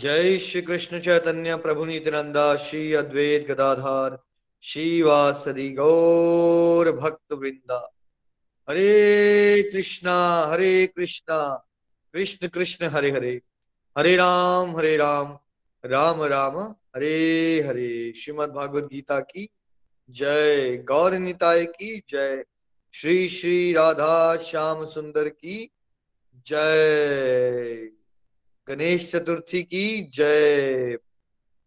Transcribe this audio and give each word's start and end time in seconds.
जय 0.00 0.38
श्री 0.38 0.60
कृष्ण 0.62 1.00
चैतन्य 1.00 1.56
प्रभु 1.56 1.84
नित्यानंदा, 1.84 2.56
श्री 2.56 2.92
अद्वैत 2.94 3.46
गदाधार 3.48 4.18
श्रीवासदि 4.62 5.68
गौर 5.70 6.90
भक्त 6.92 7.32
वृंदा 7.32 7.80
हरे 8.68 9.62
कृष्णा 9.62 10.14
हरे 10.46 10.86
कृष्णा, 10.86 11.40
कृष्ण 12.14 12.48
कृष्ण, 12.48 12.86
हरे 12.86 13.10
हरे। 13.10 13.40
हरे 13.98 14.16
राम 14.16 14.76
हरे 14.76 14.96
राम 14.96 15.38
राम 15.84 16.22
राम, 16.22 16.58
हरे 16.96 17.60
हरे। 17.60 18.12
श्रीमद 18.12 18.48
भागवत 18.48 18.84
गीता 18.84 19.20
की 19.20 19.48
जय 20.10 20.76
गौर 20.88 21.12
निताय 21.18 21.64
की 21.66 22.02
जय, 22.08 22.44
श्री 22.94 23.28
श्री 23.28 23.72
राधा 23.72 24.36
श्याम 24.36 24.84
सुंदर 24.86 25.28
की 25.28 25.70
जय। 26.46 27.99
गणेश 28.70 29.12
चतुर्थी 29.12 29.62
की 29.62 30.02
जय। 30.02 30.98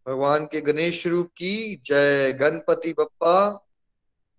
भगवान 0.07 0.45
के 0.45 0.61
गणेश 0.61 1.07
रूप 1.07 1.27
की 1.27 1.81
जय। 1.85 2.33
Ganpati 2.33 2.93
Bappa, 2.93 3.67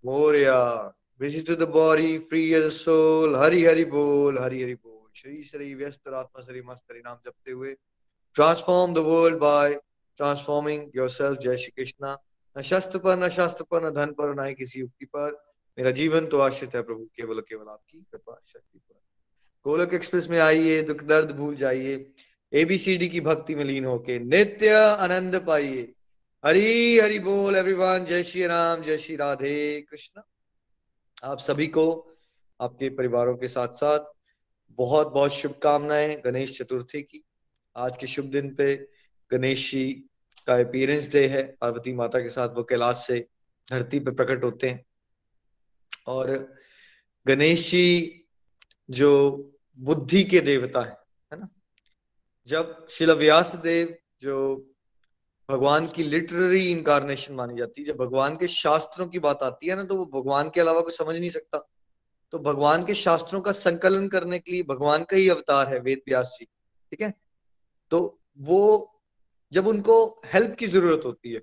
Moriya. 0.05 0.95
Visit 1.21 1.51
the 1.51 1.63
body 1.63 2.19
free 2.19 2.55
as 2.55 2.73
soul 2.73 3.37
Hari 3.37 3.65
Hari 3.65 3.85
बोल, 3.85 4.39
हरि 4.39 4.63
हरि 4.63 4.75
बोल। 4.75 5.21
श्री 5.21 5.43
श्री 5.43 5.75
व्यस्त, 5.75 6.09
आत्मा 6.09 6.45
श्री 6.45 6.63
मस्त 6.63 6.85
हरि 6.91 7.01
नाम 7.01 7.17
जपते 7.27 7.53
हुए। 7.53 7.77
Transform 8.35 8.95
the 8.95 8.99
world 8.99 9.39
by 9.39 9.75
transforming 10.17 10.91
yourself 10.97 11.39
जय 11.39 11.57
श्री 11.57 11.73
कृष्णा। 11.77 12.19
न 12.59 12.63
शस्त्र 12.63 12.99
पर, 12.99 13.17
न 13.17 13.29
शास्त्र 13.29 13.65
पर, 13.65 13.87
न 13.87 13.91
धन 13.95 14.13
पर, 14.13 14.35
न 14.35 14.47
ही 14.47 14.55
किसी 14.55 14.81
युक्ति 14.81 15.05
पर। 15.05 15.55
मेरा 15.79 15.91
जीवन 15.91 16.27
तो 16.27 16.39
आश्रित 16.39 16.75
है 16.75 16.83
प्रभु, 16.83 17.05
केवल 17.05 17.41
केवल 17.41 17.69
आपकी 17.69 17.99
कृपा, 17.99 18.41
शक्ति 18.45 18.79
पर। 18.79 19.01
गोलक 19.67 19.95
एक्सप्रेस 19.95 20.29
में 20.29 20.39
आइए, 20.39 20.83
दुख 20.83 21.03
दर्द 21.03 21.31
भूल 21.31 21.57
जाइए। 21.57 22.15
एबीसीडी 22.55 23.09
की 23.09 23.21
भक्ति 23.21 23.55
में 23.55 23.65
लीन 23.65 23.85
होके 23.85 24.19
नित्य 24.19 24.71
आनंद 24.75 25.45
पाइए। 25.47 25.93
हरी, 26.47 26.99
हरि 26.99 27.19
बोल 27.19 27.57
एवरीवन 27.57 28.05
जय 28.05 28.23
श्री 28.23 28.47
राम, 28.47 28.83
जय 28.83 28.99
श्री 28.99 29.17
राधे 29.17 29.81
कृष्ण। 29.91 30.21
आप 31.25 31.39
सभी 31.39 31.67
को, 31.67 32.17
आपके 32.61 32.89
परिवारों 32.89 33.37
के 33.37 33.49
साथ 33.49 33.69
साथ 33.69 34.01
बहुत 34.71 35.09
बहुत 35.09 35.33
शुभकामनाएँ 35.33 36.23
गणेश 36.25 36.59
चतुर्थी 36.59 37.03
की। 37.03 37.25
आज 37.77 37.99
के 37.99 38.07
शुभ 38.07 38.27
दिन 38.27 38.55
पे 38.55 38.89
गणेश 39.31 39.73
जी 39.73 39.93
का 40.47 40.55
अपीयरेंस 40.55 41.13
डे 41.13 41.27
है। 41.27 41.57
पार्वती 41.61 41.93
माता 41.93 42.21
के 42.21 42.29
साथ 42.29 42.49
वो 42.49 42.65
कैलाश 42.65 43.05
से 43.07 43.29
धरती 43.71 44.01
पे 44.01 44.11
प्रकट 44.11 44.45
होते 44.45 44.71
हैं। 44.71 44.85
और 46.07 46.55
गणेश 47.27 47.71
जी 47.71 48.21
जो 48.91 49.11
बुद्धि 49.79 50.25
के 50.25 50.41
देवता 50.41 50.83
है 50.83 51.04
जब 52.49 52.87
शिल 52.91 53.13
व्यास 53.13 53.55
देव 53.57 53.97
जो 54.23 54.37
भगवान 55.49 55.87
की 55.87 56.03
लिटरेरी 56.03 56.71
इंकारनेशन 56.71 57.35
मानी 57.35 57.59
जाती 57.59 57.81
है, 57.81 57.87
जब 57.87 57.97
भगवान 57.97 58.37
के 58.37 58.47
शास्त्रों 58.49 59.07
की 59.07 59.19
बात 59.19 59.43
आती 59.43 59.69
है 59.69 59.77
ना 59.77 59.85
तो 59.85 59.97
वो 59.97 60.07
भगवान 60.15 60.51
के 60.51 60.61
अलावा 60.61 60.81
कुछ 60.81 60.97
समझ 60.99 61.17
नहीं 61.17 61.31
सकता। 61.31 61.59
तो 62.33 62.39
भगवान 62.39 62.85
के 62.85 62.95
शास्त्रों 62.95 63.41
का 63.41 63.53
संकलन 63.53 64.09
करने 64.09 64.39
के 64.39 64.53
लिए 64.53 64.63
भगवान 64.63 65.05
का 65.05 65.17
ही 65.17 65.29
अवतार 65.29 65.69
है 65.69 65.79
वेद 65.81 66.03
व्यास 66.09 66.37
जी, 66.41 66.45
ठीक 66.45 67.03
है? 67.03 67.13
तो 67.91 68.21
वो 68.39 68.91
जब 69.53 69.67
उनको 69.67 70.23
हेल्प 70.27 70.57
की 70.59 70.67
ज़रूरत 70.67 71.03
होती 71.05 71.33
है 71.33 71.41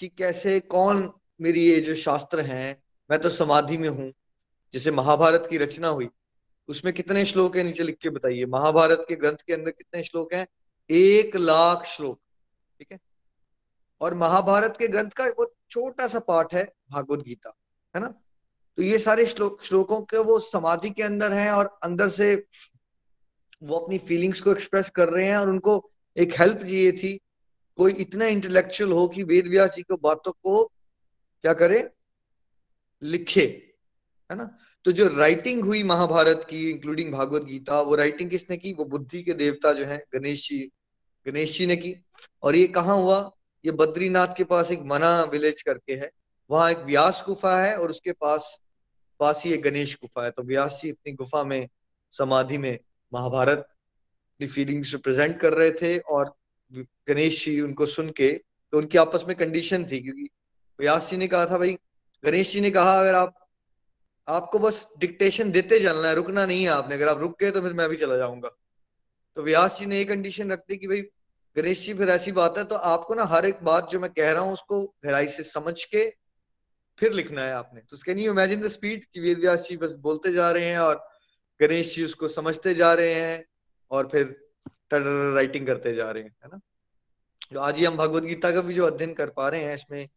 कि 0.00 0.08
कैसे, 0.08 0.58
कौन 0.60 1.10
मेरी 1.40 1.64
ये 1.64 1.80
जो 1.80 1.94
शास्त्र 1.94 2.40
हैं, 2.40 2.82
मैं 3.10 3.18
तो 3.20 3.28
समाधि 3.28 3.76
में 3.78 3.88
हूँ, 3.88 4.12
जैसे 4.74 4.90
महाभारत 4.90 5.46
की 5.50 5.58
रचना 5.58 5.88
हुई 5.88 6.08
उसमें 6.68 6.94
कितने 6.94 7.24
श्लोक 7.24 7.56
है 7.56 7.62
नीचे 7.62 7.82
लिख 7.82 7.96
के 7.96 8.10
बताइए। 8.10 8.46
महाभारत 8.46 9.06
के 9.08 9.16
ग्रंथ 9.16 9.36
के 9.46 9.52
अंदर 9.52 9.70
कितने 9.70 10.02
श्लोक 10.02 10.34
हैं? 10.34 10.46
एक 10.90 11.36
लाख 11.36 11.84
श्लोक, 11.86 12.20
ठीक 12.78 12.92
है? 12.92 12.98
और 14.00 14.14
महाभारत 14.14 14.76
के 14.78 14.88
ग्रंथ 14.88 15.10
का 15.10 15.24
वो 15.26 15.54
छोटा 15.70 16.06
सा 16.06 16.18
पार्ट 16.18 16.54
है, 16.54 16.72
भागवत 16.90 17.18
गीता, 17.18 17.52
है 17.96 18.02
ना? 18.02 18.08
तो 18.76 18.82
ये 18.82 18.98
सारे 18.98 19.26
श्लोक, 19.26 19.62
श्लोकों 19.62 20.00
के 20.00 20.18
वो 20.18 20.38
समाधि 20.40 20.90
के 20.90 21.02
अंदर 21.02 21.32
हैं 21.32 21.50
और 21.50 21.78
अंदर 21.82 22.08
से 22.08 22.46
वो 23.62 23.78
अपनी 23.78 23.98
फीलिंग्स 23.98 24.40
को 24.40 24.52
एक्सप्रेस 24.52 24.90
कर 24.90 25.08
रहे 25.08 25.28
हैं 25.28 25.36
और 25.36 25.48
उनको 25.48 25.90
एक 26.16 26.40
हेल्प 26.40 26.58
चाहिए 26.58 26.92
थी। 26.92 27.20
कोई 27.76 27.92
इतना 27.92 28.26
इंटेलेक्चुअल 28.26 28.92
हो 28.92 29.08
कि 29.08 29.22
वेद 29.22 29.46
व्यास 29.46 29.74
जी 29.74 29.82
को 29.82 29.96
बातों 29.96 30.32
को, 30.32 30.64
क्या 31.42 31.52
करे? 31.52 31.90
लिखे, 33.02 33.74
है 34.30 34.36
ना? 34.36 34.58
तो 34.88 34.92
जो 34.92 35.06
राइटिंग 35.08 35.64
हुई 35.64 35.82
महाभारत 35.82 36.46
की 36.50 36.70
इंक्लूडिंग 36.70 37.12
भागवत 37.12 37.42
गीता, 37.44 37.80
वो 37.80 37.94
राइटिंग 37.94 38.30
किसने 38.30 38.56
की? 38.56 38.72
वो 38.72 38.84
बुद्धि 38.84 39.22
के 39.22 39.32
देवता 39.32 39.72
जो 39.72 39.84
है, 39.84 39.98
गणेश 40.14 40.48
जी 40.48 40.58
गणेश 41.26 41.58
जी 41.58 41.66
ने 41.66 41.76
की। 41.76 41.94
और 42.42 42.56
ये 42.56 42.66
कहा 42.66 42.92
हुआ? 42.92 43.18
ये 43.64 43.70
बद्रीनाथ 43.70 44.28
के 44.36 44.44
पास 44.44 44.70
एक 44.70 44.82
मना 44.82 45.10
विलेज 45.22 45.62
करके 45.62 45.92
है। 45.92 46.10
वहाँ 46.50 46.70
एक 46.70 46.78
व्यास 46.78 47.22
गुफा 47.26 47.60
है 47.62 47.76
और 47.76 47.90
उसके 47.90 48.12
पास 48.12 48.60
पास 49.20 49.42
ही 49.46 49.52
एक 49.52 49.62
गणेश 49.62 49.94
गुफा 49.94 50.24
है। 50.24 50.30
तो 50.30 50.42
व्यास 50.42 50.80
जी 50.82 50.90
अपनी 50.90 51.12
गुफा 51.12 51.42
में, 51.44 51.68
समाधि 52.12 52.58
में 52.58 52.78
महाभारत 53.12 53.66
की 54.40 54.46
फीलिंग्स 54.46 54.92
रिप्रेजेंट 54.92 55.38
कर 55.40 55.52
रहे 55.52 55.70
थे 55.72 55.98
और 55.98 56.32
गणेश 56.72 57.44
जी 57.44 57.60
उनको 57.60 57.86
सुन 57.86 58.08
के 58.10 58.32
तो 58.72 58.78
उनकी 58.78 58.98
आपस 58.98 59.24
में 59.28 59.36
कंडीशन 59.36 59.84
थी, 59.84 60.00
क्योंकि 60.00 60.28
व्यास 60.78 61.10
जी 61.10 61.16
ने 61.16 61.28
कहा 61.28 61.46
था, 61.46 61.58
भाई, 61.58 61.76
गणेश 62.24 62.52
जी 62.52 62.60
ने 62.60 62.70
कहा, 62.70 63.00
अगर 63.00 63.14
आप 63.14 63.47
आपको 64.28 64.58
बस 64.58 64.86
डिक्टेशन 64.98 65.50
देते 65.50 65.78
चलना 65.80 66.08
है, 66.08 66.14
रुकना 66.14 66.44
नहीं 66.46 66.62
है 66.62 66.70
आपने। 66.70 66.94
अगर 66.94 67.08
आप 67.08 67.18
रुक 67.18 67.36
गए 67.40 67.50
तो 67.50 67.60
फिर 67.60 67.72
मैं 67.72 67.88
भी 67.88 67.96
चला 67.96 68.16
जाऊँगा। 68.16 68.48
तो 69.36 69.42
व्यास 69.42 69.78
जी 69.78 69.86
ने 69.86 69.98
ये 69.98 70.04
कंडीशन 70.04 70.52
रख 70.52 70.62
दी 70.68 70.76
कि 70.76 70.88
भाई, 70.88 71.00
गणेश 71.56 71.84
जी, 71.86 71.94
फिर 71.94 72.08
ऐसी 72.10 72.32
बात 72.32 72.58
है 72.58 72.64
तो 72.64 72.76
आपको 72.86 73.14
ना 73.14 73.24
हर 73.24 73.46
एक 73.46 73.62
बात 73.64 73.88
जो 73.90 74.00
मैं 74.00 74.10
कह 74.10 74.32
रहा 74.32 74.42
हूँ, 74.42 74.52
उसको 74.52 74.82
गहराई 75.04 75.28
से 75.28 75.42
समझ 75.44 75.84
के 75.84 76.08
फिर 76.98 77.12
लिखना 77.12 77.42
है 77.42 77.52
आपने। 77.52 77.80
तो 77.80 77.96
can 77.96 78.18
you 78.18 78.32
imagine 78.32 78.60
the 78.60 78.68
speed 78.68 79.04
कि 79.04 79.20
वेद 79.20 79.38
व्यास 79.38 79.66
जी 79.68 79.76
बस 79.76 79.92
बोलते 80.00 80.32
जा 80.32 80.50
रहे 80.50 80.64
हैं 80.64 80.78
और 80.78 81.06
गणेश 81.60 81.94
जी 81.96 82.04
उसको 82.04 82.28
समझते 82.28 82.74
जा 82.74 82.92
रहे 82.94 83.14
हैं 83.14 83.44
और 83.90 84.08
फिर 84.12 84.36
राइटिंग 84.92 85.66
करते 85.66 85.94
जा 85.94 86.10
रहे 86.10 86.22
हैं, 86.22 86.30
है 86.44 86.48
ना? 86.52 86.60
तो 87.52 87.60
आज 87.60 87.76
ही 87.76 87.84
हम 87.84 87.96
भगवत 87.96 88.22
गीता 88.22 88.50
का 88.52 88.60
भी 88.60 88.74
जो 88.74 88.86
अध्ययन 88.86 89.14
कर 89.14 89.30
पा 89.30 89.48
रहे 89.48 89.64
हैं, 89.64 89.74
इसमें 89.74 90.08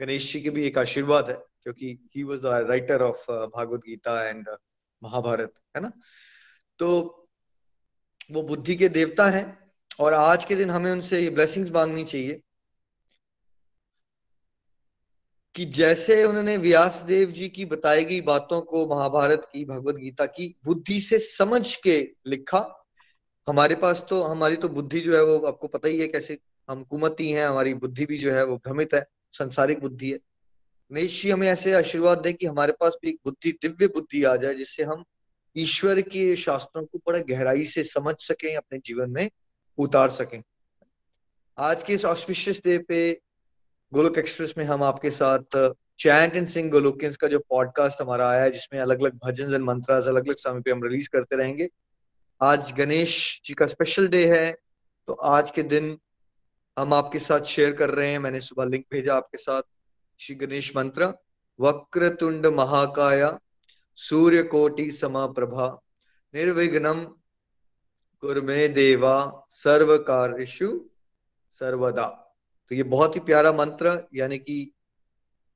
गणेश 0.00 0.32
जी 0.32 0.40
के 0.40 0.50
भी 0.50 0.66
एक 0.66 0.78
आशीर्वाद 0.78 1.30
है। 1.30 1.36
क्योंकि 1.64 1.98
he 2.16 2.22
was 2.22 2.42
the 2.42 2.66
writer 2.68 3.02
of 3.02 3.30
Bhagavad 3.30 3.80
Gita 3.80 4.22
and 4.28 4.48
Mahabharat 5.02 5.54
है 5.76 5.82
ना? 5.82 5.92
तो 6.78 7.28
वो 8.30 8.42
बुद्धि 8.42 8.76
के 8.76 8.88
देवता 8.88 9.28
हैं 9.30 9.72
और 10.00 10.14
आज 10.14 10.44
के 10.44 10.56
दिन 10.56 10.70
हमें 10.70 10.90
उनसे 10.92 11.20
ये 11.20 11.30
ब्लेसिंग्स 11.30 11.70
मांगनी 11.70 12.04
चाहिए 12.04 12.40
कि 15.54 15.64
जैसे 15.64 16.22
उन्होंने 16.24 16.56
व्यास 16.56 17.00
देव 17.02 17.30
जी 17.30 17.48
की 17.48 17.64
बताई 17.64 18.04
गई 18.04 18.20
बातों 18.20 18.60
को 18.62 18.86
महाभारत 18.86 19.48
की 19.52 19.64
भगवत 19.64 19.94
गीता 19.94 20.26
की 20.26 20.54
बुद्धि 20.64 21.00
से 21.00 21.18
समझ 21.18 21.76
के 21.76 21.98
लिखा, 22.26 22.86
हमारे 23.46 23.74
पास 23.74 24.04
तो 24.10 24.22
हमारी 24.22 24.56
तो 24.56 24.68
बुद्धि 24.68 25.00
जो 25.00 25.16
है 25.16 25.24
वो 25.24 25.38
आपको 25.46 25.68
पता 25.68 25.88
ही 25.88 26.00
है 26.00 26.08
कैसे 26.08 26.38
हम 26.68 26.84
कुमती 26.84 27.30
हैं, 27.30 27.46
हमारी 27.46 27.74
बुद्धि 27.74 28.06
भी 28.06 28.18
जो 28.18 28.32
है 28.32 28.44
वो 28.44 28.56
भ्रमित 28.56 28.94
है, 28.94 29.04
संसारिक 29.32 29.80
बुद्धि 29.80 30.10
है। 30.10 30.18
गणेश 30.90 31.22
जी 31.22 31.30
हमें 31.30 31.46
ऐसे 31.48 31.72
आशीर्वाद 31.72 32.18
दें 32.18 32.34
कि 32.34 32.46
हमारे 32.46 32.72
पास 32.72 32.96
भी 33.02 33.08
एक 33.08 33.18
बुद्धि, 33.24 33.50
दिव्य 33.62 33.86
बुद्धि 33.86 34.22
आ 34.24 34.36
जाए, 34.36 34.54
जिससे 34.54 34.82
हम 34.82 35.04
ईश्वर 35.56 36.00
के 36.00 36.36
शास्त्रों 36.36 36.84
को 36.84 36.98
बड़ा 36.98 37.18
गहराई 37.18 37.64
से 37.64 37.82
समझ 37.82 38.14
सकें, 38.18 38.56
अपने 38.56 38.78
जीवन 38.78 39.10
में 39.10 39.30
उतार 39.78 40.08
सकें। 40.10 40.42
आज 41.58 41.82
के 41.82 41.94
इस 41.94 42.04
ऑस्पिशियस 42.04 42.60
डे 42.64 42.78
पे 42.78 43.20
गोलोक 43.92 44.18
एक्सप्रेस 44.18 44.54
में 44.58 44.64
हम 44.64 44.82
आपके 44.82 45.10
साथ 45.10 45.56
चैंट 45.98 46.36
एंड 46.36 46.46
सिंग 46.46 46.70
गोलोकियंस 46.70 47.16
का 47.16 47.28
जो 47.28 47.38
पॉडकास्ट 47.38 48.00
हमारा 48.02 48.28
आया 48.30 48.42
है, 48.42 48.50
जिसमें 48.50 48.80
अलग 48.80 49.00
अलग 49.00 49.18
भजन 49.24 49.54
एंड 49.54 49.64
मंत्रास 49.64 50.06
अलग 50.06 50.26
अलग 50.26 50.36
समय 50.36 50.60
पे 50.60 50.70
हम 50.70 50.82
रिलीज़ 50.84 51.08
करते 51.08 51.36
रहेंगे। 51.36 51.68
आज 52.40 52.72
गणेश 52.72 53.40
जी 53.44 53.54
का 53.54 53.66
स्पेशल 53.66 54.08
डे 54.08 54.26
है 54.28 54.52
तो 55.08 55.12
आज 55.12 55.50
के 55.50 55.62
दिन 55.62 55.98
हम 56.78 56.94
आपके 56.94 57.18
साथ 57.18 57.40
शेयर 57.48 57.72
कर 57.72 57.90
रहे 57.90 58.10
हैं। 58.10 58.18
मैंने 58.18 58.40
सुबह 58.40 58.64
लिंक 58.64 58.84
भेजा 58.92 59.14
आपके 59.14 59.38
साथ। 59.38 59.62
श्री 60.20 60.34
गणेश 60.36 60.70
मंत्र 60.76 61.06
वक्र 61.58 62.08
तुंड 62.10 62.46
महाकाया 62.46 63.28
सूर्य 63.98 64.42
कोटि 64.42 64.88
प्रभा 65.04 65.68
निर्विघ्नम 66.34 67.00
कुरमे 68.22 68.66
देवा 68.68 69.14
सर्व 69.50 69.96
कार्यशु 69.98 70.68
सर्वदा। 71.52 72.04
तो 72.70 72.74
ये 72.74 72.82
बहुत 72.82 73.16
ही 73.16 73.20
प्यारा 73.20 73.52
मंत्र, 73.52 74.08
यानी 74.14 74.38
कि 74.38 74.58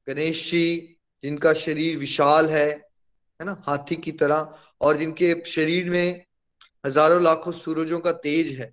गणेश 0.06 0.50
जी, 0.50 0.96
जिनका 1.24 1.52
शरीर 1.54 1.98
विशाल 1.98 2.48
है 2.48 2.66
है 2.68 3.44
ना, 3.44 3.62
हाथी 3.68 3.96
की 3.96 4.12
तरह, 4.12 4.54
और 4.80 4.96
जिनके 4.96 5.34
शरीर 5.46 5.90
में 5.90 6.24
हज़ारों 6.86 7.22
लाखों 7.22 7.52
सूरजों 7.52 8.00
का 8.00 8.12
तेज 8.24 8.58
है। 8.60 8.72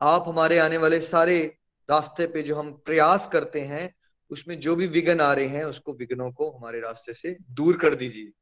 आप 0.00 0.24
हमारे 0.28 0.58
आने 0.58 0.76
वाले 0.76 1.00
सारे 1.00 1.44
रास्ते 1.88 2.26
पे 2.26 2.42
जो 2.42 2.56
हम 2.56 2.72
प्रयास 2.86 3.26
करते 3.26 3.60
हैं 3.66 3.94
उसमें 4.30 4.60
जो 4.60 4.76
भी 4.76 4.86
विघ्न 4.86 5.20
आ 5.20 5.32
रहे 5.32 5.46
हैं, 5.46 5.64
उसको 5.64 5.92
विघ्नों 5.92 6.32
को 6.32 6.50
हमारे 6.50 6.80
रास्ते 6.80 7.14
से 7.14 7.36
दूर 7.50 7.76
कर 7.76 7.94
दीजिए। 7.94 8.32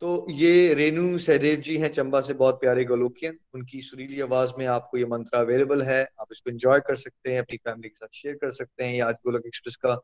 तो 0.00 0.26
ये 0.30 0.74
रेणु 0.74 1.18
सहदेव 1.18 1.60
जी 1.60 1.76
हैं, 1.76 1.88
चंबा 1.88 2.20
से 2.20 2.34
बहुत 2.34 2.54
प्यारे 2.54 2.84
गोलोकियन। 2.84 3.38
उनकी 3.54 3.80
सुरीली 3.80 4.20
आवाज़ 4.20 4.50
में 4.58 4.66
आपको 4.66 4.98
ये 4.98 5.04
मंत्र 5.04 5.36
अवेलेबल 5.36 5.82
है। 5.82 6.08
आप 6.20 6.26
इसको 6.32 6.50
एंजॉय 6.50 6.80
कर 6.80 6.96
सकते 6.96 7.32
हैं, 7.32 7.38
अपनी 7.38 7.56
फैमिली 7.56 7.88
के 7.88 7.94
साथ 7.94 8.08
शेयर 8.14 8.34
कर 8.34 8.50
सकते 8.50 8.84
हैं। 8.84 8.94
ये 8.94 9.00
आज 9.00 9.14
गोलक 9.14 9.42
एक्सप्रेस 9.46 9.76
का 9.76 9.94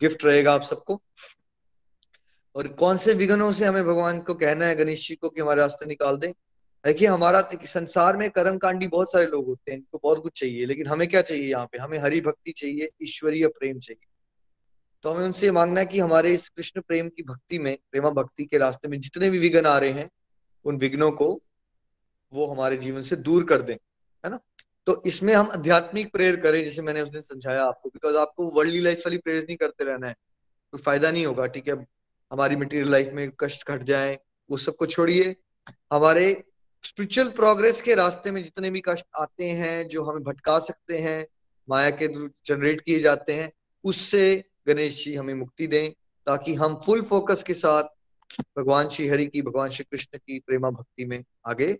गिफ्ट 0.00 0.24
रहेगा 0.24 0.52
आप 0.52 0.62
सबको। 0.62 1.02
और 2.54 2.68
कौन 2.68 2.96
से 2.96 3.14
विघ्नों 3.14 3.52
से 3.52 3.64
हमें 3.64 3.84
भगवान 3.84 4.20
को 4.20 4.34
कहना 4.34 4.66
है, 4.66 4.76
गणेश 4.76 5.08
जी 5.08 5.14
को 5.14 5.28
कि 5.28 5.40
हमारे 5.40 5.60
रास्ते 5.60 5.86
निकाल 5.86 6.16
दें? 6.16 6.32
देखिए, 6.84 7.08
हमारा 7.08 7.50
संसार 7.54 8.16
में 8.16 8.30
कर्म 8.30 8.58
कांडी 8.58 8.86
बहुत 8.86 9.12
सारे 9.12 9.26
लोग 9.26 9.46
होते 9.46 9.72
हैं, 9.72 9.78
इनको 9.78 10.00
बहुत 10.02 10.22
कुछ 10.22 10.40
चाहिए, 10.40 10.66
लेकिन 10.66 10.86
हमें 10.86 11.08
क्या 11.08 11.22
चाहिए 11.22 11.50
यहाँ 11.50 11.66
पे? 11.66 11.78
हमें 11.78 11.98
हरि 11.98 12.20
भक्ति 12.20 12.52
चाहिए, 12.52 12.88
ईश्वरीय 13.02 13.46
प्रेम 13.46 13.78
चाहिए। 13.78 14.11
तो 15.02 15.10
हमें 15.10 15.24
उनसे 15.24 15.50
मांगना 15.50 15.80
है 15.80 15.86
कि 15.86 15.98
हमारे 15.98 16.32
इस 16.34 16.48
कृष्ण 16.48 16.80
प्रेम 16.80 17.08
की 17.08 17.22
भक्ति 17.22 17.58
में, 17.58 17.78
प्रेमा 17.90 18.10
भक्ति 18.10 18.44
के 18.44 18.58
रास्ते 18.58 18.88
में 18.88 19.00
जितने 19.00 19.30
भी 19.30 19.38
विघ्न 19.38 19.66
आ 19.66 19.78
रहे 19.78 19.90
हैं, 19.90 20.10
उन 20.64 20.76
विघ्नों 20.76 21.10
को 21.10 21.42
वो 22.32 22.46
हमारे 22.46 22.76
जीवन 22.76 23.02
से 23.02 23.16
दूर 23.16 23.44
कर 23.44 23.62
दें, 23.62 23.74
है 23.74 24.30
ना? 24.30 24.38
तो 24.86 25.02
इसमें 25.06 25.34
हम 25.34 25.50
आध्यात्मिक 25.50 26.12
प्रेयर 26.12 26.36
करें, 26.36 26.64
जैसे 26.64 26.82
मैंने 26.82 27.02
उस 27.02 27.08
दिन 27.08 27.22
समझाया 27.22 27.64
आपको 27.64 27.88
बिकॉज़ 27.88 28.16
आपको 28.16 28.46
वर्ल्डली 28.46 28.80
लाइफ 28.80 28.98
वाली 28.98 29.18
प्रेयर 29.18 29.42
नहीं 29.42 29.56
करते 29.56 29.84
रहना 29.84 30.06
है 30.06 30.12
कोई 30.12 30.78
तो 30.78 30.82
फ़ायदा 30.84 31.10
नहीं 31.10 31.26
होगा, 31.26 31.46
ठीक 31.46 31.68
है? 31.68 31.74
हमारी 32.32 32.56
मटेरियल 32.56 32.90
लाइफ 32.90 33.10
में 33.12 33.30
कष्ट 33.40 33.68
घट 33.68 33.82
जाए, 33.82 34.18
वो 34.50 34.56
सबको 34.56 34.86
छोड़िए। 34.86 35.36
हमारे 35.92 36.44
स्पिरिचुअल 36.84 37.28
प्रोग्रेस 37.28 37.80
के 37.80 37.94
रास्ते 37.94 38.30
में 38.30 38.42
जितने 38.42 38.70
भी 38.70 38.82
कष्ट 38.84 39.06
आते 39.16 39.44
हैं, 39.44 39.88
जो 39.88 40.04
हमें 40.04 40.22
भटका 40.22 40.58
सकते 40.58 40.98
हैं, 40.98 41.26
माया 41.68 41.90
के 41.90 42.08
जनरेट 42.46 42.80
किए 42.80 43.00
जाते 43.00 43.32
हैं, 43.32 43.52
उससे 43.84 44.44
गणेश 44.68 45.04
जी 45.04 45.14
हमें 45.14 45.34
मुक्ति 45.34 45.66
दें, 45.66 45.92
ताकि 46.26 46.54
हम 46.54 46.80
फुल 46.86 47.02
फोकस 47.02 47.42
के 47.42 47.54
साथ 47.54 47.84
भगवान 48.58 48.88
श्री 48.88 49.08
हरि 49.08 49.26
की, 49.26 49.42
भगवान 49.42 49.68
श्री 49.68 49.84
कृष्ण 49.84 50.18
की 50.18 50.38
प्रेमा 50.38 50.70
भक्ति 50.70 51.04
में 51.04 51.24
आगे 51.46 51.78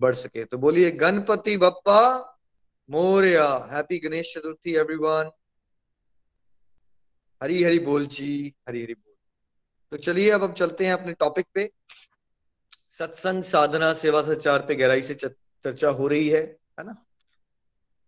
बढ़ 0.00 0.14
सके। 0.14 0.44
तो 0.44 0.58
बोलिए, 0.58 0.90
गणपति 0.90 1.56
बप्पा, 1.56 2.38
मोरिया। 2.90 3.68
हैप्पी 3.72 3.98
गणेश 3.98 4.34
चतुर्थी 4.34 4.74
एवरीवन 4.74 5.30
हरी 7.42 7.64
हरी 7.64 7.78
बोल 7.78 8.06
जी, 8.06 8.54
हरी 8.68 8.82
हरी 8.82 8.94
बोल। 8.94 9.14
तो 9.90 9.96
चलिए, 9.96 10.30
अब 10.30 10.44
हम 10.44 10.52
चलते 10.52 10.86
हैं 10.86 10.92
अपने 10.92 11.12
टॉपिक 11.12 11.46
पे। 11.54 11.70
सत्संग 12.72 13.42
साधना, 13.42 13.92
सेवा 13.92 14.22
सचार 14.22 14.66
पे 14.68 14.74
गहराई 14.74 15.02
से 15.02 15.14
चर्चा 15.14 15.88
हो 15.88 16.08
रही 16.08 16.28
है 16.28 16.58
है 16.80 16.84
ना? 16.86 17.04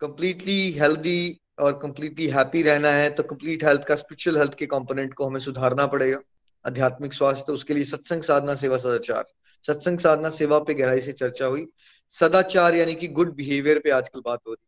कंप्लीटली 0.01 0.73
हेल्दी 0.73 1.40
और 1.61 1.79
कंप्लीटली 1.79 2.27
हैप्पी 2.29 2.63
रहना 2.63 2.89
है 2.91 3.11
तो 3.11 3.23
कंप्लीट 3.25 3.65
हेल्थ 3.65 3.85
का 3.85 3.95
स्पिरिचुअल 3.97 4.39
हेल्थ 4.39 4.55
के 4.55 4.67
कंपोनेंट 4.69 5.15
को 5.15 5.27
हमें 5.27 5.41
सुधारना 5.41 5.87
पड़ेगा। 5.87 6.19
आध्यात्मिक 6.65 7.15
स्वास्थ्य, 7.15 7.53
उसके 7.53 7.75
लिए 7.75 7.85
सत्संग 7.85 8.23
साधना 8.23 8.55
सेवा 8.55 8.79
सदाचार। 8.79 9.25
सत्संग 9.65 9.99
साधना 9.99 10.29
सेवा 10.31 10.59
पे 10.59 10.75
गहराई 10.75 11.01
से 11.01 11.13
चर्चा 11.15 11.47
हुई। 11.47 11.67
सदाचार 12.11 12.75
यानी 12.75 12.95
कि 12.95 13.09
गुड 13.11 13.35
बिहेवियर 13.35 13.79
पे 13.79 13.91
आजकल 13.91 14.21
बात 14.21 14.41
हो 14.47 14.53
रही 14.53 14.67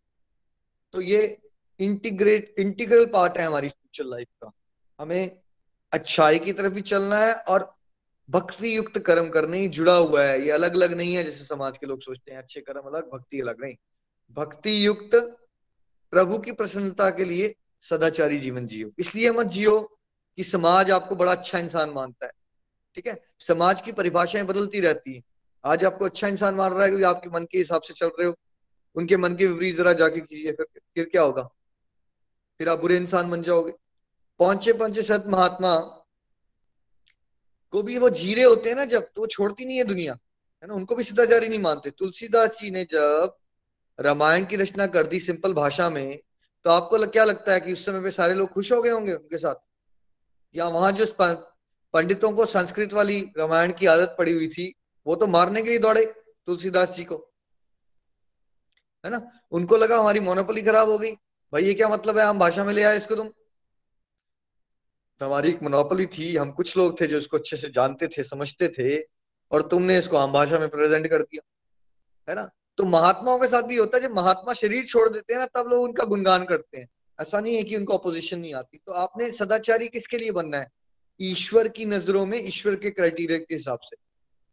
तो 0.94 1.00
ये 1.00 1.38
इंटीग्रेट 1.80 2.54
इंटीग्रल 2.58 3.04
पार्ट 3.12 3.38
है 3.38 3.44
हमारी 3.46 3.68
स्पिरिचुअल 3.68 4.10
लाइफ 4.10 4.26
का। 4.42 4.50
हमें 4.98 5.38
अच्छाई 5.92 6.38
की 6.38 6.52
तरफ़ 6.52 6.72
भी 6.72 6.80
चलना 6.82 7.18
है 7.18 7.32
और 7.34 7.72
भक्ति 8.28 8.76
युक्त 8.76 8.98
कर्म 8.98 9.28
करने 9.28 9.58
ही 9.58 9.68
जुड़ा 9.68 9.94
हुआ 9.94 10.24
है। 10.24 10.40
ये 10.42 10.50
अलग 10.50 10.74
अलग 10.74 10.92
नहीं 10.94 11.14
है 11.14 11.24
जैसे 11.24 11.44
समाज 11.44 11.78
के 11.78 11.86
लोग 11.86 12.02
सोचते 12.02 12.32
हैं, 12.32 12.38
अच्छे 12.38 12.60
कर्म 12.60 12.88
अलग, 12.90 13.08
भक्ति 13.10 13.40
अलग 13.40 13.60
नहीं। 13.60 13.74
भक्ति 14.36 14.86
युक्त 14.86 15.14
प्रभु 16.12 16.38
की 16.38 16.52
प्रसन्नता 16.52 17.10
के 17.10 17.24
लिए 17.24 17.54
सदाचारी 17.80 18.38
जीवन 18.38 18.66
जियो। 18.66 18.90
इसलिए 18.98 19.30
मत 19.30 19.46
जियो 19.46 19.98
कि 20.36 20.44
समाज 20.44 20.90
आपको 20.90 21.16
बड़ा 21.16 21.32
अच्छा 21.32 21.58
इंसान 21.58 21.90
मानता 21.90 22.26
है। 22.26 22.32
ठीक 22.94 23.06
है? 23.06 23.22
समाज 23.38 23.80
की 23.80 23.92
परिभाषाएँ 23.92 24.44
बदलती 24.44 24.80
रहती 24.80 25.14
है। 25.14 25.22
आज 25.64 25.84
आपको 25.84 26.04
अच्छा 26.04 26.28
इंसान 26.28 26.54
मान 26.54 26.72
रहा 26.72 26.82
है 26.82 26.88
क्योंकि 26.88 27.04
आपके 27.04 27.30
मन 27.30 27.44
के 27.44 27.58
हिसाब 27.58 27.82
से 27.82 27.94
चल 27.94 28.06
रहे 28.06 28.26
हो। 28.26 28.34
उनके 28.94 29.16
मन 29.16 29.36
के 29.36 29.46
विपरीत 29.46 29.76
जरा 29.76 29.92
जाके 29.92 30.20
कीजिए, 30.20 30.52
फिर 30.52 30.66
फिर 30.94 31.04
क्या 31.04 31.22
होगा? 31.22 31.42
फिर 32.58 32.68
आप 32.68 32.80
बुरे 32.80 32.96
इंसान 32.96 33.30
बन 33.30 33.42
जाओगे। 33.42 33.72
पहुँचे 34.38 34.72
पहुँचे 34.72 35.02
सत 35.02 35.24
महात्मा 35.26 35.78
को 37.70 37.82
भी 37.82 37.98
वो 37.98 38.10
जीरे 38.10 38.42
होते 38.42 38.68
हैं 38.68 38.76
ना 38.76 38.84
जब 38.84 39.02
तो 39.02 39.20
वो 39.20 39.26
छोड़ती 39.26 39.64
नहीं 39.64 39.78
है 39.78 39.84
दुनिया। 39.84 40.12
है 40.62 40.68
ना? 40.68 40.74
उनको 40.74 40.94
भी 40.94 41.02
सदाचारी 41.02 41.48
नहीं 41.48 41.58
मानते। 41.58 41.90
तुलसीदास 41.90 42.60
जी 42.60 42.70
ने 42.70 42.84
जब 42.84 43.36
रामायण 44.02 44.44
की 44.44 44.56
रचना 44.56 44.86
कर 44.86 45.06
दी 45.06 45.20
सिंपल 45.20 45.52
भाषा 45.54 45.90
में 45.90 46.18
तो 46.64 46.70
आपको 46.70 47.06
क्या 47.06 47.24
लगता 47.24 47.52
है 47.52 47.60
कि 47.60 47.72
उस 47.72 47.86
समय 47.86 48.02
पे 48.02 48.10
सारे 48.10 48.34
लोग 48.34 48.52
खुश 48.52 48.72
हो 48.72 48.82
गए 48.82 48.90
होंगे 48.90 49.12
उनके 49.12 49.38
साथ? 49.38 49.54
या 50.54 50.68
वहाँ 50.68 50.92
जो 50.92 51.06
पंडितों 51.92 52.32
को 52.32 52.46
संस्कृत 52.46 52.92
वाली 52.92 53.20
रामायण 53.38 53.72
की 53.72 53.86
आदत 53.86 54.14
पड़ी 54.18 54.32
हुई 54.32 54.48
थी, 54.48 54.74
वो 55.06 55.16
तो 55.16 55.26
मारने 55.26 55.62
के 55.62 55.70
लिए 55.70 55.78
दौड़े 55.78 56.04
तुलसीदास 56.46 56.96
जी 56.96 57.04
को। 57.04 57.32
है 59.04 59.10
ना? 59.10 59.30
उनको 59.50 59.76
लगा 59.76 59.98
हमारी 59.98 60.20
मोनोपली 60.20 60.62
खराब 60.62 60.90
हो 60.90 60.98
गई। 60.98 61.12
भाई, 61.52 61.64
ये 61.64 61.74
क्या 61.74 61.88
मतलब 61.88 62.18
है? 62.18 62.24
हम 62.24 62.38
भाषा 62.38 62.64
में 62.64 62.72
ले 62.72 62.82
आए 62.82 62.96
इसको 62.96 63.16
तुम। 63.16 63.28
तो 65.18 65.26
हमारी 65.26 65.48
एक 65.48 65.62
मोनोपली 65.62 66.06
थी। 66.06 66.36
हम 66.36 66.52
कुछ 66.52 66.76
लोग 66.76 67.00
थे 67.00 67.06
जो 67.06 67.18
इसको 67.18 67.36
अच्छे 67.36 67.56
से 67.56 67.70
जानते 67.70 68.08
थे, 68.08 68.22
समझते 68.22 68.68
थे, 68.68 69.02
और 69.50 69.68
तुमने 69.68 69.98
इसको 69.98 70.16
आम 70.16 70.32
भाषा 70.32 70.58
में 70.58 70.68
प्रेजेंट 70.68 71.06
कर 71.06 71.22
दिया। 71.22 71.42
है 72.28 72.36
ना? 72.36 72.50
तो 72.76 72.84
महात्माओं 72.84 73.38
के 73.38 73.46
साथ 73.46 73.62
भी 73.62 73.76
होता 73.76 73.96
है, 73.96 74.02
जब 74.02 74.14
महात्मा 74.14 74.52
शरीर 74.52 74.84
छोड़ 74.84 75.08
देते 75.08 75.34
हैं 75.34 75.40
ना, 75.40 75.46
तब 75.46 75.68
लोग 75.68 75.82
उनका 75.82 76.04
गुणगान 76.04 76.44
करते 76.44 76.78
हैं। 76.78 76.88
ऐसा 77.20 77.40
नहीं 77.40 77.56
है 77.56 77.62
कि 77.62 77.76
उनको 77.76 77.96
अपोजिशन 77.96 78.38
नहीं 78.38 78.54
आती। 78.54 78.80
तो 78.86 78.92
आपने 78.92 79.30
सदाचारी 79.30 79.88
किसके 79.88 80.18
लिए 80.18 80.30
बनना 80.30 80.58
है? 80.58 80.68
ईश्वर 81.20 81.68
की 81.68 81.84
नज़रों 81.84 82.26
में, 82.26 82.48
ईश्वर 82.48 82.74
के 82.74 82.90
क्राइटेरिया 82.90 83.38
के 83.38 83.54
हिसाब 83.54 83.78
से। 83.82 83.96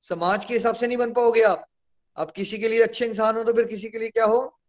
समाज 0.02 0.46
के 0.46 0.54
हिसाब 0.54 0.76
से 0.76 0.88
नहीं 0.88 0.98
बन 0.98 1.14
पाओगे 1.14 1.42
आप। 1.42 1.66
आप 2.18 2.32
किसी 2.32 2.58
के 2.58 2.68
लिए 2.68 2.84
अच्छे 2.84 3.06
इंसान 3.06 3.36
हो 3.36 3.44
तो 3.44 3.54
फिर 3.54 3.66
किसी 3.66 3.90
के 3.90 3.98
लिए 3.98 4.10
क्या 4.10 4.26
हो? 4.26 4.60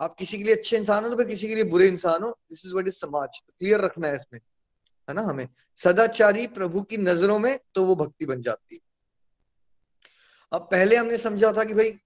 आप 0.00 0.16
किसी 0.18 0.38
के 0.38 0.44
लिए 0.44 0.54
अच्छे 0.54 0.76
इंसान 0.76 1.04
हो 1.04 1.10
तो 1.10 1.16
फिर 1.16 1.26
किसी 1.26 1.48
के 1.48 1.54
लिए 1.54 1.64
बुरे 1.64 1.88
इंसान 1.88 2.22
हो। 2.22 2.30
दिस 2.30 2.66
इज़ 2.66 2.74
वट 2.74 2.88
इज़ 2.88 2.94
समाज। 2.94 3.28
क्लियर 3.58 3.80
रखना 3.80 4.08
है 4.08 4.16
इसमें। 4.16 4.40
है 5.08 5.14
ना 5.14 5.22
हमें? 5.22 5.48
सदाचारी 5.76 6.46
प्रभु 6.46 6.82
की 6.82 6.96
नज़रों 6.96 7.38
में 7.38 7.58
तो 7.74 7.84
वो 7.84 7.96
भक्ति 7.96 8.26
बन 8.26 8.42
जाती 8.42 8.74
है। 8.74 8.85
अब 10.52 10.60
पहले 10.60 10.96
हमने 10.96 11.18
समझा 11.18 11.52
था 11.52 11.64
कि 11.64 11.74
भाई, 11.74 11.98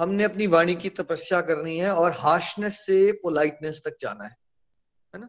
हमने 0.00 0.24
अपनी 0.24 0.46
वाणी 0.46 0.74
की 0.74 0.88
तपस्या 0.88 1.40
करनी 1.40 1.78
है 1.78 1.94
और 1.94 2.12
हार्शनेस 2.12 2.86
से 2.86 3.12
पोलाइटनेस 3.12 3.82
तक 3.84 3.96
जाना 4.00 4.24
है। 4.24 4.36
है 5.14 5.20
ना? 5.20 5.28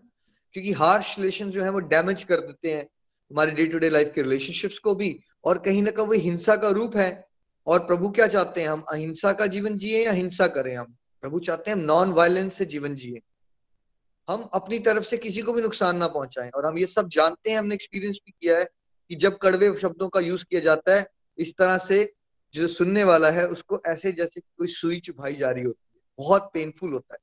क्योंकि 0.53 0.71
हार्श 0.71 1.15
रिलेशन 1.19 1.49
जो 1.49 1.63
है 1.63 1.69
वो 1.69 1.79
डैमेज 1.79 2.23
कर 2.23 2.39
देते 2.39 2.73
हैं 2.73 2.83
हमारे 3.31 3.51
डे 3.51 3.65
टू 3.65 3.79
डे 3.79 3.89
लाइफ 3.89 4.11
के 4.15 4.21
रिलेशनशिप्स 4.21 4.79
को 4.79 4.95
भी 4.95 5.19
और 5.45 5.57
कहीं 5.57 5.83
ना 5.83 5.91
कहीं 5.91 6.05
वो 6.05 6.13
हिंसा 6.13 6.55
का 6.55 6.69
रूप 6.69 6.95
है। 6.95 7.27
और 7.67 7.79
प्रभु 7.79 8.09
क्या 8.09 8.27
चाहते 8.27 8.61
हैं? 8.61 8.67
हम 8.67 8.81
अहिंसा 8.81 9.33
का 9.33 9.47
जीवन 9.47 9.77
जिए 9.77 10.05
या 10.05 10.11
हिंसा 10.11 10.47
करें 10.47 10.77
हम? 10.77 10.95
प्रभु 11.21 11.39
चाहते 11.39 11.71
हैं 11.71 11.77
हम 11.77 11.83
नॉन 11.83 12.11
वायलेंस 12.11 12.53
से 12.53 12.65
जीवन 12.65 12.95
जिए। 12.95 13.19
हम 14.29 14.49
अपनी 14.53 14.79
तरफ़ 14.79 15.03
से 15.03 15.17
किसी 15.17 15.41
को 15.41 15.53
भी 15.53 15.61
नुकसान 15.61 15.97
ना 15.97 16.07
पहुंचाएँ। 16.07 16.49
और 16.49 16.65
हम 16.65 16.77
ये 16.77 16.85
सब 16.85 17.09
जानते 17.09 17.51
हैं, 17.51 17.57
हमने 17.57 17.75
एक्सपीरियंस 17.75 18.17
भी 18.25 18.31
किया 18.31 18.57
है 18.57 18.65
कि 19.09 19.15
जब 19.15 19.37
कड़वे 19.37 19.75
शब्दों 19.81 20.09
का 20.09 20.19
यूज़ 20.19 20.45
किया 20.45 20.61
जाता 20.61 20.95
है, 20.95 21.07
इस 21.37 21.53
तरह 21.57 21.77
से 21.77 22.13
जो 22.53 22.67
सुनने 22.67 23.03
वाला 23.03 23.29
है, 23.31 23.47
उसको 23.47 23.81
ऐसे 23.87 24.11
जैसे 24.11 24.39
कोई 24.39 24.67
सुई 24.67 24.99
चुभाई 24.99 25.35
जा 25.35 25.51
रही 25.51 25.63
होती 25.63 25.91
है। 25.95 26.01
बहुत 26.19 26.49
पेनफुल 26.53 26.93
होता 26.93 27.13
है। 27.13 27.19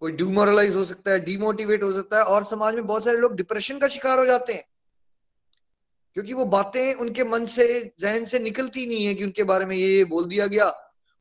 कोई 0.00 0.12
डिमोरलाइज 0.12 0.74
हो 0.74 0.84
सकता 0.84 1.10
है 1.10 1.20
डिमोटिवेट 1.20 1.82
हो 1.82 1.92
सकता 1.92 2.18
है, 2.18 2.24
और 2.24 2.44
समाज 2.44 2.74
में 2.74 2.86
बहुत 2.86 3.04
सारे 3.04 3.18
लोग 3.18 3.36
डिप्रेशन 3.36 3.78
का 3.78 3.88
शिकार 3.88 4.18
हो 4.18 4.26
जाते 4.26 4.52
हैं। 4.52 4.64
क्योंकि 6.16 6.32
वो 6.32 6.44
बातें 6.44 6.94
उनके 6.94 7.24
मन 7.24 7.46
से, 7.46 7.94
जहन 8.00 8.24
से 8.24 8.38
निकलती 8.38 8.86
नहीं 8.86 9.06
है 9.06 9.14
कि 9.14 9.24
उनके 9.24 9.42
बारे 9.42 9.66
में 9.66 9.76
ये 9.76 10.04
बोल 10.04 10.26
दिया 10.26 10.46
गया। 10.46 10.72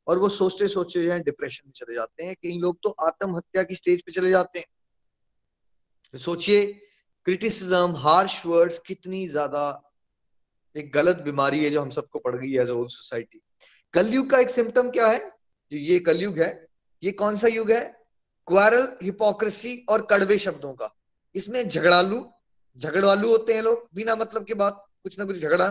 और 0.07 0.19
वो 0.19 0.29
सोचते 0.29 0.67
सोचते 0.67 1.03
जो 1.03 1.11
है 1.11 1.19
डिप्रेशन 1.19 1.67
में 1.67 1.73
चले 1.73 1.95
जाते 1.95 2.23
हैं। 2.23 2.35
कई 2.35 2.57
लोग 2.59 2.77
तो 2.83 2.89
आत्महत्या 2.89 3.63
की 3.63 3.75
स्टेज 3.75 4.01
पे 4.01 4.11
चले 4.11 4.29
जाते 4.29 4.59
हैं। 4.59 4.67
तो 6.13 6.17
सोचिए 6.17 6.65
क्रिटिसिज्म 7.25 7.95
हार्श 7.95 8.41
वर्ड्स 8.45 8.79
कितनी 8.79 9.27
ज़्यादा 9.27 9.86
एक 10.77 10.91
गलत 10.93 11.17
बीमारी 11.21 11.63
है 11.63 11.69
जो 11.69 11.81
हम 11.81 11.89
सबको 11.89 12.19
पड़ 12.19 12.35
गई 12.35 12.51
है 12.51 12.61
एज 12.61 12.69
ओल्ड 12.69 12.89
सोसाइटी 12.89 13.41
कलयुग 13.93 14.29
का 14.29 14.39
एक 14.39 14.49
सिम्टम 14.49 14.89
क्या 14.89 15.07
है? 15.07 15.19
जो, 15.19 15.77
ये 15.77 15.99
कलयुग 15.99 16.39
है। 16.39 16.67
ये 17.03 17.11
कौन 17.11 17.37
सा 17.37 17.47
युग 17.47 17.71
है? 17.71 17.81
क्वारल 18.47 18.87
हिपोक्रेसी 19.03 19.85
और 19.89 20.05
कड़वे 20.09 20.37
शब्दों 20.37 20.73
का। 20.73 20.89
इसमें 21.35 21.67
झगड़ालू, 21.69 22.19
झगड़वालू 22.77 23.29
होते 23.29 23.53
हैं 23.53 23.61
लोग, 23.61 23.87
बिना 23.95 24.15
मतलब 24.15 24.45
की 24.45 24.53
बात, 24.53 24.83
कुछ 25.03 25.17
ना 25.19 25.25
कुछ 25.25 25.37
झगड़ा। 25.37 25.69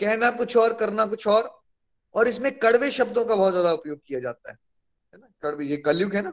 कहना 0.00 0.30
कुछ 0.30 0.56
और, 0.56 0.74
करना 0.74 1.06
कुछ 1.06 1.26
और 1.26 1.50
और 2.14 2.28
इसमें 2.28 2.52
कड़वे 2.58 2.90
शब्दों 2.90 3.24
का 3.24 3.34
बहुत 3.34 3.52
ज़्यादा 3.52 3.72
उपयोग 3.72 3.98
किया 4.06 4.20
जाता 4.20 4.50
है। 4.50 4.56
है 5.14 5.20
ना? 5.20 5.26
कड़वे, 5.42 5.64
ये 5.64 5.76
कलयुग 5.76 6.14
है 6.14 6.22
ना? 6.22 6.32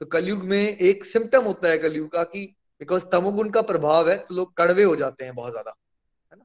तो 0.00 0.06
कलयुग 0.06 0.42
में 0.44 0.58
एक 0.58 1.04
सिम्टम 1.04 1.44
होता 1.44 1.68
है 1.68 1.78
कलयुग 1.78 2.10
का 2.12 2.24
कि 2.24 2.44
बिकॉज़ 2.80 3.04
तमोगुण 3.06 3.50
का 3.50 3.62
प्रभाव 3.62 4.10
है 4.10 4.16
तो 4.18 4.34
लोग 4.34 4.56
कड़वे 4.56 4.82
हो 4.82 4.96
जाते 4.96 5.24
हैं 5.24 5.34
बहुत 5.34 5.52
ज़्यादा 5.52 5.74
है 6.32 6.38
ना 6.38 6.44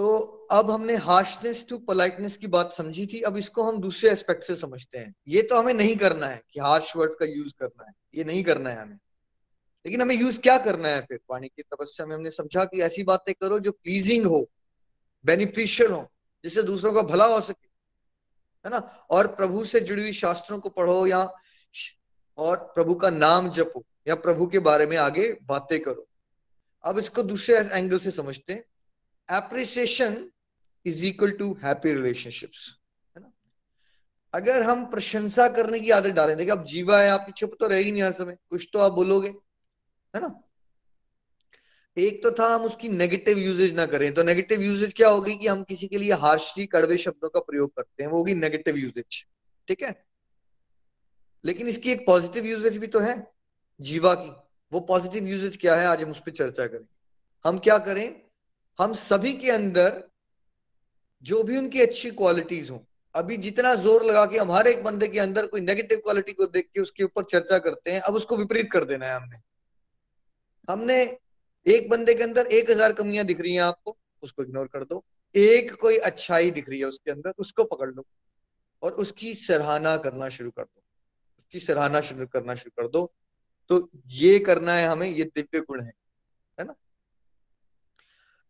तो 0.00 0.18
अब 0.50 0.70
हमने 0.70 0.96
हार्शनेस 0.96 1.66
टू 1.68 1.78
पोलाइटनेस 1.78 2.36
की 2.36 2.46
बात 2.46 2.72
समझी 2.72 3.06
थी, 3.06 3.20
अब 3.20 3.36
इसको 3.36 3.62
हम 3.62 3.80
दूसरे 3.80 4.10
एस्पेक्ट 4.10 4.42
से 4.42 4.56
समझते 4.56 4.98
हैं। 4.98 5.14
ये 5.28 5.42
तो 5.42 5.56
हमें 5.56 5.74
नहीं 5.74 5.96
करना 5.96 6.26
है 6.26 6.42
कि 6.52 6.60
हार्श 6.60 6.96
वर्ड्स 6.96 7.14
का 7.14 7.26
यूज़ 7.26 7.52
करना 7.58 7.84
है, 7.84 7.92
ये 8.14 8.24
नहीं 8.24 8.44
करना 8.44 8.70
है 8.70 8.82
हमें। 8.82 8.98
लेकिन 9.86 10.02
हमें 10.02 10.14
यूज़ 10.14 10.40
क्या 10.40 10.58
करना 10.58 10.88
है 10.88 11.00
फिर? 11.00 11.20
पानी 11.28 11.48
की 11.48 11.62
तपस्या 11.62 12.06
में 12.06 12.16
हमने 12.16 12.30
समझा 12.30 12.64
कि 12.64 12.82
ऐसी 12.82 13.02
बातें 13.02 13.34
करो 13.34 13.58
जो 13.58 13.72
प्लीजिंग 13.72 14.26
हो 14.26 14.50
बेनिफिशियल 15.24 15.90
हो, 15.90 16.10
जिससे 16.44 16.62
दूसरों 16.62 16.92
का 16.92 17.02
भला 17.02 17.24
हो 17.24 17.40
सके, 17.40 17.68
है 18.64 18.70
ना? 18.70 19.06
और 19.10 19.26
प्रभु 19.26 19.64
से 19.64 19.80
जुड़ी 19.80 20.02
हुई 20.02 20.12
शास्त्रों 20.12 20.60
को 20.60 20.68
पढ़ो 20.68 21.06
या 21.06 21.34
और 22.38 22.56
प्रभु 22.56 22.94
का 22.94 23.10
नाम 23.10 23.50
जपो 23.50 23.84
या 24.08 24.14
प्रभु 24.14 24.46
के 24.46 24.58
बारे 24.58 24.86
में 24.86 24.96
आगे 24.96 25.38
बातें 25.42 25.80
करो। 25.80 26.08
अब 26.84 26.98
इसको 26.98 27.22
दूसरे 27.22 27.56
एंगल 27.56 27.98
से 27.98 28.10
समझते 28.10 28.52
हैं। 28.52 28.64
Appreciation 29.30 30.24
is 30.86 31.04
equal 31.06 31.30
to 31.30 31.52
happy 31.62 31.92
relationships 31.92 32.68
है 33.16 33.22
ना? 33.22 33.32
अगर 34.34 34.62
हम 34.62 34.84
प्रशंसा 34.90 35.48
करने 35.48 35.80
की 35.80 35.90
आदत 35.90 36.10
डालें, 36.10 36.36
देखिए 36.36 36.52
अब 36.52 36.64
जीवा 36.64 37.00
है, 37.00 37.08
आपकी 37.10 37.32
चुप 37.32 37.56
तो 37.60 37.66
रहेगी 37.66 37.92
नहीं 37.92 38.02
हर 38.02 38.12
समय, 38.12 38.36
कुछ 38.50 38.68
तो 38.72 38.78
आप 38.78 38.92
बोलोगे, 38.92 39.28
है 39.28 40.20
ना? 40.20 40.40
एक 41.96 42.22
तो 42.22 42.30
था 42.30 42.46
हम 42.54 42.62
उसकी 42.62 42.88
नेगेटिव 42.88 43.38
यूजेज 43.38 43.72
ना 43.74 43.86
करें 43.86 44.12
तो 44.14 44.22
नेगेटिव 44.22 44.60
यूजेज 44.62 44.92
क्या 44.92 45.08
होगी 45.08 45.34
कि 45.34 45.46
हम 45.46 45.62
किसी 45.62 45.86
के 45.86 45.98
लिए 45.98 46.12
हार्शली 46.12 46.66
कड़वे 46.66 46.96
शब्दों 46.98 47.28
का 47.28 47.40
प्रयोग 47.40 47.74
करते 47.76 48.02
हैं, 48.02 48.10
वो 48.10 48.18
होगी 48.18 48.34
नेगेटिव 48.34 48.76
यूजेज 48.76 49.24
ठीक 49.68 49.82
है? 49.82 50.04
लेकिन 51.44 51.68
इसकी 51.68 51.92
एक 51.92 52.06
पॉजिटिव 52.06 52.46
यूजेज 52.46 52.76
भी 52.76 52.86
तो 52.86 53.00
है, 53.00 53.14
जीवा 53.80 54.14
की, 54.14 54.30
वो 54.72 54.80
पॉजिटिव 54.80 55.26
यूजेज 55.26 55.56
क्या 55.56 55.74
है, 55.76 55.86
आज 55.86 56.02
हम 56.02 56.10
उस 56.10 56.20
पर 56.20 56.30
चर्चा 56.30 56.66
करेंगे। 56.66 56.88
हम 57.44 57.58
क्या 57.58 57.78
करें? 57.78 58.29
हम 58.78 58.92
सभी 58.94 59.32
के 59.32 59.50
अंदर 59.50 60.02
जो 61.26 61.42
भी 61.42 61.56
उनकी 61.58 61.80
अच्छी 61.82 62.10
क्वालिटीज 62.10 62.70
हो, 62.70 62.84
अभी 63.14 63.36
जितना 63.36 63.74
ज़ोर 63.74 64.04
लगा 64.04 64.24
के 64.26 64.38
हमारे 64.38 64.70
एक 64.72 64.82
बंदे 64.84 65.08
के 65.08 65.18
अंदर 65.18 65.46
कोई 65.46 65.60
नेगेटिव 65.60 65.98
क्वालिटी 65.98 66.32
को 66.32 66.46
देख 66.46 66.68
के 66.74 66.80
उसके 66.80 67.04
ऊपर 67.04 67.24
चर्चा 67.24 67.58
करते 67.58 67.90
हैं, 67.90 68.00
अब 68.00 68.14
उसको 68.14 68.36
विपरीत 68.36 68.70
कर 68.72 68.84
देना 68.84 69.06
है 69.06 69.14
हमने। 69.16 69.40
हमने 70.68 71.02
एक 71.66 71.88
बंदे 71.90 72.14
के 72.14 72.22
अंदर 72.22 72.46
एक 72.48 72.70
हज़ार 72.70 72.92
कमियाँ 72.92 73.24
दिख 73.26 73.40
रही 73.40 73.54
हैं 73.54 73.62
आपको, 73.62 73.96
उसको 74.22 74.42
इग्नोर 74.42 74.66
कर 74.66 74.84
दो। 74.84 75.04
एक 75.34 75.72
कोई 75.74 75.96
अच्छाई 75.98 76.50
दिख 76.50 76.68
रही 76.68 76.78
है 76.80 76.86
उसके 76.86 77.10
अंदर, 77.10 77.32
उसको 77.38 77.64
पकड़ 77.64 77.90
लो 77.90 78.04
और 78.82 78.92
उसकी 78.94 79.34
सराहना 79.34 79.96
करना 79.96 80.28
शुरू 80.28 80.50
कर 80.50 80.62
दो। 80.62 80.82
उसकी 81.40 81.60
सराहना 81.60 82.00
शुरू 82.00 82.26
करना 82.26 82.54
शुरू 82.54 82.82
कर 82.82 82.88
दो। 82.88 83.10
तो 83.70 83.88
ये 84.06 84.38
करना 84.38 84.74
है 84.74 84.86
हमें, 84.86 85.08
ये 85.08 85.24
दिव्य 85.24 85.60
गुण 85.60 85.82
है 85.82 85.92
है 86.58 86.64
ना? 86.64 86.74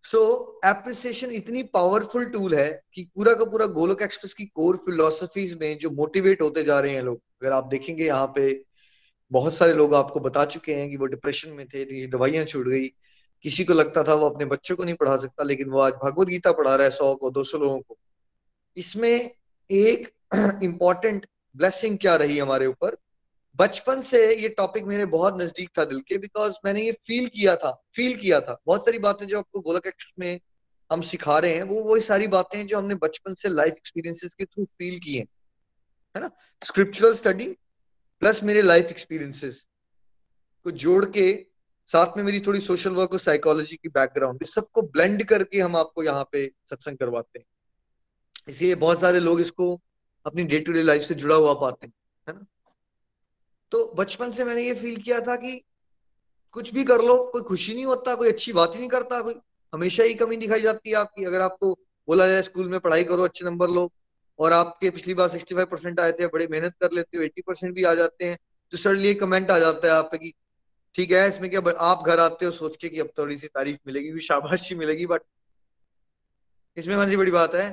सो 0.04 0.20
एप्रिसिएशन 0.64 1.30
इतनी 1.30 1.62
पावरफुल 1.62 2.24
टूल 2.24 2.54
है 2.54 2.82
कि 2.94 3.02
पूरा 3.14 3.34
का 3.34 3.44
पूरा 3.44 3.66
गोलक 3.66 4.02
एक्सप्रेस 4.02 4.34
की 4.34 4.44
कोर 4.44 4.76
फिलोसफीज 4.76 5.54
में 5.60 5.78
जो 5.78 5.90
मोटिवेट 5.90 6.42
होते 6.42 6.62
जा 6.62 6.80
रहे 6.80 6.94
हैं 6.94 7.02
लोग, 7.02 7.20
अगर 7.42 7.52
आप 7.52 7.66
देखेंगे 7.66 8.04
यहाँ 8.06 8.26
पे, 8.26 8.64
बहुत 9.32 9.54
सारे 9.54 9.72
लोग 9.74 9.94
आपको 9.94 10.20
बता 10.20 10.44
चुके 10.44 10.74
हैं 10.74 10.90
कि 10.90 10.96
वो 10.96 11.06
डिप्रेशन 11.06 11.50
में 11.50 11.66
थे 11.68 12.06
दवाइयाँ 12.06 12.44
छूट 12.44 12.66
गई। 12.68 12.86
किसी 13.42 13.64
को 13.64 13.74
लगता 13.74 14.04
था 14.04 14.14
वो 14.14 14.28
अपने 14.30 14.44
बच्चों 14.44 14.76
को 14.76 14.84
नहीं 14.84 14.94
पढ़ा 14.94 15.16
सकता, 15.16 15.44
लेकिन 15.44 15.70
वो 15.70 15.78
आज 15.80 15.92
भगवत 16.04 16.28
गीता 16.28 16.52
पढ़ा 16.52 16.74
रहा 16.74 16.84
है 16.84 16.90
सौ 16.90 17.14
को, 17.14 17.30
दो 17.30 17.44
सौ 17.44 17.58
लोगों 17.58 17.80
को। 17.80 17.98
इसमें 18.76 19.30
एक 19.70 20.08
इंपॉर्टेंट 20.62 21.26
ब्लेसिंग 21.56 21.98
क्या 21.98 22.16
रही 22.16 22.38
हमारे 22.38 22.66
ऊपर? 22.66 22.96
बचपन 23.60 24.00
से 24.02 24.18
ये 24.34 24.48
टॉपिक 24.48 24.84
मेरे 24.84 25.06
बहुत 25.06 25.40
नज़दीक 25.40 25.70
था 25.78 25.84
दिल 25.84 26.00
के 26.00 26.18
बिकॉज़ 26.18 26.54
मैंने 26.64 26.82
ये 26.82 26.92
फील 27.06 27.26
किया 27.28 27.56
था 27.56 27.70
फील 27.94 28.16
किया 28.16 28.40
था। 28.40 28.60
बहुत 28.66 28.84
सारी 28.84 28.98
बातें 28.98 29.26
जो 29.26 29.38
आपको 29.38 29.60
गोलक 29.60 29.92
में 30.18 30.40
हम 30.90 31.00
सिखा 31.00 31.38
रहे 31.38 31.54
हैं, 31.54 31.62
वो 31.62 31.82
वही 31.82 32.00
सारी 32.00 32.26
बातें 32.26 32.66
जो 32.66 32.78
हमने 32.78 32.94
बचपन 32.94 33.34
से 33.34 33.48
लाइफ 33.48 33.72
एक्सपीरियंसेस 33.72 34.34
के 34.34 34.44
थ्रू 34.44 34.64
फील 34.64 34.98
किए 34.98 35.20
है। 35.20 36.20
ना? 36.20 36.30
स्क्रिप्चुरल 36.62 37.14
स्टडी 37.14 37.46
प्लस 38.22 38.42
मेरे 38.42 38.62
लाइफ 38.62 38.90
एक्सपीरियंसेस 38.90 39.66
को 40.66 40.70
जोड़ 40.70 41.04
के 41.04 41.26
साथ 41.88 42.16
में 42.16 42.22
मेरी 42.24 42.40
थोड़ी 42.40 42.60
सोशल 42.60 42.90
वर्क 42.90 43.12
और 43.12 43.18
साइकोलॉजी 43.18 43.76
की 43.76 43.88
बैकग्राउंड 43.88 44.38
इस 44.42 44.54
सबको 44.54 44.82
ब्लेंड 44.82 45.24
करके 45.24 45.60
हम 45.60 45.76
आपको 45.76 46.02
यहाँ 46.02 46.28
पे 46.32 46.46
सत्संग 46.70 46.98
करवाते 46.98 47.38
हैं। 47.38 47.46
इसलिए 48.48 48.74
बहुत 48.74 49.00
सारे 49.00 49.20
लोग 49.20 49.40
इसको 49.40 49.74
अपनी 50.26 50.44
डे 50.44 50.60
टू 50.60 50.72
डे 50.72 50.82
लाइफ 50.82 51.02
से 51.02 51.14
जुड़ा 51.14 51.34
हुआ 51.34 51.54
पाते 51.54 51.86
हैं, 51.86 51.92
है 52.28 52.34
ना? 52.34 52.46
तो 53.72 53.92
बचपन 53.98 54.30
से 54.30 54.44
मैंने 54.44 54.62
ये 54.62 54.74
फील 54.74 54.96
किया 54.96 55.20
था 55.20 55.36
कि 55.36 55.60
कुछ 56.52 56.72
भी 56.74 56.84
कर 56.84 57.02
लो, 57.02 57.16
कोई 57.24 57.42
खुशी 57.42 57.74
नहीं 57.74 57.84
होता, 57.84 58.14
कोई 58.14 58.28
अच्छी 58.28 58.52
बात 58.52 58.74
ही 58.74 58.78
नहीं 58.78 58.88
करता, 58.88 59.20
कोई 59.22 59.34
हमेशा 59.72 60.02
ही 60.02 60.14
कमी 60.14 60.36
दिखाई 60.36 60.60
जाती 60.60 60.90
है 60.90 60.96
आपकी। 60.96 61.24
अगर 61.24 61.40
आपको 61.40 61.72
बोला 62.08 62.26
जाए 62.28 62.42
स्कूल 62.42 62.68
में 62.68 62.78
पढ़ाई 62.80 63.04
करो, 63.04 63.24
अच्छे 63.24 63.44
नंबर 63.44 63.70
लो, 63.70 63.90
और 64.38 64.52
आपके 64.52 64.90
पिछली 64.90 65.14
बार 65.14 65.28
65 65.28 65.66
परसेंट 65.66 66.00
आए 66.00 66.12
थे, 66.12 66.26
बड़े 66.26 66.46
मेहनत 66.46 66.74
कर 66.80 66.92
लेते 66.92 67.18
हो 67.18 67.24
80 67.24 67.42
परसेंट 67.42 67.74
भी 67.74 67.84
आ 67.84 67.94
जाते 67.94 68.24
हैं 68.24 68.38
तो 68.72 68.78
सडनली 68.78 69.14
कमेंट 69.14 69.50
आ 69.50 69.58
जाता 69.58 69.86
है 69.88 69.92
आप 69.92 70.08
पे 70.12 70.18
कि 70.18 70.32
ठीक 70.94 71.10
है, 71.12 71.28
इसमें 71.28 71.50
क्या 71.50 71.60
आप 71.78 72.02
घर 72.06 72.20
आते 72.20 72.46
हो 72.46 72.50
सोच 72.52 72.76
के 72.76 72.88
कि 72.88 73.00
अब 73.00 73.08
थोड़ी 73.18 73.36
सी 73.38 73.46
तारीफ़ 73.46 73.78
मिलेगी 73.86 74.12
भी, 74.12 74.20
शाबाशी 74.20 74.74
मिलेगी 74.74 75.06
बट 75.06 75.22
इसमें 76.76 76.96
कौन 76.96 77.08
सी 77.08 77.16
बड़ी 77.16 77.30
बात 77.30 77.54
है? 77.54 77.70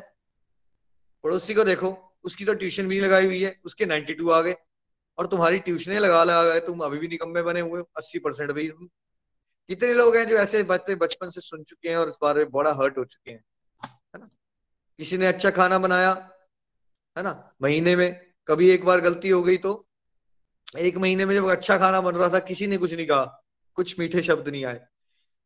पड़ोसी 1.23 1.53
को 1.53 1.63
देखो, 1.63 1.95
उसकी 2.23 2.45
तो 2.45 2.53
ट्यूशन 2.53 2.87
भी 2.87 2.99
लगाई 2.99 3.25
हुई 3.25 3.41
है, 3.41 3.59
उसके 3.65 3.85
92 3.85 4.29
आ 4.29 4.41
गए। 4.41 4.55
और 5.17 5.27
तुम्हारी 5.27 5.59
ट्यूशने 5.59 6.00
लगा 6.00 6.24
लगा 6.24 6.43
गए, 6.43 6.59
तुम 6.59 6.79
अभी 6.79 6.97
भी 6.97 7.07
निकम्मे 7.07 7.41
बने 7.41 7.62
हुए 7.62 7.81
अस्सी 7.97 8.19
परसेंट 8.19 8.51
भी 8.51 8.67
कितने 8.67 9.93
लोग 9.93 10.15
हैं 10.15 10.25
जो 10.27 10.36
ऐसे 10.38 10.62
बातें 10.63 10.97
बचपन 10.97 11.29
से 11.29 11.41
सुन 11.41 11.63
चुके 11.63 11.89
हैं 11.89 11.97
और 11.97 12.09
इस 12.09 12.17
बारे 12.21 12.39
में 12.39 12.51
बड़ा 12.51 12.71
हर्ट 12.74 12.97
हो 12.97 13.03
चुके 13.05 13.31
हैं, 13.31 13.43
है 13.81 14.19
ना? 14.19 14.29
किसी 15.00 15.17
ने 15.17 15.27
अच्छा 15.27 15.50
खाना 15.51 15.79
बनाया, 15.79 16.12
है 17.15 17.24
ना? 17.24 17.55
महीने 17.62 17.95
में, 17.95 18.33
कभी 18.47 18.69
एक 18.69 18.86
बार 18.86 19.01
गलती 19.01 19.29
हो 19.29 19.41
गई 19.43 19.57
तो 19.57 19.74
एक 20.77 20.97
महीने 20.97 21.25
में 21.25 21.33
जब 21.36 21.47
अच्छा 21.50 21.77
खाना 21.77 22.01
बन 22.01 22.15
रहा 22.15 22.29
था, 22.29 22.39
किसी 22.41 22.67
ने 22.67 22.77
कुछ 22.77 22.93
नहीं 22.93 23.07
कहा, 23.07 23.24
कुछ 23.77 24.00
मीठे 24.00 24.21
शब्द 24.24 24.47
नहीं 24.50 24.63
आए। 24.65 24.81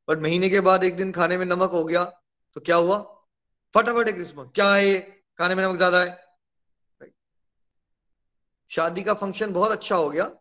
बट 0.07 0.19
महीने 0.19 0.49
के 0.49 0.59
बाद 0.61 0.83
एक 0.83 0.95
दिन 0.95 1.11
खाने 1.11 1.37
में 1.37 1.45
नमक 1.45 1.71
हो 1.71 1.83
गया 1.85 2.03
तो 2.55 2.61
क्या 2.61 2.75
हुआ? 2.77 2.97
फटाफट 3.75 4.07
एक 4.07 4.15
क्या 4.55 4.73
है 4.73 4.85
ये? 4.87 4.99
खाने 5.39 5.55
में 5.55 5.63
नमक 5.63 5.75
ज़्यादा 5.77 6.01
है? 6.03 6.17
शादी 8.71 9.03
का 9.03 9.13
फ़ंक्शन 9.13 9.53
बहुत 9.53 9.71
अच्छा 9.71 9.95
हो 9.95 10.09
गया। 10.09 10.31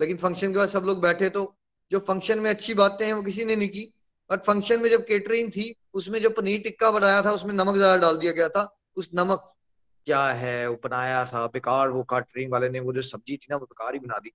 लेकिन 0.00 0.16
फ़ंक्शन 0.16 0.52
के 0.52 0.58
बाद 0.58 0.68
सब 0.68 0.84
लोग 0.84 1.00
बैठे 1.00 1.28
तो 1.28 1.56
जो 1.90 1.98
फ़ंक्शन 1.98 2.38
में 2.38 2.50
अच्छी 2.50 2.74
बातें 2.74 3.06
हैं 3.06 3.12
वो 3.12 3.22
किसी 3.22 3.44
ने 3.44 3.56
नहीं 3.56 3.68
की। 3.68 3.92
बट 4.30 4.42
फ़ंक्शन 4.42 4.80
में 4.80 4.90
जब 4.90 5.06
केटरिंग 5.06 5.50
थी, 5.52 5.74
उसमें 5.94 6.20
जो 6.20 6.30
पनीर 6.30 6.60
टिक्का 6.60 6.90
बनाया 6.90 7.22
था, 7.22 7.32
उसमें 7.32 7.54
नमक 7.54 7.76
ज़्यादा 7.76 7.96
डाल 7.96 8.16
दिया 8.16 8.32
गया 8.32 8.48
था। 8.48 8.76
उस 8.96 9.10
नमक 9.14 9.54
क्या 10.06 10.24
है? 10.24 10.68
वो 10.68 10.80
बनाया 10.84 11.24
था, 11.24 11.46
बेकार 11.46 11.88
वो 11.88 12.02
कैटरिंग 12.02 12.52
वाले 12.52 12.68
ने, 12.68 12.80
वो 12.80 12.92
जो 12.92 13.02
सब्ज़ी 13.02 13.36
थी 13.36 13.46
ना, 13.50 13.56
वो 13.56 13.66
बेकार 13.66 13.94
ही 13.94 14.00
बना 14.00 14.18
दी। 14.18 14.32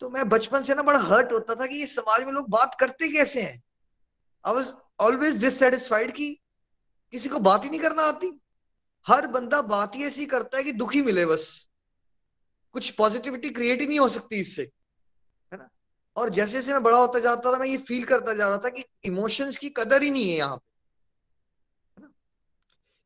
तो 0.00 0.10
मैं 0.10 0.28
बचपन 0.28 0.62
से 0.62 0.74
ना 0.74 0.82
बड़ा 0.82 0.98
हर्ट 0.98 1.32
होता 1.32 1.54
था 1.54 1.66
कि 1.66 1.76
ये 1.76 1.86
समाज 1.86 2.24
में 2.24 2.32
लोग 2.32 2.48
बात 2.50 2.76
करते 2.80 3.08
कैसे 3.08 3.42
हैं? 3.42 3.62
आई 4.46 4.54
वॉज़ 4.54 4.72
ऑलवेज 5.00 5.40
डिससेटिस्फाइड 5.40 6.10
की 6.10 6.40
किसी 7.12 7.28
को 7.28 7.38
बात 7.38 7.64
ही 7.64 7.70
नहीं 7.70 7.80
करना 7.80 8.02
आती। 8.02 8.40
हर 9.06 9.26
बंदा 9.26 9.60
बात 9.64 9.94
ही 9.94 10.04
ऐसी 10.04 10.26
करता 10.26 10.58
है 10.58 10.64
कि 10.64 10.72
दुखी 10.72 11.02
मिले 11.02 11.26
बस। 11.26 11.66
कुछ 12.74 12.90
पॉजिटिविटी 12.90 13.50
क्रिएट 13.50 13.80
ही 13.80 13.86
नहीं 13.86 13.98
हो 13.98 14.08
सकती 14.08 14.40
इससे, 14.40 14.62
है 15.52 15.58
ना? 15.58 15.68
और 16.16 16.30
जैसे 16.30 16.52
जैसे 16.52 16.72
मैं 16.72 16.82
बड़ा 16.82 16.98
होता 16.98 17.18
जाता 17.18 17.52
था, 17.52 17.58
मैं 17.58 17.66
ये 17.66 17.76
फील 17.78 18.04
करता 18.04 18.34
जा 18.34 18.48
रहा 18.48 18.58
था 18.58 18.68
कि 18.68 18.84
इमोशंस 19.04 19.56
की 19.58 19.68
कदर 19.70 20.02
ही 20.02 20.10
नहीं 20.10 20.30
है 20.30 20.36
यहाँ 20.36 20.56
पे 20.56 20.68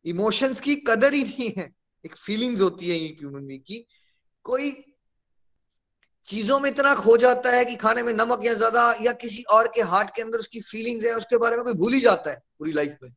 इमोशंस 0.04 0.60
की 0.60 0.74
कदर 0.88 1.14
ही 1.14 1.22
नहीं 1.24 1.50
है। 1.58 1.70
एक 2.04 2.16
फीलिंग्स 2.16 2.60
होती 2.60 2.88
है 2.88 2.96
ह्यूमन 3.10 3.46
बींग 3.46 3.60
की। 3.60 3.86
कोई 4.44 4.72
चीज़ों 6.28 6.58
में 6.60 6.70
इतना 6.70 6.94
खो 6.94 7.16
जाता 7.16 7.50
है 7.50 7.64
कि 7.64 7.76
खाने 7.76 8.02
में 8.02 8.12
नमक 8.12 8.44
या 8.44 8.52
ज़्यादा 8.54 8.82
या 9.02 9.12
किसी 9.12 9.42
और 9.52 9.68
के 9.74 9.82
हार्ट 9.82 10.10
के 10.16 10.22
अंदर 10.22 10.38
उसकी 10.38 10.60
फीलिंग्स 10.60 11.04
है, 11.04 11.14
उसके 11.14 11.36
बारे 11.38 11.56
में 11.56 11.64
कोई 11.64 11.74
भूल 11.74 11.92
ही 11.92 12.00
जाता 12.00 12.30
है 12.30 12.36
पूरी 12.58 12.72
लाइफ 12.72 12.96
में। 13.02 13.10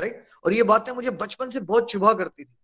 राइट 0.00 0.26
और 0.44 0.52
ये 0.52 0.62
बातें 0.62 0.92
मुझे 0.92 1.10
बचपन 1.10 1.50
से 1.50 1.60
बहुत 1.60 1.90
चुभा 1.90 2.12
करती 2.12 2.44
थी। 2.44 2.56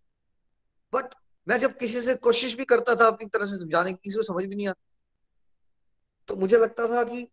बट 0.93 1.13
मैं 1.47 1.59
जब 1.59 1.77
किसी 1.77 2.01
से 2.01 2.15
कोशिश 2.15 2.55
भी 2.55 2.65
करता 2.65 2.95
था 2.95 3.07
अपनी 3.07 3.27
तरह 3.27 3.45
से 3.45 3.57
समझाने 3.57 3.93
की, 3.93 3.99
किसी 4.03 4.15
को 4.15 4.23
समझ 4.23 4.43
भी 4.45 4.55
नहीं 4.55 4.67
आता। 4.67 4.81
तो 6.27 6.35
मुझे 6.35 6.57
लगता 6.57 6.87
था 6.87 7.03
कि, 7.03 7.23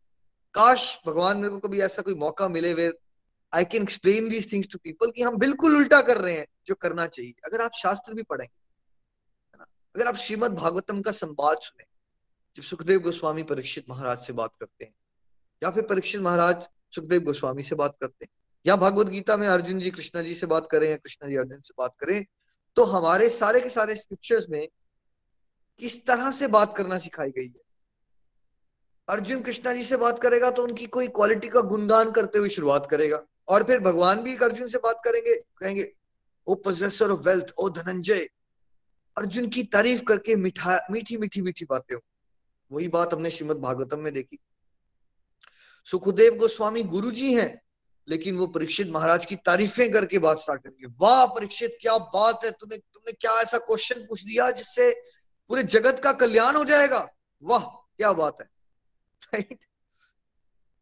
काश 0.55 1.01
भगवान 1.07 1.37
मेरे 1.37 1.49
को 1.49 1.59
कभी 1.59 1.81
ऐसा 1.81 2.03
कोई 2.03 2.15
मौका 2.15 2.49
मिले 2.49 2.75
way 2.75 2.99
I 3.55 3.65
can 3.65 3.83
explain 3.83 4.29
these 4.29 4.53
things 4.53 4.69
to 4.73 4.79
people 4.79 5.11
कि 5.11 5.23
हम 5.23 5.37
बिल्कुल 5.37 5.77
उल्टा 5.77 6.03
कर 6.03 6.19
रहे 6.19 6.39
हैं 6.39 6.47
जो 6.67 6.75
करना 6.75 7.07
चाहिए। 7.07 7.35
अगर 7.45 7.61
आप 7.61 7.71
शास्त्र 7.83 8.15
भी 8.15 8.23
पढ़ेंगे 8.23 8.65
अगर 9.95 10.07
आप 10.07 10.17
श्रीमद 10.17 10.51
भागवतम 10.51 11.03
का 11.03 11.13
संवाद 11.13 11.59
सुने, 11.59 11.85
जब 12.57 12.63
सुखदेव 12.63 13.01
गोस्वामी 13.01 13.43
परीक्षित 13.43 13.85
महाराज 13.89 14.19
से 14.19 14.33
बात 14.33 14.51
करते 14.61 14.85
हैं, 14.85 14.95
या 15.63 15.71
फिर 15.71 15.83
परीक्षित 15.83 16.21
महाराज 16.21 16.69
सुखदेव 16.95 17.21
गोस्वामी 17.21 17.63
से 17.63 17.75
बात 17.75 17.97
करते 18.01 18.25
हैं 18.25 18.44
या 18.67 18.77
भगवत 18.77 19.07
गीता 19.07 19.37
में 19.37 19.49
अर्जुन 19.49 19.79
जी, 19.79 19.91
कृष्णा 19.91 20.23
जी 20.23 20.35
से 20.35 20.47
बात 20.47 20.69
करें 20.71 20.91
या 20.91 20.97
कृष्णा 20.97 21.29
जी, 21.29 21.37
अर्जुन 21.37 21.61
से 21.61 21.75
बात 21.79 21.95
करें 21.99 22.25
तो 22.77 22.85
हमारे 22.85 23.29
सारे 23.29 23.61
के 23.61 23.69
सारे 23.69 23.95
स्क्रिप्चर्स 23.95 24.47
में 24.51 24.69
किस 25.79 26.07
तरह 26.07 26.31
से 26.31 26.47
बात 26.47 26.77
करना 26.77 26.99
सिखाई 26.99 27.31
गई 27.31 27.47
है? 27.47 27.61
अर्जुन 29.09 29.43
कृष्णा 29.43 29.73
जी 29.73 29.85
से 29.85 29.97
बात 29.97 30.19
करेगा 30.19 30.51
तो 30.51 30.63
उनकी 30.63 30.87
कोई 30.87 31.09
क्वालिटी 31.09 31.49
का 31.49 31.61
गुणगान 31.61 32.13
करते 32.13 32.39
हुए 32.39 32.49
शुरुआत 32.49 32.89
करेगा। 32.91 33.23
और 33.49 33.63
फिर 33.63 33.81
भगवान 33.81 34.23
भी 34.23 34.37
अर्जुन 34.37 34.69
से 34.69 34.79
बात 34.79 35.01
करेंगे, 35.05 35.35
कहेंगे, 35.35 35.93
O 36.47 36.55
possessor 36.55 37.11
of 37.11 37.21
wealth 37.21 37.47
O 37.59 37.69
Dhananjay, 37.71 38.29
Arjun 39.19 39.49
की 39.49 39.63
तारीफ़ 39.63 40.03
करके 40.03 40.37
मिठा, 40.37 40.79
मीठी 40.91 41.17
मीठी 41.17 41.43
मीठी 41.43 41.65
बातें 41.65 41.95
हो। 41.97 42.01
वही 42.73 42.89
बात 42.89 43.15
हमने 43.15 43.31
श्रीमद 43.31 43.57
भागवतम 43.57 44.01
में 44.01 44.13
देखी। 44.13 44.39
सुखदेव 45.85 46.35
गोस्वामी 46.35 46.83
गुरु 46.83 47.11
जी 47.11 47.35
हैं 47.35 47.64
लेकिन 48.09 48.37
वो 48.37 48.47
परीक्षित 48.47 48.89
महाराज 48.89 49.25
की 49.27 49.37
तारीफें 49.37 49.91
करके 49.93 50.19
बात 50.19 50.39
स्टार्ट 50.39 50.63
करेंगे 50.63 50.95
वाह, 51.01 51.27
परीक्षित, 51.27 51.77
क्या 51.81 51.97
बात 51.99 52.45
है 52.45 52.51
तुमने 52.51 52.77
तुमने 52.77 53.13
क्या 53.13 53.41
ऐसा 53.41 53.59
क्वेश्चन 53.61 54.01
पूछ 54.01 54.25
दिया 54.25 54.51
जिससे 54.53 54.91
पूरे 55.51 55.63
जगत 55.63 56.01
का 56.05 56.13
कल्याण 56.15 56.57
हो 56.57 56.65
जाएगा? 56.65 57.07
वाह, 57.43 57.65
क्या 57.97 58.13
बात 58.13 58.39
है। 58.43 59.47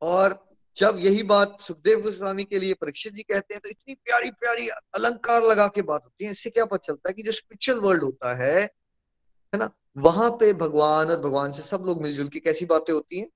और 0.03 0.39
जब 0.77 0.97
यही 0.99 1.23
बात 1.23 1.57
सुखदेव 1.61 2.01
गोस्वामी 2.01 2.45
के 2.45 2.59
लिए 2.59 2.75
परीक्षित 2.75 3.13
जी 3.15 3.23
कहते 3.23 3.55
हैं 3.55 3.61
तो 3.65 3.69
इतनी 3.69 3.95
प्यारी 3.95 4.31
प्यारी 4.31 4.69
अलंकार 4.69 5.43
लगा 5.43 5.67
के 5.67 5.83
बात 5.83 6.03
होती 6.05 6.25
है। 6.25 6.31
इससे 6.31 6.51
क्या 6.51 6.65
पता 6.65 6.87
चलता 6.87 7.09
है 7.09 7.15
कि 7.15 7.23
जो 7.23 7.33
स्पिरिचुअल 7.33 7.79
वर्ल्ड 7.81 8.03
होता 8.03 8.35
है 8.37 8.61
है 8.61 9.59
ना, 9.59 9.71
वहाँ 9.97 10.31
पे 10.31 10.53
भगवान 10.55 11.11
और 11.11 11.21
भगवान 11.21 11.53
से 11.53 11.63
सब 11.63 11.83
लोग 11.87 12.03
मिलजुल 12.03 12.29
के 12.29 12.41
कैसी 12.41 12.67
बातें 12.67 12.93
होती 12.93 13.19
हैं? 13.21 13.29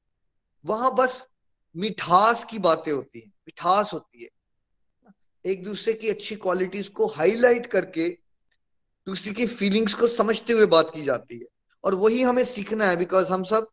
वहाँ 0.64 0.94
बस 0.94 1.26
मिठास 1.76 2.44
की 2.44 2.58
बातें 2.58 2.92
होती 2.92 3.20
हैं, 3.20 3.28
मिठास 3.28 3.92
होती 3.92 4.22
है। 4.22 4.28
एक 5.44 5.64
दूसरे 5.64 5.92
की 5.92 6.08
अच्छी 6.08 6.36
क्वालिटीज 6.36 6.88
को 6.88 7.06
हाईलाइट 7.06 7.66
करके 7.66 8.08
दूसरे 9.06 9.32
की 9.32 9.46
फीलिंग्स 9.46 9.94
को 9.94 10.08
समझते 10.08 10.52
हुए 10.52 10.66
बात 10.66 10.90
की 10.94 11.02
जाती 11.02 11.38
है। 11.38 11.46
और 11.84 11.94
वही 11.94 12.22
हमें 12.22 12.44
सीखना 12.44 12.86
है 12.86 12.96
बिकॉज़ 12.96 13.28
हम 13.28 13.44
सब 13.44 13.68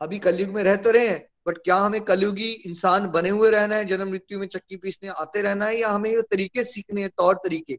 अभी 0.00 0.18
कलयुग 0.18 0.50
में 0.50 0.62
रह 0.62 0.76
तो 0.76 0.90
रहे 0.90 1.08
हैं 1.08 1.28
बट 1.46 1.58
क्या 1.58 1.76
हमें 1.76 2.00
कलयुगी 2.00 2.50
इंसान 2.52 3.06
बने 3.06 3.28
हुए 3.28 3.50
रहना 3.50 3.76
है, 3.76 3.84
जन्म 3.84 4.10
मृत्यु 4.10 4.38
में 4.38 4.46
चक्की 4.46 4.76
पीसने 4.76 5.08
आते 5.08 5.42
रहना 5.42 5.66
है, 5.66 5.80
या 5.80 5.88
हमें 5.88 6.10
ये 6.10 6.22
तरीके 6.22 6.64
सीखने 6.64 7.00
हैं, 7.00 7.10
तौर 7.10 7.34
तरीके? 7.34 7.78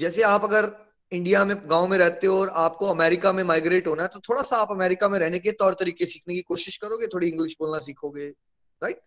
जैसे 0.00 0.22
आप 0.22 0.44
अगर 0.44 0.85
इंडिया 1.12 1.44
में, 1.44 1.56
गाँव 1.70 1.86
में 1.88 1.96
रहते 1.98 2.26
हो 2.26 2.38
और 2.40 2.48
आपको 2.48 2.86
अमेरिका 2.86 3.32
में 3.32 3.42
माइग्रेट 3.44 3.86
होना 3.86 4.02
है 4.02 4.08
तो 4.08 4.20
थोड़ा 4.20 4.42
सा 4.42 4.56
आप 4.56 4.70
अमेरिका 4.70 5.08
में 5.08 5.18
रहने 5.18 5.38
के 5.38 5.52
तौर 5.52 5.74
तरीके 5.74 6.06
सीखने 6.06 6.34
की 6.34 6.40
कोशिश 6.40 6.76
करोगे, 6.76 7.06
थोड़ी 7.06 7.28
इंग्लिश 7.28 7.56
बोलना 7.60 7.78
सीखोगे 7.78 8.26
राइट 8.82 9.00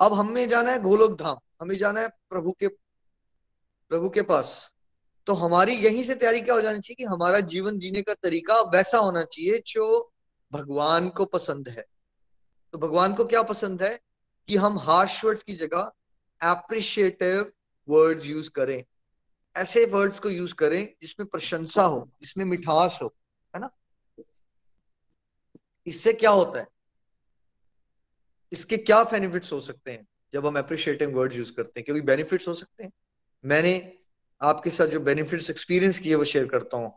अब 0.00 0.12
हमें 0.12 0.48
जाना 0.48 0.72
है 0.72 0.82
गोलोक 0.82 1.18
धाम 1.18 1.36
हमें 1.62 1.76
जाना 1.76 2.00
है 2.00 2.08
प्रभु 2.08 2.52
के 2.52 2.68
प्रभु 3.90 4.08
के 4.10 4.22
पास। 4.22 4.72
तो 5.26 5.32
हमारी 5.32 5.72
यहीं 5.72 6.02
से 6.04 6.14
तैयारी 6.14 6.40
क्या 6.40 6.54
हो 6.54 6.60
जानी 6.60 6.78
चाहिए 6.78 6.94
कि 6.94 7.04
हमारा 7.04 7.40
जीवन 7.40 7.78
जीने 7.78 8.02
का 8.02 8.14
तरीका 8.14 8.60
वैसा 8.60 8.98
होना 8.98 9.22
चाहिए 9.22 9.62
जो 9.66 10.12
भगवान 10.52 11.08
को 11.08 11.24
पसंद 11.24 11.68
है। 11.68 11.84
तो 12.72 12.78
भगवान 12.78 13.14
को 13.14 13.24
क्या 13.24 13.42
पसंद 13.42 13.82
है? 13.82 13.98
कि 14.48 14.56
हम 14.56 14.78
हार्श 14.78 15.24
वर्ड्स 15.24 15.42
की 15.42 15.54
जगह 15.54 15.92
एप्रिशिएटिव 16.44 17.52
वर्ड्स 17.88 18.26
यूज़ 18.26 18.50
करें। 18.50 18.84
ऐसे 19.58 19.84
वर्ड्स 19.84 20.18
को 20.18 20.30
यूज़ 20.30 20.54
करें 20.54 20.94
जिसमें 21.02 21.28
प्रशंसा 21.28 21.82
हो, 21.82 22.10
जिसमें 22.22 22.44
मिठास 22.44 22.98
हो, 23.02 23.14
है 23.54 23.60
ना? 23.60 23.70
इससे 25.86 26.12
क्या 26.12 26.30
होता 26.30 26.60
है? 26.60 26.66
इसके 28.52 28.76
क्या 28.76 29.02
बेनिफिट्स 29.04 29.52
हो 29.52 29.60
सकते 29.60 29.92
हैं 29.92 30.06
जब 30.32 30.46
हम 30.46 30.58
अप्रिशिएटिव 30.58 31.10
वर्ड्स 31.10 31.36
यूज़ 31.36 31.52
करते 31.52 31.80
हैं? 31.80 31.84
क्योंकि 31.84 32.02
बेनिफिट्स 32.02 32.48
हो 32.48 32.54
सकते 32.54 32.84
हैं। 32.84 32.92
मैंने 33.44 33.98
आपके 34.42 34.70
साथ 34.70 34.86
जो 34.86 35.00
बेनिफिट्स 35.00 35.50
एक्सपीरियंस 35.50 35.98
किए, 35.98 36.14
वो 36.14 36.24
शेयर 36.24 36.46
करता 36.46 36.76
हूँ। 36.76 36.92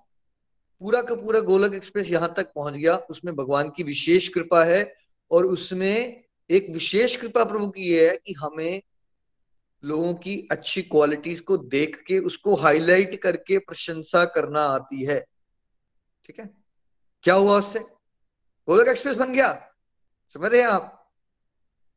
पूरा 0.79 1.01
का 1.01 1.15
पूरा 1.15 1.39
गोलक 1.39 1.73
एक्सप्रेस 1.73 2.09
यहाँ 2.09 2.33
तक 2.37 2.53
पहुँच 2.53 2.73
गया। 2.73 2.95
उसमें 2.95 3.35
भगवान 3.35 3.69
की 3.69 3.83
विशेष 3.83 4.27
कृपा 4.27 4.63
है 4.63 4.95
और 5.31 5.45
उसमें 5.45 6.23
एक 6.49 6.69
विशेष 6.69 7.15
कृपा 7.15 7.43
प्रभु 7.43 7.67
की 7.67 7.81
यह 7.81 8.11
है 8.11 8.17
कि 8.17 8.33
हमें 8.33 8.81
लोगों 9.83 10.13
की 10.13 10.47
अच्छी 10.51 10.81
क्वालिटीज 10.81 11.39
को 11.39 11.57
देख 11.57 12.03
के, 12.07 12.19
उसको 12.19 12.55
हाईलाइट 12.55 13.21
करके 13.21 13.57
प्रशंसा 13.57 14.25
करना 14.25 14.61
आती 14.61 15.03
है। 15.03 15.25
ठीक 16.25 16.39
है? 16.39 16.49
क्या 17.23 17.35
हुआ 17.35 17.59
उससे? 17.59 17.79
गोलक 18.67 18.87
एक्सप्रेस 18.87 19.15
बन 19.15 19.33
गया। 19.33 19.71
समझ 20.29 20.51
रहे 20.51 20.61
हैं 20.61 20.67
आप? 20.67 21.11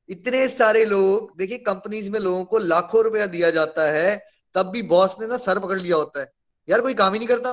इतने 0.09 0.49
सारे 0.49 0.85
लोग, 0.85 1.37
देखिए 1.37 1.59
कंपनीज़ 1.59 2.11
में 2.11 2.20
लोगों 2.20 2.44
को 2.44 2.59
लाखों 2.59 3.05
रुपया 3.05 3.27
दिया 3.27 3.51
जाता 3.51 3.90
है, 3.90 4.25
तब 4.55 4.66
भी 4.66 4.83
बॉस 4.83 5.16
ने 5.20 5.27
ना 5.27 5.37
सर 5.37 5.59
पकड़ 5.59 5.79
लिया 5.79 5.97
होता 5.97 6.20
है। 6.20 6.33
यार, 6.68 6.81
कोई 6.81 6.94
काम 6.94 7.12
ही 7.12 7.18
नहीं 7.18 7.29
करता। 7.29 7.53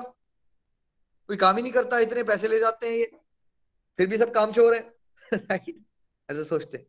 कोई 1.28 1.38
काम 1.38 1.56
ही 1.56 1.64
नहीं 1.64 1.74
करता, 1.74 2.00
इतने 2.00 2.24
पैसे 2.24 2.48
ले 2.48 2.60
जाते 2.60 2.88
हैं 2.88 2.96
ये। 2.96 3.12
फिर 3.98 4.08
भी 4.08 4.18
सब 4.18 4.34
काम 4.34 4.54
रहे 4.58 4.80
हैं। 4.80 4.94
ऐसा 6.32 6.44
सोचते 6.44 6.78
हैं। 6.78 6.86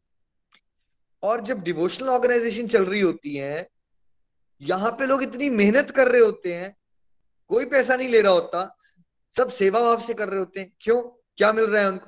और 1.23 1.41
जब 1.41 1.63
डिवोशनल 1.63 2.09
ऑर्गेनाइजेशन 2.09 2.69
चल 2.69 2.85
रही 2.85 3.01
होती 3.01 3.37
है, 3.37 3.69
यहाँ 4.61 4.91
पे 4.91 5.07
लोग 5.07 5.23
इतनी 5.23 5.51
मेहनत 5.51 5.91
कर 5.91 6.09
रहे 6.09 6.21
होते 6.21 6.55
हैं, 6.55 6.77
कोई 7.49 7.65
पैसा 7.65 7.97
नहीं 7.97 8.09
ले 8.09 8.21
रहा 8.21 8.33
होता, 8.33 8.77
सब 9.37 9.51
सेवा 9.51 9.81
भाव 9.81 10.03
से 10.07 10.15
कर 10.15 10.29
रहे 10.29 10.39
होते 10.39 10.61
हैं। 10.61 10.73
क्यों? 10.81 11.03
क्या 11.37 11.53
मिल 11.53 11.65
रहा 11.65 11.83
है 11.83 11.89
उनको? 11.89 12.07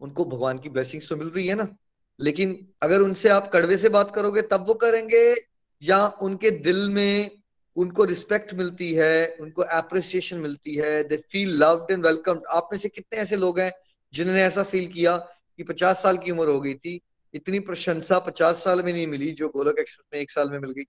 उनको 0.00 0.24
भगवान 0.24 0.58
की 0.58 0.68
ब्लेसिंग्स 0.68 1.08
तो 1.08 1.16
मिल 1.16 1.28
रही 1.28 1.46
है 1.46 1.54
ना। 1.54 1.76
लेकिन 2.20 2.72
अगर 2.82 3.00
उनसे 3.00 3.28
आप 3.28 3.50
कड़वे 3.52 3.76
से 3.76 3.88
बात 3.88 4.14
करोगे, 4.14 4.42
तब 4.42 4.64
वो 4.68 4.74
करेंगे, 4.74 5.36
या 5.82 6.06
उनके 6.06 6.50
दिल 6.50 6.88
में 6.88 7.30
उनको 7.76 8.04
रिस्पेक्ट 8.04 8.54
मिलती 8.54 8.92
है, 8.94 9.36
उनको 9.40 9.62
अप्रिसिएशन 9.62 10.36
मिलती 10.36 10.74
है 10.74 11.04
they 11.04 11.16
feel 11.16 11.50
loved 11.56 11.90
and 11.90 12.06
welcomed 12.06 12.42
आप 12.50 12.68
में 12.72 12.78
से 12.78 12.88
कितने 12.88 13.18
ऐसे 13.18 13.36
लोग 13.36 13.60
हैं 13.60 13.72
जिन्होंने 14.12 14.42
ऐसा 14.42 14.62
फील 14.62 14.86
किया 14.86 15.16
कि 15.56 15.62
पचास 15.62 16.02
साल 16.02 16.18
की 16.18 16.30
उम्र 16.30 16.48
हो 16.48 16.60
गई 16.60 16.74
थी 16.74 17.00
इतनी 17.36 17.58
प्रशंसा 17.60 18.18
पचास 18.18 18.64
साल 18.64 18.82
में 18.82 18.92
नहीं 18.92 19.06
मिली, 19.06 19.32
जो 19.32 19.48
गोलक 19.48 19.78
एक्सप्रेस 19.78 20.08
में 20.14 20.20
एक 20.20 20.30
साल 20.30 20.50
में 20.50 20.58
मिल 20.58 20.70
गई। 20.70 20.82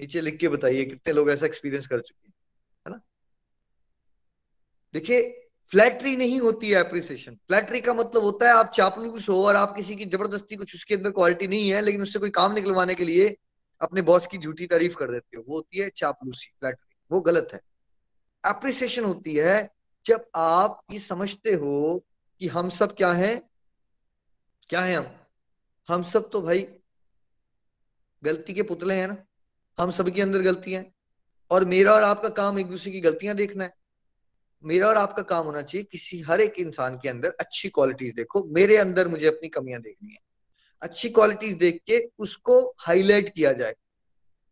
नीचे 0.00 0.20
लिख 0.20 0.38
के 0.38 0.48
बताइए 0.48 0.84
कितने 0.84 1.12
लोग 1.12 1.30
ऐसा 1.30 1.46
एक्सपीरियंस 1.46 1.86
कर 1.86 2.00
चुके 2.00 2.28
हैं, 2.28 2.34
है 2.86 2.92
ना? 2.92 3.00
देखिए 4.94 5.44
फ्लैटरी 5.70 6.16
नहीं 6.16 6.40
होती 6.40 6.70
है 6.70 6.76
अप्रिसिएशन 6.76 7.34
फ्लैटरी 7.34 7.80
का 7.80 7.94
मतलब 7.94 8.22
होता 8.22 8.46
है 8.46 8.52
आप 8.52 8.70
चापलूस 8.74 9.28
हो 9.28 9.46
और 9.46 9.56
आप 9.56 9.74
किसी 9.76 9.96
की 9.96 10.04
ज़बरदस्ती 10.04 10.56
कुछ 10.56 10.74
उसके 10.74 10.94
अंदर 10.94 11.10
क्वालिटी 11.10 11.48
नहीं 11.48 11.70
है, 11.70 11.80
लेकिन 11.80 12.02
उससे 12.02 12.18
कोई 12.18 12.30
काम 12.30 12.52
निकलवाने 12.52 12.94
के 12.94 13.04
लिए 13.04 13.36
अपने 13.80 14.02
बॉस 14.02 14.26
की 14.26 14.38
झूठी 14.38 14.66
तारीफ़ 14.66 14.96
कर 14.96 15.10
देते 15.10 15.36
हो। 15.36 15.44
वो 15.48 15.54
होती 15.54 15.78
है 15.78 15.88
चापलूसी 15.88 16.50
फ्लैटरी 16.60 16.96
वो 17.10 17.20
गलत 17.20 17.48
है। 17.52 17.60
अप्रिसिएशन 18.44 19.04
होती 19.04 19.34
है 19.34 19.70
जब 20.06 20.24
आप 20.36 20.82
ये 20.92 20.98
समझते 20.98 21.52
हो 21.52 22.04
कि 22.40 22.48
हम 22.48 22.68
सब 22.70 22.96
क्या 22.96 23.12
हैं? 23.12 23.40
क्या 24.70 24.80
है 24.80 24.96
हम? 24.96 25.17
हम 25.88 26.02
सब 26.02 26.30
तो 26.30 26.42
भाई 26.42 26.66
गलती 28.24 28.54
के 28.54 28.62
पुतले 28.62 28.94
हैं 28.94 29.08
ना। 29.08 29.16
हम 29.80 29.90
सबके 29.90 30.22
अंदर 30.22 30.42
गलतियाँ 30.42 30.82
हैं। 30.82 30.94
और 31.50 31.64
मेरा 31.64 31.92
और 31.92 32.02
आपका 32.02 32.28
काम 32.28 32.58
एक 32.58 32.66
दूसरे 32.66 32.92
की 32.92 33.00
गलतियाँ 33.00 33.36
देखना 33.36 33.64
है। 33.64 33.74
मेरा 34.64 34.88
और 34.88 34.96
आपका 34.96 35.22
काम 35.22 35.46
होना 35.46 35.62
चाहिए 35.62 35.86
किसी 35.92 36.20
हर 36.20 36.40
एक 36.40 36.54
इंसान 36.58 36.96
के 36.96 37.08
अंदर 37.08 37.36
अच्छी 37.40 37.68
क्वालिटीज 37.68 38.14
देखो। 38.14 38.44
मेरे 38.44 38.76
अंदर 38.76 39.08
मुझे 39.08 39.26
अपनी 39.26 39.48
कमियाँ 39.48 39.80
देखनी 39.80 40.10
है। 40.10 40.18
अच्छी 40.82 41.08
क्वालिटीज 41.08 41.56
देख 41.56 41.80
के 41.86 42.10
उसको 42.18 42.74
हाईलाइट 42.78 43.34
किया 43.34 43.52
जाए। 43.52 43.76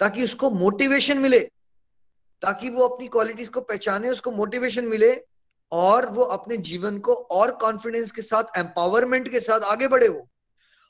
ताकि 0.01 0.25
उसको 0.25 0.51
मोटिवेशन 0.51 1.19
मिले। 1.19 1.41
ताकि 2.43 2.69
वो 2.69 2.89
अपनी 2.89 3.09
क्वालिटीज 3.09 3.49
को 3.49 3.61
पहचाने, 3.61 4.09
उसको 4.09 4.31
मोटिवेशन 4.31 4.85
मिले 4.85 5.25
और 5.73 6.07
वो 6.07 6.23
अपने 6.23 6.57
जीवन 6.57 6.99
को 6.99 7.15
और 7.15 7.51
कॉन्फिडेंस 7.51 8.11
के 8.11 8.23
साथ 8.23 8.59
एम्पावरमेंट 8.59 9.31
के 9.31 9.41
साथ 9.41 9.61
आगे 9.61 9.89
बढ़े 9.89 10.09
वो। 10.09 10.29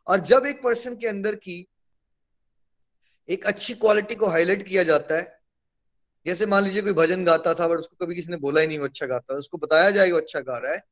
और 0.09 0.21
जब 0.21 0.47
एक 0.47 0.63
पर्सन 0.63 0.97
के 0.97 1.07
अंदर 1.07 1.35
की 1.35 1.67
एक 3.29 3.47
अच्छी 3.47 3.75
क्वालिटी 3.75 4.15
को 4.15 4.27
हाईलाइट 4.27 4.67
किया 4.69 4.83
जाता 4.83 5.17
है, 5.17 5.41
जैसे 6.27 6.47
मान 6.47 6.65
लीजिए 6.65 6.83
कोई 6.83 6.93
भजन 6.93 7.25
गाता 7.25 7.55
था, 7.55 7.69
बट 7.69 7.79
उसको 7.79 8.05
कभी 8.05 8.15
किसी 8.15 8.31
ने 8.31 8.37
बोला 8.37 8.61
ही 8.61 8.67
नहीं 8.67 8.79
वो 8.79 8.85
अच्छा 8.85 9.07
गाता 9.07 9.35
है 9.35 9.39
उसको 9.39 9.59
बताया 9.59 9.91
जाएगा 9.91 10.17
अच्छा 10.17 10.41
गा 10.41 10.59
रहा 10.59 10.73
है 10.73 10.83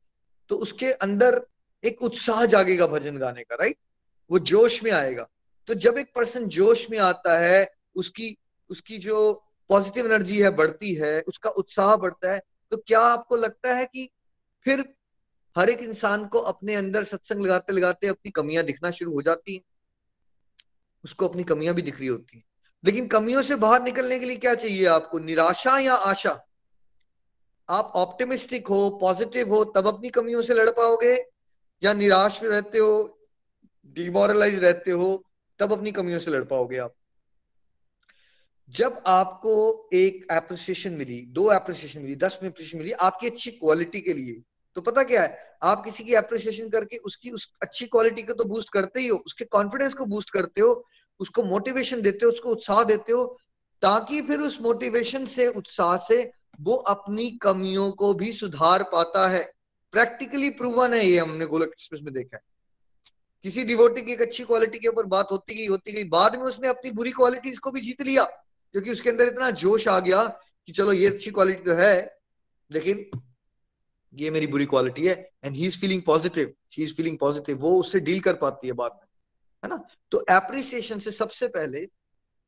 तो 0.50 0.56
उसके 0.56 0.90
अंदर 0.92 1.40
एक 1.84 2.02
उत्साह 2.02 2.44
जागेगा 2.46 2.86
भजन 2.86 3.16
गाने 3.16 3.42
का 3.42 3.54
राइट 3.54 3.76
वो 4.30 4.38
जोश 4.40 4.82
में 4.84 4.90
आएगा। 4.90 5.26
तो 5.68 5.74
जब 5.74 5.98
एक 5.98 6.12
पर्सन 6.14 6.46
जोश 6.48 6.86
में 6.90 6.98
आता 6.98 7.38
है, 7.38 7.66
उसकी 7.94 8.36
उसकी 8.70 8.98
जो 8.98 9.32
पॉजिटिव 9.70 10.06
एनर्जी 10.06 10.40
है 10.42 10.50
बढ़ती 10.50 10.94
है, 10.94 11.20
उसका 11.20 11.50
उत्साह 11.50 11.94
बढ़ता 11.96 12.32
है 12.32 12.40
तो 12.72 12.76
क्या 12.76 13.00
आपको 13.00 13.36
लगता 13.36 13.74
है 13.74 13.84
कि 13.84 14.08
फिर 14.66 14.93
हर 15.58 15.70
एक 15.70 15.78
इंसान 15.78 16.26
को 16.26 16.38
अपने 16.38 16.74
अंदर 16.74 17.04
सत्संग 17.04 17.40
लगाते 17.40 17.72
लगाते 17.72 18.06
अपनी 18.06 18.30
कमियाँ 18.30 18.64
दिखना 18.64 18.90
शुरू 18.90 19.12
हो 19.12 19.22
जाती 19.22 19.54
हैं। 19.54 19.62
उसको 21.04 21.28
अपनी 21.28 21.44
कमियाँ 21.44 21.74
भी 21.74 21.82
दिख 21.82 21.98
रही 21.98 22.08
होती 22.08 22.36
हैं। 22.36 22.44
लेकिन 22.84 23.06
कमियों 23.06 23.42
से 23.42 23.56
बाहर 23.56 23.82
निकलने 23.82 24.18
के 24.18 24.26
लिए 24.26 24.36
क्या 24.36 24.54
चाहिए 24.54 24.86
आपको? 24.86 25.18
निराशा 25.18 25.78
या 25.78 25.94
आशा? 25.94 26.46
आप 27.70 27.92
ऑप्टिमिस्टिक 27.94 28.66
हो 28.66 28.90
पॉजिटिव 28.90 29.48
हो, 29.48 29.64
तब 29.64 29.86
अपनी 29.86 30.10
कमियों 30.10 30.42
से 30.42 30.54
लड़ 30.54 30.70
पाओगे। 30.70 31.26
या 31.82 31.92
निराश 31.92 32.42
में 32.42 32.50
रहते 32.50 32.78
हो 32.78 33.20
डिमोरलाइज 33.86 34.64
रहते 34.64 34.90
हो, 34.90 35.24
तब 35.58 35.72
अपनी 35.72 35.92
कमियों 35.92 36.18
से 36.18 36.30
लड़ 36.30 36.44
पाओगे 36.44 36.76
आप। 36.76 36.94
जब 38.70 39.02
आपको 39.06 39.88
एक 39.92 40.26
एप्रिसिएशन 40.32 40.92
मिली, 40.92 41.22
दो 41.22 41.52
एप्रिसिएशन 41.52 42.00
मिली, 42.00 42.16
दस 42.16 42.38
में 42.42 42.50
एप्रिसिएशन 42.50 42.78
मिली, 42.78 42.92
आपकी 42.92 43.26
अच्छी 43.26 43.50
क्वालिटी 43.50 44.00
के 44.00 44.12
लिए 44.12 44.42
तो 44.76 44.80
पता 44.80 45.02
क्या 45.02 45.22
है? 45.22 45.56
आप 45.62 45.84
किसी 45.84 46.04
की 46.04 46.14
एप्रिसिएशन 46.14 46.68
करके 46.68 46.96
उसकी, 46.96 47.30
उस 47.30 47.48
अच्छी 47.62 47.86
क्वालिटी 47.86 48.22
को 48.22 48.32
तो 48.32 48.44
बूस्ट 48.44 48.72
करते 48.72 49.00
ही 49.00 49.08
हो, 49.08 49.16
उसके 49.16 49.44
कॉन्फिडेंस 49.44 49.94
को 49.94 50.06
बूस्ट 50.06 50.30
करते 50.30 50.60
हो, 50.60 50.84
उसको 51.20 51.42
मोटिवेशन 51.42 52.02
देते 52.02 52.26
हो, 52.26 52.32
उसको 52.32 52.50
उत्साह 52.50 52.82
देते 52.84 53.12
हो, 53.12 53.24
ताकि 53.82 54.22
फिर 54.22 54.40
उस 54.40 54.60
मोटिवेशन 54.60 55.24
से, 55.24 55.46
उत्साह 55.48 55.96
से 55.96 56.32
वो 56.60 56.74
अपनी 56.74 57.30
कमियों 57.30 57.90
को 57.90 58.14
भी 58.14 58.32
सुधार 58.32 58.82
पाता 58.82 59.28
है। 59.28 59.52
प्रैक्टिकली 59.92 60.50
प्रूवन 60.50 60.94
है 60.94 61.06
ये, 61.06 61.18
हमने 61.18 61.46
गोलक 61.46 61.68
एक्सप्रेस 61.68 62.02
में 62.04 62.14
देखा 62.14 62.36
है। 62.36 62.42
किसी 63.44 63.64
डिवोटी 63.64 64.02
की 64.02 64.12
एक 64.12 64.22
अच्छी 64.22 64.44
क्वालिटी 64.44 64.78
के 64.78 64.88
ऊपर 64.88 65.06
बात 65.06 65.28
होती 65.30 65.54
गई 65.54 65.66
होती 65.66 65.92
गई, 65.92 66.04
बाद 66.04 66.36
में 66.36 66.42
उसने 66.42 66.68
अपनी 66.68 66.90
बुरी 66.90 67.10
क्वालिटीज 67.10 67.58
को 67.58 67.70
भी 67.70 67.80
जीत 67.80 68.02
लिया, 68.02 68.24
क्योंकि 68.24 68.92
उसके 68.92 69.10
अंदर 69.10 69.26
इतना 69.26 69.50
जोश 69.50 69.88
आ 69.88 69.98
गया 70.00 70.24
कि 70.66 70.72
चलो 70.72 70.92
ये 70.92 71.06
अच्छी 71.06 71.30
क्वालिटी 71.30 71.62
तो 71.62 71.74
है, 71.74 72.18
लेकिन 72.70 73.10
ये 74.14 74.30
मेरी 74.30 74.46
बुरी 74.46 74.66
क्वालिटी 74.66 75.06
है 75.06 75.14
and 75.44 75.54
he 75.56 75.66
is 75.66 75.78
feeling 75.80 76.02
positive 76.02 76.52
she 76.72 76.82
is 76.82 76.94
feeling 76.94 77.18
positive 77.18 77.58
वो 77.58 77.78
उससे 77.80 78.00
डील 78.00 78.20
कर 78.20 78.34
पाती 78.34 78.66
है 78.66 78.72
बाद 78.72 78.92
में, 78.92 79.06
है 79.62 79.70
ना? 79.70 79.84
तो 80.10 80.24
एप्रिसिएशन 80.30 80.98
से 80.98 81.10
सबसे 81.12 81.48
पहले 81.48 81.86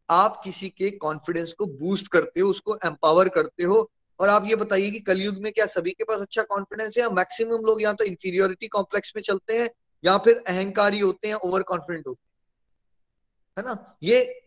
आप 0.08 0.40
किसी 0.44 0.68
के 0.68 0.90
कॉन्फिडेंस 0.90 1.52
को 1.52 1.66
बूस्ट 1.66 2.08
करते 2.08 2.40
हो, 2.40 2.50
उसको 2.50 2.76
एम्पावर 2.76 3.28
करते 3.28 3.64
हो, 3.64 3.90
और 4.20 4.28
आप 4.28 4.44
ये 4.46 4.56
बताइए 4.56 4.90
कि 4.90 5.00
कलयुग 5.00 5.36
में 5.36 5.52
क्या 5.52 5.66
सभी 5.66 5.90
के 5.90 6.04
पास 6.04 6.20
अच्छा 6.20 6.42
कॉन्फिडेंस 6.42 6.96
है, 6.96 7.02
या 7.02 7.10
मैक्सिमम 7.10 7.66
लोग 7.66 7.82
या 7.82 7.92
तो 7.92 8.04
इंफीरियोरिटी 8.04 8.68
कॉम्प्लेक्स 8.68 9.12
में 9.16 9.22
चलते 9.22 9.58
हैं, 9.58 9.68
या 10.04 10.16
फिर 10.18 10.42
अहंकारी 10.48 11.00
होते 11.00 11.28
हैं 11.28 11.34
ओवर 11.34 11.62
कॉन्फिडेंट 11.62 12.06
होते 12.06 12.22
हैं, 12.22 12.34
है 13.58 13.74
ना? 13.74 13.96
ये 14.02 14.42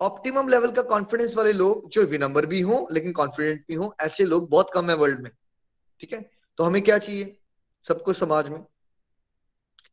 ऑप्टिमम 0.00 0.48
लेवल 0.48 0.70
का 0.70 0.82
कॉन्फिडेंस 0.82 1.36
वाले 1.36 1.52
लोग, 1.52 1.90
जो 1.90 2.02
विनम्र 2.02 2.46
भी 2.46 2.60
हो, 2.60 2.88
लेकिन 2.92 3.12
कॉन्फिडेंट 3.12 3.64
भी 3.68 3.74
हो, 3.74 3.94
ऐसे 4.00 4.24
लोग 4.24 4.48
बहुत 4.50 4.70
कम 4.74 4.90
है 4.90 4.96
वर्ल्ड 4.96 5.20
में। 5.20 5.30
ठीक 6.00 6.12
है? 6.12 6.30
तो 6.56 6.64
हमें 6.64 6.82
क्या 6.82 6.98
चाहिए? 6.98 7.38
सबको 7.88 8.12
समाज 8.12 8.48
में। 8.48 8.64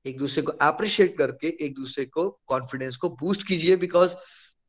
एक 0.06 0.18
दूसरे 0.18 0.42
को 0.42 0.52
अप्रिशिएट 0.52 1.18
करके, 1.18 1.66
एक 1.66 1.74
दूसरे 1.74 2.06
को 2.06 2.40
कॉन्फिडेंस 2.48 2.98
को 2.98 3.10
बूस्ट 3.10 3.48
कीजिए 3.48 3.76
बिकॉज़ 3.76 4.16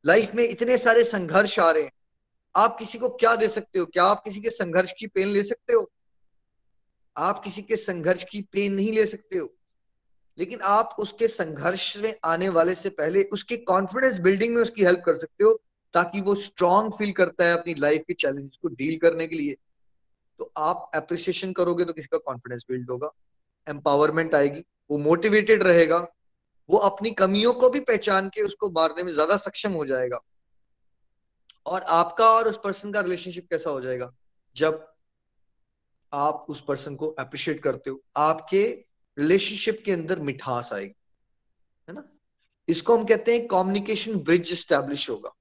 लाइफ 0.07 0.35
में 0.35 0.49
इतने 0.49 0.79
सारे 0.79 1.05
संघर्ष 1.05 1.59
आ 1.59 1.70
रहे 1.70 1.83
हैं। 1.83 1.92
आप 2.57 2.79
किसी 2.79 2.99
को 2.99 3.09
क्या 3.09 3.37
दे 3.37 3.49
सकते 3.49 3.79
हो? 3.79 3.87
क्या 3.87 4.05
आप 4.05 4.23
किसी 4.25 4.40
के 4.40 4.51
संघर्ष 4.51 4.92
की 4.99 5.07
पेन 5.07 5.29
ले 5.29 5.42
सकते 5.42 5.73
हो? 5.73 5.92
आप 7.16 7.44
किसी 7.44 7.62
के 7.62 7.77
संघर्ष 7.77 8.25
की 8.25 8.40
पेन 8.40 8.73
नहीं 8.73 8.92
ले 8.92 9.07
सकते 9.07 9.38
हो। 9.38 9.55
लेकिन 10.38 10.61
आप 10.61 10.97
उसके 10.99 11.29
संघर्ष 11.29 11.97
में 11.97 12.14
आने 12.25 12.49
वाले 12.49 12.75
से 12.75 12.88
पहले 12.88 13.23
उसके 13.23 13.57
कॉन्फिडेंस 13.57 14.18
बिल्डिंग 14.18 14.55
में 14.55 14.62
उसकी 14.62 14.85
हेल्प 14.85 15.03
कर 15.07 15.14
सकते 15.14 15.44
हो 15.44 15.62
ताकि 15.94 16.20
वो 16.20 16.35
स्ट्रांग 16.35 16.92
फील 16.92 17.12
करता 17.12 17.44
है 17.44 17.59
अपनी 17.59 17.75
लाइफ 17.75 18.03
के 18.09 18.14
चैलेंज 18.14 18.57
को 18.57 18.68
डील 18.68 18.99
करने 18.99 19.27
के 19.27 19.37
लिए। 19.37 19.57
तो 20.38 20.53
आप 20.57 20.90
अप्रिसिएशन 20.94 21.53
करोगे 21.53 21.85
तो 21.85 21.92
किसी 21.92 22.09
का 22.12 22.18
कॉन्फिडेंस 22.20 22.64
बिल्ड 22.70 22.90
होगा 22.90 23.11
एम्पावरमेंट 23.66 24.35
आएगी, 24.35 24.64
वो 24.90 24.99
मोटिवेटेड 24.99 25.62
रहेगा, 25.62 25.99
वो 26.68 26.79
अपनी 26.79 27.11
कमियों 27.12 27.53
को 27.53 27.70
भी 27.70 27.81
पहचान 27.81 28.29
के 28.29 28.42
उसको 28.42 28.70
मारने 28.70 29.03
में 29.03 29.12
ज़्यादा 29.12 29.37
सक्षम 29.37 29.73
हो 29.73 29.85
जाएगा। 29.87 30.18
और 31.66 31.83
आपका 31.83 32.29
और 32.31 32.49
उस 32.49 32.59
पर्सन 32.64 32.92
का 32.92 33.01
रिलेशनशिप 33.01 33.47
कैसा 33.51 33.70
हो 33.70 33.81
जाएगा? 33.81 34.11
जब 34.57 34.87
आप 36.12 36.47
उस 36.49 36.64
पर्सन 36.64 36.97
को 36.97 37.07
अप्रिशिएट 37.09 37.62
करते 37.62 37.90
हो, 37.90 38.03
आपके 38.16 38.62
रिलेशनशिप 39.16 39.83
के 39.87 39.92
अंदर 39.92 40.18
मिठास 40.20 40.73
आएगी, 40.73 40.94
है 41.88 41.94
ना? 41.94 42.05
इसको 42.68 42.97
हम 42.99 43.05
कहते 43.05 43.33
हैं 43.33 43.47
कम्युनिकेशन 43.49 44.18
ब्रिज 44.18 44.53
स्टैब्लिश 44.61 45.09
होगा, 45.11 45.33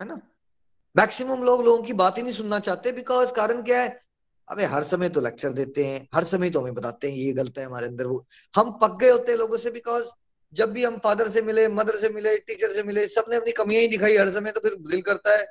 है 0.00 0.08
ना? 0.08 0.20
मैक्सिमम 0.96 1.42
लोग 1.42 1.64
लोगों 1.64 1.82
की 1.82 1.92
बात 1.94 2.18
ही 2.18 2.22
नहीं 2.22 2.32
सुनना 2.34 2.58
चाहते 2.60 2.92
बिकॉज़ 2.92 3.32
कारण 3.32 3.62
क्या 3.62 3.80
है? 3.80 3.98
अबे, 4.48 4.64
हर 4.64 4.82
समय 4.84 5.08
तो 5.08 5.20
लेक्चर 5.20 5.52
देते 5.52 5.84
हैं, 5.84 6.08
हर 6.14 6.24
समय 6.24 6.50
तो 6.50 6.60
हमें 6.60 6.74
बताते 6.74 7.10
हैं, 7.10 7.16
ये 7.16 7.32
गलत 7.32 7.58
है 7.58 7.64
हमारे 7.64 7.86
अंदर 7.86 8.06
वो। 8.06 8.24
हम 8.54 8.70
पक 8.82 8.98
गए 9.00 9.10
होते 9.10 9.32
हैं 9.32 9.38
लोगों 9.38 9.56
से 9.58 9.70
बिकॉज़ 9.70 10.06
जब 10.52 10.72
भी 10.72 10.84
हम 10.84 10.98
फादर 10.98 11.28
से 11.28 11.42
मिले 11.42 11.66
मदर 11.70 11.96
से 11.96 12.08
मिले 12.10 12.36
टीचर 12.38 12.72
से 12.72 12.82
मिले, 12.82 13.06
सबने 13.08 13.36
अपनी 13.36 13.52
कमियाँ 13.52 13.82
ही 13.82 13.88
दिखाई 13.88 14.16
हर 14.16 14.30
समय 14.30 14.52
तो 14.52 14.60
फिर 14.60 14.74
दिल 14.90 15.02
करता 15.02 15.36
है। 15.36 15.46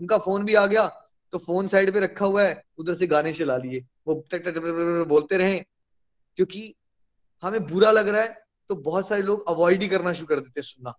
उनका 0.00 0.18
फ़ोन 0.18 0.44
भी 0.44 0.54
आ 0.54 0.66
गया 0.66 0.86
तो 1.32 1.38
फ़ोन 1.38 1.68
साइड 1.68 1.92
पे 1.92 2.00
रखा 2.00 2.26
हुआ 2.26 2.42
है, 2.42 2.62
उधर 2.78 2.94
से 2.94 3.06
गाने 3.06 3.32
चला 3.32 3.56
लिए। 3.56 3.84
वो 4.06 4.14
बोलते 5.06 5.36
रहे, 5.36 5.58
क्योंकि 6.38 6.74
हमें 7.42 7.66
बुरा 7.66 7.90
लग 7.90 8.08
रहा 8.08 8.22
है 8.22 8.42
तो 8.70 8.74
बहुत 8.76 9.08
सारे 9.08 9.22
लोग 9.22 9.48
अवॉइड 9.48 9.82
ही 9.82 9.88
करना 9.88 10.12
शुरू 10.12 10.26
कर 10.26 10.40
देते 10.40 10.60
हैं 10.60 10.64
सुनना। 10.64 10.92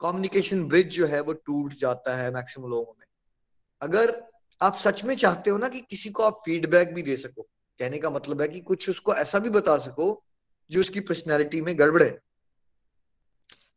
कम्युनिकेशन 0.00 0.64
ब्रिज 0.68 0.88
जो 0.90 1.06
है, 1.06 1.20
वो 1.20 1.32
टूट 1.34 1.74
जाता 1.74 2.16
है 2.16 2.32
मैक्सिमम 2.34 2.68
लोगों 2.68 2.92
में। 2.92 3.01
अगर 3.82 4.24
आप 4.62 4.78
सच 4.78 5.04
में 5.04 5.16
चाहते 5.16 5.50
हो 5.50 5.58
ना 5.58 5.68
कि 5.68 5.80
किसी 5.80 6.10
को 6.10 6.22
आप 6.22 6.42
फीडबैक 6.44 6.94
भी 6.94 7.02
दे 7.02 7.16
सको, 7.16 7.42
कहने 7.78 7.98
का 7.98 8.10
मतलब 8.10 8.42
है 8.42 8.48
कि 8.48 8.60
कुछ 8.60 8.90
उसको 8.90 9.14
ऐसा 9.14 9.38
भी 9.38 9.50
बता 9.50 9.76
सको 9.76 10.24
जो 10.70 10.80
उसकी 10.80 11.00
पर्सनैलिटी 11.00 11.60
में 11.60 11.78
गड़बड़ 11.78 12.02
है। 12.02 12.20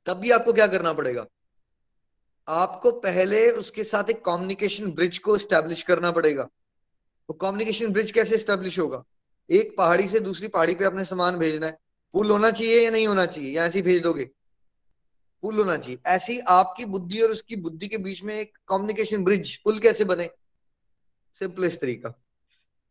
तब 0.05 0.17
भी 0.17 0.31
आपको 0.31 0.53
क्या 0.53 0.67
करना 0.67 0.93
पड़ेगा? 0.93 1.25
आपको 2.47 2.91
पहले 2.91 3.51
उसके 3.51 3.83
साथ 3.83 4.09
एक 4.09 4.25
कम्युनिकेशन 4.25 4.91
ब्रिज 4.91 5.17
को 5.17 5.37
स्टैब्लिश 5.37 5.83
करना 5.83 6.11
पड़ेगा। 6.11 6.43
वो 7.29 7.33
कम्युनिकेशन 7.33 7.93
ब्रिज 7.93 8.11
कैसे 8.11 8.37
स्टैब्लिश 8.37 8.79
होगा? 8.79 9.03
एक 9.49 9.77
पहाड़ी 9.77 10.09
से 10.09 10.19
दूसरी 10.19 10.47
पहाड़ी 10.47 10.75
पे 10.75 10.85
अपने 10.85 11.05
सामान 11.05 11.37
भेजना 11.37 11.67
है। 11.67 11.77
पुल 12.13 12.31
होना 12.31 12.51
चाहिए 12.51 12.85
या 12.85 12.91
नहीं 12.91 13.07
होना 13.07 13.25
चाहिए? 13.25 13.55
या 13.55 13.65
ऐसे 13.65 13.79
ही 13.79 13.83
भेज 13.83 14.01
दोगे। 14.01 14.29
पुल 15.45 15.57
होना 15.57 15.77
चाहिए 15.77 15.99
ऐसी 16.07 16.39
आपकी 16.51 16.85
बुद्धि 16.87 17.21
और 17.21 17.31
उसकी 17.31 17.55
बुद्धि 17.61 17.87
के 17.87 17.97
बीच 17.99 18.23
में 18.23 18.35
एक 18.35 18.57
कम्युनिकेशन 18.69 19.23
ब्रिज 19.23 19.55
पुल 19.63 19.79
कैसे 19.79 20.05
बने? 20.05 20.29
सिंपलेस्ट 21.35 21.81
तरीका। 21.81 22.13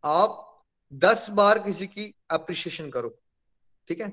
आप 0.04 0.40
दस 0.92 1.26
बार 1.32 1.58
किसी 1.60 1.86
की 1.86 2.12
अप्रिशिएशन 2.30 2.90
करो, 2.90 3.08
ठीक 3.90 4.00
है? 4.00 4.12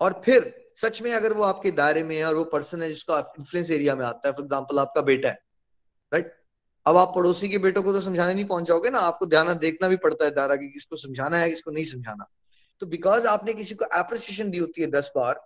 और 0.00 0.20
फिर 0.24 0.54
सच 0.76 1.00
में 1.02 1.12
अगर 1.12 1.32
वो 1.32 1.42
आपके 1.42 1.70
दायरे 1.72 2.02
में 2.02 2.14
है 2.16 2.24
और 2.24 2.34
वो 2.34 2.44
पर्सन 2.52 2.82
है 2.82 2.88
जिसका 2.88 3.18
इन्फ्लुएंस 3.38 3.70
एरिया 3.70 3.94
में 3.94 4.04
आता 4.06 4.28
है 4.28 4.34
फॉर 4.34 4.44
एग्ज़ाम्पल 4.44 4.78
आपका 4.78 5.00
बेटा 5.02 5.28
है 5.28 5.38
राइट 6.12 6.32
अब 6.86 6.96
आप 6.96 7.12
पड़ोसी 7.14 7.48
के 7.48 7.58
बेटों 7.58 7.82
को 7.82 7.92
तो 7.92 8.00
समझाने 8.00 8.34
नहीं 8.34 8.44
पहुँच 8.44 8.64
जाओगे 8.64 8.90
ना, 8.90 8.98
आपको 8.98 9.26
ध्यान 9.26 9.52
देखना 9.58 9.88
भी 9.88 9.96
पड़ता 9.96 10.24
है, 10.24 10.30
दारा 10.30 10.56
की 10.56 10.68
किसको 10.68 10.96
समझाना 10.96 11.38
है, 11.38 11.48
किसको 11.50 11.70
नहीं 11.70 11.84
समझाना। 11.84 12.26
तो 12.82 12.86
बिकॉज़ 12.86 13.26
आपने 13.26 13.54
किसी 13.54 13.74
को 13.74 13.84
अप्रिसिएशन 13.84 14.50
दी 14.50 14.58
होती 14.58 14.82
है 14.82 14.86
दस 14.90 15.12
बार 15.16 15.40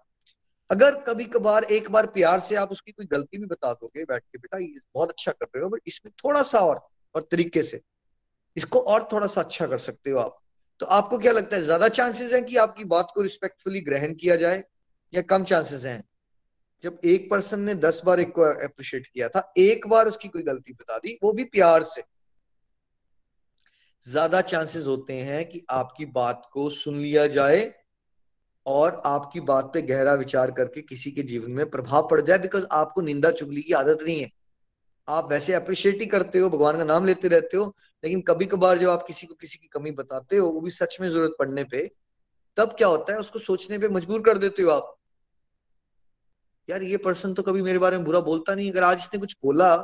अगर 0.70 0.94
कभी 0.94 1.24
कभार 1.24 1.64
एक 1.64 1.90
बार 1.90 2.06
प्यार 2.06 2.40
से 2.40 2.54
आप 2.54 2.70
उसकी 2.70 2.92
कोई 2.92 3.06
गलती 3.06 3.38
भी 3.38 3.46
बता 3.46 3.72
दोगे, 3.72 4.04
बैठ 4.04 4.22
के 4.22 4.38
बेटा 4.38 4.58
बहुत 4.94 5.10
अच्छा 5.10 5.32
कर 5.32 5.46
रहे 5.46 5.62
हो, 5.64 5.68
बट 5.70 5.80
इसमें 5.86 6.12
थोड़ा 6.24 6.42
सा 6.42 6.58
और 6.58 6.88
और 7.14 7.28
तरीके 7.30 7.62
से। 7.62 7.80
इसको 8.56 8.78
और 8.78 9.08
थोड़ा 9.12 9.26
सा 9.26 9.40
अच्छा 9.40 9.66
कर 9.66 9.78
सकते 9.78 10.10
हो 10.10 10.18
आप। 10.18 10.40
तो 10.80 10.86
आपको 10.86 11.18
क्या 11.18 11.32
लगता 11.32 11.56
है, 11.56 11.62
ज़्यादा 11.62 11.88
चांसेस 11.88 12.32
है 12.32 12.40
कि 12.42 12.56
आपकी 12.56 12.84
बात 12.84 13.12
को 13.14 13.22
रिस्पेक्टफुली 13.22 13.80
ग्रहण 13.80 14.14
किया 14.14 14.36
जाए, 14.36 14.64
या 15.12 15.22
कम 15.22 15.44
चांसेस 15.44 15.84
हैं? 15.84 16.04
जब 16.84 17.00
एक 17.04 17.30
पर्सन 17.30 17.60
ने 17.60 17.74
दस 17.74 18.02
बार 18.04 18.20
एक 18.20 18.32
को 18.34 18.42
अप्रिशिएट 18.42 19.06
किया 19.06 19.28
था, 19.28 19.52
एक 19.58 19.86
बार 19.86 20.08
उसकी 20.08 20.28
कोई 20.28 20.42
गलती 20.42 20.72
बता 20.72 20.98
दी, 20.98 21.18
वो 21.22 21.32
भी 21.32 21.44
प्यार 21.44 21.82
से। 21.82 22.02
ज़्यादा 24.02 24.40
चांसेस 24.40 24.86
होते 24.86 25.12
हैं 25.12 25.48
कि 25.48 25.66
आपकी 25.70 26.06
बात 26.06 26.48
को 26.52 26.70
सुन 26.70 26.94
लिया 26.94 27.26
जाए 27.26 27.83
और 28.66 29.02
आपकी 29.06 29.40
बात 29.42 29.70
पे 29.74 29.82
गहरा 29.82 30.14
विचार 30.14 30.50
करके 30.50 30.82
किसी 30.82 31.10
के 31.10 31.22
जीवन 31.22 31.50
में 31.50 31.68
प्रभाव 31.70 32.08
पड़ 32.10 32.20
जाए 32.20 32.38
बिकॉज़ 32.38 32.66
आपको 32.72 33.00
निंदा 33.00 33.30
चुगली 33.30 33.62
की 33.62 33.72
आदत 33.72 33.98
नहीं 34.02 34.20
है। 34.20 34.30
आप 35.08 35.30
वैसे 35.30 35.52
अप्रिशिएट 35.54 36.00
ही 36.00 36.06
करते 36.06 36.38
हो, 36.38 36.48
भगवान 36.50 36.78
का 36.78 36.84
नाम 36.84 37.04
लेते 37.04 37.28
रहते 37.28 37.56
हो, 37.56 37.64
लेकिन 38.04 38.20
कभी 38.20 38.46
कभार 38.46 38.78
जब 38.78 38.88
आप 38.88 39.04
किसी 39.06 39.26
को 39.26 39.34
किसी 39.34 39.58
की 39.58 39.68
कमी 39.68 39.90
बताते 39.90 40.36
हो, 40.36 40.48
वो 40.48 40.60
भी 40.60 40.70
सच 40.70 40.96
में 41.00 41.08
ज़रूरत 41.08 41.34
पड़ने 41.38 41.64
पे, 41.64 41.86
तब 42.56 42.74
क्या 42.78 42.88
होता 42.88 43.12
है, 43.12 43.18
उसको 43.18 43.38
सोचने 43.38 43.78
पे 43.78 43.88
मजबूर 43.88 44.22
कर 44.22 44.38
देते 44.38 44.62
हो 44.62 44.70
आप। 44.70 44.94
यार, 46.68 46.82
ये 46.82 46.96
पर्सन 46.96 47.34
तो 47.34 47.42
कभी 47.42 47.62
मेरे 47.62 47.78
बारे 47.78 47.96
में 47.96 48.04
बुरा 48.06 48.20
बोलता 48.20 48.54
नहीं, 48.54 48.70
अगर 48.70 48.82
आज 48.82 48.98
इसने 48.98 49.20
कुछ 49.20 49.36
बोला 49.44 49.74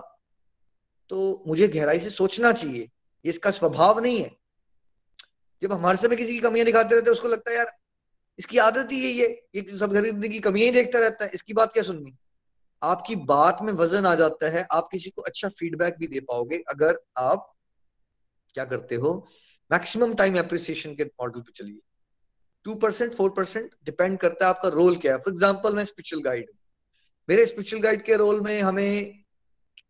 तो 1.10 1.44
मुझे 1.46 1.68
गहराई 1.68 1.98
से 1.98 2.10
सोचना 2.10 2.52
चाहिए, 2.52 2.82
ये 2.82 3.28
इसका 3.30 3.50
स्वभाव 3.50 3.98
नहीं 4.00 4.22
है। 4.22 4.30
जब 5.62 5.72
हमारे 5.72 5.98
समय 5.98 6.16
किसी 6.16 6.32
की 6.32 6.40
कमियाँ 6.40 6.66
दिखाते 6.66 6.94
रहते 6.94 7.10
हैं, 7.10 7.12
उसको 7.12 7.28
लगता 7.28 7.50
है, 7.50 7.56
यार 7.56 7.72
इसकी 8.38 8.58
आदत 8.58 8.92
ही 8.92 8.98
यही 8.98 9.18
है 9.18 9.28
ये 9.54 9.62
सब 9.68 9.92
खरीदने 9.94 10.28
की 10.28 10.38
कमी 10.40 10.62
ही 10.62 10.70
देखता 10.70 10.98
रहता 10.98 11.24
है। 11.24 11.30
इसकी 11.34 11.52
बात 11.52 11.72
क्या 11.72 11.82
सुननी? 11.82 12.16
आपकी 12.82 13.16
बात 13.26 13.58
में 13.62 13.72
वज़न 13.74 14.06
आ 14.06 14.14
जाता 14.14 14.50
है, 14.50 14.66
आप 14.72 14.88
किसी 14.92 15.10
को 15.10 15.22
अच्छा 15.22 15.48
फीडबैक 15.50 15.96
भी 15.98 16.06
दे 16.06 16.20
पाओगे। 16.20 16.62
अगर 16.70 16.98
आप 17.18 17.52
क्या 18.54 18.64
करते 18.64 18.94
हो 18.94 19.12
मैक्सिमम 19.70 20.14
टाइम 20.14 20.36
एप्रिसिएशन 20.36 20.94
के 20.94 21.04
मॉडल 21.04 21.40
पे 21.40 21.52
चलिए। 21.56 21.80
Two 22.66 22.74
percent 22.76 23.12
four 23.12 23.30
percent 23.30 23.70
depend 23.84 24.18
करता 24.18 24.44
है 24.44 24.50
आपका 24.50 24.68
रोल 24.68 24.96
क्या 24.96 25.12
है। 25.12 25.18
फॉर 25.18 25.32
एग्ज़ाम्पल 25.32 25.76
मैं 25.76 25.84
स्पिरिचुअल 25.84 26.22
गाइड 26.22 26.46
हूँ। 26.50 26.58
मेरे 27.28 27.46
स्पिरिचुअल 27.46 27.82
गाइड 27.82 28.02
के 28.02 28.16
रोल 28.16 28.40
में 28.40 28.60
हमें 28.60 29.22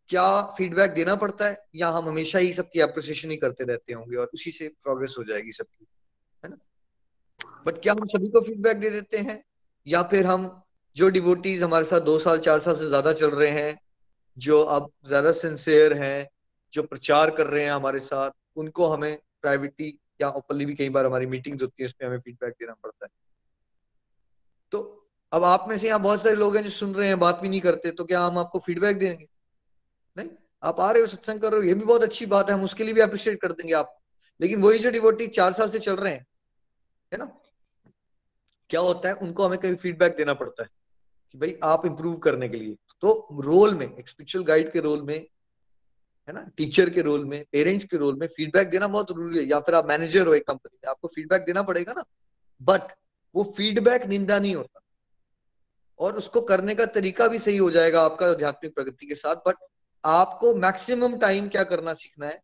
क्या 0.09 0.40
फीडबैक 0.57 0.90
देना 0.90 1.14
पड़ता 1.16 1.46
है? 1.46 1.57
या 1.74 1.88
हम 1.88 2.09
हमेशा 2.09 2.38
ही 2.38 2.53
सबकी 2.53 2.81
अप्रिसिएशन 2.81 3.31
ही 3.31 3.37
करते 3.37 3.64
रहते 3.64 3.92
होंगे 3.92 4.16
और 4.16 4.31
उसी 4.35 4.50
से 4.50 4.68
प्रोग्रेस 4.83 5.14
हो 5.18 5.24
जाएगी 5.24 5.53
सबकी। 5.53 5.87
बट 7.66 7.78
क्या 7.78 7.92
हम 7.92 8.06
सभी 8.08 8.28
को 8.28 8.40
फीडबैक 8.40 8.76
दे 8.76 8.90
देते 8.90 9.18
हैं? 9.18 9.42
या 9.86 10.02
फिर 10.02 10.26
हम 10.26 10.50
जो 10.96 11.08
डिवोटीज 11.08 11.62
हमारे 11.62 11.84
साथ 11.84 12.00
दो 12.00 12.18
साल, 12.18 12.38
चार 12.38 12.58
साल 12.58 12.76
से 12.76 12.88
ज़्यादा 12.88 13.12
चल 13.12 13.30
रहे 13.30 13.50
हैं, 13.50 13.78
जो 14.36 14.60
अब 14.62 14.90
ज़्यादा 15.06 15.32
सिंसियर 15.32 15.92
हैं, 15.92 16.28
जो 16.74 16.82
प्रचार 16.82 17.30
कर 17.30 17.46
रहे 17.46 17.64
हैं 17.64 17.72
हमारे 17.72 18.00
साथ, 18.00 18.30
उनको 18.56 18.86
हमें 18.86 19.16
प्राइवेटी 19.42 19.98
या 20.20 20.28
ओपनली 20.30 20.64
भी 20.66 20.74
कई 20.74 20.88
बार 20.88 21.06
हमारी 21.06 21.26
मीटिंग्स 21.26 21.62
होती 21.62 21.82
है 21.82 21.86
उसमें 21.88 22.08
हमें 22.08 22.18
फीडबैक 22.18 22.54
देना 22.60 22.72
पड़ता 22.72 23.04
है। 23.06 23.10
तो 24.72 24.82
अब 25.32 25.44
आप 25.44 25.66
में 25.68 25.76
से 25.78 25.86
यहाँ 25.88 26.00
बहुत 26.00 26.22
सारे 26.22 26.36
लोग 26.36 26.56
हैं 26.56 26.62
जो 26.64 26.70
सुन 26.70 26.94
रहे 26.94 27.08
हैं, 27.08 27.18
बात 27.18 27.40
भी 27.40 27.48
नहीं 27.48 27.60
करते 27.60 27.90
तो 27.90 28.04
क्या 28.04 28.20
हम 28.20 28.38
आपको 28.38 28.58
फीडबैक 28.58 28.98
देंगे? 28.98 29.26
नहीं? 30.16 30.28
आप 30.62 30.80
आ 30.80 30.90
रहे 30.90 31.02
हो, 31.02 31.08
सत्संग 31.08 31.40
कर 31.40 31.52
रहे 31.52 31.60
हो, 31.60 31.66
ये 31.66 31.74
भी 31.74 31.84
बहुत 31.84 32.02
अच्छी 32.02 32.26
बात 32.26 32.50
है, 32.50 32.54
हम 32.54 32.64
उसके 32.64 32.84
लिए 32.84 32.94
भी 32.94 33.00
अप्रिशिएट 33.00 33.40
कर 33.40 33.52
देंगे 33.52 33.72
आप। 33.74 33.96
लेकिन 34.40 34.62
वही 34.62 34.78
जो 34.78 34.90
डिवोटी 34.90 35.26
चार 35.28 35.52
साल 35.52 35.70
से 35.70 35.78
चल 35.78 35.96
रहे 35.96 36.12
हैं, 36.12 36.26
है 37.12 37.18
ना? 37.18 37.39
क्या 38.70 38.80
होता 38.80 39.09
है, 39.09 39.14
उनको 39.14 39.44
हमें 39.44 39.59
कभी 39.59 39.74
फीडबैक 39.74 40.16
देना 40.16 40.35
पड़ता 40.35 40.62
है 40.62 40.68
कि 41.33 41.38
भाई 41.38 41.59
आप 41.64 41.87
इम्प्रूव 41.87 42.16
करने 42.16 42.48
के 42.48 42.56
लिए। 42.56 42.76
तो 43.00 43.28
रोल 43.40 43.74
में 43.74 43.87
स्पिरिचुअल 43.87 44.44
गाइड 44.44 44.72
के 44.72 44.80
रोल 44.80 45.02
में, 45.02 45.26
है 46.28 46.33
ना 46.33 46.50
टीचर 46.56 46.90
के 46.90 47.02
रोल 47.02 47.24
में 47.24 47.44
पेरेंट्स 47.52 47.85
के 47.85 47.96
रोल 47.96 48.16
में 48.16 48.26
फीडबैक 48.26 48.68
देना 48.68 48.88
बहुत 48.88 49.11
ज़रूरी 49.11 49.38
है। 49.38 49.44
या 49.44 49.61
फिर 49.61 49.74
आप 49.74 49.87
मैनेजर 49.87 50.26
हो 50.26 50.35
एक 50.35 50.46
कंपनी 50.46 50.78
में, 50.85 50.90
आपको 50.90 51.09
फीडबैक 51.09 51.42
देना 51.42 51.62
पड़ेगा 51.62 51.92
ना। 51.92 52.04
बट 52.62 52.80
वो 53.35 53.54
फीडबैक 53.56 54.06
निंदा 54.06 54.38
नहीं 54.38 54.54
होता। 54.54 54.80
और 55.98 56.12
उसको 56.12 56.40
करने 56.40 56.74
का 56.74 56.87
तरीका 56.87 57.28
भी 57.28 57.38
सही 57.38 57.56
हो 57.56 57.70
जाएगा 57.70 58.02
आपका 58.02 58.26
आध्यात्मिक 58.26 58.74
प्रगति 58.74 59.06
के 59.06 59.14
साथ। 59.14 59.37
बट 59.37 59.54
आपको 60.04 60.54
मैक्सिमम 60.54 61.18
टाइम 61.18 61.48
क्या 61.48 61.64
करना 61.64 61.94
सीखना 61.94 62.26
है? 62.26 62.42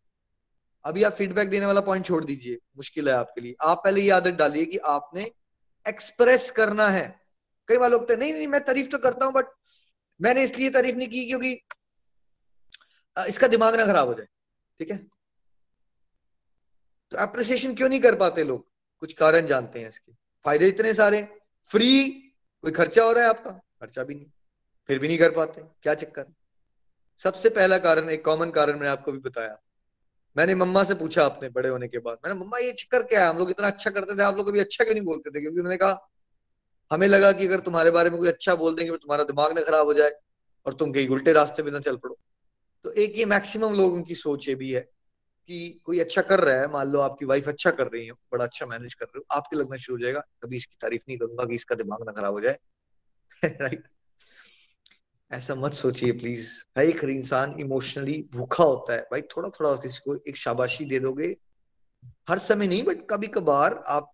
अभी 0.85 1.03
आप 1.03 1.13
फीडबैक 1.13 1.49
देने 1.51 1.67
वाला 1.67 1.81
पॉइंट 1.81 2.07
छोड़ 2.07 2.25
दीजिए। 2.25 2.59
मुश्किल 2.77 3.09
है 3.09 3.15
आपके 3.15 3.41
लिए। 3.41 3.57
आप 3.63 3.81
पहले 3.85 4.01
ये 4.01 4.11
आदत 4.11 4.35
डालिए 4.35 4.65
कि 4.65 4.79
आपने 4.79 5.33
एक्सप्रेस 5.89 6.51
करना 6.51 6.89
है। 6.89 7.21
कई 7.69 7.77
बार 7.77 7.91
लोग 7.91 8.13
नहीं 8.13 8.33
नहीं, 8.33 8.47
मैं 8.47 8.65
तारीफ़ 8.65 8.89
तो 8.89 8.99
करता 8.99 9.27
हूँ 9.27 9.33
बट 9.33 9.47
मैंने 10.21 10.43
इसलिए 10.43 10.71
तारीफ़ 10.71 10.97
नहीं 10.97 11.09
की 11.09 11.27
क्योंकि 11.27 11.53
इसका 13.29 13.49
दिमाग 13.49 13.75
ना 13.75 13.87
खराब 13.87 14.09
हो 14.09 14.15
जाए। 14.15 14.27
ठीक 14.81 14.91
है? 14.91 14.97
तो 17.11 17.17
अप्रिसिएशन 17.17 17.75
क्यों 17.75 17.89
नहीं 17.89 18.01
कर 18.01 18.15
पाते 18.15 18.45
लोग? 18.45 18.69
कुछ 19.01 19.13
कारण 19.13 19.47
जानते 19.47 19.81
हैं 19.81 19.89
इसके। 19.89 20.13
फ़ायदे 20.45 20.69
इतने 20.69 20.95
सारे। 20.95 21.39
फ्री 21.71 22.11
कोई 22.63 22.73
खर्चा 22.73 23.05
हो 23.05 23.13
रहा 23.13 23.23
है 23.23 23.29
आपका? 23.29 23.51
खर्चा 23.51 24.05
भी 24.05 24.15
नहीं। 24.15 24.27
फिर 24.87 24.99
भी 24.99 25.09
नहीं 25.09 25.19
कर 25.19 25.31
पाते। 25.31 25.63
क्या 25.83 25.95
चक्कर? 25.95 26.27
सबसे 27.19 27.49
पहला 27.49 27.79
कारण, 27.79 28.09
एक 28.09 28.25
कॉमन 28.25 28.51
कारण 28.51 28.73
मैंने 28.73 28.89
आपको 28.89 29.13
भी 29.13 29.19
बताया। 29.19 29.63
मैंने 30.37 30.55
मम्मा 30.55 30.83
से 30.85 30.95
पूछा 30.95 31.25
अपने 31.25 31.49
बड़े 31.49 31.69
होने 31.69 31.89
के 31.89 31.99
बाद। 31.99 32.19
मैंने 32.27 32.41
मम्मा, 32.41 32.59
ये 32.59 32.73
चक्कर 32.73 33.03
क्या 33.03 33.23
है? 33.25 33.29
हम 33.31 33.39
लोग 33.39 33.51
इतना 33.51 33.67
अच्छा 33.67 33.91
करते 33.91 34.17
थे, 34.19 34.23
आप 34.23 34.37
लोग 34.37 34.49
कभी 34.49 34.61
अच्छा 34.61 34.85
क्यों 34.85 34.95
नहीं 34.95 35.05
बोलते 35.05 35.31
थे? 35.31 35.41
क्योंकि 35.41 35.59
उन्होंने 35.61 35.77
कहा, 35.77 35.99
हमें 36.91 37.07
लगा 37.09 37.33
कि 37.33 37.47
अगर 37.47 37.61
तुम्हारे 37.61 37.91
बारे 37.91 38.11
में 38.11 38.19
कोई 38.19 38.29
अच्छा 38.29 38.55
बोल 38.55 38.75
देंगे 38.75 38.91
तो 38.93 38.97
तुम्हारा 38.97 39.25
दिमाग 39.25 39.53
ना 39.53 39.63
खराब 39.63 39.87
हो 39.87 39.95
जाए 39.95 40.13
और 40.67 40.75
तुम 40.75 40.93
कहीं 40.93 41.09
उल्टे 41.09 41.33
रास्ते 41.33 41.63
पे 41.63 41.71
ना 41.71 41.81
चल 41.81 41.97
पड़ो। 41.97 42.19
तो 42.85 42.91
एक 42.93 43.19
ये 43.19 43.25
मैक्सिमम 43.25 43.75
लोगों 43.75 44.03
की 44.03 44.15
सोच 44.15 44.49
ये 44.49 44.55
भी 44.55 44.73
है 44.73 44.81
कि 45.49 45.83
कोई 45.85 46.01
अच्छा 46.01 46.23
कर 46.23 46.41
रहा 46.41 46.61
है, 46.61 46.69
मान 46.69 46.89
लो 46.89 47.01
आपकी 47.01 47.27
वाइफ 47.27 47.49
अच्छा 47.49 47.71
कर 47.71 47.89
रही 47.89 48.07
है, 48.07 48.13
बड़ा 48.13 48.45
अच्छा 48.45 48.67
मैनेज 48.67 48.95
कर 48.95 49.07
रहे 49.07 49.19
हो, 49.19 49.25
आपके 49.33 49.57
लगना 49.57 49.77
शुरू 49.77 49.99
हो 49.99 50.03
जाएगा, 50.03 50.21
कभी 50.45 50.57
इसकी 50.57 50.77
तारीफ़ 50.83 51.03
नहीं 51.09 51.19
करूँगा 51.19 51.45
कि 51.45 51.55
इसका 51.55 51.77
दिमाग 51.77 52.07
ना 52.07 52.13
खराब 52.13 52.33
हो 52.35 52.41
जाए। 52.41 52.59
राइट 53.63 53.85
ऐसा 55.33 55.55
मत 55.55 55.73
सोचिए 55.73 56.13
प्लीज़ 56.13 56.65
हर 56.79 56.85
एक 56.85 57.05
इंसान 57.05 57.61
इमोशनली 57.61 58.29
भूखा 58.33 58.65
होता 58.65 58.95
है। 58.95 59.01
भाई 59.03 59.23
थोड़ा 59.23 59.49
थोड़ा 59.49 59.77
किसी 59.77 59.99
को 60.05 60.17
एक 60.29 60.37
शाबाशी 60.37 60.85
दे 60.85 60.99
दोगे। 60.99 61.37
हर 62.29 62.39
समय 62.39 62.67
नहीं 62.67 62.83
बट 62.83 63.07
कभी 63.11 63.27
कभार 63.27 63.85
आप 63.87 64.13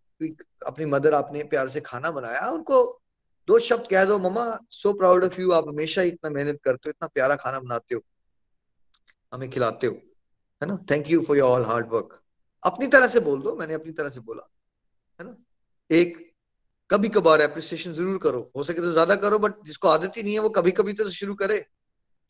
अपनी 0.66 0.84
मदर 0.84 1.14
आपने 1.14 1.44
प्यार 1.44 1.68
से 1.68 1.80
खाना 1.80 2.10
बनाया, 2.10 2.48
उनको 2.48 3.02
दो 3.46 3.58
शब्द 3.58 3.86
कह 3.90 4.04
दो 4.04 4.18
mama 4.18 4.58
so 4.70 4.92
proud 4.92 5.24
of 5.24 5.40
you 5.40 5.50
आप 5.50 5.68
हमेशा 5.68 6.02
इतना 6.02 6.30
मेहनत 6.30 6.60
करते 6.64 6.88
हो, 6.88 6.90
इतना 6.90 7.08
प्यारा 7.08 7.36
खाना 7.36 7.60
बनाते 7.60 7.94
हो। 7.94 8.00
हमें 9.32 9.50
खिलाते 9.50 9.86
हो। 9.86 9.94
है 10.62 10.66
ना? 10.66 10.86
Thank 10.90 11.10
you 11.10 11.24
for 11.28 11.38
your 11.38 11.48
all 11.48 11.64
hard 11.64 11.88
work 11.92 12.22
अपनी 12.62 12.86
तरह 12.86 13.06
से 13.06 13.20
बोल 13.20 13.42
दो, 13.42 13.56
मैंने 13.56 13.74
अपनी 13.74 13.92
तरह 13.92 14.08
से 14.08 14.20
बोला। 14.20 14.50
है 15.20 15.26
ना? 15.26 15.36
एक 15.90 16.31
कभी 16.92 17.08
कभार 17.08 17.40
एप्रिसिएशन 17.40 17.92
ज़रूर 17.94 18.18
करो। 18.18 18.50
हो 18.56 18.64
सके 18.64 18.80
तो 18.80 18.92
ज़्यादा 18.92 19.14
करो 19.16 19.38
बट 19.38 19.64
जिसको 19.66 19.88
आदत 19.88 20.16
ही 20.16 20.22
नहीं 20.22 20.34
है, 20.34 20.40
वो 20.40 20.48
कभी 20.50 20.70
कभी 20.72 20.92
तो 20.92 21.10
शुरू 21.10 21.34
करे। 21.34 21.64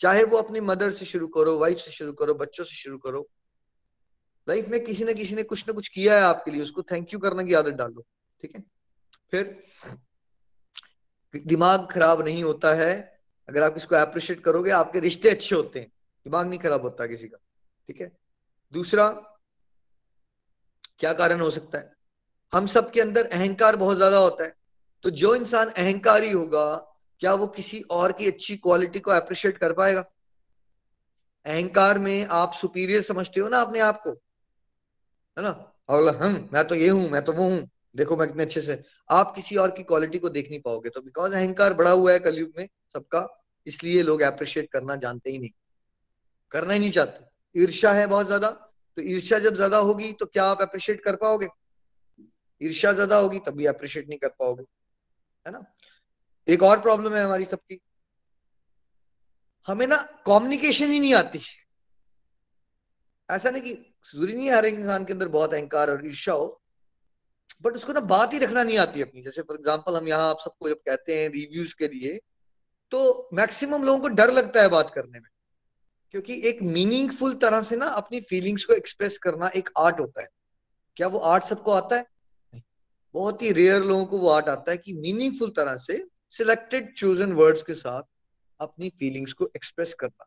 चाहे 0.00 0.22
वो 0.24 0.38
अपनी 0.38 0.60
मदर 0.62 0.90
से 0.90 1.04
शुरू 1.04 1.26
करो 1.28 1.58
वाइफ 1.58 1.78
से 1.78 1.90
शुरू 1.90 2.12
करो, 2.12 2.34
बच्चों 2.34 2.64
से 2.64 2.76
शुरू 2.76 2.98
करो। 2.98 3.28
लाइफ 4.46 4.68
में 4.68 4.84
किसी 4.84 5.04
ना 5.04 5.12
किसी 5.12 5.34
ने 5.34 5.42
कुछ 5.44 5.66
ना 5.68 5.74
कुछ 5.74 5.88
किया 5.88 6.16
है 6.16 6.22
आपके 6.24 6.50
लिए, 6.50 6.62
उसको 6.62 6.82
थैंक 6.82 7.12
यू 7.12 7.18
करने 7.18 7.44
की 7.44 7.54
आदत 7.54 7.74
डालो, 7.74 8.04
ठीक 8.42 8.56
है? 8.56 8.62
फिर 9.32 9.64
दिमाग 11.34 11.86
खराब 11.90 12.22
नहीं 12.24 12.42
होता 12.44 12.74
है। 12.74 12.92
अगर 13.48 13.62
आप 13.62 13.74
इसको 13.76 13.96
अप्रिशिएट 13.96 14.40
करोगे, 14.40 14.70
आपके 14.70 15.00
रिश्ते 15.00 15.30
अच्छे 15.30 15.54
होते 15.54 15.80
हैं। 15.80 15.88
दिमाग 16.26 16.48
नहीं 16.48 16.58
खराब 16.58 16.82
होता 16.82 17.06
किसी 17.06 17.28
का, 17.28 17.38
ठीक 17.88 18.00
है? 18.00 18.10
दूसरा, 18.72 19.08
क्या 20.98 21.12
कारण 21.14 21.40
हो 21.40 21.50
सकता 21.50 21.78
है? 21.78 21.92
हम 22.52 22.66
सब 22.66 22.90
के 22.90 23.00
अंदर 23.00 23.26
अहंकार 23.26 23.76
बहुत 23.76 23.96
ज़्यादा 23.96 24.18
होता 24.18 24.44
है। 24.44 24.54
तो 25.04 25.10
जो 25.12 25.34
इंसान 25.34 25.68
अहंकारी 25.68 26.30
होगा, 26.30 26.64
क्या 27.22 27.32
वो 27.34 27.46
किसी 27.46 27.80
और 27.90 28.12
की 28.12 28.26
अच्छी 28.26 28.56
क्वालिटी 28.56 29.00
को 29.00 29.10
अप्रिशिएट 29.10 29.58
कर 29.58 29.72
पाएगा? 29.72 30.04
अहंकार 31.46 31.98
में 31.98 32.26
आप 32.32 32.52
सुपीरियर 32.54 33.00
समझते 33.02 33.40
हो 33.40 33.48
ना 33.48 33.60
अपने 33.60 33.80
आप 33.80 34.00
को? 34.02 34.10
है 35.36 35.42
ना? 35.44 35.50
और 35.88 36.16
हम 36.16 36.48
मैं 36.52 36.66
तो 36.68 36.74
ये 36.74 36.88
हूँ, 36.88 37.08
मैं 37.10 37.24
तो 37.24 37.32
वो 37.32 37.48
हूँ। 37.48 37.68
देखो 37.96 38.16
मैं 38.16 38.26
कितने 38.28 38.42
अच्छे 38.42 38.60
से 38.60 38.82
आप 39.10 39.32
किसी 39.34 39.56
और 39.56 39.70
की 39.70 39.82
क्वालिटी 39.82 40.18
को 40.18 40.28
देख 40.28 40.48
नहीं 40.50 40.60
पाओगे 40.60 40.90
तो 40.90 41.00
बिकॉज़ 41.00 41.34
अहंकार 41.34 41.74
बड़ा 41.74 41.90
हुआ 41.90 42.12
है 42.12 42.18
कलयुग 42.18 42.52
में 42.58 42.66
सबका, 42.94 43.26
इसलिए 43.66 44.02
लोग 44.02 44.20
अप्रिशिएट 44.22 44.70
करना 44.72 44.96
जानते 44.96 45.30
ही 45.30 45.38
नहीं। 45.38 45.50
करना 46.52 46.72
ही 46.74 46.78
नहीं 46.80 46.90
चाहते। 46.90 47.60
ईर्षा 47.62 47.92
है 47.92 48.06
बहुत 48.06 48.26
ज़्यादा 48.26 48.48
तो 48.50 49.02
ईर्षा 49.02 49.38
जब 49.38 49.54
ज़्यादा 49.54 49.76
होगी 49.78 50.12
तो 50.12 50.26
क्या 50.26 50.44
आप 50.44 50.62
अप्रिशिएट 50.62 51.04
कर 51.04 51.16
पाओगे? 51.16 51.46
ईर्षा 52.62 52.92
ज़्यादा 52.92 53.16
होगी 53.18 53.38
तभी 53.40 53.66
अप्रिशिएट 53.66 54.08
नहीं 54.08 54.18
कर 54.18 54.28
पाओगे, 54.30 54.64
है 55.46 55.52
ना? 55.52 55.64
एक 56.48 56.62
और 56.62 56.80
प्रॉब्लम 56.80 57.14
है 57.14 57.22
हमारी 57.24 57.44
सबकी। 57.46 57.80
हमें 59.68 59.86
ना 59.86 59.96
कम्युनिकेशन 60.26 60.90
ही 60.92 60.98
नहीं 61.00 61.14
आती। 61.14 61.40
ऐसा 63.28 63.50
नहीं 63.50 63.62
कि 63.62 63.72
ज़रूरी 64.06 64.34
नहीं 64.34 64.50
हर 64.50 64.64
एक 64.66 64.74
इंसान 64.74 65.04
के 65.04 65.12
अंदर 65.12 65.28
बहुत 65.30 65.54
अहंकार 65.54 65.90
और 65.90 66.06
ईर्षा 66.06 66.32
हो 66.34 66.58
बट 67.62 67.74
उसको 67.74 67.92
ना 67.92 68.00
बात 68.02 68.32
ही 68.32 68.38
रखना 68.38 68.62
नहीं 68.62 68.78
आती 68.78 69.02
अपनी। 69.02 69.22
जैसे 69.22 69.42
फॉर 69.42 69.56
एग्ज़ाम्पल 69.56 69.96
हम 69.96 70.08
यहाँ 70.08 70.28
आप 70.30 70.38
सबको 70.40 70.68
जब 70.68 70.76
कहते 70.86 71.20
हैं 71.20 71.28
रिव्यूज़ 71.30 71.74
के 71.78 71.88
लिए 71.88 72.18
तो 72.92 73.28
मैक्सिमम 73.34 73.82
लोगों 73.82 74.00
को 74.00 74.08
डर 74.10 74.32
लगता 74.32 74.62
है 74.62 74.68
बात 74.68 74.90
करने 74.90 75.18
में, 75.18 75.28
क्योंकि 76.14 76.40
एक 76.48 76.62
मीनिंगफुल 76.64 77.34
तरह 77.42 77.62
से 77.62 77.76
ना 77.76 77.86
अपनी 77.96 78.20
फीलिंग्स 78.22 78.64
को 78.64 78.74
एक्सप्रेस 78.74 79.18
करना 79.18 79.48
एक 79.56 79.68
आर्ट 79.78 80.00
होता 80.00 80.22
है। 80.22 80.28
क्या 80.96 81.06
वो 81.08 81.18
आर्ट 81.28 81.44
सबको 81.44 81.72
आता 81.72 81.96
है? 81.96 82.04
बहुत 83.14 83.42
ही 83.42 83.52
रेयर 83.52 83.82
लोगों 83.82 84.04
को 84.06 84.18
वो 84.18 84.28
आर्ट 84.28 84.48
आता 84.48 84.70
है 84.72 84.76
कि 84.76 84.92
मीनिंगफुल 84.92 85.50
तरह 85.50 85.76
से 85.76 86.04
सिलेक्टेड 86.30 86.92
चूजन 86.96 87.32
वर्ड्स 87.32 87.62
के 87.62 87.74
साथ 87.74 88.02
अपनी 88.60 88.88
फीलिंग्स 88.98 89.32
को 89.32 89.50
एक्सप्रेस 89.56 89.94
करना। 89.94 90.26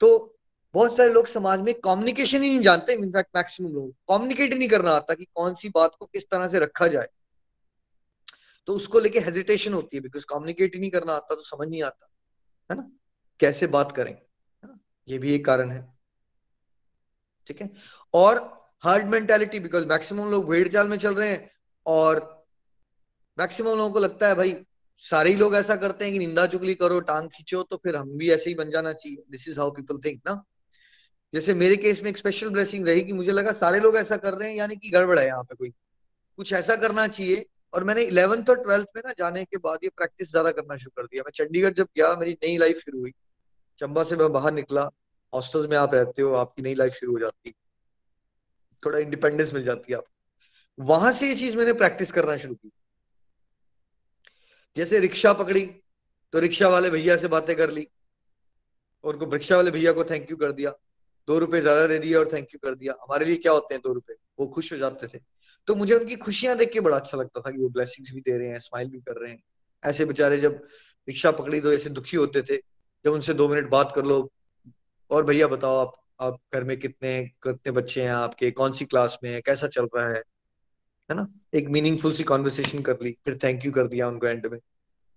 तो 0.00 0.38
बहुत 0.74 0.96
सारे 0.96 1.10
लोग 1.10 1.26
समाज 1.26 1.60
में 1.60 1.72
कम्युनिकेशन 1.74 2.42
ही 2.42 2.48
नहीं 2.48 2.60
जानते 2.60 2.92
इनफैक्ट 2.92 3.36
मैक्सिमम 3.36 3.72
लोग। 3.72 3.90
कम्युनिकेट 4.08 4.54
नहीं 4.54 4.68
करना 4.68 4.90
आता 4.92 5.14
कि 5.14 5.24
कौन 5.34 5.54
सी 5.54 5.68
बात 5.68 5.94
को 5.98 6.06
किस 6.06 6.28
तरह 6.30 6.48
से 6.48 6.58
रखा 6.58 6.86
जाए। 6.86 7.08
तो 8.68 8.72
उसको 8.72 8.98
लेके 8.98 9.20
हेजिटेशन 9.20 9.72
होती 9.72 9.96
है 9.96 10.02
बिकॉज़ 10.02 10.24
कम्युनिकेट 10.28 10.74
ही 10.74 10.80
नहीं 10.80 10.90
करना 10.90 11.12
आता 11.12 11.34
तो 11.34 11.42
समझ 11.42 11.68
नहीं 11.68 11.82
आता, 11.82 12.08
है 12.70 12.76
ना? 12.76 12.90
कैसे 13.40 13.66
बात 13.68 13.92
करें, 13.92 14.12
है 14.12 14.70
ये 15.08 15.18
भी 15.18 15.34
एक 15.34 15.44
कारण 15.44 15.70
है। 15.70 15.80
ठीक 17.46 17.60
है? 17.60 17.70
और 18.14 18.38
हार्ड 18.84 19.06
मेंटेलिटी 19.06 19.60
बिकॉज़ 19.60 19.86
मैक्सिमम 19.86 20.30
लोग 20.30 20.50
भेड़ 20.50 20.66
चाल 20.68 20.88
में 20.88 20.96
चल 20.98 21.14
रहे 21.14 21.28
हैं 21.28 21.50
और 21.86 22.46
मैक्सिमम 23.38 23.68
लोगों 23.68 23.90
को 23.90 23.98
लगता 23.98 24.28
है, 24.28 24.34
भाई, 24.34 24.56
सारे 25.04 25.30
ही 25.30 25.36
लोग 25.36 25.54
ऐसा 25.54 25.76
करते 25.76 26.04
हैं 26.04 26.12
कि 26.12 26.18
निंदा 26.18 26.46
चुगली 26.46 26.74
करो, 26.74 27.00
टांग 27.00 27.28
खींचो 27.28 27.62
तो 27.62 27.76
फिर 27.76 27.96
हम 27.96 28.10
भी 28.10 28.30
ऐसे 28.30 28.50
ही 28.50 28.56
बन 28.56 28.70
जाना 28.70 28.92
चाहिए। 28.92 29.24
This 29.30 29.48
is 29.48 29.58
how 29.60 29.70
people 29.70 29.98
think 29.98 30.20
ना? 30.28 30.44
जैसे 31.32 31.54
मेरे 31.54 31.76
केस 31.76 32.02
में 32.02 32.10
एक 32.10 32.18
स्पेशल 32.18 32.48
ब्लेसिंग 32.48 32.86
रही 32.88 33.02
कि 33.02 33.12
मुझे 33.12 33.32
लगा 33.32 33.52
सारे 33.52 33.80
लोग 33.80 33.96
ऐसा 33.96 34.16
कर 34.16 34.34
रहे 34.34 34.48
हैं, 34.48 34.56
यानी 34.56 34.76
कि 34.76 34.90
गड़बड़ 34.90 35.18
है 35.18 35.26
यहाँ 35.26 35.42
पे 35.42 35.54
कोई। 35.54 35.68
कुछ 36.38 36.52
ऐसा 36.52 36.76
करना 36.76 37.06
चाहिए, 37.08 37.46
और 37.74 37.84
मैंने 37.84 38.02
इलेवंथ 38.02 38.50
और 38.50 38.62
ट्वेल्थ 38.62 38.86
में 38.96 39.02
ना 39.06 39.12
जाने 39.18 39.44
के 39.44 39.56
बाद 39.56 39.78
ये 39.84 39.88
प्रैक्टिस 39.88 40.30
ज़्यादा 40.30 40.50
करना 40.50 40.76
शुरू 40.76 41.02
कर 41.02 41.06
दिया। 41.06 41.22
मैं 41.22 41.32
चंडीगढ़ 41.34 41.72
जब 41.72 41.88
गया, 41.96 42.14
मेरी 42.16 42.32
नई 42.32 42.56
लाइफ 42.58 42.78
शुरू 42.78 43.00
हुई। 43.00 43.12
चंबा 43.78 44.04
से 44.04 44.16
मैं 44.16 44.32
बाहर 44.32 44.52
निकला 44.52 44.90
हॉस्टल 45.32 45.68
में 45.68 45.76
आप 45.76 45.94
रहते 45.94 46.22
हो, 46.22 46.34
आपकी 46.34 46.62
नई 46.62 46.74
लाइफ 46.74 46.92
शुरू 46.92 47.12
हो 47.12 47.18
जाती। 47.18 47.54
थोड़ा 48.82 48.98
इंडिपेंडेंस 48.98 49.54
मिल 49.54 49.64
जाती 49.64 49.92
है 49.92 49.98
आपको। 49.98 50.15
वहाँ 50.78 51.12
से 51.12 51.28
ये 51.28 51.34
चीज़ 51.34 51.56
मैंने 51.56 51.72
प्रैक्टिस 51.74 52.12
करना 52.12 52.36
शुरू 52.36 52.54
की। 52.54 52.70
जैसे 54.76 54.98
रिक्शा 55.00 55.32
पकड़ी 55.32 55.64
तो 56.32 56.38
रिक्शा 56.38 56.68
वाले 56.68 56.90
भैया 56.90 57.16
से 57.16 57.28
बातें 57.28 57.54
कर 57.56 57.70
ली, 57.70 57.86
और 59.04 59.14
उनको 59.14 59.32
रिक्शा 59.32 59.56
वाले 59.56 59.70
भैया 59.70 59.92
को 59.92 60.04
थैंक 60.04 60.30
यू 60.30 60.36
कर 60.36 60.52
दिया, 60.52 60.70
दो 61.28 61.38
रुपए 61.38 61.60
ज़्यादा 61.60 61.86
दे 61.86 61.98
दिया 61.98 62.18
और 62.18 62.28
थैंक 62.32 62.48
यू 62.54 62.58
कर 62.62 62.74
दिया। 62.74 62.94
हमारे 63.02 63.24
लिए 63.24 63.36
क्या 63.36 63.52
होते 63.52 63.74
हैं 63.74 63.80
दो 63.84 63.92
रुपए? 63.92 64.14
वो 64.38 64.46
खुश 64.48 64.72
हो 64.72 64.78
जाते 64.78 65.06
थे। 65.08 65.20
तो 65.68 65.74
मुझे 65.74 65.94
उनकी 65.94 66.16
खुशियाँ 66.16 66.56
देख 66.56 66.72
के 66.72 66.80
बड़ा 66.80 66.96
अच्छा 66.96 67.18
लगता 67.18 67.40
था 67.40 67.50
कि 67.50 67.58
वो 67.58 67.68
ब्लेसिंग्स 67.68 68.12
भी 68.14 68.20
दे 68.20 68.36
रहे 68.38 68.48
हैं 68.48 68.58
स्माइल 68.60 68.88
भी 68.88 69.00
कर 69.00 69.20
रहे 69.20 69.30
हैं। 69.32 69.42
ऐसे 69.82 70.04
बेचारे 70.04 70.38
जब 70.38 70.62
रिक्शा 71.08 71.30
पकड़ी 71.32 71.60
तो 71.60 71.72
ऐसे 71.72 71.90
दुखी 71.90 72.16
होते 72.16 72.42
थे, 72.42 72.56
जब 72.56 73.12
उनसे 73.12 73.34
दो 73.34 73.48
मिनट 73.48 73.70
बात 73.70 73.92
कर 73.96 74.04
लो, 74.04 74.30
और 75.10 75.24
भैया 75.24 75.46
बताओ 75.48 75.76
आप 75.78 75.92
आप 76.20 76.38
घर 76.54 76.64
में 76.64 76.78
कितने 76.78 77.20
कितने 77.42 77.72
बच्चे 77.72 78.02
हैं 78.02 78.10
आपके, 78.10 78.50
कौन 78.50 78.72
सी 78.72 78.84
क्लास 78.84 79.18
में 79.24 79.30
है, 79.30 79.40
कैसा 79.40 79.66
चल 79.68 79.88
रहा 79.96 80.08
है? 80.08 80.22
है 81.10 81.16
ना? 81.16 81.26
एक 81.54 81.68
मीनिंगफुल 81.68 82.12
सी 82.12 82.24
कॉन्वर्सेशन 82.24 82.82
कर 82.82 82.98
ली, 83.02 83.16
फिर 83.24 83.38
थैंक 83.44 83.64
यू 83.66 83.72
कर 83.72 83.86
दिया 83.88 84.08
उनको 84.08 84.26
एंड 84.26 84.46
में। 84.46 84.58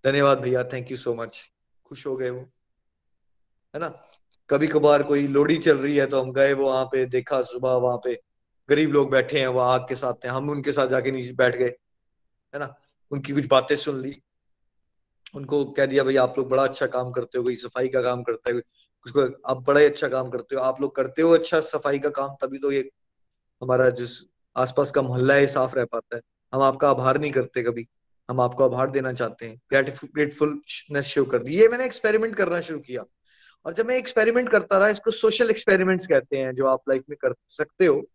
धन्यवाद 0.03 0.39
भैया 0.39 0.63
थैंक 0.63 0.91
यू 0.91 0.97
सो 0.97 1.13
मच 1.15 1.39
खुश 1.85 2.05
हो 2.07 2.15
गए 2.17 2.29
वो, 2.29 2.39
है 3.73 3.79
ना? 3.79 3.89
कभी 4.49 4.67
कभार 4.67 5.03
कोई 5.03 5.27
लोड़ी 5.27 5.57
चल 5.57 5.77
रही 5.77 5.95
है 5.97 6.05
तो 6.07 6.21
हम 6.21 6.31
गए 6.33 6.53
वो 6.53 6.65
वहाँ 6.65 6.85
पे, 6.85 7.05
देखा 7.07 7.41
सुबह 7.43 7.73
वहाँ 7.75 7.97
पे, 7.97 8.19
गरीब 8.69 8.91
लोग 8.91 9.09
बैठे 9.11 9.39
हैं 9.39 9.47
वो 9.47 9.59
आग 9.59 9.85
के 9.89 9.95
साथ 9.95 10.25
हैं 10.25 10.31
हम 10.31 10.49
उनके 10.49 10.71
साथ 10.71 10.87
जाके 10.87 11.11
नीचे 11.11 11.33
बैठ 11.33 11.55
गए, 11.55 11.69
है 12.53 12.59
ना? 12.59 12.73
उनकी 13.11 13.33
कुछ 13.33 13.45
बातें 13.47 13.75
सुन 13.77 14.01
ली। 14.01 14.15
उनको 15.35 15.63
कह 15.73 15.85
दिया 15.85 16.03
भाई 16.03 16.15
आप 16.17 16.37
लोग 16.37 16.49
बड़ा 16.49 16.63
अच्छा 16.63 16.85
काम 16.87 17.11
करते 17.11 17.37
हो, 17.37 17.43
कोई 17.43 17.55
सफ़ाई 17.55 17.87
का 17.87 18.01
काम 18.01 18.23
करता 18.23 18.51
है 18.51 18.61
उसको 19.05 19.21
आप 19.45 19.63
बड़ा 19.63 19.79
ही 19.79 19.85
अच्छा 19.85 20.07
काम 20.07 20.29
करते 20.29 20.55
हो, 20.55 20.61
आप 20.61 20.81
लोग 20.81 20.95
करते 20.95 21.21
हो 21.21 21.31
अच्छा 21.31 21.59
सफ़ाई 21.61 21.99
का 21.99 22.09
काम, 22.09 22.35
तभी 22.41 22.59
तो 22.59 22.71
ये 22.71 22.89
हमारा 23.61 23.89
जिस 23.91 24.19
आसपास 24.59 24.91
का 24.91 25.01
मोहल्ला 25.01 25.35
ही 25.35 25.47
साफ़ 25.47 25.75
रह 25.75 25.85
पाता 25.85 26.15
है। 26.15 26.21
हम 26.53 26.61
आपका 26.61 26.89
आभार 26.89 27.19
नहीं 27.19 27.31
करते 27.31 27.63
कभी। 27.63 27.87
हम 28.29 28.41
आपको 28.41 28.65
आभार 28.65 28.89
देना 28.91 29.13
चाहते 29.13 29.45
हैं। 29.45 29.61
ग्रेटफुलनेस 29.73 31.05
शो 31.05 31.25
कर 31.25 31.43
दी। 31.43 31.53
ये 31.53 31.67
मैंने 31.67 31.85
एक्सपेरिमेंट 31.85 32.35
करना 32.35 32.61
शुरू 32.61 32.79
किया। 32.79 33.03
और 33.65 33.73
जब 33.73 33.87
मैं 33.87 33.95
एक्सपेरिमेंट 33.95 34.49
करता 34.49 34.77
रहा, 34.77 34.87
इसको 34.87 35.11
सोशल 35.11 35.49
एक्सपेरिमेंट्स 35.49 36.07
कहते 36.07 36.37
हैं, 36.37 36.55
जो 36.55 36.65
आप 36.65 36.81
लाइफ 36.89 37.03
में 37.09 37.17
कर 37.21 37.33
सकते 37.49 37.85
हो। 37.85 38.05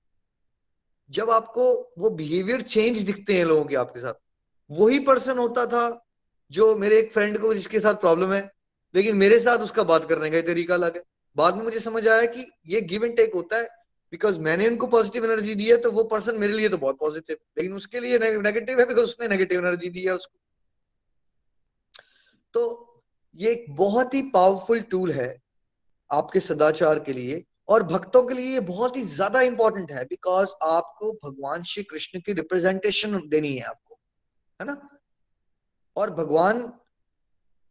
जब 1.10 1.30
आपको 1.30 1.92
वो 1.98 2.10
बिहेवियर 2.10 2.60
चेंज 2.60 2.98
दिखते 2.98 3.34
हैं 3.34 3.44
लोगों 3.44 3.64
के 3.64 3.74
आपके 3.74 4.00
साथ। 4.00 4.14
वही 4.70 4.98
पर्सन 4.98 5.38
होता 5.38 5.66
था 5.66 6.04
जो 6.50 6.76
मेरे 6.76 6.98
एक 6.98 7.12
फ्रेंड 7.12 7.38
को 7.38 7.54
जिसके 7.54 7.80
साथ 7.80 7.94
प्रॉब्लम 7.94 8.32
है, 8.32 8.50
लेकिन 8.94 9.16
मेरे 9.16 9.40
साथ 9.40 9.58
उसका 9.58 9.82
बात 9.82 10.08
करने 10.08 10.30
का 10.30 10.40
तरीका 10.42 10.74
अलग 10.74 10.96
है। 10.96 11.02
बाद 11.36 11.56
में 11.56 11.62
मुझे 11.62 11.80
समझ 11.80 12.08
आया 12.08 12.26
कि 12.26 12.50
ये 12.66 12.80
गिव 12.80 13.04
एंड 13.04 13.16
टेक 13.16 13.34
होता 13.34 13.56
है। 13.56 13.68
बिकॉज़ 14.14 14.38
मैंने 14.40 14.66
उनको 14.68 14.86
पॉजिटिव 14.88 15.24
एनर्जी 15.24 15.54
दी 15.54 15.64
है 15.66 15.76
तो 15.76 15.90
वो 15.92 16.02
पर्सन 16.06 16.36
मेरे 16.38 16.52
लिए 16.52 16.68
तो 16.68 16.78
बहुत 16.78 16.98
पॉजिटिव 16.98 17.36
लेकिन 17.58 17.72
उसके 17.74 18.00
लिए 18.00 18.18
नेगेटिव 18.18 18.80
है 18.80 18.86
बिकॉज़ 18.86 19.04
उसने 19.04 19.28
नेगेटिव 19.28 19.58
एनर्जी 19.58 19.88
दी 19.90 20.02
है 20.02 20.14
उसको। 20.14 20.38
तो 22.54 22.62
ये 23.34 23.50
एक 23.52 23.64
बहुत 23.76 24.14
ही 24.14 24.22
पावरफुल 24.30 24.80
टूल 24.90 25.12
है 25.12 25.26
आपके 26.10 26.40
सदाचार 26.42 26.98
के 27.00 27.12
लिए, 27.12 27.42
और 27.68 27.82
भक्तों 27.84 28.22
के 28.22 28.34
लिए 28.34 28.60
बहुत 28.62 28.96
ही 28.96 29.02
ज़्यादा 29.08 29.40
इंपॉर्टेंट 29.42 29.92
है 29.92 30.04
बिकॉज़ 30.04 30.54
आपको 30.64 31.12
भगवान 31.24 31.62
श्री 31.64 31.82
कृष्ण 31.84 32.20
की 32.20 32.32
रिप्रेजेंटेशन 32.32 33.20
देनी 33.28 33.54
है 33.56 33.64
आपको, 33.64 33.98
है 34.60 34.66
ना? 34.66 34.80
और 35.96 36.10
भगवान 36.14 36.72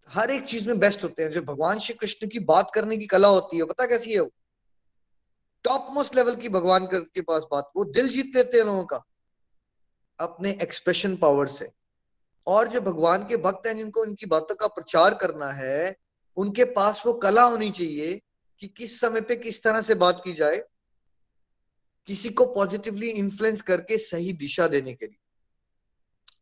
हर 0.10 0.32
एक 0.32 0.44
चीज़ 0.46 0.68
में 0.68 0.80
बेस्ट 0.80 1.04
होते 1.04 1.24
हैं। 1.24 1.32
जो 1.32 1.42
भगवान 1.44 1.80
श्री 1.80 1.96
कृष्ण 1.96 2.28
की 2.28 2.40
बात 2.46 2.72
करने 2.76 2.98
की 2.98 3.06
कला 3.08 3.28
होती 3.30 3.58
है 3.58 3.66
पता 3.66 3.86
कैसी 3.88 4.14
है 4.14 4.20
वो? 4.20 4.32
टॉप 5.64 5.88
मोस्ट 5.92 6.16
लेवल 6.16 6.36
की 6.36 6.50
भगवान 6.50 6.88
के 6.94 7.22
पास 7.22 7.44
बात, 7.52 7.72
वो 7.76 7.84
दिल 7.84 8.10
जीत 8.10 8.36
लेते 8.36 8.58
हैं 8.58 8.66
लोगों 8.66 8.86
का, 8.86 9.04
अपने 10.20 10.52
एक्सप्रेशन 10.62 11.16
पावर 11.16 11.48
से। 11.48 11.72
और 12.48 12.68
जो 12.68 12.82
भगवान 12.82 13.28
के 13.28 13.38
भक्त 13.38 13.68
हैं, 13.68 13.78
जिनको 13.78 14.02
उनकी 14.02 14.26
बातों 14.26 14.56
का 14.56 14.68
प्रचार 14.68 15.14
करना 15.14 15.52
है, 15.52 15.96
उनके 16.38 16.64
पास 16.66 17.04
वो 17.06 17.14
कला 17.14 17.44
होनी 17.44 17.72
चाहिए 17.72 18.22
कि 18.60 18.68
किस 18.68 19.00
समय 19.02 19.22
पे 19.22 19.36
किस 19.36 19.64
तरह 19.64 19.82
से 19.82 19.96
बात 19.96 20.22
की 20.24 20.34
जाए, 20.34 20.64
किसी 22.08 22.30
को 22.30 22.46
पॉजिटिवली 22.46 23.10
इन्फ्लुएंस 23.10 23.62
करके 23.62 23.98
सही 23.98 24.34
दिशा 24.34 24.68
देने 24.68 24.94
के 24.94 25.06
लिए। 25.06 25.20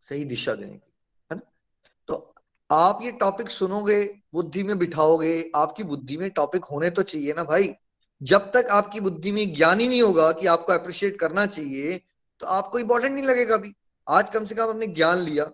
सही 0.02 0.26
दिशा 0.26 0.56
देने 0.56 0.72
के 0.72 0.88
लिए, 0.88 0.94
है 1.32 1.36
ना? 1.36 1.52
तो 2.08 2.36
आप 2.72 3.00
ये 3.04 3.12
टॉपिक 3.12 3.50
सुनोगे, 3.50 4.04
बुद्धि 4.34 4.64
में 4.64 4.78
बिठाओगे, 4.78 5.52
आपकी 5.56 5.84
बुद्धि 5.84 6.18
में 6.18 6.30
टॉपिक 6.30 6.66
होने 6.66 6.90
तो 6.90 7.04
चाहिए 7.04 7.34
ना 7.34 7.44
भाई। 7.44 7.74
जब 8.22 8.52
तक 8.52 8.68
आपकी 8.72 9.00
बुद्धि 9.00 9.32
में 9.32 9.54
ज्ञान 9.56 9.80
ही 9.80 9.88
नहीं 9.88 10.02
होगा 10.02 10.32
कि 10.32 10.48
आपको 10.48 10.74
अप्रिशिएट 10.74 11.20
करना 11.20 11.46
चाहिए 11.46 11.98
तो 12.42 12.48
आपको 12.48 12.80
इंपॉर्टेंट 12.80 13.14
नहीं 13.14 13.26
लगेगा 13.26 13.56
अभी 13.56 13.74
आज 14.08 14.30
कम 14.30 14.46
से 14.46 14.56
कम 14.56 14.70
आपने 14.70 14.88
ज्ञान 14.90 15.18
लिया। 15.18 15.46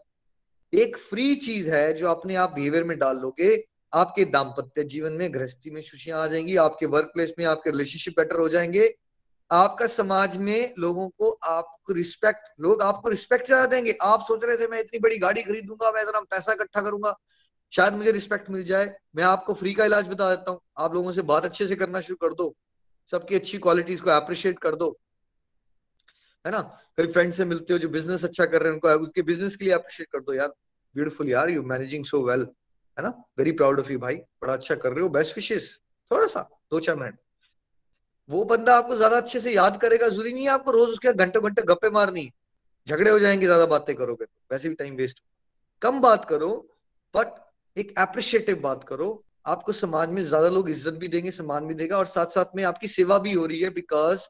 एक 0.74 0.98
फ्री 0.98 1.34
चीज़ 1.38 1.70
है 1.70 1.94
जो 1.94 2.08
अपने 2.08 2.36
आप 2.36 2.54
बिहेवियर 2.54 2.84
में 2.84 2.98
डाल 3.00 3.18
लोगे, 3.18 3.64
आपके 3.94 4.26
दाम्पत्य 4.26 4.84
जीवन 4.84 5.14
में 5.14 5.34
गृहस्थी 5.34 5.72
में 5.72 5.82
खुशियाँ 5.82 6.22
आ 6.22 6.28
जाएँगी, 6.28 6.56
आपके 6.58 6.86
वर्क 6.86 7.12
प्लेस 7.14 7.34
में 7.40 7.46
आपके 7.46 7.72
रिलेशनशिप 7.72 8.14
बेटर 8.18 8.40
हो 8.40 8.48
जाएँगे। 8.50 8.94
आपका 9.52 9.88
समाज 9.88 10.36
में 10.38 10.74
लोगों 10.80 11.08
को 11.10 11.30
आपको 11.46 11.94
रिस्पेक्ट 11.94 12.50
लोग 12.60 12.82
आपको 12.82 13.10
रिस्पेक्ट 13.10 13.46
ज़्यादा 13.48 13.66
देंगे। 13.66 13.98
आप 14.02 14.26
सोच 14.28 14.44
रहे 14.44 14.58
थे, 14.58 14.68
मैं 14.68 14.80
इतनी 14.80 15.00
बड़ी 15.00 15.18
गाड़ी 15.18 15.42
खरीदूँगा, 15.42 15.92
मैं 15.92 16.02
इतना 16.02 16.20
पैसा 16.22 16.54
इकट्ठा 16.54 16.82
करूँगा। 16.82 17.16
शायद 17.74 17.94
मुझे 17.94 18.12
रिस्पेक्ट 18.12 18.50
मिल 18.50 18.64
जाए। 18.64 18.96
मैं 19.16 19.24
आपको 19.24 19.54
फ्री 19.54 19.74
का 19.74 19.86
इलाज 19.86 20.08
बता 20.08 20.30
देता 20.36 20.52
हूँ। 20.52 20.60
आप 20.78 20.94
लोगों 20.94 21.12
से 21.12 21.22
बात 21.22 21.46
अच्छे 21.46 21.68
से 21.68 21.76
करना 21.76 22.02
शुरू 22.02 22.16
कर 22.22 22.34
दो। 22.34 22.54
सबकी 23.10 23.36
अच्छी 23.36 23.58
क्वालिटीज 23.58 24.02
को 24.02 24.10
अप्रिशिएट 24.12 24.60
कर 24.60 24.76
दो। 24.76 24.90
है 26.46 26.52
ना? 26.52 26.62
कई 26.98 27.08
फ्रेंड 27.08 27.34
से 27.34 27.46
मिलते 27.46 27.74
हो 27.74 27.80
जो 27.80 27.90
बिज़नेस 27.90 28.24
अच्छा 28.26 28.46
कर 28.46 28.62
रहे 28.62 28.70
हैं, 28.70 28.74
उनको 28.74 29.06
उसके 29.06 29.22
बिज़नेस 29.22 29.56
के 29.56 29.66
लिए 29.66 29.74
अप्रिशिएट 29.74 30.10
कर 30.12 30.20
दो। 30.20 30.34
यार 30.34 30.54
ब्यूटीफुल 30.96 31.30
यार 31.30 31.50
यू 31.50 31.64
मैनेजिंग 31.64 32.06
सो 32.06 32.22
वेल 32.24 32.48
है 32.98 33.04
ना? 33.04 33.10
वेरी 33.38 33.52
प्राउड 33.52 33.80
ऑफ़ 33.80 33.92
यू 33.92 34.00
भाई। 34.00 34.16
बड़ा 34.16 34.54
अच्छा 34.54 34.76
कर 34.76 34.94
रहे 34.94 35.02
हो। 35.02 35.10
बेस्ट 35.10 35.36
विशेष 35.36 35.76
थोड़ा 36.12 36.28
सा 36.28 36.42
दो 36.72 36.80
चार 36.80 36.96
मिनट। 36.96 37.18
वो 38.30 38.44
बंदा 38.46 38.76
आपको 38.78 38.96
ज़्यादा 38.96 39.18
अच्छे 39.18 39.40
से 39.40 39.52
याद 39.52 39.78
करेगा। 39.82 40.08
ज़रूरी 40.10 40.34
नहीं 40.34 40.44
है 40.44 40.50
आपको 40.50 40.72
रोज 40.72 40.90
उसके 40.90 41.14
घंटे 41.14 41.40
घंटे 41.40 41.62
गप्पे 41.64 41.90
मारनी। 41.90 42.30
झगड़े 42.88 43.12
हो 43.12 43.20
जाएँगे, 43.20 43.46
ज़्यादा 43.46 43.66
बातें 43.66 43.96
करोगे 43.96 44.26
तो। 44.26 44.32
वैसे 44.52 44.70
भी 44.70 44.76
टाइम 44.76 44.96
वेस्ट 44.96 45.22
कम 45.82 46.00
बात 46.02 46.26
करो 46.26 46.50
बट 47.14 47.36
एक 47.78 47.98
अप्रिशिएटिव 48.00 48.60
बात 48.60 48.84
करो। 48.84 49.24
आपको 49.46 49.72
समाज 49.72 50.10
में 50.10 50.22
ज़्यादा 50.22 50.50
लोग 50.50 50.70
इज़्ज़त 50.70 50.94
भी 50.94 51.08
देंगे, 51.08 51.32
सम्मान 51.32 51.68
भी 51.68 51.74
देगा 51.74 51.98
और 51.98 52.06
साथ 52.06 52.26
साथ 52.26 52.56
में 52.56 52.64
आपकी 52.64 52.88
सेवा 52.88 53.18
भी 53.20 53.34
हो 53.34 53.46
रही 53.46 53.60
है 53.60 53.70
बिकॉज़ 53.70 54.28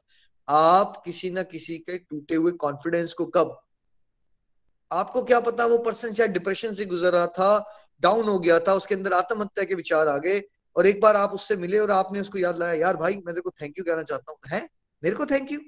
आप 0.48 1.02
किसी 1.04 1.30
ना 1.30 1.42
किसी 1.44 1.78
के 1.78 1.96
टूटे 1.98 2.34
हुए 2.34 2.52
कॉन्फिडेंस 2.52 3.12
को 3.12 3.26
कब? 3.26 3.58
आपको 4.90 5.22
क्या 5.22 5.40
पता 5.40 5.66
वो 5.66 5.78
पर्सन 5.78 6.14
शायद 6.14 6.30
डिप्रेशन 6.30 6.74
से 6.74 6.84
गुजर 6.86 7.12
रहा 7.12 7.26
था 7.26 7.74
डाउन 8.02 8.28
हो 8.28 8.38
गया 8.38 8.58
था, 8.60 8.74
उसके 8.74 8.94
अंदर 8.94 9.12
आत्महत्या 9.12 9.64
के 9.64 9.74
विचार 9.74 10.08
आ 10.08 10.16
गए 10.18 10.42
और 10.76 10.86
एक 10.86 11.00
बार 11.00 11.16
आप 11.16 11.30
उससे 11.30 11.56
मिले 11.56 11.78
और 11.78 11.90
आपने 11.90 12.20
उसको 12.20 12.38
याद 12.38 12.58
लाया, 12.58 12.74
यार 12.74 12.96
भाई, 12.96 13.22
मैं 13.26 13.34
तेरे 13.34 13.50
थैंक 13.62 13.78
यू 13.78 13.84
कहना 13.84 14.02
चाहता 14.02 14.32
हूँ। 14.32 14.38
है? 14.48 14.68
मेरे 15.02 15.16
को 15.16 15.26
थैंक 15.26 15.52
यू 15.52 15.60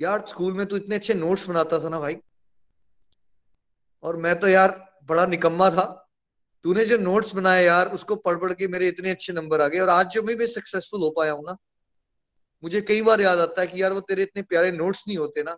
यार 0.00 0.24
स्कूल 0.28 0.52
में 0.52 0.66
तू 0.66 0.76
इतने 0.76 0.94
अच्छे 0.94 1.14
नोट्स 1.14 1.48
बनाता 1.48 1.78
था 1.84 1.88
ना 1.88 2.00
भाई। 2.00 2.16
और 4.02 4.16
मैं 4.16 4.38
तो 4.40 4.48
यार 4.48 4.80
बड़ा 5.08 5.26
निकम्मा 5.26 5.70
था। 5.70 5.84
तूने 6.64 6.84
जो 6.84 6.96
नोट्स 6.98 7.34
बनाए 7.34 7.64
यार, 7.64 7.88
उसको 7.88 8.16
पढ़ 8.16 8.36
पढ़ 8.38 8.52
के 8.52 8.66
मेरे 8.68 8.88
इतने 8.88 9.10
अच्छे 9.10 9.32
नंबर 9.32 9.60
आ 9.60 9.68
गए 9.68 9.78
और 9.78 9.88
आज 9.90 10.06
जो 10.08 10.22
मैं 10.22 10.36
भी 10.36 10.46
सक्सेसफुल 10.48 11.00
हो 11.00 11.10
पाया 11.10 11.32
हूँ 11.32 11.44
ना, 11.46 11.56
मुझे 12.62 12.80
कई 12.82 13.02
बार 13.02 13.20
याद 13.20 13.38
आता 13.38 13.60
है 13.60 13.66
कि 13.66 13.82
यार 13.82 13.92
वो 13.92 14.00
तेरे 14.02 14.22
इतने 14.22 14.42
प्यारे 14.44 14.70
नोट्स 14.72 15.04
नहीं 15.08 15.16
होते 15.18 15.42
ना 15.42 15.56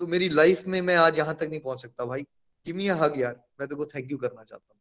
तो 0.00 0.06
मेरी 0.06 0.28
लाइफ 0.30 0.62
में 0.66 0.80
मैं 0.82 0.96
आज 0.96 1.18
यहाँ 1.18 1.34
तक 1.34 1.48
नहीं 1.50 1.60
पहुँच 1.60 1.82
सकता 1.82 2.04
भाई। 2.04 2.22
किमिया 2.66 2.94
हग 2.96 3.20
यार, 3.20 3.34
मैं 3.60 3.68
तेरे 3.68 3.76
को 3.76 3.86
थैंक 3.86 4.10
यू 4.10 4.18
करना 4.18 4.42
चाहता 4.42 4.72
हूँ। 4.72 4.80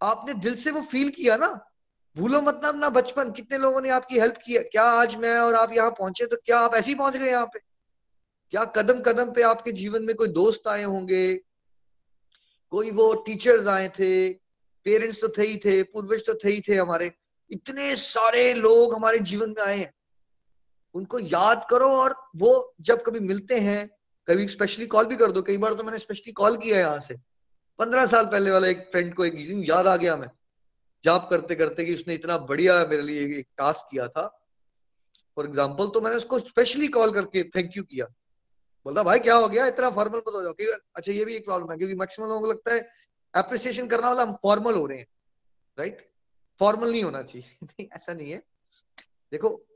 आपने 0.00 0.34
दिल 0.40 0.54
से 0.54 0.70
वो 0.70 0.80
फील 0.82 1.08
किया 1.10 1.36
ना, 1.36 1.48
भूलो 2.16 2.40
मत 2.42 2.60
ना 2.76 2.88
बचपन, 2.90 3.30
कितने 3.32 3.58
लोगों 3.58 3.80
ने 3.80 3.90
आपकी 3.90 4.20
हेल्प 4.20 4.36
किया 4.46 4.62
क्या 4.62 4.84
आज 4.92 5.14
मैं 5.16 5.38
और 5.38 5.54
आप 5.54 5.72
यहाँ 5.72 5.90
पहुँचे 5.90 6.26
तो 6.26 6.36
क्या 6.36 6.58
आप 6.58 6.74
ऐसे 6.74 6.90
ही 6.90 6.94
पहुँच 6.94 7.16
गए 7.16 7.30
यहाँ 7.30 7.46
पे? 7.46 7.58
क्या 8.52 8.64
कदम 8.76 9.00
कदम 9.02 9.32
पे 9.32 9.42
आपके 9.42 9.72
जीवन 9.72 10.04
में 10.04 10.14
कोई 10.16 10.28
दोस्त 10.30 10.68
आए 10.68 10.82
होंगे? 10.84 11.22
कोई 12.72 12.90
वो 12.90 13.12
टीचर्स 13.26 13.66
आए 13.68 13.88
थे 13.88 14.28
पेरेंट्स 14.86 15.20
तो 15.20 15.28
थे 15.28 15.42
ही 15.42 15.56
थे, 15.56 15.82
पूर्वज 15.82 16.26
तो 16.26 16.34
थे 16.34 16.50
ही 16.50 16.60
थे 16.68 16.74
हमारे। 16.74 17.10
इतने 17.50 17.94
सारे 17.96 18.52
लोग 18.54 18.94
हमारे 18.94 19.18
जीवन 19.20 19.50
में 19.50 19.62
आए 19.62 19.76
हैं। 19.78 19.92
उनको 20.94 21.18
याद 21.20 21.66
करो 21.70 21.88
और 21.92 22.14
वो 22.36 22.52
जब 22.80 23.02
कभी 23.02 23.20
मिलते 23.20 23.58
हैं, 23.60 23.88
कभी 24.28 24.46
स्पेशली 24.48 24.86
कॉल 24.86 25.06
भी 25.06 25.16
कर 25.16 25.32
दो। 25.32 25.42
कई 25.42 25.56
बार 25.56 25.74
तो 25.74 25.84
मैंने 25.84 25.98
स्पेशली 25.98 26.32
कॉल 26.32 26.56
किया 26.56 26.76
है 26.76 26.82
यहाँ 26.82 27.00
से। 27.00 27.14
पंद्रह 27.78 28.06
साल 28.06 28.26
पहले 28.26 28.50
वाला 28.50 28.68
एक 28.68 28.88
फ्रेंड 28.92 29.14
को 29.14 29.24
एक 29.24 29.34
दिन 29.36 29.62
याद 29.64 29.86
आ 29.86 29.96
गया 29.96 30.16
मैं। 30.16 30.30
जॉब 31.04 31.26
करते 31.30 31.54
करते 31.54 31.84
कि 31.84 31.94
उसने 31.94 32.14
इतना 32.14 32.38
बढ़िया 32.38 32.74
मेरे 32.86 33.02
लिए 33.02 33.24
एक 33.38 33.46
टास्क 33.58 33.90
किया 33.90 34.08
था। 34.08 34.26
फॉर 35.36 35.46
एग्ज़ाम्पल 35.46 35.88
तो 35.88 36.00
मैंने 36.00 36.16
उसको 36.16 36.38
स्पेशली 36.40 36.88
कॉल 36.88 37.12
करके 37.12 37.42
थैंक 37.50 37.76
यू 37.76 37.82
किया। 37.82 38.06
बोलता, 38.84 39.02
भाई, 39.02 39.18
क्या 39.18 39.34
हो 39.34 39.48
गया? 39.48 39.66
इतना 39.66 39.90
फॉर्मल 39.90 40.18
मत 40.18 40.34
हो 40.34 40.42
जाओ। 40.42 40.52
अच्छा 40.96 41.12
ये 41.12 41.24
भी 41.24 41.34
एक 41.34 41.44
प्रॉब्लम 41.44 41.70
है, 41.72 41.78
क्योंकि 41.78 41.94
मैक्सिमम 41.94 42.28
लोगों 42.28 42.40
को 42.40 42.46
लगता 42.46 42.74
है 42.74 42.90
अप्रिसिएशन 43.34 43.86
करना 43.86 44.08
वाला 44.08 44.22
हम 44.22 44.32
फॉर्मल 44.32 44.74
हो 44.74 44.86
रहे 44.86 44.98
हैं 44.98 45.06
राइट 45.78 46.10
फॉर्मल 46.58 46.90
नहीं 46.90 47.02
होना 47.02 47.22
चाहिए। 47.22 47.88
ऐसा 47.92 48.14
नहीं 48.14 48.32
है। 48.32 48.42
देखो, 49.32 49.66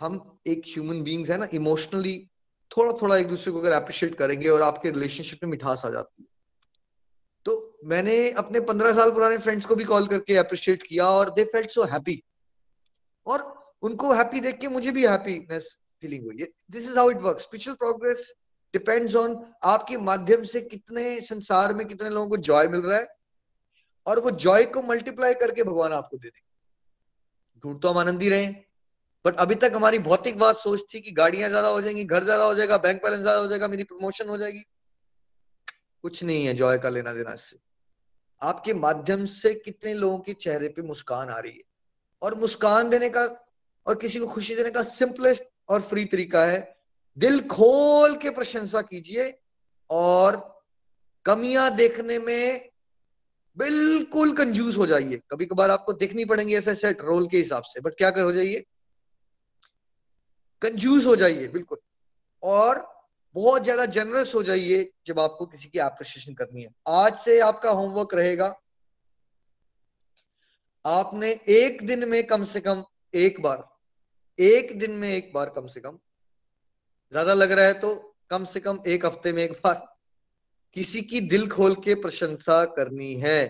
हम 0.00 0.40
एक 0.46 0.62
ह्यूमन 0.68 1.02
बींग्स 1.02 1.30
है 1.30 1.38
ना 1.38 1.48
इमोशनली 1.54 2.30
थोड़ा 2.76 2.92
थोड़ा 2.92 3.16
एक 3.16 3.28
दूसरे 3.28 3.52
को 3.52 3.58
अगर 3.58 3.72
अप्रिशिएट 3.72 4.14
करेंगे 4.14 4.48
और 4.48 4.62
आपके 4.62 4.90
रिलेशनशिप 4.90 5.44
में 5.44 5.50
मिठास 5.50 5.86
आ 5.86 5.90
जाती 5.90 6.22
है। 6.22 6.28
तो 7.44 7.78
मैंने 7.84 8.30
अपने 8.30 8.60
पंद्रह 8.60 8.92
साल 8.92 9.10
पुराने 9.10 9.38
फ्रेंड्स 9.38 9.66
को 9.66 9.74
भी 9.74 9.84
कॉल 9.84 10.06
करके 10.06 10.36
अप्रिशिएट 10.36 10.82
किया 10.82 11.08
और 11.08 11.30
दे 11.30 11.44
फेल्ट 11.44 11.70
सो 11.70 11.82
हैप्पी 11.82 12.22
और 13.26 13.72
उनको 13.82 14.12
हैप्पी 14.12 14.40
देख 14.40 14.58
के 14.58 14.68
मुझे 14.68 14.90
भी 14.90 15.06
हैप्पीनेस 15.06 15.83
फीलिंग 16.04 16.24
हुई। 16.24 16.46
This 16.70 16.88
is 16.88 16.98
how 16.98 17.10
it 17.10 17.20
work 17.22 17.40
spiritual 17.40 17.76
progress 17.78 18.32
depends 18.74 19.14
on 19.16 19.36
आपके 19.64 19.96
माध्यम 20.04 20.44
से 20.46 20.60
कितने 20.62 21.20
संसार 21.22 21.74
में 21.74 21.86
कितने 21.88 22.10
लोगों 22.10 22.28
को 22.28 22.36
जॉय 22.48 22.68
मिल 22.68 22.80
रहा 22.82 22.98
है 22.98 23.06
और 24.06 24.20
वो 24.20 24.30
जॉय 24.42 24.64
को 24.68 24.82
मल्टीप्लाई 24.84 25.34
करके 25.36 25.62
भगवान 25.64 25.92
आपको 25.94 26.16
दे 26.16 26.28
देंगे। 26.28 26.42
ढूंढ 27.64 27.80
तो 27.82 27.88
हम 27.88 27.98
आनंद 27.98 28.22
ही 28.22 28.28
रहे 28.28 28.46
बट 29.24 29.36
अभी 29.38 29.54
तक 29.56 29.72
हमारी 29.74 29.98
भौतिक 30.00 30.38
बात 30.38 30.56
सोच 30.58 30.82
थी 30.94 31.00
कि 31.00 31.12
गाड़ियाँ 31.12 31.48
ज़्यादा 31.48 31.68
हो 31.68 31.80
जाएँगी, 31.80 32.04
घर 32.04 32.24
ज़्यादा 32.24 32.44
हो 32.44 32.54
जाएगा 32.54 32.76
बैंक 32.78 33.02
बैलेंस 33.02 33.20
ज़्यादा 33.20 33.38
हो 33.38 33.46
जाएगा, 33.46 33.68
मेरी 33.68 33.84
प्रमोशन 33.84 34.28
हो 34.28 34.36
जाएगी। 34.38 34.64
कुछ 36.04 36.22
नहीं 36.24 36.44
है 36.46 36.54
जॉय 36.54 36.78
का 36.78 36.88
लेना 36.88 37.12
देना 37.12 37.32
इससे। 37.32 37.58
आपके 38.42 38.74
माध्यम 38.76 39.24
से 39.28 39.54
कितने 39.56 39.94
लोगों 39.94 40.18
के 40.18 40.32
चेहरे 40.34 40.68
पे 40.68 40.82
मुस्कान 40.82 41.28
आ 41.30 41.38
रही 41.38 41.52
है। 41.52 41.62
और 42.22 42.34
मुस्कान 42.38 42.90
देने 42.90 43.08
का 43.08 43.24
और 43.86 43.98
किसी 43.98 44.18
को 44.18 44.26
खुशी 44.26 44.54
देने 44.54 44.70
का 44.70 44.82
सिंपलेस्ट 44.84 45.44
और 45.68 45.82
फ्री 45.82 46.04
तरीका 46.04 46.44
है। 46.46 46.60
दिल 47.16 47.40
खोल 47.48 48.16
के 48.16 48.30
प्रशंसा 48.30 48.82
कीजिए 48.82 49.32
और 49.90 50.36
कमियाँ 51.26 51.74
देखने 51.76 52.18
में 52.18 52.70
बिल्कुल 53.56 54.32
कंजूस 54.36 54.78
हो 54.78 54.86
जाइए। 54.86 55.20
कभी 55.30 55.46
कभार 55.46 55.70
आपको 55.70 55.92
देखनी 55.92 56.24
पड़ेंगी 56.24 56.54
ऐसे 56.54 56.74
सेट 56.74 57.00
रोल 57.00 57.26
के 57.26 57.36
हिसाब 57.36 57.62
से 57.62 57.80
बट 57.80 57.96
क्या 57.98 58.10
कर 58.10 58.22
हो 58.22 58.32
जाइए? 58.32 58.64
कंजूस 60.62 61.06
हो 61.06 61.16
जाइए, 61.16 61.48
बिल्कुल। 61.48 61.78
और 62.42 62.86
बहुत 63.34 63.62
ज़्यादा 63.64 63.84
जनरस 63.86 64.34
हो 64.34 64.42
जाइए 64.42 64.90
जब 65.06 65.20
आपको 65.20 65.46
किसी 65.46 65.68
की 65.68 65.78
एप्रिसिएशन 65.78 66.34
करनी 66.34 66.62
है। 66.62 66.68
आज 66.88 67.14
से 67.14 67.38
आपका 67.40 67.70
होमवर्क 67.70 68.14
रहेगा। 68.14 68.54
आपने 70.84 71.30
एक 71.48 71.86
दिन 71.86 72.08
में 72.08 72.22
कम 72.26 72.44
से 72.44 72.60
कम 72.60 72.84
एक 73.14 73.40
बार 73.42 73.64
एक 74.38 74.78
दिन 74.78 74.92
में 74.92 75.08
एक 75.08 75.30
बार 75.34 75.50
कम 75.50 75.66
से 75.66 75.80
कम, 75.80 75.98
ज़्यादा 77.12 77.34
लग 77.34 77.52
रहा 77.52 77.66
है 77.66 77.74
तो 77.80 77.94
कम 78.30 78.44
से 78.44 78.60
कम 78.60 78.78
एक 78.86 79.06
हफ़्ते 79.06 79.32
में 79.32 79.42
एक 79.42 79.52
बार। 79.64 79.74
किसी 80.76 81.02
की 81.02 81.20
दिल 81.22 81.46
खोल 81.48 81.74
के 81.74 81.94
प्रशंसा 81.94 82.64
करनी 82.76 83.14
है। 83.14 83.40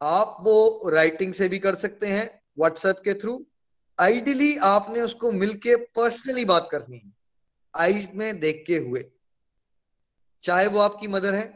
आप 0.00 0.36
वो 0.40 0.90
राइटिंग 0.90 1.32
से 1.34 1.48
भी 1.48 1.58
कर 1.58 1.74
सकते 1.74 2.06
हैं 2.06 2.28
व्हाट्सएप 2.58 2.96
के 3.04 3.14
थ्रू 3.14 3.44
आइडियली 3.98 4.56
आपने 4.64 5.00
उसको 5.00 5.30
मिलके 5.32 5.76
पर्सनली 5.96 6.44
बात 6.44 6.68
करनी 6.70 6.96
है 6.96 7.12
आईज 7.74 8.10
में 8.14 8.38
देख 8.40 8.64
के 8.66 8.76
हुए। 8.78 9.04
चाहे 10.44 10.66
वो 10.66 10.78
आपकी 10.78 11.08
मदर 11.08 11.34
है, 11.34 11.46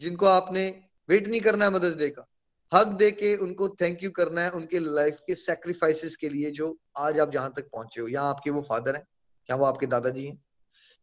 जिनको 0.00 0.26
आपने 0.26 0.66
वेट 1.08 1.28
नहीं 1.28 1.40
करना 1.40 1.64
है 1.64 1.70
मदर्स 1.70 1.94
डे 1.96 2.08
का। 2.10 2.26
हक 2.72 2.86
दे 2.98 3.10
के 3.10 3.34
उनको 3.36 3.68
थैंक 3.80 4.02
यू 4.02 4.10
करना 4.10 4.40
है 4.40 4.50
उनके 4.50 4.78
लाइफ 4.78 5.20
के 5.26 5.34
सेक्रीफाइसेस 5.34 6.16
के 6.16 6.28
लिए 6.28 6.50
जो 6.50 6.76
आज 6.96 7.18
आप 7.20 7.30
जहाँ 7.32 7.52
तक 7.56 7.68
पहुँचे 7.72 8.00
हो। 8.00 8.08
यहाँ 8.08 8.28
आपके 8.28 8.50
वो 8.50 8.62
फादर 8.62 8.96
हैं 8.96 9.06
या 9.48 9.56
वो 9.56 9.64
आपके 9.64 9.86
दादाजी 9.86 10.24
हैं। 10.26 10.42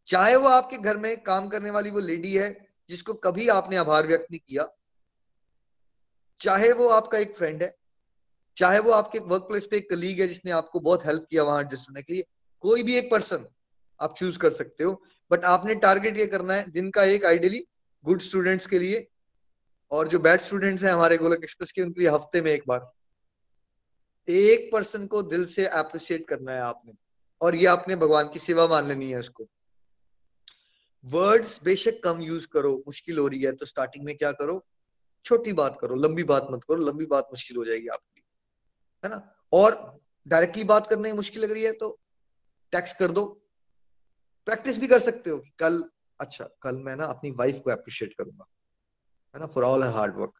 चाहे 0.07 0.36
वो 0.36 0.47
आपके 0.47 0.78
घर 0.78 0.97
में 0.97 1.16
काम 1.24 1.47
करने 1.47 1.70
वाली 1.70 1.91
वो 1.91 1.99
लेडी 1.99 2.34
है, 2.38 2.49
जिसको 2.89 3.14
कभी 3.14 3.47
आपने 3.49 3.76
आभार 3.78 4.07
व्यक्त 4.07 4.26
नहीं 4.32 4.39
किया, 4.39 4.68
चाहे 6.39 6.72
वो 6.72 6.88
आपका 6.89 7.18
एक 7.18 7.36
फ्रेंड 7.36 7.64
है, 7.64 7.76
चाहे 8.57 8.80
वो 8.80 8.91
आपके 8.91 9.20
वर्क 9.20 9.43
प्लेस 9.43 9.68
पे 9.72 9.78
एक 9.78 9.89
कलीग 9.89 10.20
है 10.22 10.28
जिसने 10.28 10.51
आपको 10.51 10.80
बहुत 10.80 11.05
हेल्प 11.05 11.26
किया 11.30 11.43
वहाँ 11.43 11.61
एडजस्ट 11.61 11.89
होने 11.89 12.01
के 12.01 12.14
लिए, 12.14 12.24
कोई 12.64 12.84
भी 12.84 12.95
एक 12.95 13.09
पर्सन 13.11 13.45
आप 13.99 14.16
चूज़ 14.18 14.38
कर 14.39 14.51
सकते 14.51 14.84
हो। 14.84 15.01
बट 15.32 15.45
आपने 15.45 15.76
टारगेट 15.78 16.18
ये 16.18 16.26
करना 16.28 16.53
है, 16.53 16.72
जिनका 16.72 17.03
एक 17.05 17.26
आइडियली 17.26 17.66
गुड 18.05 18.22
स्टूडेंट्स 18.22 18.68
के 18.68 18.80
लिए 18.80 19.07
और 19.94 20.08
जो 20.08 20.20
बैड 20.20 20.39
स्टूडेंट्स 20.39 20.84
हैं 20.84 20.91
हमारे 20.91 21.18
गोलक 21.18 21.44
एक्सप्रेस 21.44 21.72
के, 21.72 21.82
उनके 21.82 22.02
लिए 22.02 22.10
हफ़्ते 22.10 22.41
में 22.41 22.52
एक 22.52 22.64
बार। 22.68 22.91
एक 24.28 24.70
पर्सन 24.74 25.08
को 25.08 25.22
दिल 25.24 25.46
से 25.46 25.66
अप्रिशिएट 25.68 26.28
करना 26.28 26.52
है 26.52 26.62
आपने, 26.62 26.94
और 27.41 27.56
ये 27.56 27.66
आपने 27.66 27.96
भगवान 27.96 28.30
की 28.30 28.39
सेवा 28.39 28.68
मान 28.68 28.88
लेनी 28.88 29.10
है 29.12 29.20
उसको। 29.20 29.48
वर्ड्स 31.06 31.64
बेशक 31.64 32.00
कम 32.04 32.22
यूज़ 32.22 32.48
करो, 32.48 32.76
मुश्किल 32.88 33.18
हो 33.18 33.28
रही 33.28 33.41
है 33.41 33.52
तो 33.52 33.66
स्टार्टिंग 33.66 34.06
में 34.06 34.16
क्या 34.18 34.32
करो? 34.32 34.66
छोटी 35.26 35.54
बात 35.54 35.78
करो, 35.82 35.96
लंबी 35.96 36.24
बात 36.24 36.48
मत 36.52 36.64
करो, 36.64 36.78
लंबी 36.78 37.06
बात 37.06 37.28
मुश्किल 37.32 37.58
हो 37.58 37.66
जाएगी 37.66 37.88
आपके। 37.88 38.20
लिए 38.20 39.04
है 39.04 39.10
ना? 39.10 39.36
और 39.54 40.02
डायरेक्टली 40.28 40.64
बात 40.64 40.88
करने 40.88 41.02
में 41.02 41.14
मुश्किल 41.14 41.44
लग 41.44 41.52
रही 41.52 41.64
है 41.64 41.72
तो 41.74 41.89
टेक्स्ट 42.74 42.98
कर 42.98 43.12
दो। 43.12 43.26
प्रैक्टिस 44.48 44.78
भी 44.78 44.88
कर 44.88 45.00
सकते 45.00 45.30
हो 45.30 45.41
कल 45.60 45.84
अच्छा 46.20 46.50
कल 46.62 46.76
मैं 46.76 46.96
ना 46.96 47.06
अपनी 47.06 47.32
वाइफ 47.32 47.60
को 47.60 47.72
अप्रिशिएट 47.72 48.14
करूँगा। 48.14 48.46
है 49.34 49.39
ना 49.39 49.45
for 49.47 49.63
all 49.63 49.84
hard 49.86 50.15
work 50.17 50.34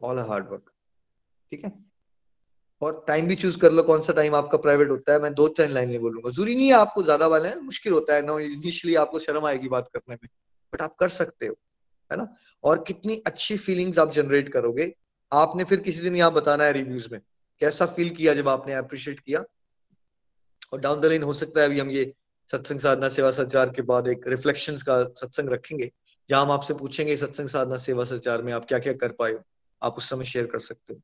all 0.00 0.18
hard 0.20 0.48
work 0.50 0.70
ठीक 1.52 1.64
है? 1.64 1.72
और 2.82 3.04
टाइम 3.08 3.26
भी 3.28 3.34
चूज़ 3.36 3.58
कर 3.58 3.72
लो, 3.72 3.82
कौन 3.82 4.00
सा 4.02 4.12
टाइम 4.12 4.34
आपका 4.34 4.58
प्राइवेट 4.58 4.90
होता 4.90 5.12
है, 5.12 5.18
मैं 5.20 5.32
दो 5.34 5.46
तीन 5.50 5.70
लाइन 5.70 5.88
में 5.90 6.00
बोलूँगा। 6.00 6.30
ज़रूरी 6.30 6.54
नहीं 6.54 6.66
है 6.66 6.74
आपको 6.74 7.02
ज़्यादा 7.02 7.26
वाले 7.26 7.54
मुश्किल 7.60 7.92
होता 7.92 8.14
है, 8.14 8.22
नो 8.22 8.38
इनिशियली 8.40 8.94
आपको 8.96 9.18
शर्म 9.18 9.46
आएगी 9.46 9.68
बात 9.68 9.88
करने 9.94 10.14
में 10.14 10.28
बट 10.72 10.82
आप 10.82 10.94
कर 11.00 11.08
सकते 11.08 11.46
हो, 11.46 11.54
है 12.10 12.18
ना? 12.18 12.28
और 12.64 12.82
कितनी 12.84 13.16
अच्छी 13.26 13.56
फीलिंग्स 13.56 13.98
आप 13.98 14.12
जनरेट 14.12 14.48
करोगे, 14.48 14.92
आपने 15.32 15.64
फिर 15.64 15.80
किसी 15.80 16.02
दिन 16.02 16.16
यहाँ 16.16 16.32
बताना 16.32 16.64
है 16.64 16.72
रिव्यूज़ 16.72 17.08
में, 17.12 17.20
कैसा 17.62 17.86
फील 17.86 18.10
किया 18.10 18.34
जब 18.34 18.48
आपने 18.48 18.74
अप्रिशिएट 18.74 19.20
किया? 19.20 19.44
और 20.72 20.80
डाउन 20.80 21.00
द 21.00 21.06
लाइन 21.06 21.22
हो 21.22 21.32
सकता 21.32 21.60
है 21.60 21.66
अभी 21.66 21.80
हम 21.80 21.90
ये 21.90 22.12
सत्संग 22.50 22.80
साधना, 22.80 23.08
सेवा 23.08 23.30
सचार 23.30 23.70
के 23.70 23.82
बाद 23.82 24.08
एक 24.08 24.26
रिफ्लेक्शन 24.28 24.76
का 24.88 25.02
सत्संग 25.16 25.50
रखेंगे 25.50 25.90
जहाँ 26.28 26.42
हम 26.42 26.50
आपसे 26.50 26.74
पूछेंगे 26.74 27.16
सत्संग 27.16 27.48
साधना 27.48 27.76
सेवा 27.78 28.04
सचार 28.04 28.42
में 28.42 28.52
आप 28.52 28.64
क्या 28.64 28.78
क्या 28.78 28.92
कर 28.94 29.12
पाए 29.12 29.36
आप 29.82 29.96
उस 29.98 30.08
समय 30.10 30.24
शेयर 30.24 30.46
कर 30.46 30.60
सकते 30.60 30.94
हो। 30.94 31.00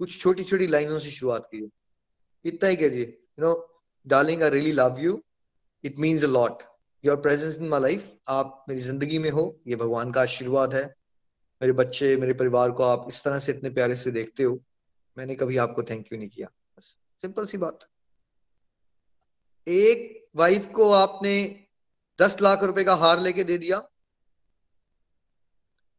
कुछ 0.00 0.20
छोटी 0.20 0.44
छोटी 0.44 0.66
लाइनों 0.66 0.98
से 0.98 1.10
शुरुआत 1.10 1.48
कीजिए। 1.50 1.68
इतना 2.44 2.68
ही 2.68 2.76
कहिए 2.76 3.02
you 3.02 3.44
know 3.44 3.54
darling 4.06 4.42
I 4.42 4.50
really 4.50 4.72
love 4.72 5.00
you 5.00 5.22
it 5.84 5.98
means 5.98 6.24
a 6.24 6.28
lot 6.28 6.62
your 7.04 7.16
presence 7.20 7.58
in 7.58 7.68
my 7.68 7.80
life 7.80 8.10
आप 8.28 8.64
मेरी 8.68 8.80
ज़िंदगी 8.80 9.18
में 9.18 9.30
हो, 9.30 9.60
ये 9.66 9.76
भगवान 9.76 10.12
का 10.12 10.20
आशीर्वाद 10.22 10.74
है। 10.74 10.84
मेरे 11.60 11.72
बच्चे, 11.72 12.16
मेरे 12.16 12.32
परिवार 12.34 12.70
को 12.70 12.82
आप 12.82 13.06
इस 13.08 13.22
तरह 13.24 13.38
से 13.38 13.52
इतने 13.52 13.70
प्यारे 13.70 13.94
से 13.96 14.10
देखते 14.10 14.42
हो, 14.42 14.60
मैंने 15.16 15.34
कभी 15.34 15.56
आपको 15.56 15.82
थैंक 15.82 16.12
यू 16.12 16.18
नहीं 16.18 16.28
किया। 16.28 16.48
बस 16.78 16.94
सिंपल 17.20 17.46
सी 17.46 17.58
बात। 17.58 17.88
एक 19.66 20.28
वाइफ 20.36 20.66
को 20.72 20.90
आपने 20.92 21.34
दस 22.18 22.40
लाख 22.42 22.62
रुपए 22.62 22.84
का 22.84 22.94
हार 22.94 23.20
लेके 23.20 23.44
दे 23.44 23.58
दिया 23.58 23.82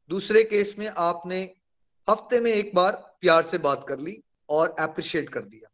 दूसरे 0.10 0.44
केस 0.44 0.76
में 0.80 0.88
आपने 0.88 1.42
हफ़्ते 2.08 2.40
में 2.40 2.52
एक 2.52 2.72
बार 2.76 2.92
प्यार 3.22 3.44
से 3.44 3.58
बात 3.58 3.86
कर 3.88 4.00
ली 4.00 4.22
और 4.50 4.76
अप्रिशिएट 4.80 5.30
कर 5.30 5.42
दिया। 5.42 5.70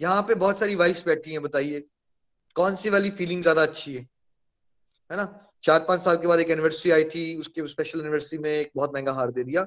यहाँ 0.00 0.22
पे 0.22 0.34
बहुत 0.34 0.58
सारी 0.58 0.74
वाइफ्स 0.74 1.04
बैठी 1.06 1.30
हैं, 1.30 1.42
बताइए, 1.42 1.84
कौन 2.56 2.74
सी 2.76 2.90
वाली 2.90 3.10
फीलिंग 3.10 3.42
ज़्यादा 3.42 3.62
अच्छी 3.62 3.94
है? 3.94 4.02
है 5.10 5.16
ना? 5.16 5.44
चार 5.64 5.80
पाँच 5.80 6.00
साल 6.00 6.16
के 6.16 6.26
बाद 6.26 6.40
एक 6.40 6.50
एनिवर्सरी 6.50 6.90
आई 6.90 7.04
थी, 7.04 7.36
उसके 7.36 7.66
स्पेशल 7.68 8.00
एनिवर्सरी 8.00 8.38
में 8.38 8.50
एक 8.50 8.70
बहुत 8.76 8.94
महँगा 8.94 9.12
हार 9.12 9.30
दे 9.30 9.44
दिया, 9.44 9.66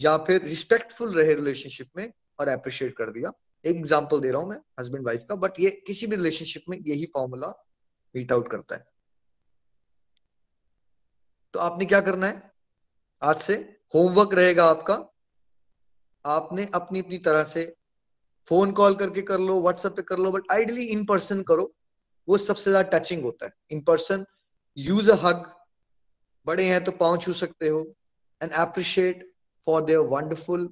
या 0.00 0.16
फिर 0.18 0.42
रिस्पेक्टफुल 0.42 1.14
रहे 1.14 1.34
रिलेशनशिप 1.34 1.88
में 1.96 2.12
और 2.40 2.48
अप्रिशिएट 2.48 2.96
कर 2.96 3.10
दिया। 3.10 3.32
एक 3.64 3.76
एग्ज़ाम्पल 3.76 4.20
दे 4.20 4.30
रहा 4.30 4.40
हूँ 4.40 4.48
मैं 4.50 4.58
हस्बैंड 4.80 5.06
वाइफ 5.06 5.24
का 5.28 5.34
बट 5.34 5.60
ये 5.60 5.70
किसी 5.86 6.06
भी 6.06 6.16
रिलेशनशिप 6.16 6.64
में 6.68 6.78
यही 6.78 7.06
फॉर्मूला 7.14 7.48
मीट 8.14 8.32
आउट 8.32 8.50
करता 8.50 8.74
है। 8.74 8.86
तो 11.54 11.60
आपने 11.60 11.86
क्या 11.86 12.00
करना 12.00 12.26
है? 12.26 12.47
आज 13.22 13.38
से 13.38 13.54
होमवर्क 13.94 14.34
रहेगा 14.34 14.64
आपका। 14.64 14.94
आपने 16.24 16.66
अपनी 16.74 17.00
अपनी 17.00 17.18
तरह 17.18 17.44
से 17.44 17.64
फ़ोन 18.46 18.72
कॉल 18.72 18.94
करके 18.94 19.22
कर 19.22 19.38
लो, 19.38 19.60
व्हाट्सएप 19.60 19.92
पे 19.92 20.02
कर 20.02 20.18
लो, 20.18 20.30
बट 20.30 20.52
आइडली 20.52 20.84
इन 20.84 21.04
पर्सन 21.04 21.42
करो। 21.42 21.72
वो 22.28 22.38
सबसे 22.38 22.70
ज़्यादा 22.70 22.98
टचिंग 22.98 23.22
होता 23.22 23.46
है। 23.46 23.52
In 23.70 23.80
person 23.80 24.24
use 24.76 25.10
a 25.10 25.14
hug. 25.22 25.44
बड़े 26.46 26.64
हैं 26.64 26.82
तो 26.84 26.92
पाँव 26.92 27.16
छू 27.16 27.32
सकते 27.32 27.68
हो। 27.68 27.80
And 28.40 28.52
appreciate 28.52 29.30
for 29.66 29.82
their 29.84 29.98
wonderful 29.98 30.68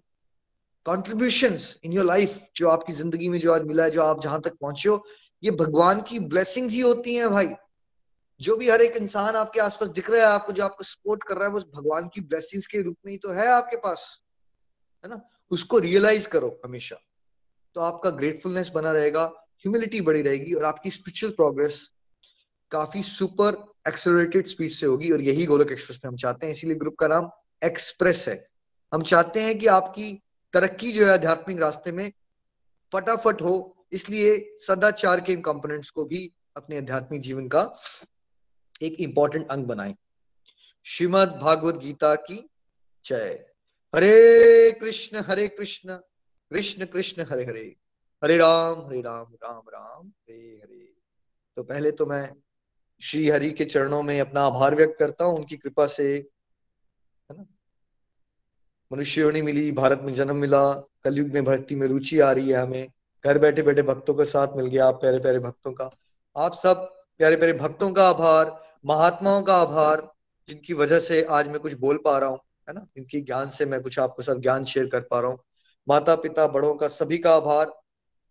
contribution 0.87 1.59
in 1.85 1.93
your 1.93 2.05
life 2.05 2.41
जो 2.57 2.69
आपकी 2.69 2.93
ज़िंदगी 2.93 3.29
में 3.29 3.39
जो 3.41 3.53
आज 3.55 3.63
मिला 3.63 3.85
है, 3.85 3.91
जो 3.91 4.03
आप 4.03 4.23
जहाँ 4.23 4.41
तक 4.41 4.57
पहुँचे 4.61 4.89
हो, 4.89 5.05
ये 5.43 5.51
भगवान 5.51 6.01
की 6.03 6.19
ब्लेसिंग्स 6.19 6.73
ही 6.73 6.81
होती 6.81 7.15
हैं 7.15 7.31
भाई। 7.31 7.55
जो 8.41 8.57
भी 8.57 8.69
हर 8.71 8.83
एक 8.83 8.97
इंसान 8.97 9.37
आपके 9.37 9.61
आसपास 9.61 9.89
दिख 9.89 10.11
रहा 10.11 10.21
है, 10.21 10.27
आपको 10.27 10.53
जो 10.53 10.65
आपको 10.65 10.85
सपोर्ट 10.85 11.23
कर 11.23 11.37
रहा 11.37 11.49
है, 11.49 11.55
वो 11.55 11.61
भगवान 11.61 12.09
की 12.09 12.21
ब्लेसिंग्स 12.21 12.67
के 12.67 12.83
रूप 12.83 12.97
में 13.07 13.13
ही 13.13 13.19
तो 13.19 13.31
है 13.31 13.47
आपके 13.49 13.77
पास, 13.77 14.21
है 15.05 15.11
ना? 15.11 15.21
उसको 15.51 15.79
रियलाइज़ 15.79 16.29
करो 16.29 16.61
हमेशा। 16.65 16.97
तो 17.75 17.81
आपका 17.81 18.11
ग्रेटफुलनेस 18.11 18.69
बना 18.69 18.93
रहेगा 18.93 19.25
ह्यूमिलिटी 19.61 20.01
बड़ी 20.01 20.23
रहेगी 20.23 20.53
और 20.53 20.65
आपकी 20.65 20.91
स्पिरिचुअल 20.91 21.33
प्रोग्रेस 21.33 21.91
काफ़ी 22.71 23.03
सुपर 23.03 23.73
एक्सलरेटेड 23.89 24.47
स्पीड 24.47 24.71
से 24.71 24.87
होगी 24.87 25.11
और 25.11 25.21
यही 25.21 25.47
गोलक 25.47 25.73
एक्सप्रेस 25.73 26.01
में 26.05 26.11
हम 26.11 26.17
चाहते 26.17 26.47
हैं। 26.47 26.53
इसीलिए 26.53 26.77
ग्रुप 26.77 26.97
का 26.99 27.09
नाम 27.09 27.31
एक्सप्रेस 27.65 28.29
है। 28.29 28.49
हम 28.95 29.03
चाहते 29.03 29.43
हैं 29.43 29.59
कि 29.59 29.67
आपकी 29.67 30.23
तरक्की 30.53 30.93
जो 30.93 31.07
है 31.07 31.13
आध्यात्मिक 31.13 31.61
रास्ते 31.61 31.93
में 31.93 32.13
फटाफट 32.93 33.43
हो, 33.43 33.87
इसलिए 33.93 34.59
सदाचार 34.61 35.21
के 35.21 35.33
इन 35.33 35.41
कंपोनेंट्स 35.41 35.91
को 35.91 36.05
भी 36.05 36.31
अपने 36.57 36.77
आध्यात्मिक 36.79 37.21
जीवन 37.21 37.49
का 37.49 37.63
एक 38.83 39.01
इंपॉर्टेंट 39.01 39.49
अंग 39.49 39.65
बनाए। 39.65 39.95
श्रीमद 40.85 41.29
भागवत 41.29 41.77
गीता 41.77 42.15
की 42.15 42.51
जय। 43.07 43.47
हरे 43.95 44.71
कृष्ण 44.81 45.23
हरे 45.27 45.49
कृष्ण 45.49 45.97
कृष्ण 46.51 46.87
कृष्ण, 46.87 47.23
हरे 47.23 47.45
हरे। 47.45 47.77
हरे 48.25 48.37
राम 48.37 48.87
हरे 48.87 49.01
राम 49.01 49.27
राम 49.35 49.63
राम, 49.69 50.09
हरे 50.09 50.61
हरे। 50.65 50.93
तो 51.57 51.63
पहले 51.63 51.91
तो 51.91 52.07
मैं 52.07 52.33
श्री 53.01 53.31
हरि 53.31 53.51
के 53.51 53.65
चरणों 53.65 54.03
में 54.03 54.21
अपना 54.21 54.43
आभार 54.43 54.75
व्यक्त 54.75 54.97
करता 54.99 55.25
हूँ, 55.25 55.37
उनकी 55.37 55.57
कृपा 55.57 55.87
से, 55.87 56.17
है 57.31 57.37
ना? 57.37 57.47
मनुष्य 58.93 59.21
योनि 59.21 59.43
मिली, 59.43 59.73
भारत 59.73 60.01
में 60.03 60.13
जन्म 60.13 60.37
मिला, 60.37 60.75
कलयुग 60.75 61.29
में 61.29 61.45
भक्ति 61.45 61.77
में 61.77 61.87
रुचि 61.87 62.21
आ 62.21 62.33
रही 62.33 62.51
है 62.51 62.57
हमें। 62.57 62.89
घर 63.25 63.39
बैठे 63.39 63.63
बैठे 63.63 63.83
भक्तों 63.83 64.15
के 64.15 64.25
साथ 64.25 64.57
मिल 64.57 64.67
गया 64.67 64.87
आप 64.87 64.95
प्यारे 64.95 65.19
प्यारे 65.19 65.39
भक्तों 65.39 65.73
का। 65.73 65.91
आप 66.37 66.55
सब 66.55 66.77
प्यारे 67.19 67.37
प्यारे 67.37 67.53
भक्तों 67.53 67.93
का 67.93 68.09
आभार। 68.09 68.66
महात्माओं 68.87 69.43
का 69.43 69.55
आभार, 69.55 70.13
जिनकी 70.49 70.75
वजह 70.75 70.99
से 70.99 71.23
आज 71.23 71.49
मैं 71.49 71.61
कुछ 71.61 71.73
बोल 71.73 71.97
पा 71.97 72.19
रहा 72.19 72.29
हूँ, 72.29 72.39
है 72.69 72.75
ना? 72.75 72.87
इनकी 72.97 73.21
ज्ञान 73.21 73.49
से 73.49 73.67
मैं 73.67 73.81
कुछ 73.83 73.99
आपके 73.99 74.23
साथ 74.23 74.35
ज्ञान 74.35 74.65
शेयर 74.65 74.87
कर 74.87 75.01
पा 75.01 75.21
रहा 75.21 75.31
हूँ। 75.31 75.39
माता 75.89 76.15
पिता 76.15 76.47
बड़ों 76.47 76.75
का 76.75 76.89
सभी 76.89 77.19
का 77.19 77.35
आभार। 77.35 77.73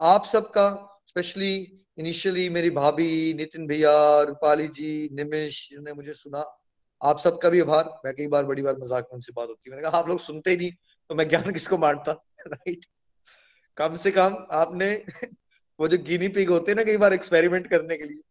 आप 0.01 0.25
सबका, 0.25 0.99
स्पेशली 1.07 1.81
इनिशियली 1.97 2.49
मेरी 2.49 2.69
भाभी 2.69 3.33
नितिन 3.33 3.67
भैया, 3.67 4.21
रूपाली 4.21 4.67
जी, 4.67 5.09
निमिश, 5.13 5.69
जिन्होंने 5.69 5.93
मुझे 5.93 6.13
सुना, 6.13 6.61
आप 7.03 7.19
सबका 7.19 7.49
भी 7.49 7.59
आभार। 7.59 8.01
मैं 8.05 8.13
कई 8.15 8.27
बार, 8.27 8.45
बड़ी 8.45 8.61
बार 8.61 8.77
मज़ाक 8.77 9.03
में 9.03 9.13
उनसे 9.13 9.33
बात 9.35 9.49
होती 9.49 9.69
मैंने 9.69 9.83
कहा, 9.83 9.97
आप 9.97 10.07
लोग 10.09 10.19
सुनते 10.19 10.51
ही 10.51 10.57
नहीं 10.57 10.71
तो 11.09 11.15
मैं 11.15 11.29
ज्ञान 11.29 11.51
किसको 11.51 11.77
बांटता 11.77 12.11
राइट 12.47 12.85
कम 13.77 13.95
से 13.95 14.11
कम 14.11 14.47
आपने 14.51 15.03
वो 15.79 15.87
जो 15.87 15.97
गिनी 15.97 16.27
पिग 16.27 16.49
होते 16.49 16.71
हैं 16.71 16.75
ना, 16.75 16.83
कई 16.83 16.97
बार 16.97 17.13
एक्सपेरिमेंट 17.13 17.67
करने 17.67 17.97
के 17.97 18.03
लिए, 18.03 18.21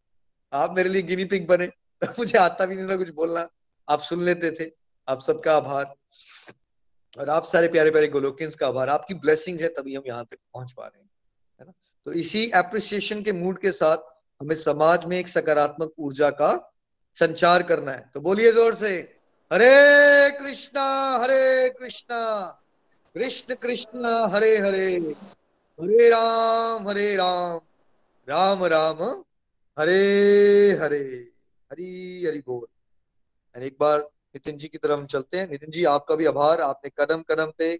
आप 0.53 0.75
मेरे 0.75 0.89
लिए 0.89 1.01
गिनी 1.01 1.25
पिग 1.25 1.47
बने। 1.47 1.69
मुझे 2.19 2.37
आता 2.37 2.65
भी 2.65 2.75
नहीं 2.75 2.89
था 2.89 2.97
कुछ 2.97 3.09
बोलना। 3.09 3.47
आप 3.89 3.99
सुन 3.99 4.23
लेते 4.23 4.51
थे। 4.51 4.71
आप 5.07 5.21
सबका 5.21 5.57
आभार। 5.57 5.95
और 7.17 7.29
आप 7.29 7.43
सारे 7.43 7.67
प्यारे 7.67 7.91
प्यारे 7.91 8.07
गोलोकियंस 8.07 8.55
का 8.55 8.67
आभार। 8.67 8.89
आपकी 8.89 9.13
ब्लेसिंग 9.13 9.59
है, 9.59 9.67
तभी 9.67 9.95
हम 9.95 10.03
यहाँ 10.07 10.25
तक 10.25 10.37
पहुँच 10.53 10.71
पा 10.71 10.85
रहे 10.85 11.01
हैं, 11.01 11.09
है 11.59 11.65
ना? 11.65 11.73
तो 12.05 12.11
इसी 12.11 12.51
एप्रिसिएशन 12.55 13.23
के 13.23 13.31
मूड 13.31 13.59
के 13.59 13.71
साथ 13.71 13.97
हमें 14.41 14.55
समाज 14.55 15.05
में 15.05 15.17
एक 15.19 15.27
सकारात्मक 15.27 15.93
ऊर्जा 15.99 16.29
का 16.29 16.73
संचार 17.13 17.63
करना 17.63 17.91
है। 17.91 18.11
तो 18.13 18.21
बोलिए 18.21 18.51
ज़ोर 18.51 18.75
से, 18.75 19.17
हरे 19.53 20.31
कृष्णा 20.31 21.17
हरे 21.17 21.69
कृष्णा, 21.69 22.45
कृष्ण 23.15 23.55
कृष्ण, 23.55 24.29
हरे 24.33 24.57
हरे 24.57 24.87
हरे 25.79 26.09
राम 26.09 26.87
हरे 26.89 27.15
राम 27.15 27.59
राम 28.29 28.65
राम, 28.65 29.23
हरे 29.79 30.71
हरे। 30.81 31.34
हरी, 31.71 32.25
हरि 32.25 32.43
बोल। 32.45 33.61
एक 33.61 33.77
बार 33.79 33.99
नितिन 33.99 34.57
जी 34.57 34.67
की 34.67 34.77
तरफ़ 34.77 34.99
हम 34.99 35.05
चलते 35.05 35.37
हैं। 35.37 35.49
नितिन 35.49 35.71
जी, 35.71 35.83
आपका 35.83 36.15
भी 36.15 36.25
आभार। 36.25 36.61
आपने 36.61 36.91
कदम 36.97 37.21
कदम 37.21 37.51
पे 37.57 37.79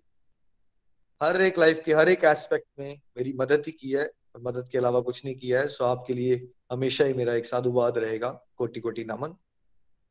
हर 1.24 1.42
एक 1.42 1.60
लाइफ 1.60 1.82
के, 1.86 1.94
हर 1.94 2.10
एक 2.10 2.24
एस्पेक्ट 2.24 2.68
में 2.80 3.02
मेरी 3.18 3.34
मदद 3.34 3.64
ही 3.66 3.72
की 3.72 3.92
है। 3.92 4.06
और 4.06 4.42
मदद 4.42 4.70
के 4.72 4.78
अलावा 4.78 5.00
कुछ 5.00 5.26
नहीं 5.26 5.36
किया 5.36 5.60
है। 5.60 5.68
सो 5.68 5.86
आपके 5.86 6.14
लिए 6.14 6.50
हमेशा 6.72 7.06
ही 7.06 7.14
मेरा 7.14 7.34
एक 7.34 7.46
साधुवाद 7.46 7.98
रहेगा। 7.98 8.46
कोटि 8.56 8.80
कोटि 8.80 9.04
नमन। 9.04 9.36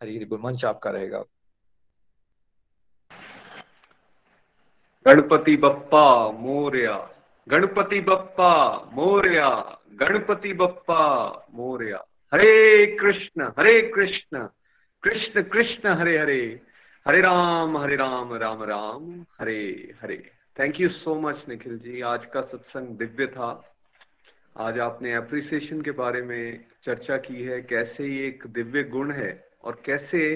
हरी, 0.03 0.17
हरि 0.17 0.25
बोल। 0.25 0.41
मंच 0.41 0.65
आपका 0.65 0.91
रहेगा। 0.91 1.25
Ganpati 5.07 5.57
Bappa, 5.57 6.31
Moriya. 6.31 7.11
Ganpati 7.49 8.01
Bappa, 8.01 8.79
Moriya. 8.93 9.81
Ganpati 9.93 10.53
Bappa, 10.53 11.29
Moriya. 11.51 12.05
Hare 12.35 12.87
Krishna 13.01 13.43
Hare 13.59 13.81
Krishna 13.95 14.39
Krishna 15.03 15.43
Krishna, 15.43 15.89
Hare 15.89 16.17
Hare 16.19 16.61
Hare 17.07 17.21
Ram 17.21 17.77
Hare 17.79 17.97
Ram 17.97 18.35
Ram 18.35 18.63
Ram, 18.63 19.25
Hare 19.41 19.95
Hare. 20.03 20.17
Thank 20.59 20.81
you 20.81 20.89
so 20.89 21.15
much 21.21 21.45
Nikhil 21.49 21.79
ji. 21.79 22.01
आज 22.01 22.25
का 22.25 22.41
सत्संग 22.41 22.89
दिव्य 22.99 23.27
था। 23.27 23.77
आज 24.57 24.79
आपने 24.79 25.15
अप्रिसिएशन 25.15 25.83
के 25.83 25.91
बारे 25.91 26.23
में 26.23 26.65
चर्चा 26.83 27.17
की 27.17 27.43
है, 27.43 27.61
कैसे 27.63 28.07
ये 28.07 28.27
एक 28.27 28.47
दिव्य 28.47 28.83
गुण 28.83 29.13
है 29.13 29.49
और 29.65 29.83
कैसे 29.85 30.35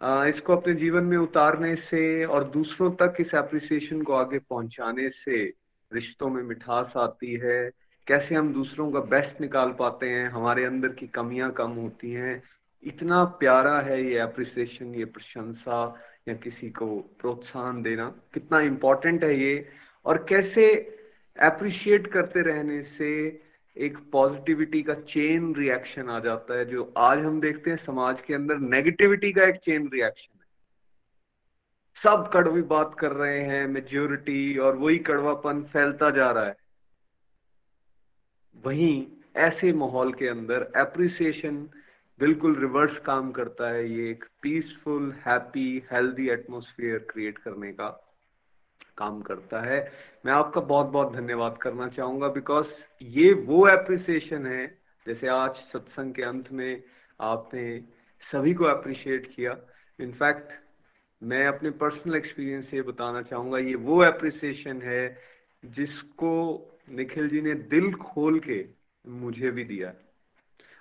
इसको 0.00 0.56
अपने 0.56 0.74
जीवन 0.74 1.04
में 1.04 1.18
उतारने 1.18 1.76
से 1.76 2.24
और 2.24 2.44
दूसरों 2.44 2.92
तक 2.92 3.16
इस 3.20 3.34
एप्रिसिएशन 3.34 4.02
को 4.02 4.12
आगे 4.12 4.38
पहुँचाने 4.38 5.10
से 5.10 5.44
रिश्तों 5.92 6.30
में 6.30 6.42
मिठास 6.42 6.92
आती 6.96 7.34
है 7.34 7.81
कैसे 8.06 8.34
हम 8.34 8.52
दूसरों 8.52 8.92
का 8.92 9.00
बेस्ट 9.00 9.40
निकाल 9.40 9.76
पाते 9.78 10.08
हैं, 10.08 10.28
हमारे 10.28 10.64
अंदर 10.64 10.88
की 10.88 11.06
कमियाँ 11.06 11.52
कम 11.52 11.70
होती 11.70 12.12
हैं। 12.12 12.42
इतना 12.82 13.24
प्यारा 13.24 13.80
है 13.80 14.04
ये 14.04 14.18
अप्रिसिएशन 14.18 14.94
ये 14.94 15.04
प्रशंसा 15.04 16.00
या 16.28 16.34
किसी 16.34 16.70
को 16.70 17.16
प्रोत्साहन 17.20 17.82
देना। 17.82 18.14
कितना 18.34 18.60
इम्पोर्टेंट 18.60 19.24
है 19.24 19.40
ये। 19.40 19.68
और 20.04 20.26
कैसे 20.28 20.96
अप्रिशिएट 21.40 22.06
करते 22.06 22.40
रहने 22.40 22.82
से 22.82 23.42
एक 23.76 23.98
पॉजिटिविटी 24.12 24.82
का 24.82 24.94
चेन 24.94 25.54
रिएक्शन 25.54 26.08
आ 26.08 26.20
जाता 26.20 26.54
है, 26.54 26.64
जो 26.64 26.94
आज 26.96 27.18
हम 27.18 27.40
देखते 27.40 27.70
हैं 27.70 27.76
समाज 27.76 28.20
के 28.20 28.34
अंदर 28.34 28.58
नेगेटिविटी 28.58 29.32
का 29.32 29.44
एक 29.44 29.56
चेन 29.56 29.90
रिएक्शन 29.92 30.38
है। 30.42 30.46
सब 31.94 32.30
कड़वी 32.32 32.62
बात 32.62 32.96
कर 32.98 33.12
रहे 33.12 33.40
हैं 33.40 33.66
मेजोरिटी 33.66 34.58
और 34.58 34.76
वही 34.76 34.98
कड़वापन 34.98 35.62
फैलता 35.62 36.10
जा 36.10 36.30
रहा 36.30 36.44
है। 36.44 36.61
वहीं 38.56 39.06
ऐसे 39.36 39.72
माहौल 39.72 40.12
के 40.12 40.28
अंदर 40.28 40.70
एप्रिसिएशन 40.76 41.56
बिल्कुल 42.20 42.58
रिवर्स 42.60 42.98
काम 43.00 43.30
करता 43.32 43.68
है, 43.68 43.88
ये 43.90 44.10
एक 44.10 44.24
peaceful 44.42 45.12
happy 45.26 45.82
healthy 45.92 46.28
atmosphere 46.30 46.98
create 47.10 47.38
करने 47.38 47.72
का 47.72 47.88
काम 48.98 49.20
करता 49.22 49.60
है। 49.60 49.80
मैं 50.26 50.32
आपका 50.32 50.60
बहुत 50.60 50.86
बहुत 50.86 51.12
धन्यवाद 51.14 51.58
करना 51.62 51.88
चाहूँगा 51.88 52.28
बिकॉज़ 52.28 52.74
ये 53.02 53.32
वो 53.32 53.66
एप्रिसिएशन 53.68 54.46
है, 54.46 54.66
जैसे 55.06 55.28
आज 55.28 55.54
सत्संग 55.72 56.14
के 56.14 56.22
अंत 56.22 56.52
में 56.52 56.82
आपने 57.20 57.64
सभी 58.22 58.54
को 58.54 58.64
अप्रिशिएट 58.64 59.26
किया। 59.34 59.56
इनफैक्ट 59.98 60.52
मैं 61.22 61.46
अपने 61.46 61.70
पर्सनल 61.70 62.16
एक्सपीरियंस 62.16 62.68
से 62.70 62.82
बताना 62.82 63.22
चाहूँगा, 63.22 63.58
ये 63.58 63.74
वो 63.74 64.04
एप्रिसिएशन 64.04 64.82
है 64.82 65.18
जिसको 65.64 66.32
निखिल 66.88 67.28
जी 67.28 67.40
ने 67.40 67.54
दिल 67.54 67.92
खोल 67.92 68.38
के 68.40 68.64
मुझे 69.04 69.50
भी 69.50 69.64
दिया। 69.64 69.92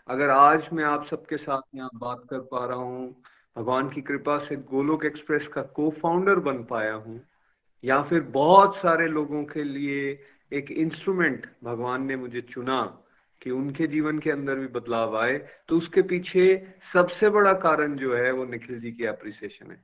अगर 0.08 0.30
आज 0.30 0.70
मैं 0.74 0.84
आप 0.84 1.06
सबके 1.06 1.38
साथ 1.38 1.62
यहाँ 1.76 1.89
बात 1.95 2.22
कर 2.30 2.39
पा 2.52 2.66
रहा 2.66 2.78
हूँ, 2.78 3.24
भगवान 3.56 3.89
की 3.89 4.02
कृपा 4.02 4.38
से 4.39 4.56
गोलोक 4.56 5.06
एक्सप्रेस 5.06 5.47
का 5.47 5.62
को 5.76 5.89
फाउंडर 6.02 6.39
बन 6.39 6.64
पाया 6.64 6.93
हूँ, 6.93 7.22
या 7.84 8.02
फिर 8.02 8.22
बहुत 8.32 8.76
सारे 8.76 9.08
लोगों 9.08 9.43
के 9.43 9.64
लिए 9.64 10.20
एक 10.54 10.72
इंस्ट्रूमेंट 10.72 11.45
भगवान 11.64 12.06
ने 12.06 12.16
मुझे 12.16 12.41
चुना 12.41 12.82
कि 13.41 13.52
उनके 13.52 13.88
जीवन 13.88 14.20
के 14.20 14.32
अंदर 14.32 14.56
भी 14.56 14.68
बदलाव 14.70 15.18
आए 15.18 15.38
तो 15.70 15.78
उसके 15.78 16.02
पीछे 16.02 16.43
सबसे 16.93 17.30
बड़ा 17.30 17.54
कारण 17.60 17.95
जो 17.95 18.16
है 18.16 18.32
वो 18.32 18.45
निखिल 18.45 18.80
जी 18.80 18.91
की 18.91 19.06
अप्रिसिएशन 19.06 19.72
है। 19.72 19.84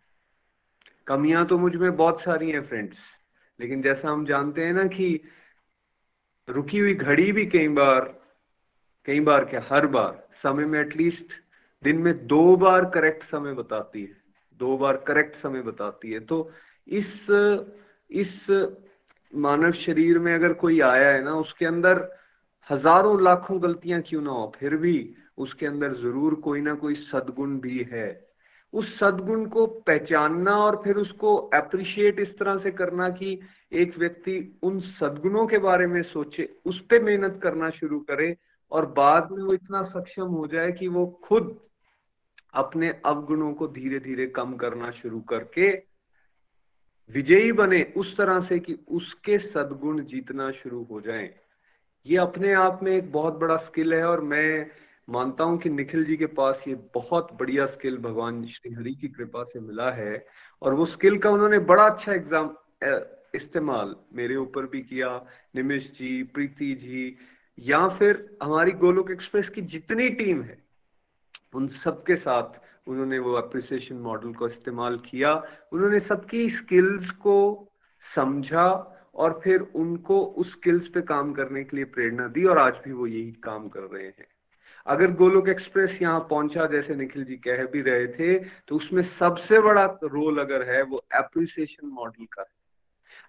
कमियाँ 1.07 1.45
तो 1.45 1.57
मुझमें 1.57 1.95
बहुत 1.97 2.21
सारी 2.21 2.51
हैं 2.51 2.61
फ्रेंड्स 2.63 2.97
लेकिन 3.59 3.81
जैसा 3.81 4.09
हम 4.09 4.25
जानते 4.25 4.65
हैं 4.65 4.73
ना 4.73 4.83
कि 4.87 5.19
रुकी 6.49 6.79
हुई 6.79 6.93
घड़ी 6.93 7.31
भी 7.31 7.45
कई 7.45 7.67
बार 7.67 8.13
कई 9.05 9.19
बार 9.19 9.45
क्या, 9.45 9.65
हर 9.69 9.87
बार। 9.87 10.27
समय 10.35 10.65
में 10.65 10.79
एटलीस्ट 10.79 11.33
दिन 11.83 11.97
में 11.97 12.27
दो 12.27 12.55
बार 12.55 12.85
करेक्ट 12.85 13.23
समय 13.23 13.53
बताती 13.53 14.01
है। 14.01 14.17
दो 14.59 14.77
बार 14.77 14.97
करेक्ट 14.97 15.35
समय 15.35 15.61
बताती 15.61 16.11
है। 16.11 16.19
तो 16.19 16.51
इस 16.87 17.27
इस 18.11 18.47
मानव 19.35 19.71
शरीर 19.71 20.19
में 20.19 20.33
अगर 20.35 20.53
कोई 20.53 20.79
आया 20.81 21.11
है 21.11 21.23
ना, 21.23 21.33
उसके 21.33 21.65
अंदर 21.65 22.17
हज़ारों 22.71 23.23
लाखों 23.23 23.63
गलतियाँ 23.63 24.01
क्यों 24.01 24.21
ना 24.21 24.31
हो, 24.31 24.51
फिर 24.59 24.75
भी 24.75 25.15
उसके 25.37 25.65
अंदर 25.65 25.93
ज़रूर 25.93 26.35
कोई 26.35 26.61
ना 26.61 26.73
कोई 26.73 26.95
सदगुण 26.95 27.59
भी 27.59 27.83
है। 27.91 28.26
उस 28.77 28.97
सदगुण 28.99 29.45
को 29.45 29.65
पहचानना 29.67 30.55
और 30.57 30.81
फिर 30.83 30.95
उसको 30.95 31.35
अप्रिशिएट 31.35 32.19
इस 32.19 32.37
तरह 32.37 32.57
से 32.57 32.71
करना 32.71 33.09
कि 33.09 33.39
एक 33.73 33.97
व्यक्ति 33.97 34.59
उन 34.63 34.79
सदगुणों 34.79 35.45
के 35.47 35.57
बारे 35.57 35.87
में 35.87 36.01
सोचे, 36.03 36.49
उस 36.65 36.79
पर 36.81 37.03
मेहनत 37.03 37.39
करना 37.43 37.69
शुरू 37.69 37.99
करे 37.99 38.35
और 38.71 38.85
बाद 38.85 39.31
में 39.31 39.43
वो 39.43 39.53
इतना 39.53 39.81
सक्षम 39.83 40.27
हो 40.27 40.47
जाए 40.47 40.71
कि 40.71 40.87
वो 40.87 41.05
खुद 41.23 41.59
अपने 42.53 42.89
अवगुणों 43.05 43.53
को 43.53 43.67
धीरे 43.67 43.99
धीरे 43.99 44.27
कम 44.27 44.55
करना 44.55 44.91
शुरू 44.91 45.19
करके 45.21 45.69
विजयी 47.09 47.51
बने 47.51 47.81
उस 47.97 48.15
तरह 48.17 48.39
से 48.39 48.59
कि 48.59 48.77
उसके 48.87 49.37
सदगुण 49.39 50.03
जीतना 50.03 50.51
शुरू 50.51 50.83
हो 50.91 51.01
जाए। 51.01 51.33
ये 52.05 52.17
अपने 52.17 52.53
आप 52.53 52.79
में 52.83 52.91
एक 52.91 53.11
बहुत 53.11 53.33
बड़ा 53.33 53.57
स्किल 53.57 53.93
है 53.93 54.05
और 54.05 54.21
मैं 54.21 54.71
मानता 55.07 55.43
हूँ 55.43 55.57
कि 55.57 55.69
निखिल 55.69 56.05
जी 56.05 56.17
के 56.17 56.25
पास 56.25 56.63
ये 56.67 56.75
बहुत 56.93 57.31
बढ़िया 57.39 57.65
स्किल 57.65 57.97
भगवान 57.97 58.43
श्री 58.45 58.73
हरि 58.73 58.93
की 58.93 59.07
कृपा 59.07 59.43
से 59.43 59.59
मिला 59.59 59.91
है 59.91 60.25
और 60.61 60.73
वो 60.73 60.85
स्किल 60.85 61.17
का 61.17 61.29
उन्होंने 61.29 61.59
बड़ा 61.59 61.85
अच्छा 61.85 62.13
एग्ज़ाम 62.13 62.55
इस्तेमाल 63.35 63.95
मेरे 64.13 64.35
ऊपर 64.35 64.65
भी 64.65 64.81
किया 64.81 65.09
निमिश 65.55 65.91
जी, 65.99 66.23
प्रीति 66.23 66.73
जी, 66.73 67.17
या 67.57 67.87
फिर 67.87 68.37
हमारी 68.43 68.71
गोलोक 68.71 69.11
एक्सप्रेस 69.11 69.49
की 69.49 69.61
जितनी 69.63 70.09
टीम 70.09 70.41
है, 70.41 70.57
उन 71.55 71.67
सबके 71.67 72.15
साथ 72.15 72.59
उन्होंने 72.89 73.19
वो 73.19 73.33
अप्रिसिएशन 73.33 73.95
मॉडल 73.95 74.33
को 74.33 74.47
इस्तेमाल 74.47 74.97
किया। 75.05 75.33
उन्होंने 75.73 75.99
सबकी 75.99 76.49
स्किल्स 76.49 77.09
को 77.11 77.37
समझा 78.05 78.69
और 79.15 79.39
फिर 79.43 79.61
उनको 79.75 80.21
उस 80.21 80.51
स्किल्स 80.51 80.87
पे 80.87 81.01
काम 81.01 81.33
करने 81.33 81.63
के 81.63 81.75
लिए 81.75 81.85
प्रेरणा 81.85 82.27
दी 82.27 82.43
और 82.43 82.57
आज 82.57 82.73
भी 82.85 82.91
वो 82.91 83.07
यही 83.07 83.31
काम 83.43 83.67
कर 83.67 83.81
रहे 83.81 84.07
हैं। 84.07 84.27
अगर 84.87 85.11
गोलोक 85.13 85.49
एक्सप्रेस 85.49 86.01
यहाँ 86.01 86.19
पहुँचा 86.29 86.65
जैसे 86.65 86.95
निखिल 86.95 87.23
जी 87.25 87.35
कह 87.37 87.63
भी 87.65 87.81
रहे 87.81 88.07
थे 88.09 88.37
तो 88.67 88.75
उसमें 88.75 89.01
सबसे 89.03 89.59
बड़ा 89.59 89.85
रोल 90.03 90.39
अगर 90.39 90.69
है 90.69 90.81
वो 90.83 91.03
एप्रिसिएशन 91.15 91.87
मॉडल 91.89 92.25
का 92.25 92.41
है। 92.41 92.55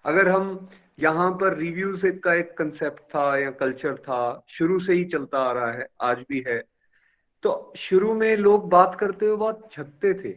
अगर 0.05 0.27
हम 0.29 0.67
यहाँ 0.99 1.31
पर 1.31 1.57
रिव्यूज़ 1.57 2.05
का 2.23 2.33
एक 2.33 2.53
कंसेप्ट 2.57 3.01
था 3.05 3.37
या 3.37 3.51
कल्चर 3.53 3.95
था, 3.95 4.45
शुरू 4.49 4.79
से 4.79 4.93
ही 4.93 5.03
चलता 5.05 5.39
आ 5.39 5.51
रहा 5.51 5.71
है, 5.71 5.87
आज 6.01 6.25
भी 6.29 6.43
है 6.47 6.63
तो 7.43 7.73
शुरू 7.77 8.13
में 8.13 8.35
लोग 8.37 8.69
बात 8.69 8.95
करते 8.95 9.25
हुए 9.25 9.35
बहुत 9.37 9.69
झकते 9.73 10.13
थे। 10.13 10.31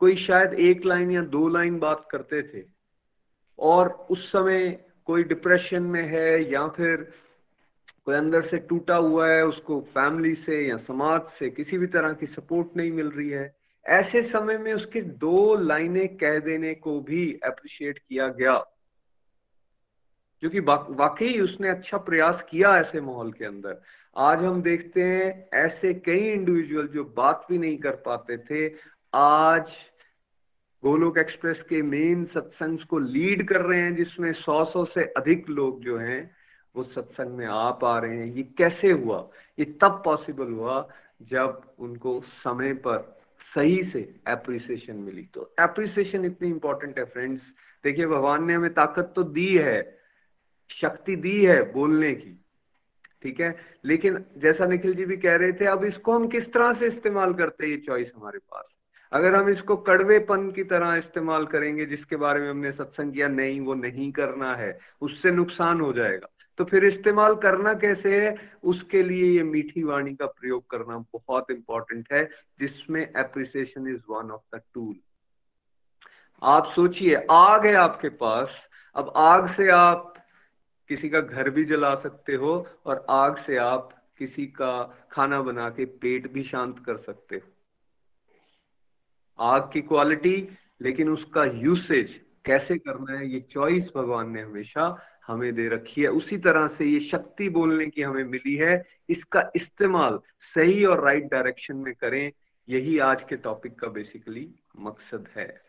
कोई 0.00 0.16
शायद 0.16 0.52
एक 0.54 0.84
लाइन 0.86 1.10
या 1.10 1.22
दो 1.22 1.48
लाइन 1.48 1.78
बात 1.78 2.06
करते 2.10 2.42
थे, 2.44 2.64
और 3.58 3.88
उस 4.10 4.30
समय 4.32 4.68
कोई 5.06 5.24
डिप्रेशन 5.24 5.82
में 5.84 6.02
है 6.02 6.50
या 6.52 6.66
फिर 6.68 7.10
कोई 8.08 8.16
अंदर 8.16 8.42
से 8.42 8.58
टूटा 8.58 8.96
हुआ 8.96 9.28
है, 9.28 9.46
उसको 9.46 9.80
फैमिली 9.80 10.34
से 10.34 10.68
या 10.68 10.76
समाज 10.76 11.22
से 11.22 11.50
किसी 11.50 11.78
भी 11.78 11.86
तरह 11.86 12.12
की 12.12 12.26
सपोर्ट 12.26 12.68
नहीं 12.76 12.92
मिल 12.92 13.10
रही 13.10 13.28
है। 13.28 13.56
ऐसे 13.86 14.22
समय 14.22 14.58
में 14.58 14.74
उसके 14.74 15.02
दो 15.02 15.54
लाइनें 15.54 16.16
कह 16.16 16.38
देने 16.38 16.74
को 16.74 17.00
भी 17.00 17.40
अप्रिशिएट 17.44 17.98
किया 17.98 18.28
गया। 18.28 18.64
जो 20.42 20.50
कि 20.50 20.60
वाकई 20.60 21.40
उसने 21.40 21.68
अच्छा 21.68 21.98
प्रयास 21.98 22.46
किया 22.50 22.78
ऐसे 22.78 23.00
माहौल 23.00 23.32
के 23.32 23.44
अंदर। 23.44 23.82
आज 24.16 24.42
हम 24.42 24.62
देखते 24.62 25.02
हैं 25.02 25.48
ऐसे 25.54 25.94
कई 25.94 26.28
इंडिविजुअल 26.30 26.86
जो 26.86 27.04
बात 27.04 27.46
भी 27.50 27.58
नहीं 27.58 27.78
कर 27.78 27.96
पाते 27.96 28.38
थे। 28.38 28.74
आज 29.14 29.72
गोलोक 30.84 31.18
एक्सप्रेस 31.18 31.62
के 31.62 31.82
मेन 31.82 32.24
सत्संग 32.24 32.78
को 32.78 32.98
लीड 32.98 33.48
कर 33.48 33.60
रहे 33.60 33.80
हैं, 33.80 33.96
जिसमें 33.96 34.32
सौ 34.32 34.64
सौ 34.64 34.84
से 34.84 35.04
अधिक 35.04 35.48
लोग 35.48 35.80
जो 35.80 35.98
हैं। 35.98 36.37
वो 36.76 36.82
सत्संग 36.82 37.36
में 37.36 37.46
आ 37.46 37.70
पा 37.72 37.98
रहे 37.98 38.16
हैं। 38.18 38.26
ये 38.26 38.42
कैसे 38.58 38.90
हुआ? 38.90 39.28
ये 39.58 39.64
तब 39.64 40.02
पॉसिबल 40.04 40.52
हुआ 40.52 40.88
जब 41.22 41.62
उनको 41.78 42.20
समय 42.20 42.72
पर 42.74 43.18
सही 43.54 43.82
से 43.84 44.00
एप्रिसिएशन 44.28 44.96
मिली। 44.96 45.22
तो 45.34 45.54
एप्रिसिएशन 45.60 46.24
इतनी 46.24 46.48
इंपॉर्टेंट 46.48 46.98
है 46.98 47.04
फ्रेंड्स 47.04 47.54
देखिए, 47.84 48.06
भगवान 48.06 48.44
ने 48.44 48.54
हमें 48.54 48.72
ताकत 48.74 49.12
तो 49.16 49.22
दी 49.22 49.56
है, 49.56 49.98
शक्ति 50.70 51.16
दी 51.16 51.44
है 51.44 51.72
बोलने 51.72 52.14
की, 52.14 52.44
ठीक 53.22 53.40
है? 53.40 53.56
लेकिन 53.84 54.24
जैसा 54.36 54.66
निखिल 54.66 54.94
जी 54.94 55.04
भी 55.04 55.16
कह 55.16 55.36
रहे 55.36 55.52
थे, 55.52 55.64
अब 55.64 55.84
इसको 55.84 56.12
हम 56.12 56.28
किस 56.28 56.52
तरह 56.52 56.72
से 56.72 56.86
इस्तेमाल 56.86 57.34
करते 57.34 57.66
हैं? 57.66 57.70
ये 57.70 57.78
चॉइस 57.78 58.12
हमारे 58.16 58.38
पास 58.38 58.74
अगर 59.12 59.34
हम 59.34 59.48
इसको 59.48 59.76
कड़वेपन 59.76 60.50
की 60.50 60.64
तरह 60.64 60.94
इस्तेमाल 60.94 61.46
करेंगे, 61.46 61.86
जिसके 61.86 62.16
बारे 62.16 62.40
में 62.40 62.50
हमने 62.50 62.72
सत्संग 62.72 63.12
किया, 63.12 63.28
नहीं, 63.28 63.60
वो 63.60 63.74
नहीं 63.74 64.12
करना 64.12 64.54
है, 64.54 64.78
उससे 65.00 65.30
नुकसान 65.30 65.80
हो 65.80 65.92
जाएगा। 65.92 66.28
तो 66.58 66.64
फिर 66.64 66.84
इस्तेमाल 66.84 67.34
करना 67.36 67.72
कैसे 67.74 68.20
है? 68.20 68.34
उसके 68.62 69.02
लिए 69.02 69.30
ये 69.32 69.42
मीठी 69.42 69.82
वाणी 69.82 70.14
का 70.14 70.26
प्रयोग 70.26 70.68
करना 70.70 70.98
बहुत 71.12 71.50
इंपॉर्टेंट 71.50 72.12
है, 72.12 72.28
जिसमें 72.58 73.02
appreciation 73.02 73.88
is 73.88 74.02
one 74.10 74.30
of 74.30 74.56
the 74.56 74.60
tool 74.74 74.94
आप 76.42 76.66
सोचिए, 76.66 77.14
आग 77.30 77.66
है 77.66 77.74
आपके 77.74 78.08
पास, 78.08 78.68
अब 78.96 79.12
आग 79.16 79.46
से 79.46 79.68
आप 79.68 80.14
किसी 80.90 81.08
का 81.08 81.20
घर 81.20 81.50
भी 81.50 81.64
जला 81.64 81.94
सकते 81.94 82.34
हो 82.34 82.66
और 82.86 83.04
आग 83.10 83.36
से 83.36 83.56
आप 83.56 83.92
किसी 84.18 84.46
का 84.46 84.72
खाना 85.12 85.40
बना 85.42 85.68
के 85.70 85.84
पेट 85.84 86.32
भी 86.32 86.42
शांत 86.42 86.78
कर 86.86 86.96
सकते 86.96 87.36
हो। 87.36 87.50
आग 89.38 89.70
की 89.72 89.80
क्वालिटी 89.80 90.48
लेकिन 90.80 91.08
उसका 91.08 91.44
यूसेज 91.44 92.20
कैसे 92.44 92.76
करना 92.78 93.18
है, 93.18 93.28
ये 93.28 93.40
चॉइस 93.40 93.90
भगवान 93.96 94.30
ने 94.30 94.42
हमेशा 94.42 94.88
हमें 95.28 95.54
दे 95.54 95.68
रखी 95.68 96.02
है। 96.02 96.08
उसी 96.08 96.38
तरह 96.38 96.66
से 96.66 96.84
ये 96.84 97.00
शक्ति 97.00 97.48
बोलने 97.48 97.86
की 97.86 98.02
हमें 98.02 98.24
मिली 98.24 98.54
है। 98.54 98.84
इसका 99.08 99.50
इस्तेमाल 99.56 100.20
सही 100.40 100.84
और 100.84 101.04
राइट 101.04 101.24
डायरेक्शन 101.24 101.76
में 101.76 101.94
करें, 101.94 102.32
यही 102.68 102.98
आज 102.98 103.22
के 103.22 103.36
टॉपिक 103.36 103.78
का 103.78 103.88
बेसिकली 103.88 104.50
मकसद 104.80 105.28
है। 105.36 105.60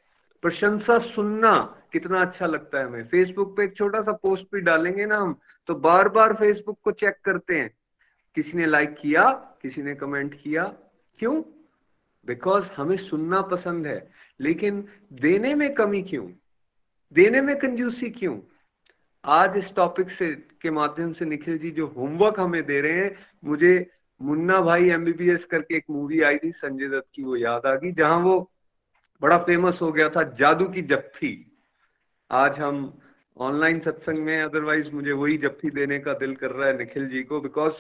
प्रशंसा 0.42 1.00
सुनना 1.00 1.82
कितना 1.94 2.22
अच्छा 2.22 2.46
लगता 2.46 2.80
है 2.80 2.86
हमें। 2.86 3.08
फेसबुक 3.08 3.58
पे 3.58 3.64
एक 3.64 3.78
छोटा 3.78 4.02
सा 4.02 4.12
पोस्ट 4.12 4.46
भी 4.54 4.62
डालेंगे 4.62 5.06
ना 5.06 5.18
हम 5.18 5.40
तो 5.68 5.76
बार 5.76 6.10
बार 6.10 6.34
फेसबुक 6.34 6.80
को 6.84 6.92
चेक 6.92 7.16
करते 7.24 7.56
हैं। 7.60 7.78
किसी 8.36 8.58
ने 8.58 8.66
लाइक 8.66 8.96
किया, 8.96 9.32
किसी 9.62 9.82
ने 9.82 9.96
कमेंट 9.96 10.42
किया। 10.44 10.64
क्यों? 11.20 11.42
बिकॉज़ 12.26 12.72
हमें 12.72 12.98
सुनना 12.98 13.42
पसंद 13.42 13.88
है। 13.88 14.12
लेकिन 14.40 14.88
देने 15.14 15.56
में 15.56 15.74
कमी 15.74 16.04
क्यों? 16.04 16.32
देने 17.14 17.42
में 17.42 17.60
कंजूसी 17.60 18.10
क्यों? 18.10 18.40
आज 19.24 19.58
इस 19.58 19.74
टॉपिक 19.76 20.10
से, 20.10 20.28
के 20.62 20.72
माध्यम 20.72 21.12
से 21.14 21.26
निखिल 21.26 21.58
जी 21.58 21.72
जो 21.72 21.88
होमवर्क 21.88 22.40
हमें 22.40 22.66
दे 22.66 22.80
रहे 22.82 23.00
हैं, 23.00 23.16
मुझे 23.44 23.90
मुन्ना 24.22 24.60
भाई 24.62 24.90
एमबीबीएस 24.90 25.46
करके 25.46 25.76
एक 25.78 25.86
मूवी 25.90 26.22
आई 26.22 26.38
थी, 26.38 26.52
संजय 26.52 26.88
दत्त 26.88 27.08
की, 27.16 27.24
वो 27.24 27.36
याद 27.36 27.66
आ 27.66 27.76
गई, 27.76 27.92
जहाँ 27.92 28.20
वो 28.20 28.52
बड़ा 29.22 29.38
फ़ेमस 29.38 29.82
हो 29.82 29.92
गया 29.92 30.10
था, 30.10 30.24
जादू 30.24 30.66
की 30.66 30.82
जप्फी। 30.82 31.34
आज 32.32 32.60
हम 32.60 33.00
ऑनलाइन 33.38 33.80
सत्संग 33.80 34.18
में 34.18 34.42
अदरवाइज़ 34.42 34.92
मुझे 34.92 35.12
वही 35.12 35.38
जप्फी 35.38 35.70
देने 35.70 36.00
का 36.00 36.14
दिल 36.16 36.36
कर 36.36 36.52
रहा 36.52 36.68
है 36.68 36.78
निखिल 36.78 37.08
जी 37.10 37.24
को 37.24 37.42
बिकॉज़ 37.42 37.76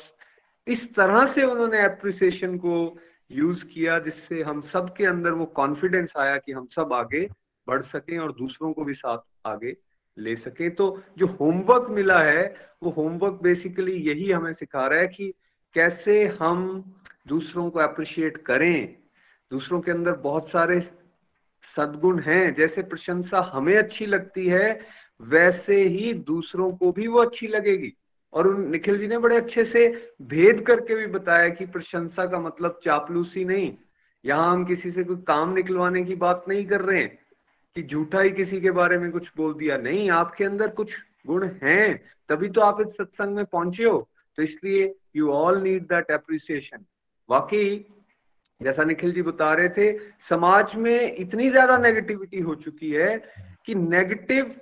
इस 0.68 0.94
तरह 0.96 1.26
से 1.26 1.44
उन्होंने 1.44 1.84
एप्रिसिएशन 1.86 2.58
को 2.58 2.98
यूज़ 3.32 3.66
किया, 3.66 4.00
जिससे 4.00 4.42
हम 4.44 4.62
सब 4.62 4.96
के 4.96 5.06
अंदर 5.06 5.32
वो 5.32 5.46
कॉन्फिडेंस 5.46 6.14
आया 6.18 6.38
कि 6.38 6.52
हम 6.52 6.68
सब 6.68 6.94
आगे 6.94 7.28
बढ़ 7.68 7.82
सकें 7.84 8.18
और 8.20 8.32
दूसरों 8.32 8.74
को 8.74 8.84
भी 8.84 8.94
साथ 8.94 9.18
आगे 9.46 9.76
ले 10.20 10.36
सके। 10.36 10.70
तो 10.70 11.02
जो 11.18 11.26
होमवर्क 11.26 11.88
मिला 11.90 12.20
है, 12.20 12.56
वो 12.84 12.90
होमवर्क 12.90 13.40
बेसिकली 13.44 13.92
यही 13.92 14.32
हमें 14.32 14.54
सिखा 14.54 14.88
रहा 14.88 15.00
है 15.00 15.08
कि 15.08 15.34
कैसे 15.74 16.28
हम 16.28 16.84
दूसरों 17.28 17.70
को 17.70 17.80
अप्रिशिएट 17.80 18.38
करें। 18.38 18.96
दूसरों 19.52 19.82
के 19.82 19.92
अंदर 19.92 20.12
बहुत 20.12 20.50
सारे 20.50 20.82
सदगुण 21.76 22.20
हैं। 22.20 22.54
जैसे 22.54 22.82
प्रशंसा 22.82 23.52
हमें 23.54 23.78
अच्छी 23.78 24.06
लगती 24.06 24.48
है, 24.48 24.80
वैसे 25.22 25.84
ही 25.84 26.14
दूसरों 26.14 26.72
को 26.72 26.92
भी 26.92 27.08
वो 27.08 27.20
अच्छी 27.20 27.48
लगेगी। 27.48 27.94
और 28.34 28.48
उन 28.48 28.72
निखिल 28.72 29.00
जी 29.00 29.08
ने 29.08 29.18
बड़े 29.18 29.38
अच्छे 29.38 29.66
से 29.66 30.14
भेद 30.22 30.62
करके 30.62 30.96
भी 30.96 31.08
बताया 31.08 31.50
कि 31.50 31.66
प्रशंसा 31.66 32.26
का 32.26 32.40
मतलब 32.40 32.80
चापलूसी 32.84 33.46
नहीं। 33.46 33.78
यहाँ 34.26 34.54
हम 34.54 34.66
किसी 34.66 34.92
से 34.92 35.04
कोई 35.04 35.16
काम 35.16 35.54
निकलवाने 35.54 36.04
की 36.04 36.16
बात 36.16 36.46
नहीं 36.48 36.66
कर 36.66 36.82
रहे 36.82 37.02
हैं। 37.02 37.19
कि 37.76 37.84
झूठा 37.84 38.22
ही 38.22 38.32
किसी 38.32 38.62
के 38.62 38.72
बारे 38.72 38.98
में 38.98 39.12
कुछ 39.12 39.30
बोल 39.38 39.54
दिया? 39.54 39.78
नहीं, 39.78 40.10
आपके 40.12 40.44
अंदर 40.44 40.68
कुछ 40.70 40.96
गुण 41.28 41.50
हैं, 41.64 42.02
तभी 42.30 42.50
तो 42.50 42.62
आप 42.62 42.82
इस 42.82 42.96
सत्संग 42.98 43.36
में 43.36 43.46
पहुँचे 43.46 43.84
हो। 43.84 44.10
तो 44.38 44.44
इसलिए 44.44 44.94
you 45.16 45.32
all 45.32 45.62
need 45.62 45.84
that 45.84 46.12
appreciation 46.12 46.86
वाकई, 47.30 47.86
जैसा 48.62 48.84
निखिल 48.84 49.14
जी 49.14 49.22
बता 49.22 49.54
रहे 49.54 49.70
थे, 49.70 49.98
समाज 50.20 50.76
में 50.76 51.16
इतनी 51.16 51.50
ज़्यादा 51.50 51.78
नेगेटिविटी 51.78 52.40
हो 52.40 52.56
चुकी 52.56 52.92
है 52.92 53.18
कि 53.66 53.76
नेगेटिव 53.76 54.56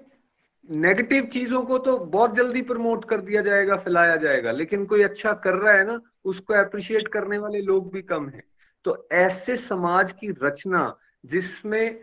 नेगेटिव 0.69 1.25
चीज़ों 1.25 1.61
को 1.61 1.77
तो 1.77 1.97
बहुत 1.97 2.35
जल्दी 2.35 2.61
प्रमोट 2.61 3.05
कर 3.09 3.21
दिया 3.21 3.41
जाएगा, 3.41 3.75
फैलाया 3.75 4.15
जाएगा। 4.15 4.51
लेकिन 4.51 4.85
कोई 4.85 5.03
अच्छा 5.03 5.31
कर 5.33 5.53
रहा 5.53 5.73
है 5.73 5.85
ना, 5.85 5.99
उसको 6.25 6.53
अप्रिशिएट 6.53 7.07
करने 7.07 7.37
वाले 7.37 7.61
लोग 7.61 7.91
भी 7.93 8.01
कम 8.01 8.27
है। 8.29 8.43
तो 8.85 9.07
ऐसे 9.11 9.55
समाज 9.57 10.11
की 10.11 10.31
रचना 10.43 10.97
जिसमें 11.25 11.99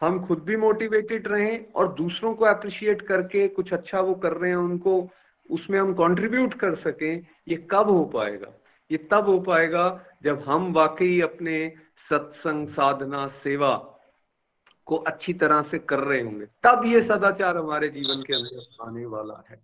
हम 0.00 0.26
खुद 0.26 0.38
भी 0.38 0.56
मोटिवेटेड 0.56 1.28
रहें 1.28 1.72
और 1.72 1.92
दूसरों 1.92 2.34
को 2.34 2.44
अप्रिशिएट 2.44 3.02
करके 3.02 3.48
कुछ 3.48 3.72
अच्छा 3.72 4.00
वो 4.00 4.14
कर 4.14 4.32
रहे 4.32 4.50
हैं 4.50 4.56
उनको, 4.56 5.10
उसमें 5.50 5.80
हम 5.80 5.94
कंट्रीब्यूट 5.94 6.54
कर 6.54 6.74
सकें, 6.74 7.26
ये 7.48 7.68
कब 7.70 7.86
हो 7.90 8.04
पाएगा? 8.04 8.52
ये 8.90 8.98
तब 8.98 9.24
हो 9.24 9.40
पाएगा 9.40 10.04
जब 10.22 10.42
हम 10.46 10.72
वाकई 10.72 11.20
अपने 11.20 11.72
सत्संग, 12.10 12.68
साधना, 12.68 13.26
सेवा 13.26 13.94
को 14.86 14.96
अच्छी 14.96 15.34
तरह 15.34 15.62
से 15.62 15.78
कर 15.78 15.98
रहे 15.98 16.20
होंगे। 16.20 16.46
तब 16.46 16.82
ये 16.86 17.02
सदाचार 17.02 17.56
हमारे 17.56 17.88
जीवन 17.88 18.22
के 18.22 18.34
अंदर 18.34 18.88
आने 18.88 19.06
वाला 19.06 19.44
है। 19.50 19.60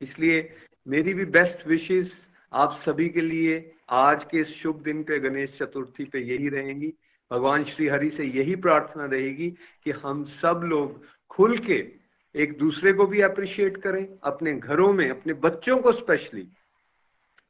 इसलिए 0.00 0.54
मेरी 0.88 1.14
भी 1.14 1.24
बेस्ट 1.24 1.66
विशेष 1.66 2.12
आप 2.52 2.78
सभी 2.86 3.08
के 3.08 3.20
लिए। 3.20 3.72
आज 3.90 4.24
के 4.24 4.44
शुभ 4.44 4.82
दिन 4.82 5.02
पे 5.02 5.18
गणेश 5.18 5.58
चतुर्थी 5.58 6.04
पे 6.04 6.18
यही 6.18 6.48
रहेंगी। 6.48 6.94
भगवान 7.30 7.64
श्री 7.64 7.88
हरि 7.88 8.10
से 8.10 8.24
यही 8.24 8.56
प्रार्थना 8.56 9.04
रहेगी 9.04 9.50
कि 9.84 9.90
हम 9.90 10.24
सब 10.24 10.60
लोग 10.64 11.02
खुल 11.30 11.58
के 11.58 11.92
एक 12.34 12.58
दूसरे 12.58 12.92
को 12.92 13.06
भी 13.06 13.20
अप्रिशिएट 13.20 13.76
करें, 13.76 14.08
अपने 14.22 14.54
घरों 14.54 14.92
में, 14.92 15.10
अपने 15.10 15.32
बच्चों 15.32 15.78
को 15.78 15.92
स्पेशली 15.92 16.48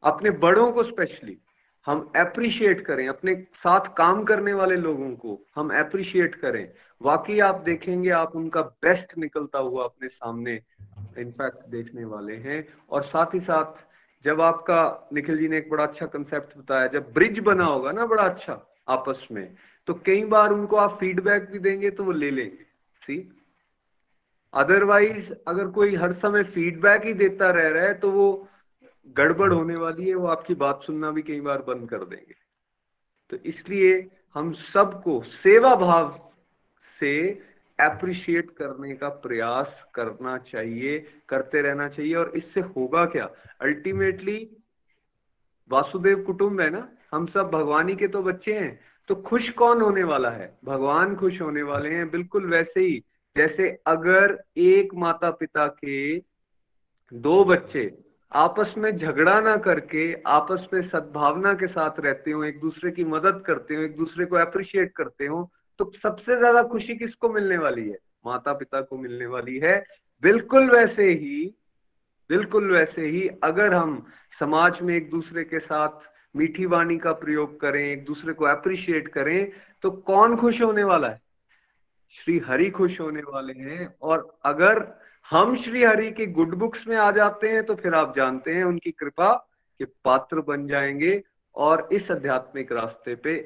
अपने 0.02 0.30
बड़ों 0.30 0.72
को 0.72 0.82
स्पेशली 0.82 1.38
हम 1.86 2.12
अप्रिशिएट 2.16 2.86
करें, 2.86 3.08
अपने 3.08 3.46
साथ 3.54 3.80
काम 3.80 4.24
करने 4.24 4.52
वाले 4.52 4.76
लोगों 4.76 5.10
को 5.10 5.46
हम 5.56 5.78
अप्रिशिएट 5.80 6.34
करें। 6.34 6.72
वाकई 7.02 7.38
आप 7.38 7.54
देखेंगे, 7.54 8.10
आप 8.10 8.36
उनका 8.36 8.62
बेस्ट 8.62 9.18
निकलता 9.18 9.58
हुआ 9.58 9.84
अपने 9.84 10.08
सामने 10.08 10.62
इनफैक्ट 11.18 11.68
देखने 11.68 12.04
वाले 12.04 12.36
हैं। 12.36 12.68
और 12.90 13.02
साथ 13.02 13.34
ही 13.34 13.40
साथ, 13.40 13.86
जब 14.24 14.40
आपका 14.40 15.08
निखिल 15.12 15.38
जी 15.38 15.48
ने 15.48 15.58
एक 15.58 15.70
बड़ा 15.70 15.84
अच्छा 15.84 16.06
कंसेप्ट 16.06 16.58
बताया, 16.58 16.86
जब 16.86 17.12
ब्रिज 17.12 17.38
बना 17.38 17.64
होगा 17.64 17.92
ना, 17.92 18.06
बड़ा 18.06 18.22
अच्छा 18.22 18.69
आपस 18.90 19.26
में। 19.32 19.54
तो 19.88 19.94
कई 20.06 20.24
बार 20.24 20.52
उनको 20.52 20.76
आप 20.76 20.96
फीडबैक 21.00 21.50
भी 21.50 21.58
देंगे 21.58 21.90
तो 21.90 22.04
वो 22.04 22.12
ले 22.12 22.30
लेंगे। 22.30 22.64
सी 23.02 23.16
अदरवाइज़ 24.54 25.32
अगर 25.48 25.66
कोई 25.70 25.94
हर 25.94 26.12
समय 26.12 26.44
फीडबैक 26.44 27.04
ही 27.04 27.12
देता 27.14 27.50
रह 27.50 27.68
रहा 27.68 27.84
है 27.84 27.94
तो 27.94 28.10
वो 28.10 28.48
गड़बड़ 29.16 29.52
होने 29.52 29.76
वाली 29.76 30.08
है, 30.08 30.14
वो 30.14 30.26
आपकी 30.26 30.54
बात 30.54 30.82
सुनना 30.82 31.10
भी 31.10 31.22
कई 31.22 31.40
बार 31.40 31.62
बंद 31.62 31.88
कर 31.90 32.04
देंगे। 32.04 32.34
तो 33.30 33.36
इसलिए 33.44 34.10
हम 34.34 34.52
सबको 34.52 35.20
सेवा 35.22 35.74
भाव 35.76 36.30
से 37.00 37.12
एप्रिशिएट 37.78 38.50
करने 38.50 38.94
का 38.94 39.08
प्रयास 39.08 39.84
करना 39.94 40.36
चाहिए, 40.38 40.98
करते 41.28 41.62
रहना 41.62 41.88
चाहिए। 41.88 42.14
और 42.14 42.32
इससे 42.36 42.60
होगा 42.60 43.04
क्या? 43.06 43.30
अल्टीमेटली 43.60 44.38
वासुदेव 45.70 46.22
कुटुंब 46.22 46.60
है 46.60 46.68
ना? 46.70 46.88
हम 47.12 47.26
सब 47.26 47.50
भगवानी 47.50 47.94
के 47.96 48.08
तो 48.08 48.22
बच्चे 48.22 48.58
हैं 48.58 48.78
तो 49.08 49.14
खुश 49.16 49.48
कौन 49.50 49.80
होने 49.80 50.02
वाला 50.04 50.30
है? 50.30 50.58
भगवान 50.64 51.14
खुश 51.16 51.40
होने 51.40 51.62
वाले 51.62 51.88
हैं, 51.90 52.10
बिल्कुल 52.10 52.50
वैसे 52.50 52.80
ही। 52.80 53.02
जैसे 53.36 53.68
अगर 53.86 54.36
एक 54.58 54.94
माता 54.94 55.30
पिता 55.30 55.66
के 55.66 56.18
दो 57.12 57.44
बच्चे 57.44 57.90
आपस 58.32 58.74
में 58.78 58.94
झगड़ा 58.96 59.40
ना 59.40 59.56
करके, 59.56 60.12
आपस 60.26 60.68
में 60.72 60.80
सद्भावना 60.82 61.54
के 61.54 61.66
साथ 61.66 61.98
रहते 62.00 62.30
हो, 62.30 62.44
एक 62.44 62.60
दूसरे 62.60 62.90
की 62.90 63.04
मदद 63.04 63.42
करते 63.46 63.76
हो, 63.76 63.82
एक 63.82 63.96
दूसरे 63.96 64.24
को 64.24 64.36
अप्रिशिएट 64.36 64.92
करते 64.96 65.26
हो 65.26 65.50
तो 65.80 65.90
सबसे 65.92 66.36
ज़्यादा 66.36 66.62
खुशी 66.62 66.96
किसको 66.96 67.28
मिलने 67.28 67.56
वाली 67.58 67.88
है? 67.88 67.98
माता 68.26 68.52
पिता 68.52 68.80
को 68.80 68.96
मिलने 68.98 69.26
वाली 69.26 69.58
है। 69.58 69.84
बिल्कुल 70.22 70.70
वैसे 70.70 71.08
ही, 71.10 71.54
बिल्कुल 72.30 72.70
वैसे 72.72 73.06
ही 73.06 73.26
अगर 73.42 73.74
हम 73.74 74.06
समाज 74.38 74.80
में 74.82 74.94
एक 74.96 75.10
दूसरे 75.10 75.44
के 75.44 75.58
साथ 75.58 76.08
मीठी 76.34 76.66
वाणी 76.66 76.96
का 76.98 77.12
प्रयोग 77.12 77.58
करें, 77.60 77.82
एक 77.82 78.04
दूसरे 78.04 78.32
को 78.32 78.44
अप्रिशिएट 78.44 79.08
करें 79.08 79.50
तो 79.82 79.90
कौन 79.90 80.36
खुश 80.36 80.60
होने 80.62 80.84
वाला 80.84 81.08
है? 81.08 81.20
श्री 82.14 82.38
हरि 82.38 82.68
खुश 82.70 83.00
होने 83.00 83.20
वाले 83.22 83.52
हैं। 83.54 83.94
और 84.02 84.38
अगर 84.44 84.86
हम 85.30 85.56
श्री 85.56 85.82
हरि 85.84 86.10
के 86.10 86.26
गुड 86.26 86.54
बुक्स 86.54 86.86
में 86.88 86.96
आ 86.96 87.10
जाते 87.10 87.48
हैं 87.48 87.64
तो 87.64 87.74
फिर 87.74 87.94
आप 87.94 88.16
जानते 88.16 88.54
हैं 88.54 88.64
उनकी 88.64 88.90
कृपा 88.90 89.32
के 89.80 89.84
पात्र 90.04 90.40
बन 90.40 90.66
जाएँगे 90.66 91.22
और 91.56 91.88
इस 91.92 92.10
आध्यात्मिक 92.10 92.72
रास्ते 92.72 93.14
पे 93.14 93.36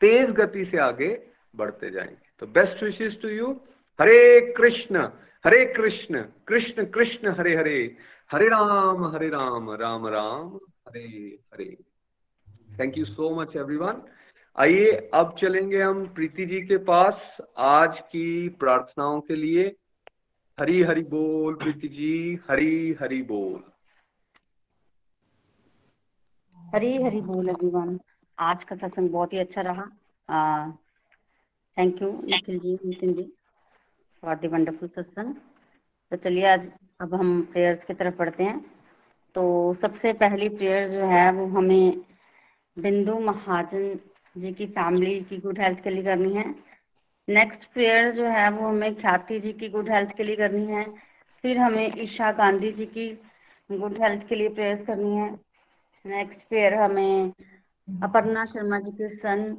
तेज 0.00 0.30
गति 0.30 0.64
से 0.64 0.78
आगे 0.78 1.10
बढ़ते 1.56 1.90
जाएँगे। 1.90 2.16
तो 2.40 2.46
best 2.46 2.82
wishes 2.82 3.20
to 3.22 3.28
you 3.28 3.52
Hare 4.00 4.40
Krishna 4.56 5.08
Hare 5.44 5.64
Krishna 5.66 6.22
Krishna 6.48 6.84
Krishna, 6.84 7.28
Hare 7.28 7.54
Hare. 7.56 7.96
Hare 8.30 8.48
Ram 8.48 9.04
Hare 9.04 9.28
Ram 9.28 9.70
Ram 9.72 10.06
Ram, 10.06 10.58
Hare 10.88 11.38
Hare. 11.54 11.76
Thank 12.72 12.98
you 12.98 13.04
so 13.04 13.30
much 13.36 13.56
everyone 13.56 14.02
आइए, 14.58 14.90
अब 15.14 15.34
चलेंगे 15.38 15.80
हम 15.82 16.04
प्रीति 16.14 16.44
जी 16.46 16.60
के 16.62 16.76
पास 16.84 17.36
आज 17.58 18.00
की 18.00 18.48
प्रार्थनाओं 18.60 19.20
के 19.20 19.34
लिए। 19.36 19.64
हरी 20.58 20.82
हरी 20.82 21.02
बोल 21.02 21.54
प्रीति 21.54 21.88
जी, 21.88 22.38
हरी 22.50 22.96
हरी 23.00 23.22
बोल। 23.22 23.62
हरी 26.56 27.02
हरी 27.02 27.20
बोल 27.20 27.48
एवरीवन 27.48 27.98
आज 28.38 28.64
का 28.64 28.76
सत्संग 28.76 29.10
बहुत 29.10 29.32
ही 29.32 29.38
अच्छा 29.38 29.60
रहा। 29.60 29.86
Thank 31.76 32.02
you 32.02 32.10
Nikhil 32.24 32.58
ji, 32.58 32.78
Nitin 32.84 33.12
ji 33.14 33.32
for 34.22 34.36
the 34.36 34.48
wonderful 34.48 34.88
सत्संग। 34.88 35.34
तो 36.12 36.16
चलिए, 36.16 36.46
आज 36.46 36.70
अब 37.00 37.14
हम 37.14 37.42
प्रेयर्स 37.42 37.84
की 37.84 37.94
तरफ़ 37.94 38.16
बढ़ते 38.16 38.44
हैं। 38.44 38.60
तो 39.36 39.74
सबसे 39.74 40.12
पहली 40.12 40.48
प्रेयर 40.48 40.88
जो 40.90 41.04
है, 41.06 41.30
वो 41.32 41.46
हमें 41.48 42.11
बिंदु 42.78 43.18
महाजन 43.18 43.98
जी 44.36 44.52
की 44.52 44.66
फैमिली 44.66 45.20
की 45.20 45.38
गुड 45.38 45.58
हेल्थ 45.60 45.80
के 45.80 45.90
लिए 45.90 46.02
करनी 46.02 46.34
है। 46.34 46.54
नेक्स्ट 47.28 47.72
प्रेयर 47.72 48.12
जो 48.12 48.26
है 48.26 48.50
वो 48.50 48.68
हमें 48.68 48.94
ख्याति 48.94 49.40
जी 49.40 49.52
की 49.52 49.68
गुड 49.68 49.90
हेल्थ 49.90 50.16
के 50.16 50.22
लिए 50.22 50.36
करनी 50.36 50.66
है। 50.66 50.84
फिर 51.42 51.58
हमें 51.58 51.92
ईशा 51.98 52.32
गांधी 52.32 52.72
जी 52.72 52.86
की 52.86 53.08
गुड 53.70 54.02
हेल्थ 54.02 54.26
के 54.28 54.34
लिए 54.34 54.48
प्रेयर्स 54.48 54.86
करनी 54.86 55.16
है। 55.16 55.30
नेक्स्ट 56.06 56.48
प्रेयर 56.48 56.74
हमें 56.74 57.32
अपर्णा 58.02 58.44
शर्मा 58.44 58.78
जी 58.78 58.90
के 58.90 59.08
सन 59.08 59.52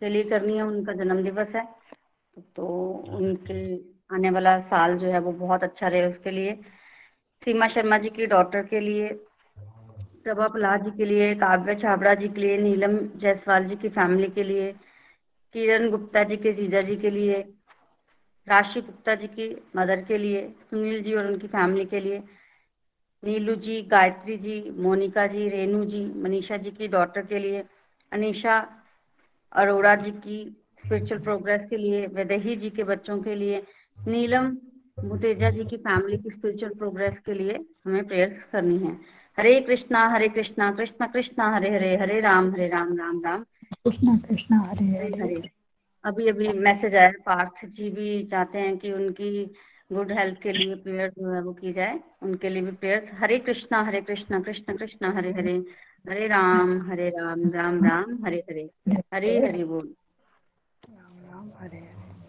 के 0.00 0.08
लिए 0.08 0.24
करनी 0.24 0.56
है। 0.56 0.62
उनका 0.62 0.92
जन्म 0.92 1.22
दिवस 1.22 1.54
है। 1.54 1.68
तो 2.56 2.66
उनके 3.08 3.76
आने 4.14 4.30
वाला 4.30 4.58
साल 4.58 4.98
जो 4.98 5.06
है 5.06 5.18
वो 5.18 5.32
बहुत 5.32 5.62
अच्छा 5.62 5.88
रहे 5.88 6.06
उसके 6.06 6.30
लिए। 6.30 6.60
सीमा 7.44 7.66
शर्मा 7.66 7.98
जी 7.98 8.10
की 8.10 8.26
डॉटर 8.26 8.66
के 8.66 8.80
लिए। 8.80 9.08
प्रभा 10.24 10.48
प्रहलाद 10.48 10.84
जी 10.84 10.90
के 10.90 11.04
लिए, 11.04 11.34
काव्य 11.34 11.74
छाबड़ा 11.74 12.14
जी 12.14 12.28
के 12.28 12.40
लिए, 12.40 12.56
नीलम 12.58 12.98
जायसवाल 13.16 13.64
जी 13.64 13.76
की 13.76 13.88
फैमिली 13.88 14.28
के 14.28 14.42
लिए, 14.42 14.72
किरण 15.54 15.90
गुप्ता 15.90 16.22
जी 16.22 16.36
के 16.36 16.52
जीजा 16.52 16.80
जी 16.80 16.96
के 16.96 17.10
लिए, 17.10 17.40
राशि 18.48 18.80
गुप्ता 18.80 19.14
जी 19.14 19.26
की 19.26 19.62
मदर 19.76 20.02
के 20.02 20.18
लिए, 20.18 20.54
सुनील 20.70 21.02
जी 21.02 21.14
और 21.14 21.26
उनकी 21.26 21.46
फैमिली 21.46 21.84
के 21.84 22.00
लिए, 22.00 22.22
नीलू 23.24 23.54
जी, 23.54 23.82
गायत्री 23.82 24.36
जी, 24.36 24.70
मोनिका 24.70 25.26
जी 25.26 25.48
रेनू 25.48 25.84
जी, 25.84 26.04
मनीषा 26.04 26.56
जी 26.56 26.70
की 26.70 26.88
डॉटर 26.88 27.26
के 27.26 27.38
लिए, 27.38 27.64
अनिशा 28.12 28.82
अरोड़ा 29.52 29.94
जी 29.94 30.10
की 30.10 30.56
स्पिरिचुअल 30.84 31.20
प्रोग्रेस 31.20 31.66
के 31.70 31.76
लिए, 31.76 32.06
वेदही 32.06 32.56
जी 32.56 32.70
के 32.70 32.84
बच्चों 32.84 33.22
के 33.22 33.34
लिए, 33.34 33.62
नीलम 34.06 34.56
मुतेजा 35.04 35.50
जी 35.50 35.64
की 35.64 35.76
फैमिली 35.76 36.18
की 36.18 36.30
स्पिरिचुअल 36.30 36.74
प्रोग्रेस 36.74 37.20
के 37.20 37.34
लिए 37.34 37.64
हमें 37.86 38.06
प्रेयर्स 38.06 38.44
करनी 38.44 38.78
है। 38.78 39.19
हरे 39.38 39.60
कृष्णा 39.60 40.08
हरे 40.08 40.28
कृष्णा 40.28 40.70
कृष्ण 40.72 41.06
कृष्णा 41.06 41.54
हरे 41.54 41.70
हरे 41.74 41.96
हरे 41.96 42.20
राम 42.20 42.50
हरे 42.50 42.68
राम 42.68 42.96
राम 42.98 43.22
राम। 43.24 43.44
कृष्णा 43.72 44.16
कृष्णा 44.28 44.58
हरे 44.58 44.84
हरे। 44.84 45.50
अभी 46.04 46.28
अभी 46.28 46.48
मैसेज 46.48 46.94
आया 46.94 47.10
पार्थ 47.26 47.64
जी 47.66 47.90
भी 47.90 48.24
चाहते 48.24 48.58
हैं 48.58 48.76
कि 48.78 48.92
उनकी 48.92 49.54
गुड 49.92 50.12
हेल्थ 50.12 50.40
के 50.42 50.52
लिए 50.52 50.74
प्रेयर 50.74 51.10
जो 51.10 51.32
है 51.32 51.42
वो 51.42 51.52
की 51.52 51.72
जाए। 51.72 52.00
उनके 52.22 52.48
लिए 52.48 52.62
भी 52.62 52.70
प्रेयर 52.70 53.10
हरे 53.14 53.38
कृष्णा 53.38 53.82
हरे 53.82 54.00
कृष्णा 54.00 54.40
कृष्ण 54.40 54.76
कृष्ण 54.76 55.12
हरे 55.12 55.32
हरे। 55.32 55.56
हरे 56.10 56.26
राम 56.26 56.80
हरे 56.82 57.08
राम 57.08 57.50
राम 57.50 57.84
राम 57.84 58.24
हरे 58.24 58.38
हरे। 58.38 58.70
हरे 59.14 59.38
हरि 59.46 59.64
बोल। 59.64 59.94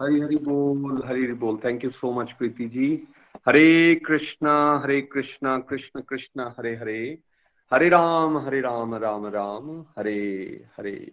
हरी 0.02 0.20
हरी। 0.20 0.36
बोल 0.36 1.02
हरी 1.06 1.24
हरी 1.24 1.32
बोल। 1.32 1.58
Thank 1.64 1.84
you 1.84 1.90
so 1.90 2.12
much 2.12 2.32
Preeti 2.32 2.64
ji. 2.64 2.88
Hare 3.46 3.94
Krishna 4.06 4.52
Hare 4.84 5.00
Krishna, 5.02 5.58
Krishna 5.58 6.00
Krishna, 6.00 6.42
Hare 6.58 6.74
Hare. 6.76 7.18
Hare 7.72 7.88
Ram 7.88 8.38
Hare 8.38 8.60
Ram 8.60 8.94
Ram 8.94 9.26
Ram, 9.26 9.80
Hare 9.98 10.64
Hare. 10.76 11.12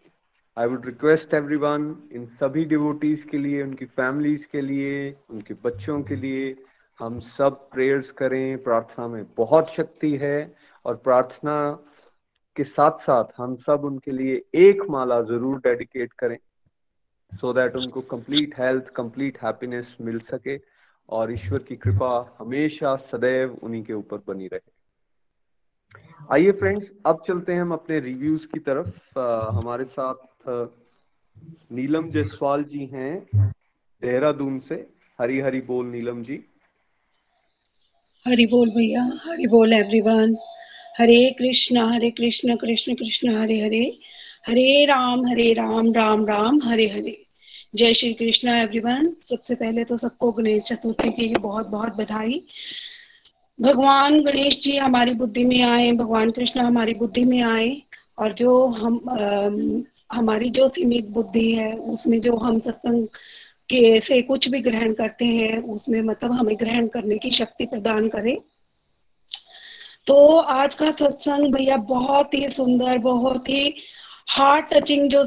I 0.58 0.68
would 0.68 0.86
request 0.86 1.34
everyone 1.34 2.10
in 2.14 2.26
सभी 2.26 2.66
डिवोटीज 2.66 3.24
के 3.32 3.38
लिए, 3.38 3.64
उनकी 3.64 3.86
फैमिलीज़ 3.86 4.46
के 4.52 4.62
लिए, 4.62 5.16
उनके 5.30 5.54
बच्चों 5.54 6.02
के 6.04 6.16
लिए, 6.16 6.56
हम 7.00 7.20
सब 7.20 7.70
प्रेयर्स 7.72 8.12
करें, 8.12 8.64
प्रार्थना 8.64 9.08
में 9.08 9.26
बहुत 9.38 9.74
शक्ति 9.74 10.16
है, 10.16 10.56
और 10.86 10.96
प्रार्थना 10.96 11.86
के 12.56 12.64
साथ 12.64 12.98
साथ 13.00 13.24
हम 13.38 13.56
सब 13.56 13.86
उनके 13.86 14.12
लिए 14.12 14.42
एक 14.56 14.90
माला 14.90 15.22
ज़रूर 15.22 15.60
डेडिकेट 15.60 16.14
करें 16.14 16.38
सो 17.32 17.48
so 17.48 17.56
दैट 17.56 17.76
उनको 17.76 18.02
कंप्लीट 18.02 18.60
हेल्थ 18.60 18.90
कंप्लीट 18.96 19.38
हैप्पीनेस 19.44 19.96
मिल 20.02 20.20
सके। 20.20 20.79
और 21.10 21.32
ईश्वर 21.34 21.60
की 21.60 21.76
कृपा 21.76 22.36
हमेशा 22.40 22.96
सदैव 22.96 23.58
उन्हीं 23.64 23.84
के 23.84 23.94
ऊपर 23.94 24.18
बनी 24.28 24.48
रहे। 24.48 24.72
आइए 26.32 26.52
फ्रेंड्स 26.52 26.88
अब 27.06 27.24
चलते 27.28 27.54
हैं 27.54 27.62
हम 27.62 27.74
अपने 27.74 28.00
रिव्यूज़ 28.00 28.48
की 28.48 28.60
तरफ़। 28.60 29.20
आ, 29.20 29.50
हमारे 29.52 29.86
साथ 29.86 30.70
नीलम 31.72 32.10
जायसवाल 32.12 32.64
जी 32.64 32.86
हैं 32.86 33.28
देहरादून 34.02 34.60
से। 34.60 34.76
हरी 35.22 35.40
हरी 35.40 35.62
बोल 35.62 35.86
नीलम 35.86 36.24
जी। 36.24 36.44
हरी 38.28 38.46
बोल 38.46 38.70
भैया 38.70 39.04
हरी 39.26 39.48
बोल 39.48 39.74
एवरीवन 39.74 40.36
हरे 41.00 41.36
कृष्णा 41.40 41.92
हरे 41.92 42.12
कृष्ण 42.12 42.56
कृष्ण 42.56 42.96
कृष्ण 42.96 43.38
हरे 43.42 43.60
हरे। 43.66 44.00
हरे 44.48 44.86
राम 44.86 45.26
हरे 45.28 45.54
राम 45.54 45.94
राम 45.94 46.26
राम 46.26 46.60
हरे 46.64 46.88
हरे। 46.88 47.29
जय 47.74 47.94
श्री 47.94 48.14
कृष्णा 48.14 48.58
एवरीवन 48.62 49.10
सबसे 49.24 49.56
पहले 49.56 49.84
तो 49.84 49.98
सबको 49.98 50.32
गणेश 50.32 50.62
चतुर्थी 50.62 51.10
की 51.10 51.36
बहुत 51.36 51.68
बहुत 51.68 51.96
बधाई। 51.96 52.42
भगवान 53.60 54.20
गणेश 54.22 54.60
जी 54.60 54.78
हमारी 54.78 55.14
बुद्धि 55.14 55.44
में 55.44 55.62
आए 55.62 55.92
भगवान 55.92 56.32
कृष्ण 56.32 56.60
हमारी 56.60 56.94
बुद्धि 56.94 57.24
में 57.26 57.42
आए 57.42 57.82
और 58.18 58.32
जो 58.34 58.66
हम 58.68 58.96
आ, 59.10 60.18
हमारी 60.18 60.50
जो 60.50 60.68
सीमित 60.68 61.10
बुद्धि 61.10 61.52
है 61.54 61.74
उसमें 61.74 62.20
जो 62.22 62.36
हम 62.36 62.60
सत्संग 62.60 63.08
के 63.70 64.00
से 64.00 64.22
कुछ 64.22 64.50
भी 64.50 64.62
ग्रहण 64.62 64.94
करते 64.94 65.26
हैं 65.26 65.58
उसमें 65.64 66.02
मतलब 66.02 66.32
हमें 66.32 66.56
ग्रहण 66.60 66.88
करने 66.88 67.18
की 67.18 67.32
शक्ति 67.32 67.66
प्रदान 67.66 68.08
करे। 68.08 68.38
तो 70.08 70.38
आज 70.38 70.76
का 70.76 70.92
सत्संग 70.92 71.54
भैया 71.54 71.78
बहुत 71.78 72.34
ही 72.34 72.50
सुंदर 72.50 72.98
बहुत 72.98 73.50
ही 73.50 73.74
हार्ट 74.30 74.74
टचिंग 74.74 75.10
जो 75.10 75.24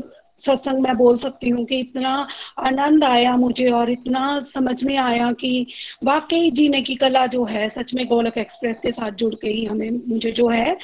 सत्संग 0.47 0.83
मैं 0.83 0.97
बोल 0.97 1.19
सकती 1.19 1.49
हूँ 1.49 1.65
कि 1.65 1.79
इतना 1.81 2.27
आनंद 2.59 3.05
आया 3.05 3.37
मुझे 3.37 3.69
और 3.71 3.91
इतना 3.91 4.39
समझ 4.41 4.83
में 4.85 4.97
आया 4.97 5.31
कि 5.33 5.67
वाकई 6.05 6.51
जीने 6.51 6.81
की 6.83 6.95
कला 6.95 7.27
जो 7.27 7.45
है 7.45 7.69
सच 7.69 7.95
में 7.95 8.07
गोलक 8.07 8.39
एक्सप्रेस 8.39 8.77
के 8.83 8.93
साथ 8.93 9.11
जुड़ 9.13 9.35
के 9.35 9.51
ही 9.51 9.65
हमें 9.65 9.91
मुझे 10.09 10.33
जो 10.33 10.49
है 10.49 10.75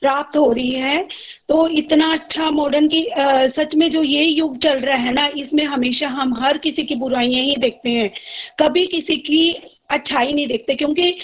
प्राप्त 0.00 0.36
हो 0.36 0.52
रही 0.52 0.70
है। 0.70 1.06
तो 1.48 1.66
इतना 1.68 2.12
अच्छा 2.12 2.50
मॉडर्न 2.50 2.88
की 2.88 3.06
आ, 3.06 3.46
सच 3.46 3.74
में 3.76 3.90
जो 3.90 4.02
ये 4.02 4.24
युग 4.24 4.56
चल 4.58 4.78
रहा 4.80 4.96
है 4.96 5.12
ना 5.12 5.26
इसमें 5.36 5.64
हमेशा 5.64 6.08
हम 6.08 6.34
हर 6.34 6.58
किसी 6.58 6.82
की 6.82 6.94
बुराइयाँ 6.94 7.42
ही 7.44 7.56
देखते 7.56 7.90
हैं। 7.90 8.10
कभी 8.60 8.86
किसी 8.86 9.16
की 9.16 9.50
अच्छाई 9.90 10.32
नहीं 10.32 10.46
देखते 10.46 10.74
क्योंकि 10.74 11.14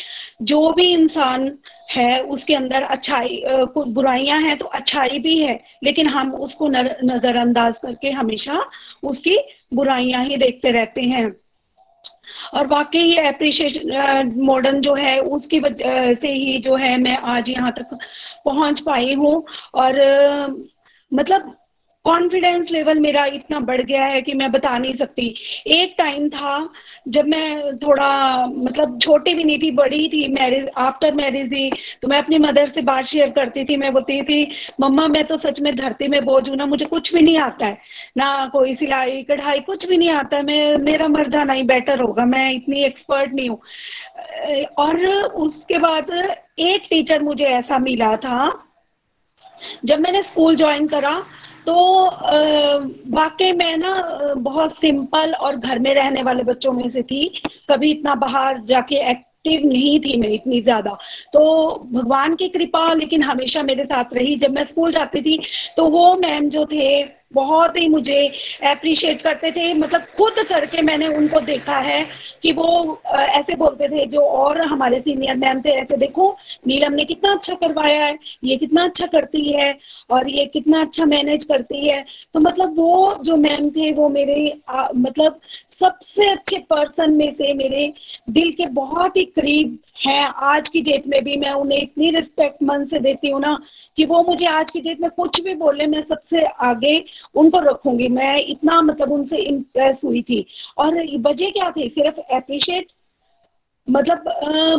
जो 0.43 0.71
भी 0.73 0.87
इंसान 0.95 1.49
है, 1.89 2.21
उसके 2.21 2.55
अंदर 2.55 2.83
अच्छाई 2.83 3.43
कुछ 3.47 3.89
बुराइयाँ 3.89 4.41
हैं 4.41 4.57
तो 4.59 4.67
अच्छाई 4.67 5.19
भी 5.19 5.39
है, 5.39 5.59
लेकिन 5.85 6.07
हम 6.09 6.35
उसको 6.37 6.69
नजरअंदाज 6.69 7.79
करके 7.79 8.11
हमेशा 8.11 8.65
उसकी 9.03 9.39
बुराइयाँ 9.75 10.25
ही 10.25 10.37
देखते 10.37 10.71
रहते 10.71 11.03
हैं। 11.03 11.25
और 12.55 12.67
वाकई 12.67 13.15
अप्रिशिएशन 13.17 14.33
मॉडर्न 14.37 14.81
जो 14.81 14.95
है, 14.95 15.19
उसकी 15.19 15.59
वजह 15.61 16.15
से 16.15 16.29
ही 16.29 16.59
जो 16.59 16.77
है, 16.77 16.97
मैं 16.97 17.17
आज 17.17 17.51
यहाँ 17.51 17.73
तक 17.73 17.99
पहुँच 18.45 18.81
पाई 18.81 19.15
हूँ। 19.15 19.45
और 19.75 20.01
मतलब 21.13 21.55
कॉन्फिडेंस 22.05 22.71
लेवल 22.71 22.99
मेरा 23.01 23.25
इतना 23.27 23.59
बढ़ 23.61 23.81
गया 23.81 24.05
है 24.05 24.21
कि 24.23 24.35
मैं 24.35 24.51
बता 24.53 24.77
नहीं 24.79 24.95
सकती। 24.95 25.35
एक 25.67 25.95
टाइम 25.99 26.29
था 26.29 26.69
जब 27.09 27.27
मैं 27.29 27.77
थोड़ा 27.79 28.47
मतलब 28.47 28.99
छोटी 29.03 29.35
भी 29.35 29.45
नहीं 29.45 29.59
थी, 29.59 29.71
बड़ी 29.71 30.09
थी 30.09 30.27
मैरिज 30.35 30.69
आफ्टर 30.79 31.15
मैरिज 31.15 31.53
ही 31.53 31.71
तो 32.03 32.09
मैं 32.09 32.19
अपनी 32.19 32.39
मदर 32.39 32.67
से 32.67 32.83
बात 32.83 33.05
शेयर 33.05 33.31
करती 33.31 33.65
थी। 33.65 33.77
मैं 33.77 33.93
बोलती 33.93 34.21
थी, 34.23 34.51
मम्मा, 34.81 35.07
मैं 35.09 35.25
तो 35.25 35.37
सच 35.39 35.61
में 35.61 35.75
धरती 35.77 36.09
में 36.09 36.25
बोझ 36.25 36.49
हूँ 36.49 36.57
ना, 36.57 36.67
मुझे 36.67 36.85
कुछ 36.85 37.13
भी 37.15 37.23
नहीं 37.23 37.39
आता 37.39 37.67
है। 37.67 37.79
ना 38.17 38.47
कोई 38.53 38.75
सिलाई, 38.75 39.23
कढ़ाई, 39.23 39.61
कुछ 39.61 39.87
भी 39.89 39.99
नहीं 39.99 40.11
आता 40.11 40.37
है। 40.37 40.43
मैं, 40.43 40.77
मेरा 40.79 41.09
मर 41.09 41.29
जाना 41.29 41.53
ही 41.53 41.63
बेटर 41.63 42.01
होगा, 42.01 42.25
मैं 42.25 42.51
इतनी 42.53 42.83
एक्सपर्ट 42.85 43.33
नहीं 43.33 43.49
हूँ। 43.49 43.61
और 44.79 45.05
उसके 45.37 45.79
बाद 45.79 46.11
एक 46.59 46.87
टीचर 46.91 47.23
मुझे 47.23 47.45
ऐसा 47.45 47.79
मिला 47.79 48.17
था, 48.17 48.61
जब 49.85 50.01
मैंने 50.01 50.23
स्कूल 50.23 50.57
ज्वाइन 50.57 50.87
करा 50.89 51.23
तो 51.67 51.75
वाकई 53.11 53.53
मैं 53.53 53.77
ना 53.77 53.93
बहुत 54.39 54.73
सिंपल 54.73 55.33
और 55.35 55.57
घर 55.57 55.79
में 55.79 55.95
रहने 55.95 56.23
वाले 56.23 56.43
बच्चों 56.45 56.73
में 56.73 56.89
से 56.89 57.03
थी। 57.03 57.27
कभी 57.71 57.91
इतना 57.91 58.15
बाहर 58.17 58.61
जाके 58.65 58.97
एक्टिव 59.11 59.67
नहीं 59.67 59.99
थी 60.01 60.19
मैं 60.21 60.29
इतनी 60.29 60.61
ज़्यादा। 60.61 60.97
तो 61.33 61.41
भगवान 61.93 62.35
की 62.35 62.49
कृपा, 62.49 62.93
लेकिन 62.95 63.23
हमेशा 63.23 63.63
मेरे 63.63 63.85
साथ 63.85 64.15
रही। 64.15 64.37
जब 64.37 64.55
मैं 64.55 64.65
स्कूल 64.65 64.93
जाती 64.93 65.23
थी 65.23 65.39
तो 65.77 65.89
वो 65.89 66.15
मैम 66.17 66.49
जो 66.49 66.65
थे 66.67 67.03
बहुत 67.35 67.77
ही 67.77 67.89
मुझे 67.89 68.27
अप्रिशिएट 68.71 69.23
करते 69.23 69.51
थे। 69.53 69.73
मतलब 69.75 70.03
खुद 70.17 70.45
करके 70.49 70.83
मैंने 70.83 71.07
उनको 71.17 71.41
देखा 71.41 71.79
है 71.79 72.05
कि 72.43 72.53
वो 72.53 72.69
ऐसे 73.15 73.55
बोलते 73.57 73.89
थे 73.89 74.07
जो 74.07 74.21
और 74.21 74.61
हमारे 74.63 75.01
सीनियर 75.01 75.37
मैम 75.37 75.61
थे 75.61 75.71
ऐसे 75.73 75.97
देखो 75.97 76.31
नीलम 76.67 76.93
ने 76.93 77.05
कितना 77.05 77.33
अच्छा 77.33 77.55
करवाया 77.55 78.05
है 78.05 78.19
ये 78.45 78.57
कितना 78.57 78.85
अच्छा 78.85 79.07
करती 79.07 79.51
है 79.53 79.77
और 80.11 80.29
ये 80.31 80.47
कितना 80.47 80.81
अच्छा 80.81 81.05
मैनेज 81.05 81.45
करती 81.45 81.89
है। 81.89 82.05
तो 82.35 82.41
मतलब 82.41 82.77
वो 82.79 83.15
जो 83.25 83.37
मैम 83.37 83.71
थे 83.71 83.93
वो 83.93 84.09
मेरे 84.09 84.37
आ, 84.69 84.89
मतलब 84.97 85.41
सबसे 85.71 86.31
अच्छे 86.31 86.59
पर्सन 86.71 87.15
में 87.15 87.31
से 87.35 87.53
मेरे 87.55 87.93
दिल 88.31 88.53
के 88.53 88.67
बहुत 88.75 89.17
ही 89.17 89.25
करीब 89.37 89.79
है 89.97 90.25
आज 90.45 90.69
की 90.69 90.81
डेट 90.83 91.07
में 91.07 91.23
भी 91.25 91.37
मैं 91.37 91.51
उन्हें 91.53 91.79
इतनी 91.79 92.11
रिस्पेक्ट 92.11 92.63
मन 92.63 92.85
से 92.87 92.99
देती 93.01 93.31
हूँ 93.31 93.41
ना 93.41 93.59
कि 93.97 94.05
वो 94.05 94.23
मुझे 94.23 94.47
आज 94.47 94.71
की 94.71 94.81
डेट 94.81 95.01
में 95.01 95.11
कुछ 95.11 95.41
भी 95.45 95.55
बोले 95.55 95.87
मैं 95.87 96.03
सबसे 96.03 96.43
आगे 96.63 97.05
उनको 97.35 97.59
रखूँगी। 97.61 98.09
मैं 98.09 98.37
इतना 98.39 98.81
मतलब 98.83 99.13
उनसे 99.13 99.39
इम्प्रेस 99.39 100.01
हुई 100.05 100.23
थी। 100.23 100.45
और 100.79 100.99
वजह 101.27 101.51
क्या 101.51 101.71
थी? 101.71 101.89
सिर्फ़ 101.89 102.21
अप्रिशिएट 102.35 102.93
मतलब 103.89 104.25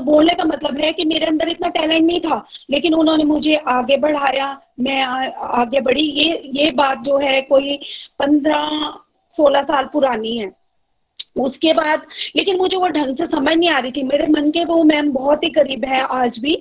बोलने 0.05 0.33
का 0.35 0.43
मतलब 0.43 0.77
है 0.77 0.91
कि 0.93 1.05
मेरे 1.05 1.25
अंदर 1.25 1.49
इतना 1.49 1.69
टैलेंट 1.69 2.05
नहीं 2.05 2.19
था 2.19 2.45
लेकिन 2.69 2.93
उन्होंने 2.93 3.23
मुझे 3.23 3.55
आगे 3.55 3.97
बढ़ाया 3.97 4.47
मैं 4.79 5.01
आ, 5.01 5.25
आगे 5.61 5.81
बढ़ी। 5.81 6.01
ये 6.01 6.41
ये 6.55 6.71
बात 6.71 7.03
जो 7.05 7.17
है 7.17 7.41
कोई 7.41 7.77
पंद्रह 8.19 8.93
सोलह 9.33 9.61
साल 9.63 9.89
पुरानी 9.93 10.37
है। 10.37 10.51
उसके 11.35 11.73
बाद, 11.73 12.01
लेकिन 12.35 12.57
मुझे 12.57 12.77
वो 12.77 12.87
ढंग 12.87 13.17
से 13.17 13.25
समझ 13.25 13.55
नहीं 13.57 13.69
आ 13.69 13.79
रही 13.79 13.91
थी। 13.91 14.03
मेरे 14.03 14.27
मन 14.27 14.49
के 14.51 14.63
वो 14.65 14.83
मैम 14.83 15.11
बहुत 15.11 15.43
ही 15.43 15.49
करीब 15.49 15.85
है 15.85 15.99
आज 16.01 16.37
भी, 16.39 16.57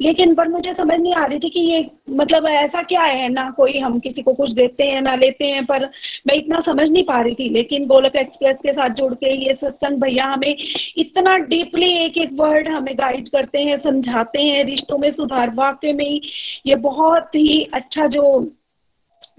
लेकिन 0.00 0.34
पर 0.34 0.48
मुझे 0.48 0.74
समझ 0.74 0.98
नहीं 1.00 1.14
आ 1.14 1.24
रही 1.24 1.38
थी 1.38 1.48
कि 1.48 1.60
ये 1.60 1.86
मतलब 2.10 2.46
ऐसा 2.46 2.82
क्या 2.82 3.02
है? 3.02 3.28
ना 3.28 3.48
कोई 3.50 3.78
हम 3.78 3.98
किसी 3.98 4.22
को 4.22 4.32
कुछ 4.34 4.52
देते 4.52 4.84
हैं, 4.84 5.00
ना 5.02 5.14
लेते 5.14 5.46
हैं, 5.46 5.64
पर 5.66 5.88
मैं 6.26 6.34
इतना 6.34 6.60
समझ 6.60 6.88
नहीं 6.90 7.02
पा 7.04 7.20
रही 7.20 7.34
थी। 7.34 7.48
लेकिन 7.48 7.86
गोलक 7.86 8.16
एक्सप्रेस 8.16 8.56
के 8.56 8.72
साथ 8.72 8.90
जुड़ 8.90 9.12
के 9.14 9.34
ये 9.44 9.54
सत्संग 9.54 10.00
भैया 10.00 10.24
हमें 10.24 10.56
इतना 10.96 11.36
डीपली 11.38 11.90
एक 11.94 12.18
एक 12.18 12.30
वर्ड 12.32 12.68
हमें 12.68 12.94
गाइड 12.98 13.28
करते 13.28 13.62
हैं, 13.62 13.76
समझाते 13.76 14.42
हैं, 14.42 14.64
रिश्तों 14.64 14.98
में 14.98 15.10
सुधार 15.10 15.54
वाक्य 15.54 15.92
में 15.92 16.20
ये 16.66 16.74
बहुत 16.74 17.34
ही 17.34 17.62
अच्छा 17.74 18.06
जो 18.06 18.22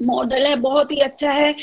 मॉडल 0.01 0.45
है, 0.47 0.55
बहुत 0.55 0.91
ही 0.91 0.97
अच्छा 0.97 1.31
है 1.31 1.53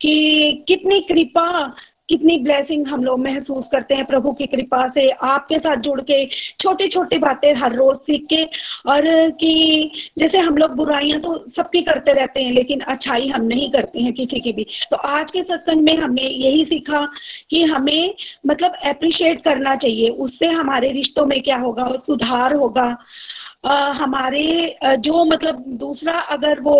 कि 0.00 0.64
कितनी 0.68 1.00
कृपा 1.00 1.74
कितनी 2.12 2.36
ब्लेसिंग 2.38 2.86
हम 2.86 3.04
लोग 3.04 3.20
महसूस 3.20 3.66
करते 3.66 3.94
हैं 3.94 4.04
प्रभु 4.06 4.32
की 4.32 4.46
कृपा 4.46 4.86
से, 4.88 5.08
आपके 5.10 5.58
साथ 5.58 5.76
जुड़ 5.76 6.00
के 6.00 6.24
छोटी 6.60 6.88
छोटी 6.88 7.18
बातें 7.18 7.52
हर 7.54 7.74
रोज 7.74 7.96
सीख 7.96 8.26
के 8.30 8.42
और 8.90 9.04
कि 9.40 9.90
जैसे 10.18 10.38
हम 10.38 10.56
लोग 10.56 10.74
बुराइयाँ 10.76 11.20
तो 11.20 11.32
सबकी 11.48 11.82
करते 11.82 12.12
रहते 12.12 12.42
हैं, 12.42 12.52
लेकिन 12.52 12.80
अच्छाई 12.80 13.28
हम 13.28 13.44
नहीं 13.44 13.70
करते 13.70 14.00
हैं 14.00 14.12
किसी 14.12 14.40
की 14.40 14.52
भी। 14.52 14.66
तो 14.90 14.96
आज 14.96 15.30
के 15.30 15.42
सत्संग 15.42 15.82
में 15.82 15.96
हमने 15.96 16.22
यही 16.22 16.64
सीखा 16.64 17.06
कि 17.50 17.62
हमें 17.64 18.14
मतलब 18.46 18.72
अप्रिशिएट 18.86 19.42
करना 19.44 19.76
चाहिए, 19.76 20.08
उससे 20.08 20.48
हमारे 20.48 20.92
रिश्तों 20.92 21.26
में 21.26 21.40
क्या 21.42 21.56
होगा, 21.56 21.88
सुधार 21.96 22.54
होगा। 22.54 22.96
हमारे 23.64 24.76
जो 24.84 25.24
मतलब 25.24 25.64
दूसरा 25.78 26.12
अगर 26.30 26.60
वो 26.60 26.76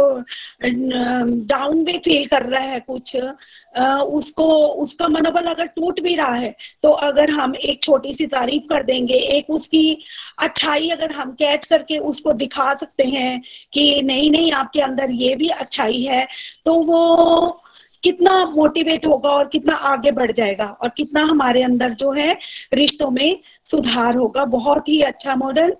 डाउन 0.64 1.84
भी 1.84 1.98
फील 1.98 2.24
कर 2.26 2.42
रहा 2.42 2.60
है 2.62 2.80
कुछ 2.80 3.14
उसको, 3.16 4.46
उसका 4.82 5.08
मनोबल 5.08 5.44
अगर 5.44 5.66
टूट 5.66 6.00
भी 6.00 6.14
रहा 6.14 6.34
है 6.34 6.54
तो 6.82 6.90
अगर 7.02 7.30
हम 7.30 7.54
एक 7.56 7.82
छोटी 7.82 8.14
सी 8.14 8.26
तारीफ़ 8.26 8.66
कर 8.68 8.82
देंगे, 8.82 9.14
एक 9.14 9.50
उसकी 9.50 10.04
अच्छाई 10.38 10.88
अगर 10.90 11.12
हम 11.12 11.32
कैच 11.32 11.66
करके 11.66 11.98
उसको 12.04 12.32
दिखा 12.34 12.72
सकते 12.74 13.04
हैं 13.04 13.40
कि 13.72 14.02
नहीं 14.02 14.30
नहीं 14.30 14.52
आपके 14.52 14.80
अंदर 14.80 15.10
ये 15.12 15.34
भी 15.36 15.48
अच्छाई 15.50 16.02
है 16.02 16.26
तो 16.64 16.74
वो 16.82 17.60
कितना 18.02 18.44
मोटिवेट 18.46 19.06
होगा 19.06 19.30
और 19.30 19.48
कितना 19.48 19.74
आगे 19.88 20.10
बढ़ 20.12 20.32
जाएगा 20.32 20.66
और 20.82 20.88
कितना 20.96 21.22
हमारे 21.24 21.62
अंदर 21.62 21.92
जो 21.94 22.12
है 22.12 22.32
रिश्तों 22.74 23.10
में 23.10 23.38
सुधार 23.64 24.16
होगा। 24.16 24.44
बहुत 24.46 24.88
ही 24.88 25.00
अच्छा 25.02 25.36
मॉडल 25.36 25.74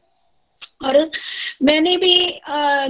और 0.85 1.11
मैंने 1.63 1.97
भी 1.97 2.15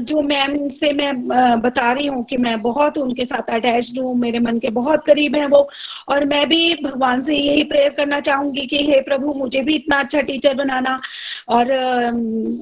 जो 0.03 0.20
मैम 0.22 0.68
से 0.70 0.93
मैं 0.93 1.12
बता 1.61 1.93
रही 1.93 2.07
हूँ 2.07 2.24
कि 2.24 2.36
मैं 2.38 2.61
बहुत 2.62 2.99
उनके 2.99 3.24
साथ 3.24 3.51
अटैच 3.55 3.93
हूँ, 3.99 4.14
मेरे 4.16 4.38
मन 4.40 4.59
के 4.59 4.70
बहुत 4.72 5.05
करीब 5.07 5.36
है 5.36 5.47
वो। 5.47 5.68
और 6.09 6.24
मैं 6.24 6.47
भी 6.49 6.74
भगवान 6.84 7.20
से 7.22 7.36
यही 7.36 7.64
प्रेयर 7.64 7.90
करना 7.93 8.20
चाहूँगी 8.20 8.66
कि 8.66 8.78
हे 8.86 9.01
प्रभु, 9.03 9.32
मुझे 9.34 9.62
भी 9.62 9.74
इतना 9.74 9.99
अच्छा 10.01 10.20
टीचर 10.22 10.55
बनाना 10.55 11.01
और 11.49 11.70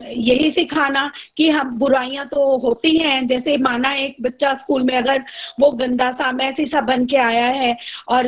यही 0.09 0.51
सिखाना 0.51 1.11
कि 1.37 1.49
हम 1.51 1.77
बुराइयाँ 1.79 2.27
तो 2.27 2.57
होती 2.59 2.97
हैं। 2.97 3.27
जैसे 3.27 3.57
माना 3.59 3.93
एक 3.95 4.17
बच्चा 4.23 4.55
स्कूल 4.55 4.83
में 4.83 4.95
अगर 4.97 5.23
वो 5.61 5.71
गंदा 5.73 6.11
सा, 6.13 6.31
मैसी 6.33 6.67
सा 6.67 6.81
बन 6.83 7.05
के 7.07 7.17
आया 7.19 7.47
है 7.47 7.77
और 8.09 8.27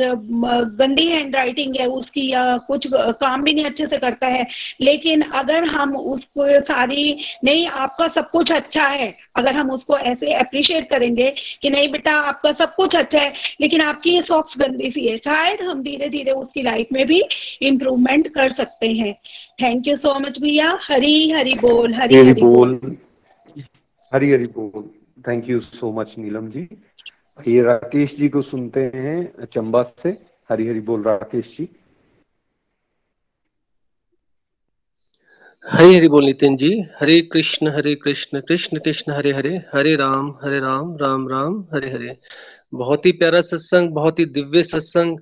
गंदी 0.79 1.07
हैंड 1.07 1.35
राइटिंग 1.35 1.75
है, 1.79 1.87
उसकी 1.87 2.27
या 2.31 2.57
कुछ 2.67 2.87
काम 2.93 3.43
भी 3.43 3.53
नहीं 3.53 3.65
अच्छे 3.65 3.85
से 3.87 3.97
करता 3.97 4.27
है। 4.27 4.45
लेकिन 4.81 5.21
अगर 5.33 5.63
हम 5.65 5.95
उसको 5.97 6.47
सारी 6.61 6.92
हमारी 6.93 7.39
नहीं 7.43 7.67
आपका 7.67 8.07
सब 8.07 8.29
कुछ 8.29 8.51
अच्छा 8.51 8.87
है। 8.87 9.13
अगर 9.35 9.53
हम 9.53 9.71
उसको 9.71 9.97
ऐसे 9.97 10.33
अप्रिशिएट 10.33 10.89
करेंगे 10.89 11.33
कि 11.61 11.69
नहीं 11.69 11.89
बेटा 11.91 12.11
आपका 12.21 12.51
सब 12.51 12.75
कुछ 12.75 12.95
अच्छा 12.95 13.19
है 13.19 13.33
लेकिन 13.61 13.81
आपकी 13.81 14.11
ये 14.11 14.21
सॉक्स 14.21 14.57
गंदी 14.59 14.91
सी 14.91 15.07
है 15.07 15.17
शायद 15.17 15.61
हम 15.61 15.81
धीरे 15.83 16.09
धीरे 16.09 16.31
उसकी 16.31 16.61
लाइफ 16.61 16.87
में 16.93 17.05
भी 17.07 17.21
इम्प्रूवमेंट 17.61 18.27
कर 18.33 18.49
सकते 18.51 18.91
हैं। 18.93 19.13
थैंक 19.61 19.87
यू 19.87 19.95
सो 19.95 20.19
मच 20.19 20.41
भैया। 20.41 20.77
हरी 20.81 21.31
हरी 21.31 21.53
बोल 21.55 21.93
हरी 21.93 22.15
हरी 22.15 22.41
बोल। 22.41 22.97
हरी 24.11 24.31
हरी 24.31 24.47
बोल। 24.57 24.89
Thank 25.27 25.49
you 25.49 25.59
so 25.59 25.91
much 25.91 26.15
Neelam 26.17 26.49
ji. 26.49 26.67
ये 27.47 27.61
राकेश 27.61 28.15
जी 28.15 28.29
को 28.29 28.41
सुनते 28.41 28.81
हैं 28.95 29.45
चंबा 29.53 29.83
से। 29.83 30.17
हरी 30.49 30.67
हरी 30.67 30.79
बोल 30.81 31.03
राकेश 31.03 31.55
जी। 31.57 31.67
हरे 35.69 35.97
हरि 35.97 36.07
बोल 36.07 36.25
नितिन 36.25 36.57
जी। 36.57 36.83
हरे 36.99 37.21
कृष्ण 37.21 37.67
हरे 37.67 37.95
कृष्ण 37.95 38.39
कृष्ण 38.39 38.79
कृष्ण, 38.79 39.11
हरे 39.11 39.33
हरे। 39.33 39.61
हरे 39.73 39.95
राम 39.95 40.35
हरे 40.43 40.59
राम 40.59 40.97
राम 40.97 41.27
राम, 41.27 41.65
हरे 41.73 41.89
हरे। 41.89 42.17
बहुत 42.73 43.05
ही 43.05 43.11
प्यारा 43.11 43.41
सत्संग, 43.41 43.89
बहुत 43.89 44.19
ही 44.19 44.25
दिव्य 44.25 44.63
सत्संग। 44.63 45.17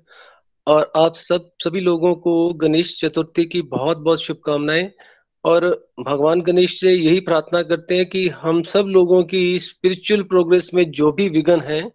और 0.68 0.92
आप 0.96 1.16
सब, 1.16 1.50
सभी 1.64 1.80
लोगों 1.80 2.16
को 2.16 2.54
गणेश 2.54 3.00
चतुर्थी 3.02 3.46
की 3.46 3.62
बहुत 3.62 3.98
बहुत 3.98 4.22
शुभकामनाएँ। 4.22 4.92
और 5.46 5.90
भगवान 6.00 6.42
गणेश 6.42 6.80
से 6.80 6.92
यही 6.92 7.20
प्रार्थना 7.20 7.62
करते 7.64 7.96
हैं 7.96 8.10
कि 8.10 8.28
हम 8.28 8.62
सब 8.62 8.86
लोगों 8.86 9.24
की 9.24 9.60
स्पिरिचुअल 9.60 10.24
प्रोग्रेस 10.24 10.72
में 10.74 10.92
जो 10.92 11.12
भी 11.12 11.30
विघन 11.30 11.62
है, 11.62 11.92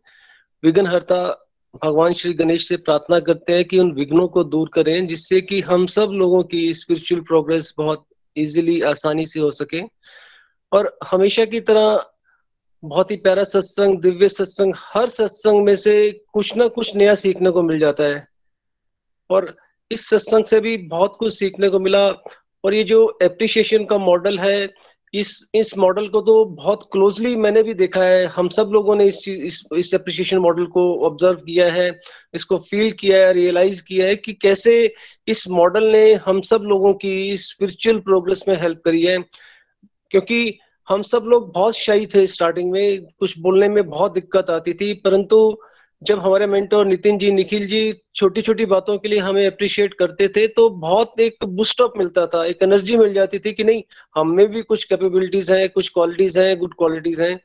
विघ्न 0.64 0.86
हरता 0.86 1.48
भगवान 1.84 2.12
श्री 2.12 2.32
गणेश 2.32 2.68
से 2.68 2.76
प्रार्थना 2.76 3.20
करते 3.20 3.52
हैं 3.52 3.64
कि 3.64 3.78
उन 3.78 3.92
विघ्नों 3.92 4.28
को 4.28 4.44
दूर 4.44 4.70
करें, 4.74 5.06
जिससे 5.06 5.40
कि 5.40 5.60
हम 5.60 5.86
सब 5.86 6.08
लोगों 6.12 6.42
की 6.42 6.74
स्पिरिचुअल 6.74 7.20
प्रोग्रेस 7.20 7.74
बहुत 7.78 8.06
इजीली 8.36 8.82
आसानी 8.82 9.26
से 9.26 9.40
हो 9.40 9.50
सके। 9.50 9.82
और 10.72 10.98
हमेशा 11.06 11.44
की 11.44 11.60
तरह 11.60 12.10
बहुत 12.84 13.10
ही 13.10 13.16
प्यारा 13.16 13.44
सत्संग, 13.44 14.00
दिव्य 14.00 14.28
सत्संग, 14.28 14.74
हर 14.76 15.08
सत्संग 15.08 15.64
में 15.64 15.76
से 15.76 16.24
कुछ 16.32 16.56
ना 16.56 16.68
कुछ 16.68 16.96
नया 16.96 17.14
सीखने 17.14 17.50
को 17.50 17.62
मिल 17.62 17.78
जाता 17.78 18.04
है। 18.04 18.28
और 19.30 19.56
इस 19.90 20.06
सत्संग 20.06 20.44
से 20.44 20.60
भी 20.60 20.76
बहुत 20.76 21.16
कुछ 21.18 21.38
सीखने 21.38 21.68
को 21.68 21.78
मिला। 21.78 22.10
और 22.64 22.74
ये 22.74 22.84
जो 22.84 23.18
एप्रिसिएशन 23.22 23.84
का 23.84 23.98
मॉडल 23.98 24.38
है 24.38 24.74
इस 25.14 25.50
इस 25.54 25.76
मॉडल 25.78 26.06
को 26.08 26.20
तो 26.20 26.44
बहुत 26.44 26.82
क्लोजली 26.92 27.34
मैंने 27.36 27.62
भी 27.62 27.74
देखा 27.74 28.02
है। 28.04 28.24
हम 28.26 28.48
सब 28.48 28.70
लोगों 28.72 28.96
ने 28.96 29.04
इस 29.04 29.22
इस 29.28 29.62
इस 29.76 29.92
एप्रिशिएशन 29.94 30.38
मॉडल 30.38 30.66
को 30.66 30.82
ऑब्ज़र्व 31.06 31.38
किया 31.38 31.70
है, 31.72 31.90
इसको 32.34 32.56
फील 32.60 32.90
किया 32.92 33.18
है 33.26 33.32
रियलाइज़ 33.32 33.82
किया 33.82 34.06
है 34.06 34.16
कि 34.16 34.32
कैसे 34.32 34.94
इस 35.28 35.48
मॉडल 35.50 35.86
ने 35.92 36.12
हम 36.26 36.40
सब 36.42 36.62
लोगों 36.64 36.92
की 36.94 37.36
स्पिरिचुअल 37.38 37.98
प्रोग्रेस 38.00 38.44
में 38.48 38.56
हेल्प 38.56 38.82
करी 38.84 39.02
है। 39.02 39.18
क्योंकि 40.10 40.58
हम 40.88 41.02
सब 41.02 41.24
लोग 41.26 41.52
बहुत 41.54 41.76
शाही 41.76 42.06
थे 42.06 42.26
स्टार्टिंग 42.26 42.70
में, 42.72 43.04
कुछ 43.18 43.38
बोलने 43.38 43.68
में 43.68 43.88
बहुत 43.90 44.14
दिक्कत 44.14 44.50
आती 44.50 44.74
थी, 44.74 44.92
परंतु 44.94 45.58
जब 46.02 46.18
हमारे 46.20 46.46
मेंटोर 46.46 46.86
नितिन 46.86 47.18
जी, 47.18 47.30
निखिल 47.32 47.66
जी 47.66 47.92
छोटी 48.14 48.42
छोटी 48.42 48.64
बातों 48.66 48.96
के 48.98 49.08
लिए 49.08 49.18
हमें 49.18 49.46
अप्रिशिएट 49.46 49.94
करते 49.94 50.28
थे 50.28 50.46
तो 50.48 50.68
बहुत 50.70 51.20
एक 51.20 51.44
बुस्टअप 51.46 51.92
मिलता 51.96 52.26
था, 52.26 52.44
एक 52.44 52.62
एनर्जी 52.62 52.96
मिल 52.96 53.12
जाती 53.12 53.38
थी 53.38 53.52
कि 53.52 53.64
नहीं, 53.64 53.82
हम 54.16 54.30
में 54.30 54.46
भी 54.48 54.62
कुछ 54.62 54.84
कैपेबिलिटीज 54.84 55.50
हैं, 55.50 55.68
कुछ 55.70 55.88
क्वालिटीज 55.88 56.38
हैं 56.38 56.58
गुड 56.58 56.74
क्वालिटीज 56.74 57.20
हैं, 57.20 57.38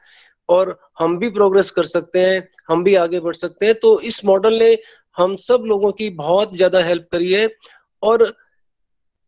और 0.49 0.77
हम 0.99 1.17
भी 1.19 1.29
प्रोग्रेस 1.29 1.71
कर 1.71 1.83
सकते 1.85 2.19
हैं, 2.19 2.47
हम 2.69 2.83
भी 2.83 2.95
आगे 2.95 3.19
बढ़ 3.19 3.35
सकते 3.35 3.65
हैं। 3.65 3.75
तो 3.75 3.99
इस 4.01 4.23
मॉडल 4.25 4.59
ने 4.59 4.77
हम 5.17 5.35
सब 5.37 5.63
लोगों 5.65 5.91
की 5.91 6.09
बहुत 6.17 6.55
ज़्यादा 6.55 6.83
हेल्प 6.83 7.07
करी 7.11 7.31
है, 7.31 7.49
और 8.03 8.33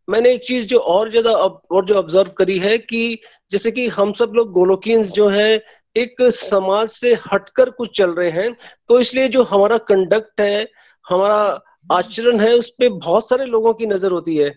मैंने 0.08 0.32
एक 0.34 0.44
चीज़ 0.46 0.68
जो 0.68 0.80
और 0.80 1.10
ज़्यादा 1.10 1.32
और 1.32 1.86
जो 1.86 1.96
ऑब्ज़र्व 1.96 2.30
करी 2.38 2.58
है 2.60 2.78
कि 2.78 3.20
जैसे 3.52 3.72
कि 3.72 3.88
हम 3.90 4.12
सब 4.14 4.32
लोग 4.36 4.52
गोलोकियंस 4.52 5.12
जो 5.12 5.28
है 5.30 5.64
एक 5.96 6.22
समाज 6.34 6.90
से 6.90 7.14
हटकर 7.26 7.70
कुछ 7.72 7.98
चल 7.98 8.12
रहे 8.12 8.30
हैं 8.32 8.56
तो 8.90 9.00
इसलिए 9.00 9.28
जो 9.30 9.44
हमारा 9.46 9.78
कंडक्ट 9.80 10.42
है, 10.42 10.68
हमारा 11.06 11.60
आचरण 11.92 12.40
है, 12.40 12.54
उस 12.54 12.70
पर 12.72 12.90
बहुत 12.92 13.30
सारे 13.30 13.46
लोगों 13.48 13.74
की 13.74 13.86
नज़र 13.86 14.12
होती 14.12 14.36
है। 14.36 14.50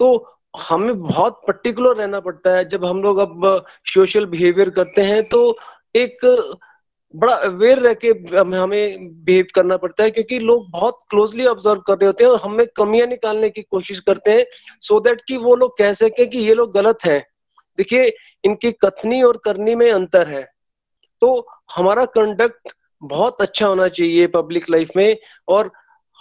तो 0.00 0.36
हमें 0.60 1.00
बहुत 1.00 1.40
पर्टिकुलर 1.46 1.96
रहना 1.96 2.20
पड़ता 2.20 2.56
है। 2.56 2.68
जब 2.68 2.84
हम 2.84 3.02
लोग 3.02 3.18
अब 3.18 3.64
सोशल 3.86 4.26
बिहेवियर 4.26 4.70
करते 4.70 5.02
हैं 5.02 5.22
तो 5.28 5.56
एक 5.94 6.24
बड़ा 7.14 7.34
अवेयर 7.34 7.78
रह 7.78 7.94
के 8.04 8.08
हमें 8.36 9.24
बिहेव 9.24 9.46
करना 9.54 9.76
पड़ता 9.76 10.04
है, 10.04 10.10
क्योंकि 10.10 10.38
लोग 10.40 10.70
बहुत 10.70 10.98
क्लोजली 11.10 11.46
ऑब्ज़र्व 11.46 11.80
कर 11.86 11.94
रहे 11.94 12.06
होते 12.06 12.24
हैं 12.24 12.30
और 12.30 12.40
हमें 12.40 12.66
कमियाँ 12.76 13.06
निकालने 13.06 13.50
की 13.50 13.62
कोशिश 13.62 14.00
करते 14.00 14.30
हैं 14.30 14.44
सो 14.80 14.94
so 14.94 15.04
दैट 15.04 15.20
कि 15.28 15.36
वो 15.38 15.54
लोग 15.56 15.76
कह 15.78 15.92
सके 15.94 16.26
कि 16.26 16.38
ये 16.38 16.54
लोग 16.54 16.72
गलत 16.74 17.04
हैं। 17.04 17.24
देखिए, 17.78 18.12
इनकी 18.44 18.72
कथनी 18.84 19.22
और 19.22 19.40
करनी 19.44 19.74
में 19.74 19.90
अंतर 19.90 20.28
है। 20.28 20.42
तो 21.22 21.46
हमारा 21.76 22.04
कंडक्ट 22.04 22.72
बहुत 23.02 23.40
अच्छा 23.40 23.66
होना 23.66 23.88
चाहिए 23.88 24.26
पब्लिक 24.26 24.70
लाइफ 24.70 24.90
में 24.96 25.16
और 25.48 25.70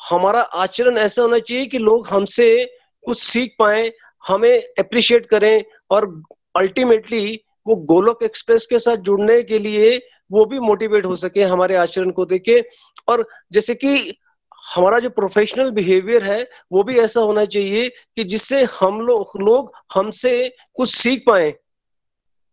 हमारा 0.10 0.42
आचरण 0.42 0.98
ऐसा 0.98 1.22
होना 1.22 1.40
चाहिए 1.40 1.66
कि 1.66 1.78
लोग 1.78 2.08
हमसे 2.08 2.66
कुछ 3.04 3.22
सीख 3.24 3.56
पाए, 3.60 3.92
हमें 4.28 4.64
अप्रिशिएट 4.80 5.26
करें 5.26 5.64
और 5.92 6.24
अल्टीमेटली 6.56 7.42
वो 7.68 7.76
गोलोक 7.76 8.24
एक्सप्रेस 8.24 8.66
के 8.66 8.80
साथ 8.80 8.98
जुड़ने 8.98 9.42
के 9.44 9.58
लिए 9.60 9.98
वो 10.32 10.46
भी 10.46 10.60
मोटिवेट 10.60 11.06
हो 11.06 11.16
सके 11.16 11.44
हमारे 11.44 11.76
आचरण 11.76 12.12
को 12.12 12.26
देखे 12.26 12.64
और 13.08 13.28
जैसे 13.52 13.76
कि 13.76 14.18
हमारा 14.64 15.00
जो 15.00 15.10
प्रोफेशनल 15.10 15.72
बिहेवियर 15.72 16.24
है, 16.24 16.42
वो 16.72 16.84
भी 16.84 16.98
ऐसा 17.00 17.22
होना 17.22 17.46
चाहिए 17.46 17.90
कि 17.90 18.24
जिससे 18.24 18.64
हम 18.74 19.00
लोग 19.02 19.42
लोग 19.42 19.72
हमसे 19.94 20.32
कुछ 20.76 20.96
सीख 20.96 21.24
पाए, 21.28 21.54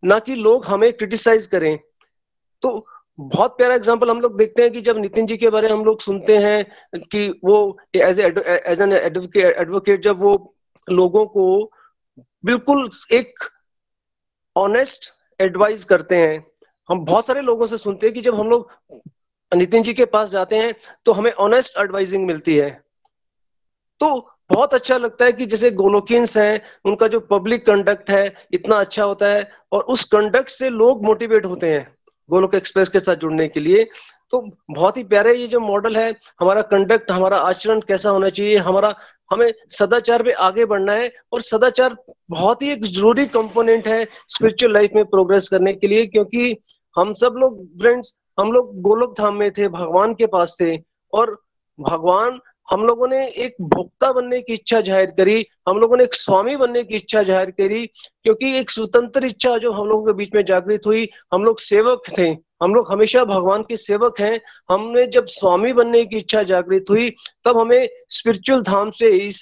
ना 0.02 0.18
कि 0.18 0.34
लोग 0.34 0.64
हमें 0.66 0.92
क्रिटिसाइज 0.92 1.46
करें। 1.46 1.78
तो 2.62 2.86
बहुत 3.20 3.56
प्यारा 3.56 3.74
एग्जांपल 3.74 4.10
हम 4.10 4.20
लोग 4.20 4.36
देखते 4.38 4.62
हैं 4.62 4.72
कि 4.72 4.80
जब 4.80 4.98
नितिन 4.98 5.26
जी 5.26 5.36
के 5.36 5.50
बारे 5.50 5.68
में 5.68 5.74
हम 5.74 5.84
लोग 5.84 6.00
सुनते 6.00 6.36
हैं 6.38 7.00
कि 7.04 7.28
वो 7.44 7.56
एज 7.96 8.20
एज 8.20 8.80
एन 8.80 8.92
एडवोकेट 8.92 10.02
जब 10.02 10.20
वो 10.22 10.32
लोगों 10.88 11.24
को 11.26 11.46
बिल्कुल 12.44 12.90
एक 13.12 13.44
ऑनेस्ट 14.56 15.10
एडवाइस 15.40 15.84
करते 15.84 16.16
हैं, 16.16 16.44
हम 16.88 17.04
बहुत 17.04 17.26
सारे 17.26 17.40
लोगों 17.42 17.66
से 17.66 17.78
सुनते 17.78 18.06
हैं 18.06 18.14
कि 18.14 18.20
जब 18.20 18.34
हम 18.34 18.50
लोग 18.50 18.70
नितिन 19.52 19.82
जी 19.82 19.94
के 19.94 20.04
पास 20.06 20.30
जाते 20.30 20.56
हैं 20.56 20.74
तो 21.06 21.12
हमें 21.12 21.32
ऑनेस्ट 21.32 21.78
एडवाइजिंग 21.78 22.26
मिलती 22.26 22.56
है। 22.56 22.70
तो 24.00 24.08
बहुत 24.50 24.74
अच्छा 24.74 24.96
लगता 24.96 25.24
है 25.24 25.32
कि 25.32 25.46
जैसे 25.46 25.70
गोलोकियंस 25.72 26.36
हैं, 26.36 26.60
उनका 26.84 27.06
जो 27.08 27.20
पब्लिक 27.22 27.64
कंडक्ट 27.66 28.10
है, 28.10 28.32
इतना 28.52 28.76
अच्छा 28.76 29.04
होता 29.04 29.26
है, 29.26 29.48
और 29.72 29.82
उस 29.84 30.04
कंडक्ट 30.04 30.50
से 30.50 30.68
लोग 30.70 31.04
मोटिवेट 31.04 31.46
होते 31.46 31.70
हैं, 31.70 31.86
गोलोक 32.28 32.54
एक्सप्रेस 32.54 32.88
के 32.88 32.98
साथ 32.98 33.16
जुड़ने 33.16 33.46
के 33.48 33.60
लिए। 33.60 33.84
तो 34.32 34.40
बहुत 34.70 34.96
ही 34.96 35.02
प्यारे 35.04 35.34
ये 35.34 35.46
जो 35.46 35.60
मॉडल 35.60 35.96
है, 35.96 36.14
हमारा 36.40 36.62
कंडक्ट 36.64 37.10
हमारा 37.10 37.36
आचरण 37.38 37.80
कैसा 37.80 38.10
होना 38.10 38.28
चाहिए, 38.28 38.56
हमारा, 38.58 38.94
हमें 39.30 39.52
सदाचार 39.70 40.22
पे 40.22 40.32
आगे 40.32 40.64
बढ़ना 40.64 40.92
है, 40.92 41.10
और 41.32 41.42
सदाचार 41.42 41.96
बहुत 42.30 42.62
ही 42.62 42.70
एक 42.72 42.84
ज़रूरी 42.84 43.26
कंपोनेंट 43.28 43.88
है 43.88 44.04
स्पिरिचुअल 44.28 44.72
लाइफ 44.74 44.90
में 44.94 45.04
प्रोग्रेस 45.06 45.48
करने 45.48 45.72
के 45.72 45.86
लिए, 45.86 46.06
क्योंकि 46.06 46.56
हम 46.96 47.12
सब 47.14 47.34
लोग 47.38 47.64
फ्रेंड्स 47.80 48.14
हम 48.38 48.52
लोग 48.52 48.80
गोलोक 48.82 49.16
धाम 49.18 49.36
में 49.36 49.50
थे, 49.52 49.68
भगवान 49.68 50.14
के 50.14 50.26
पास 50.26 50.56
थे 50.60 50.76
और 51.12 51.40
भगवान 51.78 52.40
हम 52.68 52.82
लोगों 52.86 53.06
ने 53.08 53.26
एक 53.28 53.56
भोक्ता 53.62 54.10
बनने 54.12 54.40
की 54.40 54.54
इच्छा 54.54 54.80
ज़ाहिर 54.80 55.10
करी, 55.18 55.46
हम 55.68 55.78
लोगों 55.78 55.96
ने 55.96 56.04
एक 56.04 56.14
स्वामी 56.14 56.56
बनने 56.56 56.82
की 56.84 56.96
इच्छा 56.96 57.22
ज़ाहिर 57.22 57.50
करी, 57.50 57.84
क्योंकि 57.86 58.50
एक 58.58 58.70
स्वतंत्र 58.70 59.24
इच्छा 59.26 59.56
जो 59.58 59.72
हम 59.72 59.86
लोगों 59.88 60.06
के 60.06 60.12
बीच 60.12 60.34
में 60.34 60.44
जागृत 60.44 60.86
हुई, 60.86 61.08
हम 61.32 61.44
लोग 61.44 61.58
सेवक 61.60 62.02
थे, 62.18 62.28
हम 62.62 62.74
लोग 62.74 62.90
हमेशा 62.92 63.24
भगवान 63.24 63.62
के 63.62 63.76
सेवक 63.76 64.20
हैं। 64.20 64.40
हमने 64.70 65.06
जब 65.08 65.26
स्वामी 65.28 65.72
बनने 65.72 66.04
की 66.04 66.16
इच्छा 66.18 66.42
जागृत 66.44 66.90
हुई, 66.90 67.10
तब 67.44 67.58
हमें 67.58 67.88
स्पिरिचुअल 68.10 68.62
धाम 68.62 68.90
से 68.90 69.10
इस 69.18 69.40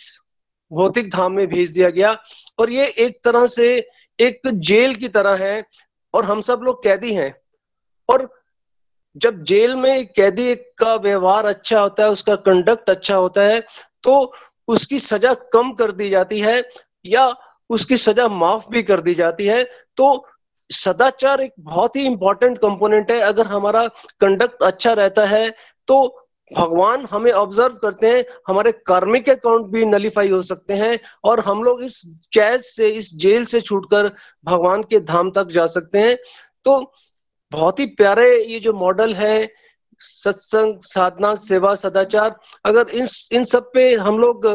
भौतिक 0.70 1.10
धाम 1.10 1.32
में 1.32 1.46
भेज 1.48 1.70
दिया 1.70 1.90
गया 1.90 2.16
और 2.58 2.70
ये 2.72 2.86
एक 2.98 3.18
तरह 3.24 3.46
से 3.46 3.66
एक 4.18 4.40
जेल 4.46 4.94
की 4.94 5.08
तरह 5.08 5.44
है 5.44 5.64
और 6.14 6.24
हम 6.24 6.40
सब 6.42 6.60
लोग 6.64 6.82
कैदी 6.84 7.14
हैं। 7.14 7.34
और 8.08 8.28
जब 9.16 9.42
जेल 9.44 9.74
में 9.76 10.06
कैदी 10.06 10.54
का 10.78 10.94
व्यवहार 10.96 11.46
अच्छा 11.46 11.80
होता 11.80 12.04
है, 12.04 12.10
उसका 12.10 12.34
कंडक्ट 12.36 12.90
अच्छा 12.90 13.16
होता 13.16 13.42
है 13.42 13.60
तो 14.04 14.32
उसकी 14.68 14.98
सजा 15.00 15.34
कम 15.52 15.72
कर 15.72 15.92
दी 15.92 16.08
जाती 16.10 16.38
है 16.40 16.62
या 17.06 17.32
उसकी 17.70 17.96
सजा 17.96 18.28
माफ़ 18.30 18.68
भी 18.70 18.82
कर 18.82 19.00
दी 19.00 19.14
जाती 19.14 19.46
है। 19.46 19.62
तो 19.96 20.26
सदाचार 20.70 21.40
एक 21.40 21.52
बहुत 21.60 21.96
ही 21.96 22.04
इंपॉर्टेंट 22.06 22.58
कंपोनेंट 22.58 23.10
है। 23.10 23.20
अगर 23.20 23.46
हमारा 23.46 23.86
कंडक्ट 24.20 24.62
अच्छा 24.62 24.92
रहता 24.92 25.24
है 25.26 25.48
तो 25.88 26.02
भगवान 26.50 27.06
हमें 27.10 27.30
ऑब्ज़र्व 27.32 27.74
करते 27.74 28.08
हैं, 28.08 28.24
हमारे 28.48 28.72
कार्मिक 28.86 29.28
अकाउंट 29.30 29.66
भी 29.66 29.84
नलीफाई 29.84 30.28
हो 30.30 30.40
सकते 30.42 30.74
हैं 30.74 30.98
और 31.24 31.40
हम 31.40 31.62
लोग 31.64 31.82
इस 31.82 32.02
कैद 32.32 32.60
से, 32.60 32.88
इस 32.88 33.14
जेल 33.16 33.44
से 33.44 33.60
छूटकर 33.60 34.10
भगवान 34.44 34.82
के 34.82 35.00
धाम 35.02 35.30
तक 35.30 35.48
जा 35.48 35.66
सकते 35.68 35.98
हैं। 35.98 36.16
तो 36.64 36.92
बहुत 37.54 37.80
ही 37.80 37.86
प्यारे 37.98 38.28
ये 38.44 38.60
जो 38.60 38.72
मॉडल 38.74 39.14
है, 39.14 39.48
सत्संग, 40.00 40.78
साधना, 40.82 41.34
सेवा, 41.40 41.74
सदाचार, 41.74 42.34
अगर 42.64 42.88
इन 42.90 43.06
इन 43.32 43.44
सब 43.44 43.70
पे 43.74 43.94
हम 43.96 44.18
लोग 44.18 44.48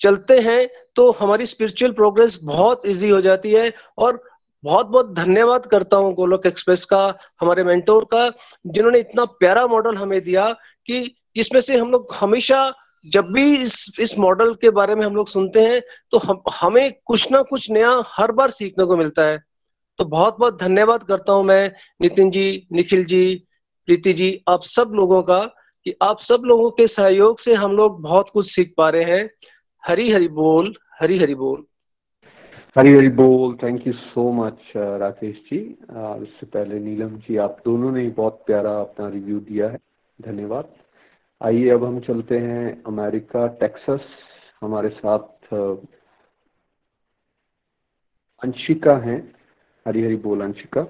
चलते 0.00 0.38
हैं 0.40 0.68
तो 0.96 1.10
हमारी 1.12 1.46
स्पिरिचुअल 1.46 1.92
प्रोग्रेस 1.92 2.38
बहुत 2.44 2.86
इजी 2.86 3.08
हो 3.10 3.20
जाती 3.20 3.52
है 3.52 3.72
और 3.98 4.22
बहुत 4.64 4.86
बहुत 4.86 5.12
धन्यवाद 5.14 5.66
करता 5.66 5.96
हूँ 5.96 6.12
गोलोक 6.14 6.46
एक्सप्रेस 6.46 6.84
का, 6.84 7.18
हमारे 7.40 7.64
मेंटोर 7.64 8.04
का, 8.04 8.28
जिन्होंने 8.66 8.98
इतना 8.98 9.24
प्यारा 9.40 9.66
मॉडल 9.66 9.96
हमें 9.96 10.20
दिया 10.20 10.50
कि 10.86 11.14
इसमें 11.36 11.60
से 11.60 11.76
हम 11.78 11.90
लोग 11.90 12.14
हमेशा 12.20 12.72
जब 13.06 13.32
भी 13.32 13.54
इस 13.56 13.74
इस 14.00 14.18
मॉडल 14.18 14.54
के 14.54 14.70
बारे 14.70 14.94
में 14.94 15.04
हम 15.06 15.16
लोग 15.16 15.28
सुनते 15.28 15.66
हैं 15.66 15.80
तो 16.10 16.18
हम, 16.18 16.42
हमें 16.52 16.92
कुछ 17.04 17.30
ना 17.32 17.42
कुछ 17.42 17.70
नया 17.70 17.90
हर 18.06 18.32
बार 18.32 18.50
सीखने 18.50 18.84
को 18.84 18.96
मिलता 18.96 19.22
है। 19.22 19.38
तो 19.98 20.04
बहुत 20.04 20.38
बहुत 20.38 20.60
धन्यवाद 20.60 21.02
करता 21.02 21.32
हूँ 21.32 21.44
मैं 21.44 21.72
नितिन 22.00 22.30
जी 22.30 22.66
निखिल 22.72 23.04
जी 23.04 23.44
प्रीति 23.86 24.12
जी 24.12 24.44
आप 24.48 24.60
सब 24.62 24.90
लोगों 24.94 25.22
का 25.22 25.38
कि 25.86 25.94
आप 26.02 26.18
सब 26.18 26.42
लोगों 26.44 26.70
के 26.70 26.86
सहयोग 26.86 27.38
से 27.38 27.54
हम 27.54 27.72
लोग 27.72 28.02
बहुत 28.02 28.30
कुछ 28.30 28.50
सीख 28.50 28.74
पा 28.76 28.88
रहे 28.90 29.02
हैं। 29.02 29.30
हरी 29.84 30.10
हरी 30.10 30.28
बोल 30.28 30.74
हरी 31.00 31.18
हरी 31.18 31.34
बोल। 31.34 31.64
हरी 32.78 32.94
हरी 32.94 33.08
बोल 33.08 33.56
thank 33.62 33.86
you 33.86 33.92
so 33.92 34.30
much 34.32 34.58
Rakesh 34.76 35.36
ji. 35.36 35.58
Uh, 35.92 36.22
इससे 36.22 36.46
पहले 36.46 36.78
नीलम 36.78 37.16
जी 37.18 37.36
आप 37.36 37.62
दोनों 37.64 37.92
ने 37.92 38.08
बहुत 38.08 38.42
प्यारा 38.46 38.80
अपना 38.80 39.08
रिव्यू 39.08 39.38
दिया 39.40 39.68
है। 39.68 39.78
धन्यवाद। 40.22 40.68
आइए 41.40 41.68
अब 41.68 41.84
हम 41.84 42.00
चलते 42.00 42.38
हैं 42.38 42.82
अमेरिका 42.86 43.46
टेक्सास। 43.46 44.00
हमारे 44.62 44.88
साथ 44.88 45.54
uh, 45.54 45.76
अंशिका 48.42 48.96
हैं। 48.98 49.37
हरी 49.88 50.02
हरी 50.02 50.16
बोल, 50.16 50.40
अंशिका। 50.40 50.80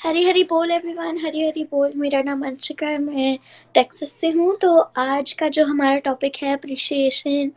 हरी 0.00 0.22
हरी 0.24 0.42
बोल 0.44 0.70
एवरीवन 0.70 1.18
हरी 1.18 1.46
हरी 1.46 1.64
बोल। 1.64 1.92
मेरा 1.96 2.22
नाम 2.22 2.46
अंशिका 2.46 2.86
है, 2.86 2.98
मैं 2.98 3.38
टेक्सास 3.74 4.14
से 4.20 4.28
हूँ। 4.30 4.56
तो 4.56 4.78
आज 4.98 5.32
का 5.32 5.48
जो 5.48 5.64
हमारा 5.66 5.98
टॉपिक 6.06 6.36
है 6.36 6.52
अप्रिशिएशन 6.56 7.52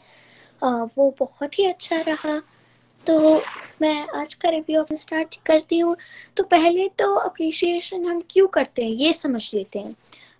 वो 0.64 1.10
बहुत 1.20 1.60
ही 1.60 1.66
अच्छा 1.66 2.02
रहा। 2.02 2.38
तो 3.08 3.42
मैं 3.82 4.08
आज 4.16 4.34
का 4.34 4.50
रिव्यू 4.50 4.82
अपना 4.82 4.98
स्टार्ट 4.98 5.36
करती 5.46 5.80
हूँ। 5.80 5.96
तो 6.38 6.44
पहले 6.44 6.88
तो 7.00 7.14
अप्रिशिएशन 7.16 8.06
हम 8.06 8.22
क्यों 8.30 8.48
करते 8.48 8.86
हैं, 8.86 8.92
ये 8.92 9.14
समझ 9.14 9.54
लेते 9.56 9.80
हैं। 9.80 9.96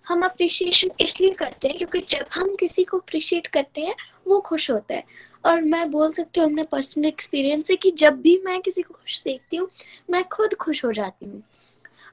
हम 0.08 0.24
अप्रिशिएशन 0.24 0.90
इसलिए 1.00 1.30
करते 1.34 1.68
हैं 1.68 1.76
क्योंकि 1.76 2.00
जब 2.08 2.26
हम 2.34 2.54
किसी 2.56 2.84
को 2.84 2.98
अप्रिशिएट 2.98 3.46
करते 3.46 3.80
हैं 3.80 3.94
वो 4.30 4.40
खुश 4.40 4.70
होता 4.70 4.94
है। 4.94 5.04
और 5.46 5.60
मैं 5.62 5.90
बोल 5.90 6.12
सकती 6.12 6.40
हूँ 6.40 6.48
अपने 6.48 6.62
पर्सनल 6.62 7.06
एक्सपीरियंस 7.06 7.70
है 7.70 7.76
कि 7.76 7.90
जब 7.90 8.20
भी 8.20 8.40
मैं 8.44 8.60
किसी 8.60 8.82
को 8.82 8.94
खुश 8.94 9.20
देखती 9.22 9.56
हूँ, 9.56 9.68
मैं 10.10 10.24
खुद 10.28 10.54
खुश 10.54 10.84
हो 10.84 10.92
जाती 10.92 11.26
हूँ। 11.26 11.42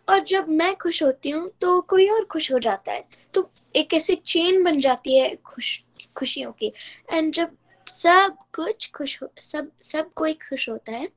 और 0.10 0.24
जब 0.24 0.50
मैं 0.50 0.76
खुश 0.76 1.02
होती 1.04 1.30
हूँ 1.30 1.50
तो 1.62 1.80
कोई 1.82 2.08
और 2.10 2.26
खुश 2.26 2.52
हो 2.52 2.60
जाता 2.60 2.92
है। 2.92 3.04
तो 3.34 3.50
एक 3.76 3.94
ऐसी 3.94 4.16
चेन 4.16 4.64
बन 4.64 4.80
जाती 4.80 5.18
है 5.18 5.36
खुश, 5.46 5.80
खुशियों 6.16 6.52
की। 6.52 6.72
एंड 7.12 7.34
जब 7.34 7.56
सब 7.88 8.38
कुछ 8.56 8.90
खुश 8.92 9.22
हो, 9.24 9.30
सब 9.40 9.72
सब 9.82 10.14
कोई 10.14 10.34
खुश 10.50 10.70
होता 10.70 10.92
है 10.92 11.08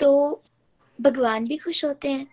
तो 0.00 0.42
भगवान 0.98 1.46
भी 1.46 1.56
खुश 1.56 1.84
होते 1.84 2.08
हैं। 2.08 2.26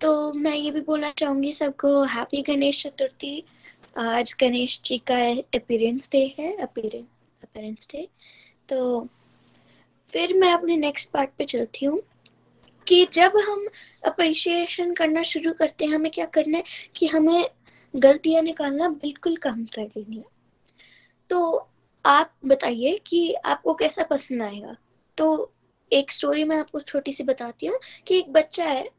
तो 0.00 0.32
मैं 0.32 0.54
ये 0.54 0.70
भी 0.70 0.80
बोलना 0.80 1.10
चाहूँगी, 1.10 1.52
सबको 1.52 2.02
हैप्पी 2.04 2.42
गणेश 2.42 2.82
चतुर्थी। 2.82 3.44
आज 3.98 4.34
गणेश 4.40 4.80
जी 4.84 4.98
का 5.10 5.16
अपीरेंस 5.56 6.08
डे 6.12 6.24
है 6.38 6.56
अपीरेंस 6.56 7.06
डे 7.44 8.08
तो 8.68 9.08
फिर 10.08 10.34
मैं 10.34 10.52
अपने 10.52 10.76
नेक्स्ट 10.76 11.10
पार्ट 11.10 11.30
पे 11.38 11.44
चलती 11.44 11.86
हूँ 11.86 12.02
कि 12.86 13.08
जब 13.12 13.32
हम 13.36 13.68
अप्रिशिएशन 14.06 14.94
करना 14.94 15.22
शुरू 15.22 15.52
करते 15.52 15.84
हैं, 15.84 15.94
हमें 15.94 16.12
क्या 16.12 16.26
करना 16.26 16.58
है 16.58 16.64
कि 16.96 17.06
हमें 17.06 17.48
गलतियाँ 17.96 18.42
निकालना 18.42 18.88
बिल्कुल 18.88 19.36
कम 19.36 19.64
कर 19.64 19.82
देनी 19.82 20.16
है। 20.16 20.24
तो 21.30 21.68
आप 22.06 22.34
बताइए 22.46 23.00
कि 23.06 23.32
आपको 23.32 23.74
कैसा 23.74 24.02
पसंद 24.02 24.42
आएगा? 24.42 24.76
तो 25.18 25.52
एक 25.92 26.12
स्टोरी 26.12 26.44
मैं 26.44 26.56
आपको 26.56 26.80
छोटी 26.80 27.12
सी 27.12 27.24
बताती 27.24 27.66
हूँ 27.66 27.78
कि 28.06 28.18
एक 28.18 28.32
बच्चा 28.32 28.64
है, 28.64 28.90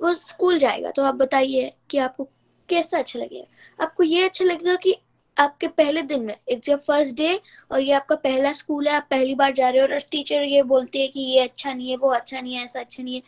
वो 0.00 0.14
स्कूल 0.14 0.58
जाएगा 0.58 0.90
तो 0.90 1.02
आप 1.02 1.14
बताइए 1.14 1.72
कि 1.90 1.98
आपको 1.98 2.28
कैसा 2.68 2.98
अच्छा 2.98 3.18
लगेगा। 3.18 3.84
आपको 3.84 4.02
ये 4.02 4.24
अच्छा 4.24 4.44
लगेगा 4.44 4.76
कि 4.76 4.96
आपके 5.38 5.68
पहले 5.68 6.02
दिन 6.02 6.22
में। 6.22 6.36
एक 6.48 6.60
जब 6.64 6.80
फ़र्स्ट 6.80 7.16
डे 7.16 7.40
और 7.72 7.80
ये 7.80 7.92
आपका 7.92 8.14
पहला 8.16 8.52
स्कूल 8.52 8.88
है, 8.88 8.94
आप 8.94 9.06
पहली 9.10 9.34
बार 9.34 9.52
जा 9.52 9.68
रहे 9.68 9.80
हो 9.80 9.86
और 9.88 10.00
टीचर 10.10 10.42
ये 10.42 10.62
बोलती 10.62 11.00
है 11.00 11.08
कि 11.08 11.20
ये 11.20 11.40
अच्छा 11.40 11.72
नहीं 11.72 11.90
है, 11.90 11.96
वो 11.96 12.08
अच्छा 12.08 12.40
नहीं 12.40 12.54
है, 12.54 12.64
ऐसा 12.64 12.80
अच्छा 12.80 13.02
नहीं 13.02 13.14
है, 13.14 13.22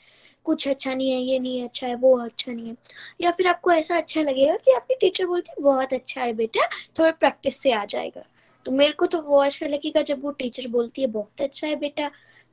कुछ 0.45 0.69
अच्छा 0.69 0.95
नहीं 0.95 1.11
है, 1.11 1.21
ये 1.21 1.39
नहीं 1.39 1.65
अच्छा 1.65 1.87
है, 1.87 1.95
वो 1.95 2.19
अच्छा 2.19 2.53
नहीं 2.53 2.69
है। 2.69 2.77
या 3.21 3.31
फिर 3.31 3.47
आपको 3.47 3.73
ऐसा 3.73 3.97
अच्छा 3.97 4.23
लगेगा 4.23 4.57
कि 4.57 4.73
आपकी 4.73 4.95
टीचर 4.95 5.27
बोलती 5.27 5.51
है, 5.51 5.63
बहुत 5.63 5.93
अच्छा 5.93 6.21
है 6.21 6.33
बेटा, 6.33 6.67
थोड़ा 6.99 7.11
प्रैक्टिस 7.11 7.57
से 7.57 7.73
आ 7.73 7.85
जाएगा। 7.85 8.25
तो 8.67 8.73
मेरे 8.73 8.93
को 8.93 9.07
तो 9.07 9.23
वो 9.23 9.43
अच्छा 9.43 9.67
लगेगा 9.67 10.03
जब 10.03 10.23
वो 10.23 10.31
टीचर 10.31 10.69
बोलती 10.69 11.03
है, 11.03 11.09
बहुत 11.09 11.41
अच्छा 11.41 11.67
है 11.67 11.77
बेटा 11.77 12.09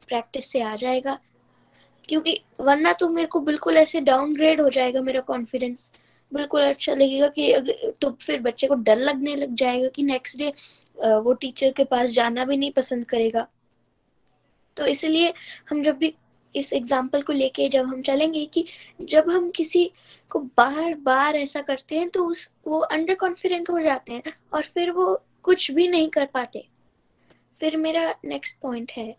प्रैक्टिस 0.08 0.46
से 0.46 0.62
आ 0.62 0.76
जाएगा। 0.76 1.20
क्योंकि 2.10 2.42
वरना 2.62 2.94
तो 2.94 3.10
मेरे 3.10 3.28
को 3.28 3.40
बिल्कुल 3.40 3.78
ऐसे 3.78 4.02
डाउनग्रेड 4.02 4.62
हो 4.62 4.70
जाएगा 4.70 5.02
मेरा 5.02 5.22
कॉन्फिडेंस 5.22 5.92
बिल्कुल 6.32 6.62
अच्छा 6.64 6.94
लगेगा 6.94 7.28
कि 7.30 7.52
अगर 7.52 7.92
तो 8.02 8.10
फिर 8.22 8.42
बच्चे 8.42 8.68
को 8.68 8.76
डर 8.76 8.98
लगने 9.00 9.36
लग 9.36 9.54
जाएगा 9.56 9.88
कि 9.88 10.04
नेक्स्ट 10.04 10.38
डे 10.38 10.54
वो 11.20 11.34
टीचर 11.34 11.72
के 11.72 11.84
पास 11.86 12.10
जाना 12.12 12.46
भी 12.46 12.58
नहीं 12.58 12.72
पसंद 12.72 13.06
करेगा। 13.06 13.48
तो 14.78 14.86
इसलिए 14.86 15.34
हम 15.70 15.84
जब 15.84 15.98
भी 15.98 16.14
इस 16.56 16.72
एग्ज़ाम्पल 16.74 17.22
को 17.22 17.34
लेके 17.34 17.68
जब 17.70 17.86
हम 17.86 18.02
चलेंगे 18.02 18.46
कि 18.46 18.66
जब 19.04 19.30
हम 19.30 19.50
किसी 19.52 19.84
को 20.32 20.40
बार 20.58 20.94
बार 21.04 21.36
ऐसा 21.36 21.62
करते 21.62 21.98
हैं 21.98 22.10
तो 22.10 22.26
उस, 22.26 22.50
वो 22.68 22.80
अंडर 22.80 23.16
कॉन्फिडेंट 23.16 23.70
हो 23.70 23.80
जाते 23.82 24.14
हैं 24.14 24.34
और 24.54 24.64
फिर 24.64 24.92
वो 24.92 25.22
कुछ 25.44 25.70
भी 25.72 25.88
नहीं 25.88 26.10
कर 26.10 26.26
पाते। 26.26 26.68
फिर 27.62 27.78
मेरा 27.78 28.14
नेक्स्ट 28.26 28.58
पॉइंट 28.62 28.92
है 28.92 29.16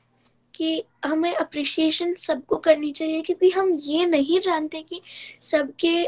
कि 0.55 0.83
हमें 1.05 1.35
अप्रिशिएशन 1.35 2.15
सबको 2.17 2.57
करनी 2.59 2.91
चाहिए, 2.93 3.21
क्योंकि 3.23 3.51
हम 3.51 3.77
ये 3.81 4.07
नहीं 4.07 4.41
जानते 4.41 4.83
कि 4.83 5.01
सबके 5.43 6.05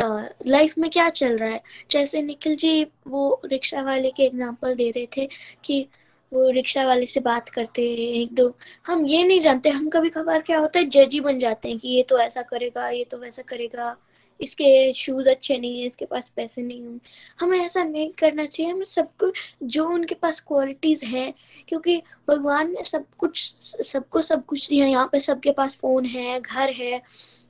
लाइफ 0.00 0.76
में 0.78 0.90
क्या 0.90 1.08
चल 1.10 1.36
रहा 1.38 1.48
है? 1.48 1.60
जैसे 1.90 2.22
निखिल 2.22 2.56
जी 2.56 2.84
वो 3.08 3.40
रिक्शा 3.44 3.82
वाले 3.82 4.10
के 4.10 4.22
एग्जांपल 4.22 4.74
दे 4.74 4.90
रहे 4.90 5.06
थे 5.16 5.28
कि 5.64 5.86
वो 6.32 6.48
रिक्शा 6.50 6.84
वाले 6.86 7.06
से 7.06 7.20
बात 7.20 7.48
करते 7.48 7.82
हैं 7.82 8.08
एक 8.14 8.34
दो। 8.34 8.54
हम 8.86 9.04
ये 9.06 9.22
नहीं 9.24 9.40
जानते, 9.40 9.68
हम 9.70 9.88
कभी 9.88 10.10
कभार 10.10 10.42
क्या 10.42 10.58
होता 10.58 10.78
है 10.78 10.84
जज 10.86 11.12
ही 11.12 11.20
बन 11.20 11.38
जाते 11.38 11.68
हैं 11.68 11.78
कि 11.78 11.88
ये 11.88 12.02
तो 12.02 12.18
ऐसा 12.18 12.42
करेगा, 12.42 12.88
ये 12.88 13.04
तो 13.04 13.18
वैसा 13.18 13.42
करेगा। 13.42 13.96
इसके 14.40 14.92
शूज़ 14.92 15.28
अच्छे 15.28 15.56
नहीं 15.58 15.80
है, 15.80 15.86
इसके 15.86 16.04
पास 16.04 16.28
पैसे 16.36 16.62
नहीं 16.62 16.82
होंगे 16.82 17.00
हमें 17.40 17.58
ऐसा 17.58 17.82
नहीं 17.84 18.08
करना 18.18 18.44
चाहिए, 18.46 18.72
हमें 18.72 18.84
सबको 18.84 19.32
जो 19.64 19.86
उनके 19.88 20.14
पास 20.14 20.40
क्वालिटीज 20.40 21.02
हैं, 21.04 21.32
क्योंकि 21.68 21.96
भगवान 22.28 22.70
ने 22.70 22.84
सब 22.84 23.04
कुछ 23.18 23.54
सबको 23.86 24.22
सब 24.22 24.44
कुछ 24.46 24.68
दिया, 24.68 24.86
यहाँ 24.86 25.08
पे 25.12 25.20
सबके 25.20 25.52
पास 25.52 25.76
फ़ोन 25.76 26.04
है, 26.06 26.40
घर 26.40 26.70
है। 26.72 27.02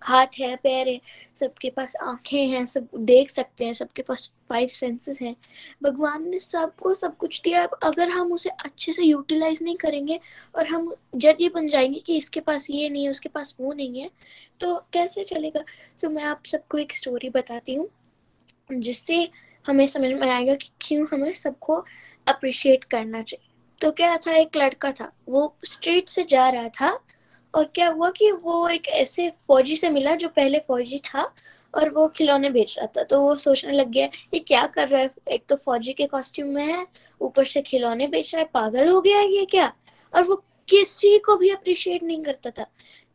हाथ 0.02 0.26
है, 0.38 0.54
पैर 0.56 0.88
है, 0.88 1.00
सबके 1.34 1.70
पास 1.70 1.94
आँखें 2.02 2.46
हैं, 2.48 2.64
सब 2.66 2.88
देख 2.96 3.30
सकते 3.30 3.64
हैं, 3.64 3.72
सबके 3.74 4.02
पास 4.02 4.30
फाइव 4.48 4.68
सेंसेस 4.68 5.20
हैं। 5.22 5.34
भगवान 5.82 6.28
ने 6.28 6.38
सबको 6.38 6.94
सब 6.94 7.16
कुछ 7.16 7.40
दिया 7.44 7.64
अगर 7.82 8.08
हम 8.08 8.32
उसे 8.32 8.50
अच्छे 8.64 8.92
से 8.92 9.02
यूटिलाइज 9.02 9.62
नहीं 9.62 9.76
करेंगे 9.76 10.18
और 10.54 10.66
हम 10.66 10.94
जज 11.16 11.36
ये 11.40 11.48
बन 11.48 11.66
जाएँगे 11.66 12.00
कि 12.00 12.16
इसके 12.16 12.40
पास 12.40 12.66
ये 12.70 12.88
नहीं 12.88 13.04
है, 13.04 13.10
उसके 13.10 13.28
पास 13.28 13.54
वो 13.60 13.72
नहीं 13.72 14.00
है 14.00 14.10
तो 14.60 14.76
कैसे 14.92 15.24
चलेगा? 15.24 15.64
तो 16.02 16.10
मैं 16.10 16.24
आप 16.24 16.44
सबको 16.46 16.78
एक 16.78 16.96
स्टोरी 16.96 17.30
बताती 17.30 17.74
हूँ, 17.74 17.88
जिससे 18.72 19.28
हमें 19.66 19.86
समझ 19.86 20.10
में 20.12 20.28
आएगा 20.28 20.54
कि 20.54 20.70
क्यों 20.80 21.06
हमें 21.12 21.32
सबको 21.32 21.84
अप्रिशिएट 22.26 22.84
करना 22.84 23.22
चाहिए। 23.22 23.48
तो 23.80 23.90
क्या 23.92 24.16
था? 24.16 24.32
एक 24.32 24.56
लड़का 24.56 24.90
था, 24.92 25.12
वो 25.28 25.54
स्ट्रीट 25.64 26.08
से 26.08 26.24
जा 26.24 26.48
रहा 26.48 26.68
था 26.70 26.98
और 27.54 27.64
क्या 27.74 27.88
हुआ 27.88 28.10
कि 28.10 28.30
वो 28.32 28.68
एक 28.68 28.88
ऐसे 28.88 29.28
फौजी 29.48 29.76
से 29.76 29.90
मिला 29.90 30.14
जो 30.14 30.28
पहले 30.28 30.58
फौजी 30.58 30.98
था 31.04 31.22
और 31.74 31.88
वो 31.90 32.06
खिलौने 32.08 32.50
बेच 32.50 32.74
रहा 32.78 32.86
था। 32.96 33.02
तो 33.02 33.20
वो 33.20 33.34
सोचने 33.36 33.72
लग 33.72 33.88
गया, 33.88 34.06
ये 34.34 34.40
क्या 34.40 34.66
कर 34.66 34.88
रहा 34.88 35.00
है? 35.00 35.10
एक 35.32 35.44
तो 35.48 35.56
फौजी 35.56 35.92
के 35.92 36.06
कॉस्ट्यूम 36.06 36.48
में 36.48 36.64
है, 36.64 36.86
ऊपर 37.20 37.44
से 37.44 37.62
खिलौने 37.62 38.06
बेच 38.06 38.34
रहा 38.34 38.42
है, 38.42 38.48
पागल 38.54 38.88
हो 38.88 39.00
गया 39.00 39.20
ये 39.20 39.44
क्या? 39.44 39.72
और 40.14 40.24
वो 40.24 40.36
किसी 40.68 41.18
को 41.18 41.36
भी 41.36 41.50
अप्रिशिएट 41.50 42.02
नहीं 42.02 42.22
करता 42.22 42.50
था। 42.50 42.66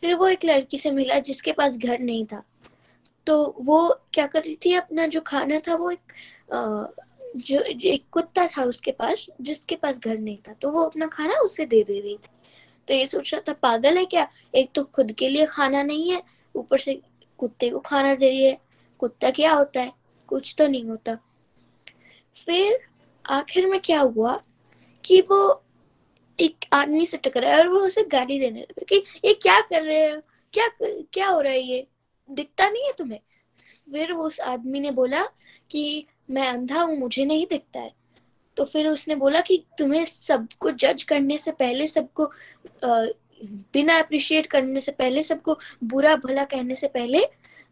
फिर 0.01 0.15
वो 0.15 0.27
एक 0.27 0.45
लड़की 0.45 0.77
से 0.77 0.91
मिला 0.91 1.19
जिसके 1.19 1.51
पास 1.51 1.77
घर 1.77 1.99
नहीं 1.99 2.25
था। 2.25 2.43
तो 3.27 3.55
वो 3.59 3.87
क्या 4.13 4.25
कर 4.27 4.41
रही 4.41 4.55
थी, 4.55 4.73
अपना 4.73 5.07
जो 5.07 5.21
खाना 5.21 5.59
था 5.59 5.75
वो 5.75 5.91
एक 5.91 6.13
जो 7.37 7.59
एक 7.59 8.03
कुत्ता 8.11 8.45
था 8.47 8.63
उसके 8.63 8.91
पास, 8.91 9.25
जिसके 9.41 9.75
पास 9.75 9.97
घर 9.97 10.17
नहीं 10.17 10.37
था। 10.37 10.53
तो 10.53 10.71
वो 10.71 10.83
अपना 10.83 11.07
खाना 11.07 11.39
उसे 11.39 11.65
दे 11.65 11.83
दे 11.83 11.99
रही 11.99 12.15
थी। 12.15 12.29
तो 12.87 12.93
ये 12.93 13.07
सोच 13.07 13.33
रहा 13.33 13.43
था, 13.49 13.53
पागल 13.53 13.97
है 13.97 14.05
क्या? 14.05 14.27
एक 14.55 14.71
तो 14.75 14.83
खुद 14.83 15.11
के 15.11 15.29
लिए 15.29 15.45
खाना 15.45 15.83
नहीं 15.83 16.11
है, 16.11 16.23
ऊपर 16.55 16.77
से 16.77 17.01
कुत्ते 17.37 17.69
को 17.69 17.79
खाना 17.79 18.15
दे 18.15 18.29
रही 18.29 18.45
है। 18.45 18.57
कुत्ता 18.99 19.29
क्या 19.29 19.53
होता 19.53 19.81
है? 19.81 19.91
कुछ 20.27 20.55
तो 20.57 20.67
नहीं 20.67 20.85
होता। 20.85 21.15
फिर 22.45 22.79
आखिर 23.29 23.67
में 23.67 23.79
क्या 23.79 23.99
हुआ 23.99 24.41
कि 25.05 25.21
वो 25.21 25.63
एक 26.39 26.55
आदमी 26.73 27.05
से 27.05 27.17
टकराया 27.17 27.57
और 27.57 27.67
वो 27.67 27.79
उसे 27.79 28.03
गाली 28.03 28.39
देने 28.39 28.61
लगा 28.61 28.85
कि, 28.89 29.03
ये 29.25 29.33
क्या 29.33 29.61
कर 29.61 29.83
रहे 29.83 30.11
हो? 30.11 30.21
क्या 30.53 30.69
क्या 30.83 31.27
हो 31.27 31.41
रहा 31.41 31.53
है 31.53 31.61
ये? 31.61 31.87
दिखता 32.31 32.69
नहीं 32.69 32.83
है 32.83 32.91
तुम्हें? 32.97 33.19
फिर 33.91 34.13
वो 34.13 34.23
उस 34.23 34.39
आदमी 34.39 34.79
ने 34.79 34.91
बोला 34.91 35.25
कि, 35.71 36.07
मैं 36.29 36.47
अंधा 36.47 36.81
हूँ, 36.81 36.97
मुझे 36.97 37.25
नहीं 37.25 37.45
दिखता 37.49 37.79
है। 37.79 38.04
तो 38.57 38.65
फिर 38.65 38.87
उसने 38.87 39.15
बोला 39.15 39.41
कि 39.41 39.63
तुम्हें 39.77 40.03
सबको 40.05 40.71
जज 40.71 41.03
करने 41.03 41.37
से 41.37 41.51
पहले 41.51 41.87
सबको 41.87 42.31
बिना 43.73 43.97
अप्रिशिएट 43.99 44.45
करने 44.45 44.79
से 44.79 44.91
पहले 44.91 45.23
सबको 45.23 45.57
बुरा 45.83 46.15
भला 46.15 46.43
कहने 46.43 46.75
से 46.75 46.87
पहले 46.87 47.25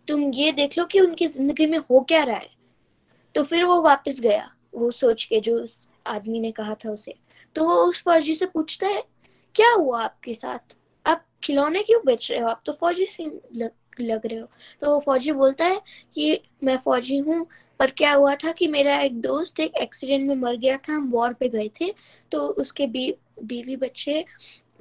तुम 0.07 0.23
ये 0.33 0.51
देख 0.51 0.77
लो 0.77 0.85
कि 0.85 0.99
उनकी 0.99 1.27
ज़िंदगी 1.27 1.65
में 1.65 1.77
हो 1.79 1.99
क्या 2.01 2.23
रहा 2.23 2.37
है। 2.37 2.49
तो 3.35 3.43
फिर 3.43 3.63
वो 3.65 3.81
वापस 3.81 4.19
गया 4.19 4.49
वो 4.75 4.89
सोच 4.91 5.23
के 5.23 5.39
जो 5.39 5.55
उस 5.55 5.89
आदमी 6.07 6.39
ने 6.39 6.51
कहा 6.51 6.75
था 6.75 6.91
उसे। 6.91 7.13
तो 7.55 7.63
वो 7.63 7.75
उस 7.85 8.01
फौजी 8.03 8.35
से 8.35 8.45
पूछता 8.45 8.87
है 8.87 9.03
क्या 9.55 9.71
हुआ 9.71 10.01
आपके 10.03 10.33
साथ? 10.33 10.75
आप 11.05 11.25
खिलौने 11.43 11.83
क्यों 11.83 12.01
बेच 12.05 12.29
रहे 12.31 12.39
हो? 12.39 12.47
आप 12.47 12.61
तो 12.65 12.73
फौजी 12.73 13.05
से 13.05 13.25
लग, 13.25 13.71
लग 14.01 14.25
रहे 14.25 14.39
हो। 14.39 14.47
तो 14.81 14.93
वो 14.93 14.99
फौजी 14.99 15.31
बोलता 15.31 15.65
है 15.65 15.81
कि 16.15 16.41
मैं 16.63 16.77
फौजी 16.77 17.17
हूँ 17.17 17.45
पर 17.79 17.91
क्या 17.91 18.13
हुआ 18.13 18.33
था 18.35 18.51
कि 18.51 18.67
मेरा 18.67 18.97
एक 19.01 19.19
दोस्त 19.21 19.59
एक 19.59 19.75
एक्सीडेंट 19.75 20.27
में 20.27 20.35
मर 20.35 20.55
गया 20.57 20.77
था 20.77 20.93
हम 20.93 21.09
वॉर 21.11 21.33
पे 21.33 21.49
गए 21.49 21.69
थे 21.81 21.93
तो 22.31 22.39
उसके 22.39 22.87
बी, 22.87 23.13
बीवी 23.43 23.75
बच्चे 23.75 24.25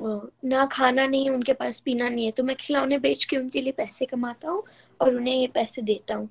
ना 0.00 0.64
खाना 0.66 1.06
नहीं 1.06 1.30
उनके 1.30 1.52
पास 1.52 1.80
पीना 1.80 2.08
नहीं 2.08 2.24
है। 2.24 2.30
तो 2.30 2.42
मैं 2.44 2.56
खिलौने 2.56 2.98
बेच 2.98 3.24
के 3.24 3.36
उनके 3.36 3.60
लिए 3.60 3.72
पैसे 3.72 4.06
कमाता 4.06 4.50
हूँ 4.50 4.62
और 5.00 5.14
उन्हें 5.14 5.34
ये 5.34 5.46
पैसे 5.46 5.82
देता 5.82 6.14
हूँ। 6.14 6.28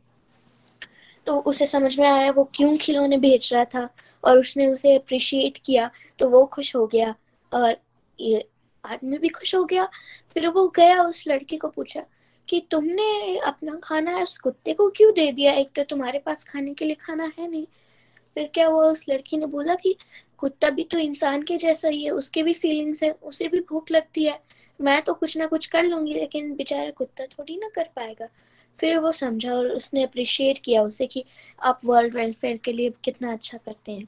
तो 1.27 1.37
उसे 1.41 1.65
समझ 1.65 1.97
में 1.99 2.07
आया 2.07 2.31
वो 2.31 2.43
क्यों 2.55 2.75
खिलौने 2.77 3.17
बेच 3.17 3.51
रहा 3.53 3.65
था 3.65 3.87
और 4.23 4.39
उसने 4.39 4.67
उसे 4.67 4.95
अप्रिशिएट 4.95 5.57
किया 5.65 5.89
तो 6.19 6.29
वो 6.29 6.45
खुश 6.45 6.75
हो 6.75 6.85
गया 6.87 7.13
और 7.51 7.75
ये 8.19 8.47
आदमी 8.83 9.17
भी 9.17 9.29
खुश 9.29 9.53
हो 9.55 9.63
गया। 9.65 9.85
फिर 10.33 10.47
वो 10.47 10.67
गया 10.75 11.01
उस 11.03 11.23
लड़के 11.27 11.57
को 11.57 11.67
पूछा 11.67 12.03
कि 12.51 12.67
तुमने 12.71 13.37
अपना 13.37 13.79
खाना 13.83 14.17
उस 14.17 14.37
कुत्ते 14.37 14.73
को 14.73 14.89
क्यों 14.89 15.13
दे 15.13 15.31
दिया? 15.31 15.53
एक 15.53 15.69
तो 15.75 15.83
तुम्हारे 15.83 16.19
पास 16.19 16.43
खाने 16.43 16.73
के 16.73 16.85
लिए 16.85 16.95
खाना 16.95 17.31
है 17.39 17.51
नहीं। 17.51 17.65
फिर 18.35 18.51
क्या 18.53 18.67
हुआ 18.67 18.85
उस 18.85 19.05
लड़की 19.09 19.37
ने 19.37 19.45
बोला 19.45 19.75
कि 19.75 19.95
कुत्ता 20.37 20.69
भी 20.69 20.83
तो 20.83 20.97
इंसान 20.97 21.43
के 21.43 21.57
जैसा 21.57 21.87
ही 21.87 22.03
है, 22.03 22.11
उसके 22.11 22.43
भी 22.43 22.53
फीलिंग्स 22.53 23.03
है, 23.03 23.11
उसे 23.11 23.47
भी 23.47 23.59
भूख 23.59 23.91
लगती 23.91 24.23
है। 24.23 24.39
मैं 24.81 25.01
तो 25.01 25.13
कुछ 25.13 25.37
ना 25.37 25.45
कुछ 25.45 25.65
कर 25.65 25.83
लूँगी, 25.83 26.13
लेकिन 26.13 26.55
बेचारा 26.55 26.89
कुत्ता 26.89 27.25
थोड़ी 27.25 27.57
ना 27.57 27.69
कर 27.75 27.89
पाएगा। 27.95 28.27
फिर 28.79 28.97
वो 28.97 29.11
समझा 29.11 29.53
और 29.53 29.67
उसने 29.67 30.03
अप्रिशिएट 30.03 30.57
किया 30.57 30.81
उसे 30.81 31.07
कि 31.07 31.25
आप 31.61 31.81
वर्ल्ड 31.85 32.15
वेलफेयर 32.15 32.57
के 32.57 32.73
लिए 32.73 32.93
कितना 33.03 33.33
अच्छा 33.33 33.57
करते 33.57 33.91
हैं। 33.91 34.07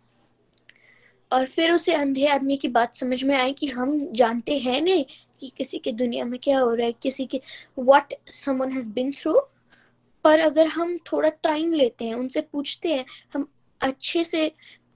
और 1.31 1.45
फिर 1.45 1.71
उसे 1.71 1.93
अंधे 1.93 2.27
आदमी 2.27 2.57
की 2.57 2.67
बात 2.67 2.95
समझ 2.95 3.23
में 3.23 3.35
आई 3.35 3.53
कि 3.53 3.67
हम 3.67 4.13
जानते 4.13 4.57
हैं 4.57 4.81
नहीं 4.81 5.05
कि 5.43 5.51
किसी 5.57 5.77
के 5.79 5.91
दुनिया 5.93 6.25
में 6.25 6.39
क्या 6.43 6.59
हो 6.59 6.73
रहा 6.73 6.87
है, 6.87 6.93
किसी 6.93 7.25
के 7.25 7.41
what 7.79 8.13
someone 8.33 8.71
has 8.71 8.89
been 8.89 9.11
through 9.11 9.39
पर 10.25 10.39
अगर 10.39 10.67
हम 10.67 10.97
थोड़ा 11.11 11.29
टाइम 11.43 11.73
लेते 11.73 12.05
हैं, 12.05 12.15
उनसे 12.15 12.41
पूछते 12.41 12.93
हैं, 12.93 13.05
हम 13.33 13.47
अच्छे 13.81 14.23
से 14.23 14.51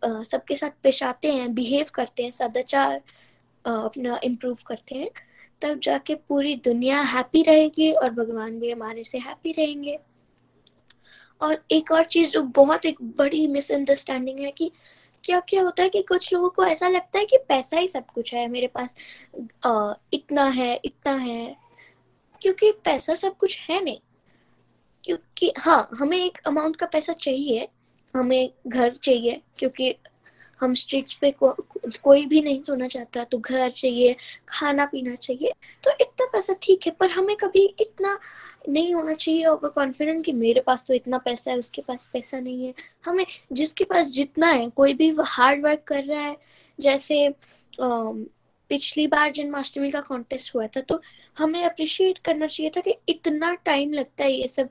सबके 0.05 0.55
साथ 0.55 0.69
पेश 0.83 1.03
आते 1.03 1.31
हैं 1.33 1.53
बिहेव 1.53 1.85
करते 1.93 2.23
हैं, 2.23 2.31
सदाचार 2.31 3.01
अपना 3.65 4.19
इम्प्रूव 4.23 4.57
करते 4.67 4.95
हैं, 4.95 5.09
तब 5.61 5.79
जाके 5.79 6.15
पूरी 6.29 6.55
दुनिया 6.65 7.01
हैप्पी 7.03 7.41
रहेगी 7.43 7.91
और 7.91 8.09
भगवान 8.11 8.59
भी 8.59 8.71
हमारे 8.71 9.03
से 9.03 9.17
हैप्पी 9.17 9.51
रहेंगे। 9.51 9.97
और 11.41 11.63
एक 11.71 11.91
और 11.91 12.03
चीज़ 12.05 12.31
जो 12.31 12.41
बहुत 12.55 12.85
एक 12.85 13.01
बड़ी 13.17 13.45
मिसअंडरस्टैंडिंग 13.47 14.39
है 14.39 14.51
कि 14.51 14.71
क्या 15.23 15.39
क्या 15.39 15.63
होता 15.63 15.83
है 15.83 15.89
कि 15.89 16.01
कुछ 16.01 16.33
लोगों 16.33 16.49
को 16.49 16.65
ऐसा 16.65 16.87
लगता 16.87 17.19
है 17.19 17.25
कि 17.25 17.37
पैसा 17.37 17.77
ही 17.77 17.87
सब 17.87 18.05
कुछ 18.05 18.33
है 18.33 18.47
मेरे 18.47 18.67
पास 18.67 18.95
आ, 19.65 19.93
इतना 20.13 20.45
है 20.45 20.81
इतना 20.85 21.11
है 21.11 21.57
क्योंकि 22.41 22.71
पैसा 22.71 23.15
सब 23.15 23.37
कुछ 23.37 23.59
है 23.69 23.83
नहीं। 23.83 23.99
क्योंकि 25.03 25.53
हाँ 25.57 25.89
हमें 25.99 26.17
एक 26.17 26.37
अमाउंट 26.47 26.75
का 26.75 26.85
पैसा 26.85 27.13
चाहिए 27.13 27.67
हमें 28.15 28.53
घर 28.67 28.95
चाहिए 28.95 29.41
क्योंकि 29.57 29.95
हम 30.59 30.73
स्ट्रीट्स 30.73 31.13
पे 31.13 31.31
को, 31.31 31.49
कोई 32.03 32.25
भी 32.25 32.41
नहीं 32.41 32.61
सोना 32.63 32.87
चाहता 32.87 33.23
तो 33.23 33.37
घर 33.37 33.69
चाहिए 33.69 34.15
खाना 34.49 34.85
पीना 34.85 35.15
चाहिए 35.15 35.51
तो 35.83 35.91
इतना 36.01 36.25
पैसा 36.25 36.53
ठीक 36.61 36.85
है 36.85 36.91
पर 36.91 37.11
हमें 37.11 37.35
कभी 37.35 37.65
इतना 37.79 38.17
नहीं 38.69 38.93
होना 38.93 39.13
चाहिए 39.13 39.45
ओवर 39.45 39.69
कॉन्फिडेंट 39.69 40.25
कि 40.25 40.31
मेरे 40.33 40.61
पास 40.61 40.83
तो 40.87 40.93
इतना 40.93 41.17
पैसा 41.17 41.51
है 41.51 41.57
उसके 41.59 41.81
पास 41.81 42.09
पैसा 42.13 42.39
नहीं 42.39 42.67
है। 42.67 42.73
हमें 43.05 43.25
जिसके 43.53 43.83
पास 43.83 44.07
जितना 44.07 44.47
है 44.47 44.69
कोई 44.69 44.93
भी 44.93 45.15
हार्ड 45.25 45.63
वर्क 45.65 45.83
कर 45.87 46.03
रहा 46.03 46.21
है 46.21 46.37
जैसे 46.79 47.33
पिछली 47.81 49.07
बार 49.07 49.31
जन्माष्टमी 49.31 49.91
का 49.91 50.01
कॉन्टेस्ट 50.01 50.55
हुआ 50.55 50.67
था 50.67 50.81
तो 50.81 51.01
हमें 51.37 51.63
अप्रिशिएट 51.63 52.17
करना 52.17 52.47
चाहिए 52.47 52.71
था 52.77 52.81
कि 52.81 52.95
इतना 53.09 53.53
टाइम 53.55 53.93
लगता 53.93 54.23
है 54.23 54.31
ये 54.31 54.47
सब 54.47 54.69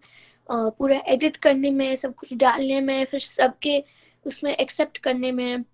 पूरा 0.50 1.00
एडिट 1.06 1.36
करने 1.36 1.70
में 1.70 1.96
सब 1.96 2.14
कुछ 2.14 2.34
डालने 2.34 2.80
में 2.80 3.04
फिर 3.04 3.20
सबके 3.20 3.82
उसमें 4.26 4.54
एक्सेप्ट 4.56 4.98
करने 4.98 5.32
में 5.32 5.64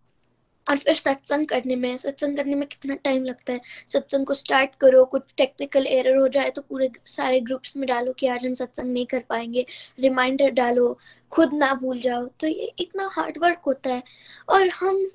और 0.66 0.78
फिर 0.78 0.94
सत्संग 0.94 1.46
करने 1.46 1.76
में 1.76 1.96
सत्संग 1.96 2.36
करने 2.36 2.54
में 2.54 2.66
कितना 2.68 2.94
टाइम 3.04 3.24
लगता 3.24 3.52
है? 3.52 3.60
सत्संग 3.88 4.26
को 4.26 4.34
स्टार्ट 4.34 4.74
करो 4.80 5.04
कुछ 5.04 5.34
टेक्निकल 5.36 5.86
एरर 5.86 6.16
हो 6.16 6.28
जाए 6.28 6.50
तो 6.50 6.62
पूरे 6.62 6.90
सारे 7.06 7.40
ग्रुप्स 7.40 7.76
में 7.76 7.86
डालो 7.88 8.12
कि 8.12 8.26
आज 8.26 8.46
हम 8.46 8.54
सत्संग 8.54 8.92
नहीं 8.92 9.06
कर 9.06 9.20
पाएँगे। 9.28 9.66
रिमाइंडर 10.00 10.50
डालो 10.52 10.98
खुद 11.32 11.54
ना 11.54 11.72
भूल 11.74 12.00
जाओ। 12.00 12.26
तो 12.40 12.46
ये 12.46 12.72
इतना 12.78 13.08
हार्ड 13.12 13.38
वर्क 13.38 13.62
होता 13.66 13.94
है। 13.94 14.02
और 14.48 14.68
हम 14.70 15.06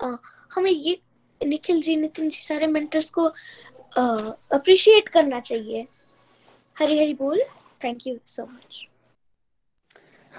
आ, 0.00 0.16
हमें 0.54 0.70
ये 0.70 0.98
निखिल 1.40 1.80
जी 1.82 1.96
नितिन 1.96 2.28
जी 2.30 2.42
सारे 2.42 2.66
मेंटर्स 2.66 3.10
को 3.10 3.24
अप्रिशिएट 4.54 5.08
करना 5.08 5.40
चाहिए। 5.40 5.86
हरी 6.76 6.98
हरी 6.98 7.14
बोल। 7.14 7.42
Thank 7.84 8.06
you 8.06 8.18
so 8.26 8.42
much 8.44 8.86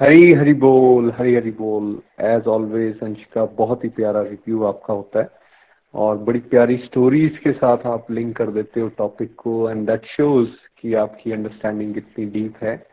Hari 0.01 0.33
Hari 0.33 0.53
बोल, 0.53 1.11
हरी 1.11 1.35
हरी 1.35 1.51
बोल। 1.51 2.01
एज 2.19 2.43
ऑलवेज 2.47 2.99
अंशिका, 2.99 3.45
बहुत 3.45 3.83
ही 3.83 3.89
प्यारा 3.89 4.21
रिव्यू 4.21 4.63
आपका 4.63 4.93
होता 4.93 5.19
है। 5.19 5.29
और 5.93 6.17
बड़ी 6.17 6.39
प्यारी 6.39 6.77
स्टोरीज 6.77 7.37
के 7.37 7.51
साथ 7.51 7.77
आप 7.77 8.11
लिंक 8.11 8.37
कर 8.37 8.51
देते 8.51 8.81
हो 8.81 8.89
टॉपिक 8.89 9.35
को। 9.35 9.69
एंड 9.69 9.87
दैट 9.87 10.05
शोज़ 10.05 10.49
कि 10.81 10.93
आपकी 10.93 11.31
अंडरस्टैंडिंग 11.31 11.93
कितनी 11.93 12.25
डीप 12.25 12.53
है। 12.63 12.87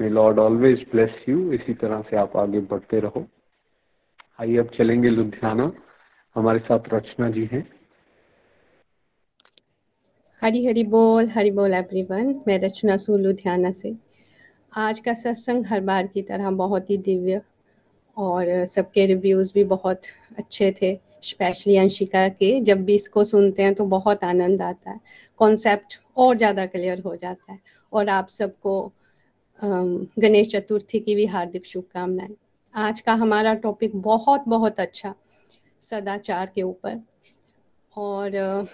May 0.00 0.08
Lord 0.08 0.38
always 0.38 0.86
bless 0.92 1.10
you 1.28 1.52
इसी 1.52 1.74
तरह 1.74 2.00
से 2.02 2.16
आप 2.16 2.36
आगे 2.36 2.60
बढ़ते 2.60 3.00
रहो। 3.00 3.26
आइए, 4.40 4.56
अब 4.56 4.70
चलेंगे 4.78 5.08
लुधियाना। 5.08 5.72
हमारे 6.34 6.58
साथ 6.58 6.80
रचना 6.94 7.30
जी 7.30 7.48
हैं। 7.52 7.68
हरी 10.40 10.66
हरी 10.66 10.84
बोल 10.84 11.28
हरी 11.28 11.50
बोल 11.50 11.74
एवरीवन 11.74 12.40
मैं 12.48 12.58
रचना 12.60 12.96
सू 12.96 13.16
लुधियाना 13.16 13.70
से। 13.70 14.03
आज 14.74 14.98
का 15.00 15.12
सत्संग 15.14 15.66
हर 15.66 15.80
बार 15.80 16.06
की 16.06 16.22
तरह 16.22 16.50
बहुत 16.50 16.88
ही 16.90 16.96
दिव्य 16.98 17.40
और 18.16 18.64
सबके 18.66 19.04
रिव्यूज़ 19.06 19.52
भी 19.54 19.64
बहुत 19.64 20.02
अच्छे 20.38 20.70
थे 20.82 20.92
स्पेशली 21.22 21.76
अंशिका 21.76 22.28
के। 22.30 22.60
जब 22.60 22.82
भी 22.84 22.94
इसको 22.94 23.24
सुनते 23.24 23.62
हैं 23.62 23.74
तो 23.74 23.84
बहुत 23.86 24.24
आनंद 24.24 24.62
आता 24.62 24.90
है 24.90 25.00
कॉन्सेप्ट 25.40 25.98
और 26.16 26.36
ज़्यादा 26.36 26.66
क्लियर 26.66 27.00
हो 27.00 27.14
जाता 27.16 27.52
है। 27.52 27.58
और 27.92 28.08
आप 28.08 28.28
सबको 28.28 28.92
गणेश 29.62 30.48
चतुर्थी 30.48 31.00
की 31.00 31.14
भी 31.14 31.26
हार्दिक 31.26 31.66
शुभकामनाएँ। 31.66 32.34
आज 32.74 33.00
का 33.00 33.14
हमारा 33.14 33.54
टॉपिक 33.56 33.96
बहुत 34.02 34.44
बहुत 34.48 34.80
अच्छा 34.80 35.14
सदाचार 35.82 36.50
के 36.54 36.62
ऊपर। 36.62 37.00
और 37.92 38.66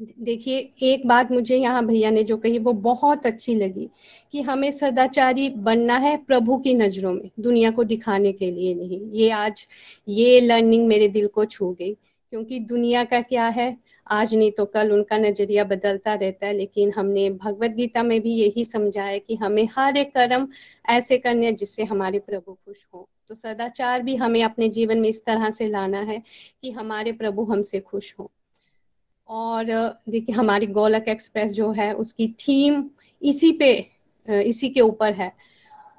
देखिए, 0.00 0.58
एक 0.82 1.06
बात 1.06 1.30
मुझे 1.32 1.56
यहाँ 1.56 1.84
भैया 1.86 2.10
ने 2.10 2.22
जो 2.22 2.36
कही, 2.36 2.58
वो 2.58 2.72
बहुत 2.72 3.26
अच्छी 3.26 3.54
लगी 3.54 3.88
कि 4.32 4.42
हमें 4.42 4.70
सदाचारी 4.70 5.48
बनना 5.48 5.96
है 5.96 6.16
प्रभु 6.16 6.56
की 6.58 6.74
नज़रों 6.74 7.12
में, 7.12 7.30
दुनिया 7.40 7.70
को 7.70 7.84
दिखाने 7.84 8.32
के 8.32 8.50
लिए 8.50 8.74
नहीं। 8.74 9.00
ये 9.12 9.30
आज, 9.30 9.66
ये 10.08 10.40
लर्निंग 10.40 10.86
मेरे 10.86 11.08
दिल 11.08 11.26
को 11.26 11.44
छू 11.44 11.70
गई, 11.72 11.92
क्योंकि 12.32 12.58
दुनिया 12.58 13.04
का 13.04 13.20
क्या 13.20 13.48
है? 13.48 13.76
आज 14.06 14.34
नहीं 14.34 14.50
तो 14.50 14.64
कल 14.64 14.92
उनका 14.92 15.18
नज़रिया 15.18 15.64
बदलता 15.64 16.14
रहता 16.14 16.46
है, 16.46 16.52
लेकिन 16.52 16.92
हमने 16.92 17.30
भगवत 17.30 17.70
गीता 17.70 18.02
में 18.02 18.20
भी 18.20 18.34
यही 18.34 18.64
समझा 18.64 19.04
है 19.04 19.18
कि 19.18 19.34
हमें 19.34 19.68
हर 19.76 19.96
एक 19.96 20.14
कर्म 20.14 20.48
ऐसे 20.90 21.18
करने 21.18 21.46
हैं 21.46 21.54
जिससे 21.54 21.84
हमारे 21.84 22.18
प्रभु 22.18 22.52
खुश 22.52 22.86
हो। 22.94 23.08
तो 23.28 23.34
सदाचार 23.34 24.02
भी 24.02 24.16
हमें 24.16 24.42
अपने 24.42 24.68
जीवन 24.68 24.98
में 24.98 25.08
इस 25.08 25.24
तरह 25.24 25.50
से 25.50 25.66
लाना 25.66 26.00
है 26.00 26.22
कि 26.62 26.70
हमारे 26.70 27.12
प्रभु 27.12 27.44
हमसे 27.44 27.80
खुश 27.80 28.14
हों। 28.20 28.26
और 29.32 29.64
देखिए 30.08 30.34
हमारी 30.34 30.66
गोलक 30.68 31.04
एक्सप्रेस 31.08 31.52
जो 31.52 31.70
है, 31.72 31.92
उसकी 31.94 32.26
थीम 32.40 32.84
इसी 33.22 33.50
पे 33.52 33.72
इसी 34.28 34.68
के 34.68 34.80
ऊपर 34.80 35.12
है। 35.12 35.32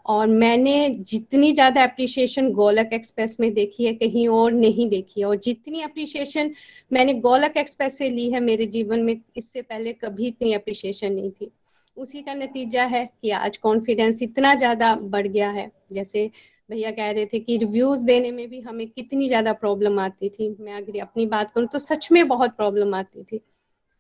और 0.05 0.27
मैंने 0.27 0.89
जितनी 1.01 1.51
ज़्यादा 1.53 1.83
अप्रिशिएशन 1.83 2.51
गोलक 2.53 2.89
एक्सप्रेस 2.93 3.37
में 3.39 3.53
देखी 3.53 3.85
है, 3.85 3.93
कहीं 3.93 4.27
और 4.27 4.51
नहीं 4.51 4.87
देखी 4.89 5.21
है। 5.21 5.27
और 5.27 5.35
जितनी 5.35 5.81
अप्रिशिएशन 5.81 6.51
मैंने 6.91 7.13
गोलक 7.21 7.57
एक्सप्रेस 7.57 7.97
से 7.97 8.09
ली 8.09 8.29
है 8.31 8.39
मेरे 8.39 8.65
जीवन 8.65 8.99
में, 8.99 9.19
इससे 9.37 9.61
पहले 9.61 9.93
कभी 9.93 10.27
इतनी 10.27 10.53
अप्रिशिएशन 10.53 11.13
नहीं 11.13 11.31
थी। 11.31 11.51
उसी 11.97 12.21
का 12.21 12.33
नतीजा 12.33 12.83
है 12.85 13.05
कि 13.21 13.29
आज 13.31 13.57
कॉन्फिडेंस 13.57 14.21
इतना 14.23 14.53
ज़्यादा 14.55 14.95
बढ़ 14.95 15.27
गया 15.27 15.49
है, 15.49 15.71
जैसे 15.93 16.29
भैया 16.69 16.91
कह 16.91 17.09
रहे 17.11 17.25
थे 17.25 17.39
कि 17.39 17.57
रिव्यूज़ 17.57 18.03
देने 18.05 18.31
में 18.31 18.47
भी 18.49 18.59
हमें 18.61 18.87
कितनी 18.89 19.27
ज़्यादा 19.27 19.53
प्रॉब्लम 19.55 19.99
आती 19.99 20.29
थी। 20.29 20.49
मैं 20.59 20.73
अगर 20.73 20.99
अपनी 21.01 21.25
बात 21.27 21.51
करूँ 21.51 21.67
तो 21.67 21.79
सच 21.81 22.11
में 22.11 22.27
बहुत 22.27 22.55
प्रॉब्लम 22.57 22.93
आती 22.95 23.23
थी। 23.23 23.41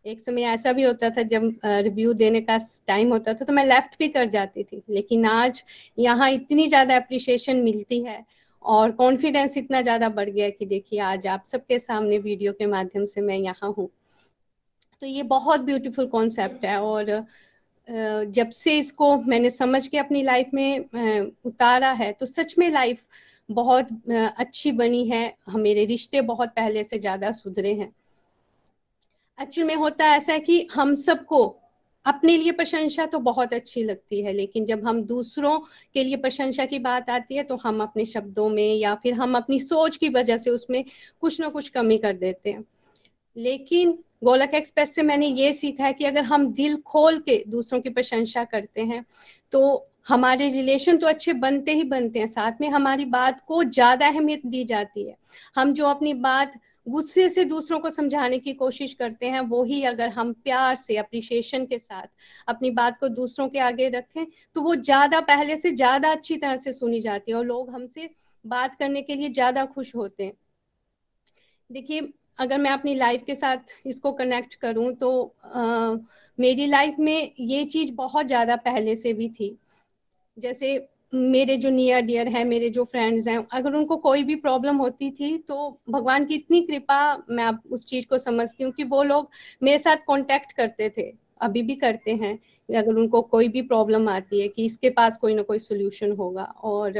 एक 0.05 0.21
समय 0.21 0.43
ऐसा 0.43 0.71
भी 0.73 0.83
होता 0.83 1.09
था 1.09 1.21
जब 1.23 1.51
रिव्यू 1.65 2.13
देने 2.13 2.41
का 2.41 2.57
टाइम 2.87 3.11
होता 3.13 3.33
था 3.33 3.45
तो 3.45 3.53
मैं 3.53 3.65
लेफ़्ट 3.65 3.97
भी 3.99 4.07
कर 4.09 4.25
जाती 4.29 4.63
थी। 4.63 4.81
लेकिन 4.89 5.25
आज 5.25 5.63
यहाँ 5.97 6.29
इतनी 6.31 6.67
ज़्यादा 6.67 6.95
अप्रिशिएशन 6.95 7.57
मिलती 7.63 8.01
है 8.03 8.23
और 8.65 8.91
कॉन्फिडेंस 8.93 9.57
इतना 9.57 9.81
ज़्यादा 9.81 10.09
बढ़ 10.11 10.29
गया 10.29 10.49
कि 10.49 10.65
देखिए 10.65 10.99
आज 11.01 11.27
आप 11.27 11.43
सबके 11.45 11.79
सामने 11.79 12.17
वीडियो 12.19 12.53
के 12.53 12.65
माध्यम 12.67 13.05
से 13.05 13.21
मैं 13.21 13.37
यहाँ 13.37 13.73
हूँ। 13.77 13.89
तो 15.01 15.07
ये 15.07 15.23
बहुत 15.29 15.61
ब्यूटीफुल 15.61 16.05
कॉन्सेप्ट 16.07 16.65
है 16.65 16.79
और 16.81 17.11
जब 17.87 18.49
से 18.49 18.77
इसको 18.77 19.15
मैंने 19.23 19.49
समझ 19.49 19.87
के 19.87 19.97
अपनी 19.97 20.21
लाइफ 20.23 20.49
में 20.53 21.31
उतारा 21.45 21.91
है 21.91 22.11
तो 22.11 22.25
सच 22.25 22.55
में 22.59 22.69
लाइफ 22.71 23.05
बहुत 23.49 23.87
अच्छी 24.09 24.71
बनी 24.73 25.03
है। 25.07 25.35
मेरे 25.49 25.85
रिश्ते 25.85 26.21
बहुत 26.23 26.49
पहले 26.49 26.83
से 26.83 26.99
ज़्यादा 26.99 27.31
सुधरे 27.31 27.73
हैं। 27.73 27.91
एक्चुअल 29.37 29.67
में 29.67 29.75
होता 29.75 30.15
ऐसा 30.15 30.33
है 30.33 30.39
कि 30.39 30.67
हम 30.73 30.93
सबको 30.95 31.43
अपने 32.05 32.37
लिए 32.37 32.51
प्रशंसा 32.51 33.05
तो 33.05 33.19
बहुत 33.19 33.53
अच्छी 33.53 33.83
लगती 33.83 34.21
है, 34.21 34.33
लेकिन 34.33 34.65
जब 34.65 34.85
हम 34.87 35.01
दूसरों 35.03 35.57
के 35.93 36.03
लिए 36.03 36.17
प्रशंसा 36.17 36.65
की 36.65 36.79
बात 36.79 37.09
आती 37.09 37.35
है 37.35 37.43
तो 37.43 37.55
हम 37.55 37.81
अपने 37.81 38.05
शब्दों 38.05 38.49
में 38.49 38.75
या 38.75 38.93
फिर 38.95 39.13
हम 39.13 39.35
अपनी 39.37 39.59
सोच 39.59 39.97
की 39.97 40.09
वजह 40.09 40.37
से 40.37 40.49
उसमें 40.49 40.83
कुछ 41.21 41.39
ना 41.41 41.49
कुछ 41.49 41.69
कमी 41.69 41.97
कर 41.97 42.13
देते 42.15 42.51
हैं। 42.51 42.63
लेकिन 43.35 43.97
गोलक 44.23 44.53
एक्सप्रेस 44.53 44.95
से 44.95 45.03
मैंने 45.03 45.27
ये 45.27 45.53
सीखा 45.53 45.85
है 45.85 45.93
कि 45.93 46.05
अगर 46.05 46.23
हम 46.23 46.51
दिल 46.53 46.75
खोल 46.83 47.19
के 47.19 47.43
दूसरों 47.47 47.79
की 47.81 47.89
प्रशंसा 47.89 48.43
करते 48.45 48.81
हैं 48.83 49.03
तो 49.53 49.87
हमारे 50.07 50.47
रिलेशन 50.49 50.97
तो 50.97 51.07
अच्छे 51.07 51.33
बनते 51.35 51.73
ही 51.73 51.83
बनते 51.85 52.19
हैं। 52.19 52.27
साथ 52.27 52.61
में 52.61 52.67
हमारी 52.69 53.05
बात 53.07 53.39
को 53.47 53.63
ज़्यादा 53.63 54.07
अहमियत 54.07 54.45
दी 54.45 54.63
जाती 54.63 55.03
है। 55.03 55.15
हम 55.55 55.71
जो 55.73 55.85
अपनी 55.85 56.13
बात 56.15 56.59
गुस्से 56.87 57.27
से 57.29 57.43
दूसरों 57.45 57.79
को 57.79 57.89
समझाने 57.89 58.37
की 58.39 58.53
कोशिश 58.53 58.93
करते 58.93 59.25
हैं, 59.25 59.39
वो 59.41 59.63
ही 59.63 59.83
अगर 59.83 60.09
हम 60.09 60.33
प्यार 60.33 60.75
से 60.75 60.97
अप्रिशिएशन 60.97 61.65
के 61.65 61.79
साथ 61.79 62.07
अपनी 62.47 62.71
बात 62.71 62.99
को 62.99 63.07
दूसरों 63.09 63.47
के 63.47 63.59
आगे 63.59 63.87
रखें 63.89 64.25
तो 64.55 64.61
वो 64.61 64.75
ज़्यादा 64.77 65.19
पहले 65.21 65.57
से 65.57 65.71
ज़्यादा 65.71 66.11
अच्छी 66.11 66.37
तरह 66.37 66.57
से 66.57 66.73
सुनी 66.73 66.99
जाती 67.01 67.31
है 67.31 67.37
और 67.37 67.45
लोग 67.45 67.69
हमसे 67.69 68.09
बात 68.45 68.75
करने 68.75 69.01
के 69.01 69.15
लिए 69.15 69.29
ज़्यादा 69.31 69.65
खुश 69.67 69.95
होते 69.95 70.23
हैं। 70.23 70.33
देखिए 71.69 72.01
अगर 72.39 72.57
मैं 72.57 72.71
अपनी 72.71 72.95
लाइफ 72.95 73.23
के 73.27 73.35
साथ 73.35 73.75
इसको 73.85 74.11
कनेक्ट 74.11 74.53
करूँ 74.55 74.91
तो 74.93 75.11
आ, 75.45 75.95
मेरी 76.39 76.65
लाइफ 76.67 76.95
में 76.99 77.31
ये 77.39 77.63
चीज़ 77.65 77.91
बहुत 77.93 78.27
ज़्यादा 78.27 78.55
पहले 78.55 78.95
से 78.95 79.13
भी 79.13 79.29
थी। 79.29 79.57
जैसे 80.37 80.87
मेरे 81.13 81.55
जो 81.57 81.69
नियर 81.69 82.01
डियर 82.01 82.27
हैं 82.27 82.43
मेरे 82.45 82.69
जो 82.69 82.83
फ्रेंड्स 82.83 83.27
हैं 83.27 83.37
अगर 83.53 83.73
उनको 83.73 83.95
कोई 83.97 84.23
भी 84.23 84.35
प्रॉब्लम 84.35 84.77
होती 84.77 85.09
थी 85.11 85.37
तो 85.37 85.69
भगवान 85.89 86.25
की 86.25 86.35
इतनी 86.35 86.61
कृपा 86.61 87.01
मैं 87.29 87.43
अब 87.45 87.61
उस 87.71 87.85
चीज़ 87.85 88.07
को 88.07 88.17
समझती 88.17 88.63
हूँ 88.63 88.71
कि 88.71 88.83
वो 88.85 89.03
लोग 89.03 89.29
मेरे 89.63 89.77
साथ 89.79 89.97
कांटेक्ट 90.07 90.51
करते 90.51 90.89
थे 90.97 91.11
अभी 91.41 91.61
भी 91.63 91.75
करते 91.75 92.11
हैं। 92.13 92.33
अगर 92.69 92.93
उनको 92.93 93.21
कोई 93.21 93.47
भी 93.47 93.61
प्रॉब्लम 93.63 94.09
आती 94.09 94.41
है 94.41 94.47
कि 94.47 94.65
इसके 94.65 94.89
पास 94.91 95.17
कोई 95.17 95.33
ना 95.35 95.41
कोई 95.41 95.59
सोल्यूशन 95.59 96.11
होगा 96.11 96.43
और 96.43 96.99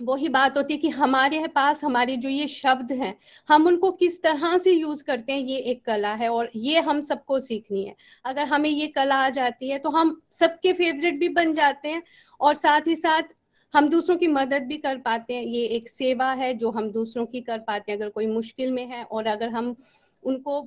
वही 0.00 0.28
बात 0.28 0.56
होती 0.56 0.74
है 0.74 0.78
कि 0.78 0.88
हमारे 0.88 1.46
पास 1.48 1.82
हमारे 1.84 2.16
जो 2.16 2.28
ये 2.28 2.46
शब्द 2.48 2.90
हैं, 2.92 3.14
हम 3.48 3.66
उनको 3.66 3.90
किस 3.92 4.22
तरह 4.22 4.56
से 4.58 4.72
यूज़ 4.72 5.02
करते 5.04 5.32
हैं, 5.32 5.40
ये 5.40 5.58
एक 5.60 5.84
कला 5.84 6.12
है 6.14 6.28
और 6.28 6.50
ये 6.56 6.80
हम 6.80 7.00
सबको 7.00 7.38
सीखनी 7.40 7.84
है। 7.84 7.94
अगर 8.24 8.44
हमें 8.44 8.68
ये 8.70 8.86
कला 8.88 9.16
आ 9.16 9.28
जाती 9.30 9.70
है 9.70 9.78
तो 9.78 9.90
हम 9.90 10.20
सबके 10.32 10.72
फेवरेट 10.72 11.18
भी 11.20 11.28
बन 11.30 11.52
जाते 11.54 11.88
हैं 11.88 12.02
और 12.40 12.54
साथ 12.56 12.86
ही 12.86 12.96
साथ 12.96 13.34
हम 13.74 13.88
दूसरों 13.88 14.16
की 14.16 14.26
मदद 14.28 14.62
भी 14.62 14.76
कर 14.78 14.96
पाते 14.98 15.34
हैं। 15.34 15.42
ये 15.42 15.64
एक 15.76 15.88
सेवा 15.88 16.32
है 16.34 16.52
जो 16.54 16.70
हम 16.70 16.90
दूसरों 16.92 17.26
की 17.26 17.40
कर 17.40 17.58
पाते 17.58 17.92
हैं, 17.92 17.98
अगर 17.98 18.08
कोई 18.10 18.26
मुश्किल 18.26 18.72
में 18.72 18.86
है 18.86 19.02
और 19.04 19.26
अगर 19.26 19.48
हम 19.50 19.74
उनको 20.22 20.60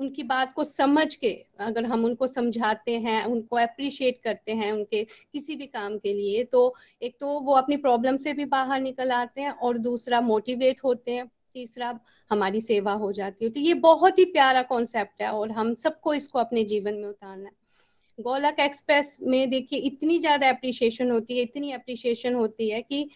उनकी 0.00 0.22
बात 0.24 0.52
को 0.54 0.64
समझ 0.64 1.14
के 1.14 1.30
अगर 1.60 1.84
हम 1.84 2.04
उनको 2.04 2.26
समझाते 2.26 2.98
हैं, 2.98 3.24
उनको 3.24 3.56
अप्रिशिएट 3.58 4.20
करते 4.24 4.52
हैं 4.52 4.70
उनके 4.72 5.02
किसी 5.04 5.56
भी 5.56 5.66
काम 5.68 5.98
के 5.98 6.12
लिए 6.14 6.44
तो 6.46 6.74
एक 7.02 7.16
तो 7.20 7.38
वो 7.40 7.54
अपनी 7.54 7.76
प्रॉब्लम 7.78 8.16
से 8.16 8.32
भी 8.32 8.44
बाहर 8.46 8.80
निकल 8.80 9.10
आते 9.12 9.40
हैं 9.40 9.50
और 9.52 9.78
दूसरा 9.80 10.20
मोटिवेट 10.22 10.84
होते 10.84 11.10
हैं, 11.10 11.26
तीसरा 11.54 11.98
हमारी 12.30 12.60
सेवा 12.60 12.92
हो 12.94 13.12
जाती 13.12 13.44
है। 13.44 13.50
तो 13.50 13.60
ये 13.60 13.74
बहुत 13.82 14.18
ही 14.18 14.24
प्यारा 14.26 14.62
कॉन्सेप्ट 14.64 15.22
है 15.22 15.30
और 15.30 15.50
हम 15.52 15.74
सबको 15.76 16.14
इसको 16.14 16.38
अपने 16.38 16.64
जीवन 16.64 16.94
में 16.94 17.08
उतारना 17.08 17.44
है। 17.44 17.58
गोलक 18.18 18.56
एक्सप्रेस 18.60 19.16
में 19.22 19.50
देखिए 19.50 19.78
इतनी 19.80 20.18
ज़्यादा 20.18 20.48
अप्रिशिएशन 20.48 21.10
होती 21.10 21.36
है, 21.36 21.42
इतनी 21.42 21.72
अप्रिशिएशन 21.72 22.34
होती 22.34 22.68
है 22.70 22.80
कि 22.82 23.08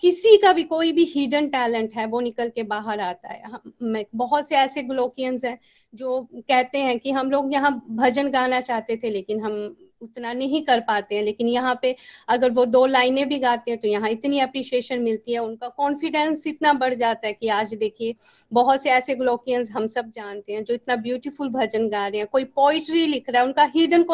किसी 0.00 0.36
का 0.36 0.52
भी 0.52 0.62
कोई 0.64 0.92
भी 0.92 1.04
हिडन 1.06 1.48
टैलेंट 1.48 1.94
है, 1.94 2.06
वो 2.06 2.20
निकल 2.20 2.48
के 2.48 2.62
बाहर 2.64 3.00
आता 3.00 3.28
है। 3.28 3.42
हम 3.44 4.02
बहुत 4.16 4.48
से 4.48 4.56
ऐसे 4.56 4.82
ग्लोकियंस 4.82 5.44
हैं 5.44 5.58
जो 5.94 6.20
कहते 6.32 6.78
हैं 6.78 6.98
कि 6.98 7.10
हम 7.12 7.30
लोग 7.30 7.52
यहाँ 7.52 7.70
भजन 7.90 8.28
गाना 8.30 8.60
चाहते 8.62 8.96
थे, 8.96 9.10
लेकिन 9.10 9.40
हम 9.40 9.54
उतना 10.02 10.32
नहीं 10.32 10.62
कर 10.64 10.80
पाते 10.80 11.14
हैं। 11.14 11.22
लेकिन 11.22 11.48
यहाँ 11.48 11.78
पे 11.82 11.94
अगर 12.28 12.50
वो 12.50 12.64
दो 12.66 12.84
लाइनें 12.86 13.28
भी 13.28 13.38
गाते 13.38 13.70
हैं 13.70 13.80
तो 13.80 13.88
यहाँ 13.88 14.10
इतनी 14.10 14.38
अप्रिशिएशन 14.40 15.00
मिलती 15.00 15.32
है, 15.32 15.38
उनका 15.38 15.68
कॉन्फिडेंस 15.68 16.46
इतना 16.46 16.72
बढ़ 16.74 16.94
जाता 16.94 17.26
है 17.26 17.32
कि 17.32 17.48
आज 17.50 17.74
देखिए, 17.74 18.14
बहुत 18.52 18.82
से 18.82 18.90
ऐसे 18.90 19.14
ग्लोकियंस 19.14 19.70
हम 19.70 19.86
सब 19.88 20.10
जानते 20.10 20.52
हैं 20.52 20.64
जो 20.64 20.74
इतना 20.74 20.96
ब्यूटीफुल 20.98 21.48
भजन 21.50 21.88
गा 21.88 22.06
रहे 22.06 22.18
हैं। 22.18 22.26
कोई 22.28 22.44
पोइट्री 22.46 23.06
लिख 23.06 23.30
रहा 23.30 23.40
है, 23.40 23.46
उनका 23.46 23.70
हिडन 23.74 24.04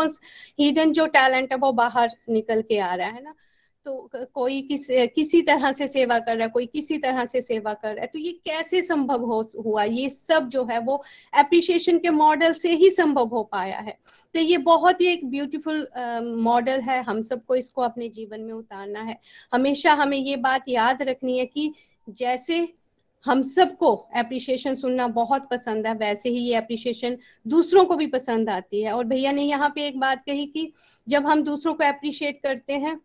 हिडन 0.60 0.93
जो 0.93 1.06
टैलेंट 1.09 1.52
है, 1.52 1.59
वो 1.59 1.72
बाहर 1.74 2.10
निकल 2.30 2.62
के 2.62 2.78
आ 2.78 2.94
रहा 2.94 3.09
है 3.09 3.22
ना। 3.24 3.35
तो 3.86 4.10
कोई 4.34 4.60
किस, 4.62 4.86
किसी 5.14 5.40
तरह 5.42 5.72
से 5.72 5.86
सेवा 5.86 6.18
कर 6.18 6.36
रहा 6.36 6.44
है, 6.44 6.50
कोई 6.50 6.66
किसी 6.66 6.96
तरह 6.98 7.24
से 7.24 7.40
सेवा 7.40 7.72
कर 7.74 7.94
रहा 7.94 8.00
है 8.02 8.06
तो 8.06 8.18
ये 8.18 8.32
कैसे 8.46 8.82
संभव 8.82 9.24
हो, 9.24 9.42
हुआ? 9.64 9.82
ये 9.84 10.09
सब 10.09 10.48
जो 10.48 10.64
है 10.64 10.78
वो 10.80 11.02
एप्रिशिएशन 11.34 11.98
के 11.98 12.10
मॉडल 12.10 12.52
से 12.52 12.74
ही 12.74 12.90
संभव 12.90 13.28
हो 13.28 13.42
पाया 13.52 13.78
है। 13.78 13.96
तो 14.34 14.40
ये 14.40 14.59
बहुत 14.60 15.00
ही 15.00 15.06
एक 15.06 15.24
ब्यूटीफुल 15.30 15.86
मॉडल 16.42 16.80
है। 16.80 17.02
हम 17.02 17.22
सबको 17.22 17.55
इसको 17.56 17.82
अपने 17.82 18.09
जीवन 18.10 18.40
में 18.40 18.52
उतारना 18.55 19.02
है। 19.02 19.18
हमेशा 19.52 19.92
हमें 19.94 20.18
ये 20.18 20.36
बात 20.38 20.64
याद 20.68 21.02
रखनी 21.02 21.38
है 21.38 21.46
कि 21.46 21.72
जैसे 22.09 22.66
हम 23.24 23.42
सबको 23.42 23.88
एप्रिशिएशन 24.16 24.74
सुनना 24.74 25.06
बहुत 25.09 25.48
पसंद 25.50 25.86
है, 25.86 25.94
वैसे 25.94 26.28
ही 26.30 26.38
ये 26.38 26.55
अप्रिशिएशन 26.55 27.16
दूसरों 27.46 27.84
को 27.84 27.96
भी 27.96 28.06
पसंद 28.09 28.50
आती 28.50 28.82
है। 28.82 28.92
और 28.92 29.05
भैया 29.06 29.32
ने 29.32 29.42
यहाँ 29.42 29.72
पे 29.74 29.86
एक 29.86 29.98
बात 30.00 30.22
कही 30.26 30.46
कि 30.46 30.72
जब 31.06 31.26
हम 31.26 31.42
दूसरों 31.44 31.74
को 31.74 31.84
अप्रिशिएट 31.84 32.40
करते 32.42 32.72
हैं 32.74 33.00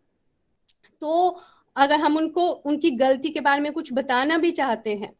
तो 1.00 1.40
अगर 1.76 2.00
हम 2.00 2.16
उनको, 2.16 2.48
उनकी 2.48 2.90
गलती 2.92 3.30
के 3.30 3.40
बारे 3.40 3.60
में 3.60 3.72
कुछ 3.72 3.92
बताना 3.92 4.36
भी 4.38 4.50
चाहते 4.52 4.94
हैं, 4.94 5.12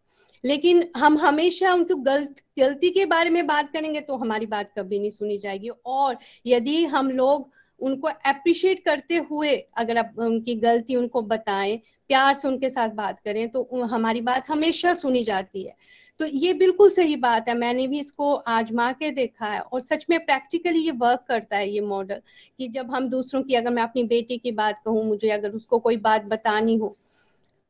लेकिन 0.44 0.88
हम 0.96 1.18
हमेशा 1.18 1.72
उनको 1.72 1.94
गलत, 1.96 2.34
गलती 2.58 2.90
के 2.90 3.04
बारे 3.06 3.30
में 3.30 3.46
बात 3.46 3.72
करेंगे 3.72 4.00
तो 4.00 4.16
हमारी 4.16 4.46
बात 4.46 4.72
कभी 4.78 4.98
नहीं 4.98 5.10
सुनी 5.10 5.38
जाएगी। 5.38 5.68
और 5.86 6.16
यदि 6.46 6.84
हम 6.86 7.10
लोग 7.10 7.50
उनको 7.80 8.08
अप्रिशिएट 8.08 8.84
करते 8.84 9.16
हुए 9.30 9.54
अगर 9.78 9.98
आप 9.98 10.14
उनकी 10.18 10.54
गलती 10.56 10.96
उनको 10.96 11.22
बताएँ, 11.24 11.76
प्यार 12.10 12.34
से 12.34 12.48
उनके 12.48 12.70
साथ 12.70 12.88
बात 12.94 13.20
करें 13.20 13.48
तो 13.48 13.84
हमारी 13.84 14.20
बात 14.22 14.50
हमेशा 14.50 14.94
सुनी 14.94 15.22
जाती 15.24 15.62
है। 15.62 15.74
तो 16.20 16.26
ये 16.26 16.52
बिल्कुल 16.54 16.88
सही 16.90 17.16
बात 17.16 17.48
है। 17.48 17.54
मैंने 17.58 17.86
भी 17.88 18.00
इसको 18.00 18.34
आजमा 18.48 18.90
के 18.92 19.10
देखा 19.10 19.46
है 19.46 19.60
और 19.60 19.80
सच 19.80 20.06
में 20.10 20.18
प्रैक्टिकली 20.26 20.78
ये 20.78 20.90
वर्क 20.98 21.24
करता 21.28 21.56
है 21.56 21.68
ये 21.70 21.80
मॉडल 21.80 22.20
कि 22.58 22.68
जब 22.68 22.90
हम 22.90 23.08
दूसरों 23.08 23.42
की 23.42 23.54
अगर 23.54 23.70
मैं 23.70 23.82
अपनी 23.82 24.04
बेटी 24.04 24.38
की 24.38 24.52
बात 24.52 24.78
कहूँ, 24.84 25.04
मुझे 25.04 25.30
अगर 25.30 25.50
उसको 25.50 25.78
कोई 25.78 25.96
बात 25.98 26.24
बतानी 26.24 26.76
हो 26.76 26.96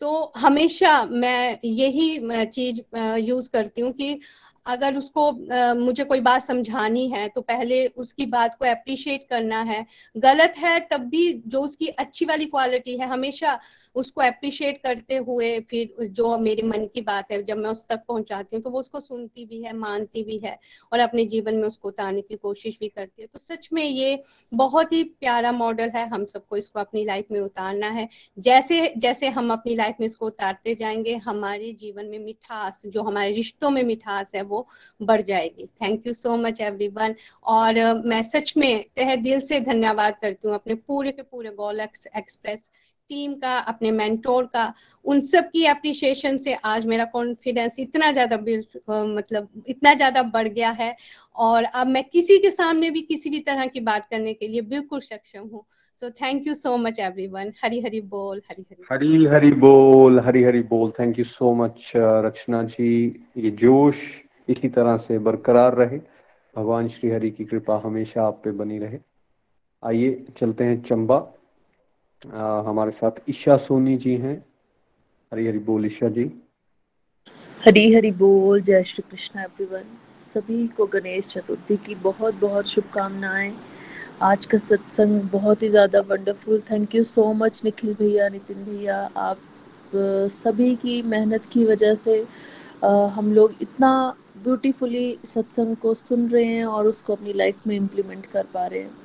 तो 0.00 0.32
हमेशा 0.36 1.04
मैं 1.06 1.58
यही 1.64 2.44
चीज़ 2.46 2.80
यूज़ 3.20 3.48
करती 3.50 3.80
हूँ 3.80 3.92
कि 3.92 4.18
अगर 4.66 4.96
उसको 4.96 5.26
आ, 5.52 5.74
मुझे 5.74 6.04
कोई 6.04 6.20
बात 6.20 6.42
समझानी 6.42 7.08
है 7.08 7.26
तो 7.28 7.40
पहले 7.42 7.86
उसकी 7.96 8.26
बात 8.26 8.54
को 8.54 8.64
अप्रिशिएट 8.64 9.26
करना 9.30 9.60
है। 9.62 9.84
गलत 10.16 10.54
है 10.58 10.78
तब 10.90 11.00
भी 11.08 11.32
जो 11.46 11.60
उसकी 11.60 11.86
अच्छी 11.98 12.24
वाली 12.24 12.46
क्वालिटी 12.46 12.96
है 12.98 13.08
हमेशा 13.08 13.58
उसको 13.96 14.20
अप्रिशिएट 14.20 14.80
करते 14.82 15.16
हुए 15.18 15.58
फिर 15.70 16.06
जो 16.10 16.36
मेरे 16.38 16.62
मन 16.62 16.86
की 16.94 17.00
बात 17.00 17.32
है 17.32 17.42
जब 17.42 17.58
मैं 17.58 17.70
उस 17.70 17.86
तक 17.88 18.02
पहुंचाती 18.08 18.56
हूँ 18.56 18.62
तो 18.62 18.70
वो 18.70 18.80
उसको 18.80 19.00
सुनती 19.00 19.44
भी 19.46 19.62
है 19.62 19.72
मानती 19.76 20.22
भी 20.22 20.38
है 20.44 20.58
और 20.92 20.98
अपने 20.98 21.24
जीवन 21.26 21.54
में 21.54 21.66
उसको 21.68 21.88
उतारने 21.88 22.22
की 22.22 22.36
कोशिश 22.36 22.76
भी 22.80 22.88
करती 22.88 23.22
है। 23.22 23.28
तो 23.28 23.38
सच 23.38 23.68
में 23.72 23.82
ये 23.84 24.22
बहुत 24.52 24.92
ही 24.92 25.02
प्यारा 25.04 25.52
मॉडल 25.52 25.90
है 25.90 26.06
हम 26.08 26.24
सबको 26.24 26.56
इसको 26.56 26.80
अपनी 26.80 27.04
लाइफ 27.04 27.26
में 27.32 27.40
उतारना 27.40 27.88
है। 27.90 28.08
जैसे 28.38 28.92
जैसे 28.98 29.28
हम 29.28 29.52
अपनी 29.52 29.74
लाइफ 29.74 29.96
में 30.00 30.06
इसको 30.06 30.26
उतारते 30.26 30.74
जाएँगे 30.74 31.14
हमारे 31.24 31.72
जीवन 31.72 32.06
में 32.06 32.18
मिठास 32.18 32.82
जो 32.86 33.02
हमारे 33.02 33.32
रिश्तों 33.32 33.70
में 33.70 33.82
मिठास 33.82 34.34
है 34.34 34.42
वो 34.44 34.53
बढ़ 35.00 35.22
जाएगी। 35.22 35.66
Thank 35.82 36.06
you 36.06 36.12
so 36.14 36.36
much 36.36 36.60
everyone 36.62 37.14
और 37.50 37.82
मैं 38.06 38.22
सच 38.24 38.56
में 38.56 38.84
तह 38.96 39.14
दिल 39.18 39.40
से 39.42 39.60
धन्यवाद 39.62 40.16
करती 40.22 40.48
हूँ 40.48 40.54
अपने 40.54 40.74
पूरे 40.76 41.12
के 41.12 41.22
पूरे 41.22 41.50
गोलक्स 41.52 42.06
एक्सप्रेस 42.16 42.70
टीम 43.10 43.32
का, 43.34 43.56
अपने 43.58 43.90
मेंटोर 43.92 44.44
का, 44.46 44.72
उन 45.04 45.20
सब 45.20 45.48
की 45.50 45.64
अप्रिशिएशन 45.66 46.36
से 46.36 46.52
आज 46.66 46.86
मेरा 46.86 47.04
कॉन्फिडेंस 47.12 47.78
इतना 47.80 48.10
ज़्यादा 48.12 48.36
मतलब 48.38 49.48
इतना 49.68 49.92
ज़्यादा 49.94 50.22
बढ़ 50.22 50.48
गया 50.48 50.70
है। 50.70 50.94
और 51.36 51.64
अब 51.64 51.86
मैं 51.86 52.02
किसी 52.04 52.38
के 52.38 52.50
सामने 52.50 52.90
भी 52.90 53.00
किसी 53.02 53.30
भी 53.30 53.40
तरह 53.40 53.66
की 53.66 53.80
बात 53.82 54.06
करने 54.10 54.32
के 54.34 54.48
लिए 54.48 54.60
बिल्कुल 54.62 55.00
सक्षम 55.00 55.48
हूँ। 55.52 55.64
So 55.94 56.10
thank 56.12 56.46
you 56.46 56.54
so 56.54 56.76
much 56.76 56.98
everyone 57.00 57.52
Hari 57.62 57.80
Hari 57.80 58.00
बोल, 58.00 58.40
हरी 58.50 58.64
हरी 58.70 58.82
हरी 58.92 59.24
हरी 59.34 59.50
बोल, 59.60 60.20
हरी 60.20 60.42
हरी 60.42 60.62
बोल। 60.64 60.90
Thank 60.98 61.18
you 61.18 61.24
so 61.26 61.54
much 61.54 61.92
Rachna 61.96 62.62
ji. 62.64 62.94
ये 63.36 63.50
जोश 63.60 63.96
इसी 64.48 64.68
तरह 64.68 64.96
से 64.98 65.18
बरकरार 65.20 65.74
रहे। 65.74 65.98
भगवान 66.54 66.88
श्री 66.88 67.10
हरि 67.10 67.30
की 67.30 67.44
कृपा 67.44 67.80
हमेशा 67.84 68.26
आप 68.26 68.40
पे 68.44 68.50
बनी 68.52 68.78
रहे। 68.78 68.98
आइए 69.82 70.24
चलते 70.38 70.64
हैं 70.64 70.82
चंबा। 70.82 71.16
आ, 72.22 72.60
हमारे 72.62 72.90
साथ 72.92 73.20
ईशा 73.30 73.56
सोनी 73.58 73.96
जी 73.96 74.14
हैं। 74.16 74.36
हरी 75.32 75.46
हरी 75.46 75.58
बोल 75.60 75.86
ईशा 75.86 76.08
जी। 76.08 76.30
हरी 77.60 77.92
हरी 77.94 78.10
बोल 78.14 78.60
जय 78.62 78.82
श्री 78.84 79.02
कृष्ण 79.10 79.40
एवरीवन 79.40 79.84
सभी 80.24 80.66
को 80.68 80.86
गणेश 80.86 81.26
चतुर्थी 81.26 81.76
की 81.76 81.94
बहुत 82.02 82.34
बहुत 82.40 82.68
शुभकामनाएँ। 82.68 83.54
आज 84.22 84.46
का 84.46 84.58
सत्संग 84.58 85.20
बहुत 85.30 85.62
ही 85.62 85.68
ज़्यादा 85.68 86.00
wonderful 86.08 86.60
thank 86.70 86.94
you 86.94 87.04
so 87.04 87.32
much 87.34 87.60
Nikhil 87.64 87.94
भैया 87.94 88.28
नितिन 88.28 88.64
भैया। 88.64 88.98
आप 89.18 89.38
सभी 90.32 90.74
की 90.76 91.00
मेहनत 91.04 91.46
की 91.52 91.64
वजह 91.64 91.94
से 91.96 92.18
हम 92.84 93.32
लोग 93.32 93.52
इतना 93.62 93.92
ब्यूटीफुली 94.44 95.06
सत्संग 95.24 95.76
को 95.76 95.94
सुन 95.94 96.28
रहे 96.28 96.44
हैं 96.44 96.64
और 96.66 96.86
उसको 96.86 97.12
अपनी 97.12 97.32
लाइफ 97.32 97.66
में 97.66 97.74
इम्प्लीमेंट 97.76 98.26
कर 98.26 98.46
पा 98.54 98.66
रहे 98.66 98.80
हैं 98.80 99.02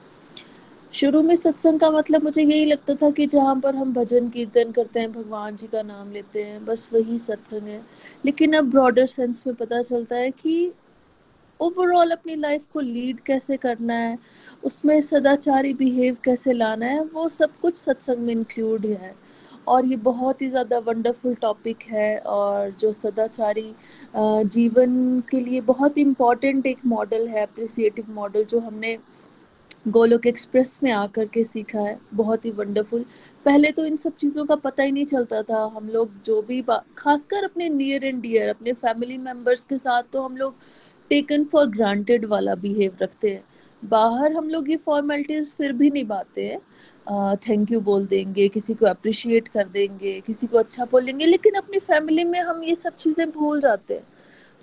शुरू 0.93 1.21
में 1.21 1.35
सत्संग 1.35 1.79
का 1.79 1.89
मतलब 1.91 2.23
मुझे 2.23 2.41
यही 2.41 2.65
लगता 2.65 2.93
था 2.95 3.09
कि 3.09 3.25
जहाँ 3.27 3.55
पर 3.55 3.75
हम 3.75 3.93
भजन 3.93 4.29
कीर्तन 4.29 4.71
करते 4.71 4.99
हैं 4.99 5.11
भगवान 5.11 5.55
जी 5.55 5.67
का 5.67 5.81
नाम 5.81 6.11
लेते 6.11 6.43
हैं 6.43 6.63
बस 6.65 6.89
वही 6.93 7.17
सत्संग 7.19 7.67
है 7.67 7.81
लेकिन 8.25 8.53
अब 8.53 8.69
ब्रॉडर 8.71 9.05
सेंस 9.05 9.43
में 9.47 9.55
पता 9.55 9.81
चलता 9.81 10.15
है 10.15 10.31
कि 10.31 10.71
ओवरऑल 11.59 12.11
अपनी 12.11 12.35
लाइफ 12.35 12.65
को 12.73 12.79
लीड 12.79 13.19
कैसे 13.19 13.57
करना 13.57 13.93
है 13.93 14.17
उसमें 14.63 14.99
सदाचारी 15.01 15.73
बिहेव 15.73 16.17
कैसे 16.23 16.53
लाना 16.53 16.85
है 16.85 17.03
वो 17.03 17.27
सब 17.29 17.59
कुछ 17.61 17.77
सत्संग 17.77 18.17
में 18.17 18.33
इंक्लूड 18.33 18.85
है 18.85 19.15
और 19.69 19.85
ये 19.85 19.95
बहुत 20.03 20.41
ही 20.41 20.49
ज़्यादा 20.49 20.77
वंडरफुल 20.85 21.35
टॉपिक 21.41 21.83
है 21.89 22.17
और 22.19 22.69
जो 22.79 22.91
सदाचारी 22.93 23.73
जीवन 24.15 25.19
के 25.31 25.39
लिए 25.39 25.61
बहुत 25.63 25.97
इंपॉर्टेंट 25.97 26.65
एक 26.67 26.85
मॉडल 26.87 27.27
है 27.27 27.41
अप्रिसिएटिव 27.43 28.11
मॉडल 28.13 28.43
जो 28.45 28.59
हमने 28.59 28.97
गोलोक 29.87 30.25
एक्सप्रेस 30.27 30.79
में 30.83 30.91
आकर 30.91 31.25
के 31.25 31.43
सीखा 31.43 31.81
है। 31.81 31.97
बहुत 32.13 32.45
ही 32.45 32.51
वंडरफुल 32.51 33.05
पहले 33.45 33.71
तो 33.71 33.85
इन 33.85 33.95
सब 33.97 34.15
चीज़ों 34.15 34.45
का 34.45 34.55
पता 34.57 34.83
ही 34.83 34.91
नहीं 34.91 35.05
चलता 35.05 35.41
था। 35.43 35.63
हम 35.75 35.89
लोग 35.89 36.11
जो 36.25 36.41
भी 36.41 36.61
खासकर 36.97 37.43
अपने 37.43 37.69
नियर 37.69 38.05
एंड 38.05 38.21
डियर 38.21 38.49
अपने 38.49 38.73
फैमिली 38.73 39.17
मेंबर्स 39.19 39.63
के 39.63 39.77
साथ 39.77 40.03
तो 40.13 40.21
हम 40.21 40.37
लोग 40.37 40.55
टेकन 41.11 41.43
फॉर 41.45 41.65
ग्रांटेड 41.67 42.25
वाला 42.25 42.55
बिहेव 42.57 42.97
रखते 43.01 43.29
हैं। 43.29 43.43
बाहर 43.83 44.33
हम 44.33 44.49
लोग 44.49 44.69
ये 44.69 44.75
फॉर्मेलिटीज 44.77 45.51
फिर 45.53 45.71
भी 45.73 45.89
निभाते 45.91 46.45
हैं। 46.45 47.35
थैंक 47.39 47.71
यू 47.71 47.79
बोल 47.81 48.05
देंगे, 48.07 48.47
किसी 48.49 48.73
को 48.73 48.85
अप्रिशिएट 48.85 49.47
कर 49.47 49.67
देंगे, 49.67 50.19
किसी 50.21 50.47
को 50.47 50.57
अच्छा 50.57 50.85
बोलेंगे 50.85 51.25
लेकिन 51.25 51.55
अपनी 51.55 51.79
फैमिली 51.79 52.23
में 52.23 52.39
हम 52.41 52.63
ये 52.63 52.75
सब 52.75 52.95
चीज़ें 52.95 53.29
भूल 53.31 53.59
जाते 53.59 53.93
हैं। 53.93 54.03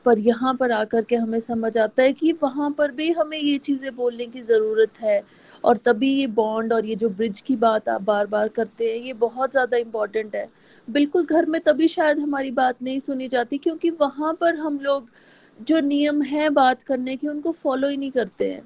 पर 0.07 0.19
यहाँ 0.19 0.55
पर 0.55 0.73
आकर 0.73 1.05
के 1.05 1.17
हमें 1.17 1.39
समझ 1.41 1.77
आता 1.79 2.03
है 2.03 2.13
कि 2.13 2.33
वहाँ 2.43 2.71
पर 2.71 2.91
भी 2.93 3.11
हमें 3.13 3.39
ये 3.39 3.57
चीज़ें 3.59 3.95
बोलने 3.97 4.27
की 4.27 4.41
ज़रूरत 4.43 5.01
है। 5.01 5.23
और 5.65 5.77
तभी 5.79 6.13
ये 6.13 6.27
बॉन्ड 6.29 6.73
और 6.73 6.87
ये 6.87 6.95
जो 6.97 7.09
ब्रिज 7.11 7.41
की 7.41 7.57
बात 7.57 7.89
आप 7.89 8.03
बार 8.03 8.27
बार 8.27 8.49
करते 8.51 8.91
हैं, 8.91 8.99
ये 8.99 9.13
बहुत 9.15 9.51
ज़्यादा 9.51 9.77
इंपॉर्टेंट 9.77 10.37
है। 10.37 10.49
बिल्कुल 10.89 11.25
घर 11.25 11.47
में 11.47 11.61
तभी 11.61 11.89
शायद 11.89 12.19
हमारी 12.19 12.51
बात 12.53 12.83
नहीं 12.83 12.99
सुनी 13.01 13.29
जाती, 13.29 13.59
क्योंकि 13.59 13.91
वहाँ 13.93 14.33
पर 14.41 14.57
हम 14.57 14.79
लोग 14.81 15.09
जो 15.59 15.81
नियम 15.81 16.23
है 16.25 16.49
बात 16.53 16.83
करने 16.83 17.17
के, 17.17 17.29
उनको 17.29 17.53
फॉलो 17.53 17.89
ही 17.89 17.97
नहीं 17.97 18.11
करते 18.13 18.51
हैं। 18.51 18.63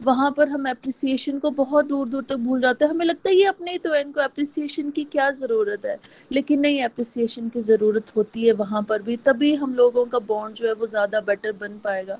वहाँ 0.00 0.30
पर 0.36 0.48
हम 0.48 0.68
अप्रिसिएशन 0.70 1.38
को 1.38 1.50
बहुत 1.52 1.86
दूर 1.86 2.08
दूर 2.08 2.22
तक 2.28 2.36
भूल 2.36 2.60
जाते 2.60 2.84
हैं। 2.84 2.92
हमें 2.92 3.04
लगता 3.06 3.28
है 3.28 3.34
ये 3.36 3.44
अपने 3.46 3.72
ही 3.72 3.78
तो 3.78 3.94
इनको 3.94 4.20
अप्रिसिएशन 4.20 4.90
की 4.90 5.04
क्या 5.06 5.30
ज़रूरत 5.32 5.86
है? 5.86 5.98
लेकिन 6.32 6.60
नहीं 6.60 6.82
अप्रिसिएशन 6.84 7.48
की 7.48 7.60
ज़रूरत 7.62 8.12
होती 8.16 8.46
है 8.46 8.52
वहाँ 8.54 8.82
पर 8.82 9.02
भी। 9.02 9.16
तभी 9.18 9.54
हम 9.54 9.74
लोगों 9.74 10.04
का 10.06 10.18
बॉन्ड 10.20 10.56
जो 10.56 10.66
है 10.66 10.72
वो 10.74 10.86
ज़्यादा 10.86 11.20
बेटर 11.22 11.52
बन 11.52 11.78
पाएगा। 11.84 12.18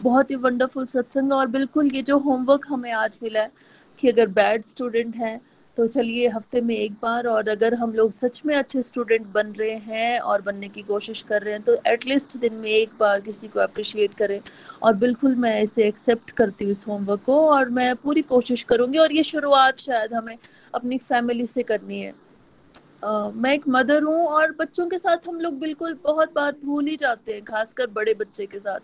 बहुत 0.00 0.30
ही 0.30 0.36
वंडरफुल 0.36 0.86
सत्संग 0.86 1.32
और 1.32 1.46
बिल्कुल 1.48 1.90
ये 1.94 2.02
जो 2.02 2.18
होमवर्क 2.18 2.66
हमें 2.68 2.92
आज 2.94 3.18
मिला 3.22 3.42
है 3.42 3.50
कि 3.98 4.08
अगर 4.08 4.26
बैड 4.30 4.64
स्टूडेंट 4.64 5.16
हैं 5.16 5.40
तो 5.76 5.86
चलिए 5.86 6.28
हफ़्ते 6.28 6.60
में 6.60 6.74
एक 6.74 6.92
बार 7.02 7.26
और 7.26 7.48
अगर 7.48 7.74
हम 7.74 7.92
लोग 7.94 8.10
सच 8.12 8.40
में 8.46 8.54
अच्छे 8.54 8.82
स्टूडेंट 8.82 9.26
बन 9.26 9.52
रहे 9.52 9.74
हैं 9.86 10.18
और 10.20 10.42
बनने 10.42 10.68
की 10.68 10.82
कोशिश 10.82 11.22
कर 11.22 11.42
रहे 11.42 11.54
हैं 11.54 11.62
तो 11.62 11.76
एटलीस्ट 11.86 12.36
दिन 12.36 12.54
में 12.54 12.70
एक 12.70 12.90
बार 13.00 13.20
किसी 13.20 13.48
को 13.48 13.60
अप्रिशिएट 13.60 14.14
करें। 14.14 14.40
और 14.82 14.94
बिल्कुल 14.94 15.34
मैं 15.36 15.60
इसे 15.62 15.86
एक्सेप्ट 15.88 16.30
करती 16.30 16.64
हूँ 16.64 16.72
इस 16.72 16.84
होमवर्क 16.88 17.22
को 17.26 17.40
और 17.48 17.68
मैं 17.70 17.94
पूरी 17.96 18.22
कोशिश 18.22 18.62
करूँगी 18.62 18.98
और 18.98 19.12
ये 19.12 19.22
शुरुआत 19.22 19.78
शायद 19.78 20.14
हमें 20.14 20.36
अपनी 20.74 20.98
फैमिली 20.98 21.46
से 21.46 21.62
करनी 21.62 22.00
है। 22.00 22.12
मैं 23.06 23.52
एक 23.54 23.64
मदर 23.68 24.02
हूँ 24.02 24.26
और 24.26 24.52
बच्चों 24.52 24.86
के 24.88 24.98
साथ 24.98 25.28
हम 25.28 25.38
लोग 25.40 25.58
बिल्कुल 25.58 25.96
बहुत 26.04 26.32
बार 26.34 26.54
भूल 26.64 26.86
ही 26.86 26.96
जाते 26.96 27.32
हैं, 27.32 27.42
खासकर 27.44 27.86
बड़े 27.88 28.14
बच्चे 28.14 28.46
के 28.46 28.58
साथ, 28.58 28.80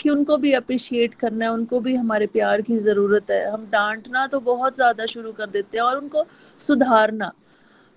कि 0.00 0.10
उनको 0.10 0.36
भी 0.36 0.52
अप्रिशिएट 0.52 1.14
करना 1.14 1.44
है, 1.44 1.50
उनको 1.50 1.80
भी 1.80 1.94
हमारे 1.94 2.26
प्यार 2.26 2.62
की 2.62 2.78
ज़रूरत 2.78 3.30
है। 3.30 3.50
हम 3.50 3.66
डांटना 3.72 4.26
तो 4.26 4.40
बहुत 4.42 4.74
ज़्यादा 4.76 5.06
शुरू 5.06 5.32
कर 5.32 5.46
देते 5.48 5.78
हैं 5.78 5.84
और 5.84 5.98
उनको 5.98 6.24
सुधारना। 6.60 7.32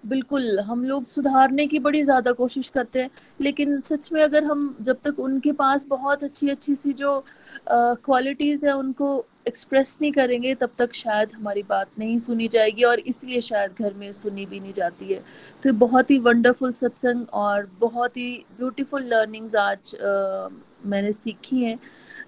बिल्कुल 0.04 0.60
हम 0.60 0.84
लोग 0.86 1.06
सुधारने 1.06 1.66
की 1.68 1.80
बड़ी 1.80 2.02
ज़्यादा 2.04 2.32
कोशिश 2.32 2.68
करते 2.70 3.02
हैं 3.02 3.10
लेकिन 3.40 3.80
सच 3.82 4.12
में 4.14 4.22
अगर 4.24 4.44
हम 4.44 4.76
जब 4.82 4.98
तक 5.04 5.20
उनके 5.20 5.52
पास 5.52 5.86
बहुत 5.90 6.24
अच्छी 6.24 6.50
अच्छी 6.50 6.76
सी 6.76 6.94
जो 6.94 7.24
क्वालिटीज़ 7.70 8.66
है 8.66 8.74
उनको 8.74 9.26
एक्सप्रेस 9.48 9.98
नहीं 10.02 10.12
करेंगे 10.12 10.54
तब 10.56 10.70
तक 10.78 10.94
शायद 10.94 11.32
हमारी 11.36 11.64
बात 11.70 11.90
नहीं 12.00 12.18
सुनी 12.18 12.48
जाएगी 12.48 12.84
और 12.84 13.00
इसलिए 13.02 13.42
शायद 13.42 13.82
घर 13.82 13.94
में 13.94 14.12
सुनी 14.14 14.46
भी 14.46 14.60
नहीं 14.60 14.74
जाती 14.74 15.06
है। 15.06 15.22
तो 15.64 15.74
बहुत 15.76 16.12
ही 16.12 16.18
वंडरफुल 16.20 16.72
सत्संग 16.72 17.26
और 17.34 17.70
बहुत 17.80 18.18
ही 18.18 18.32
ब्यूटीफुल 18.58 19.04
लर्निंग्स 19.06 19.56
आज 19.56 19.96
आ, 19.96 20.48
मैंने 20.86 21.12
सीखी 21.12 21.64
हैं 21.64 21.78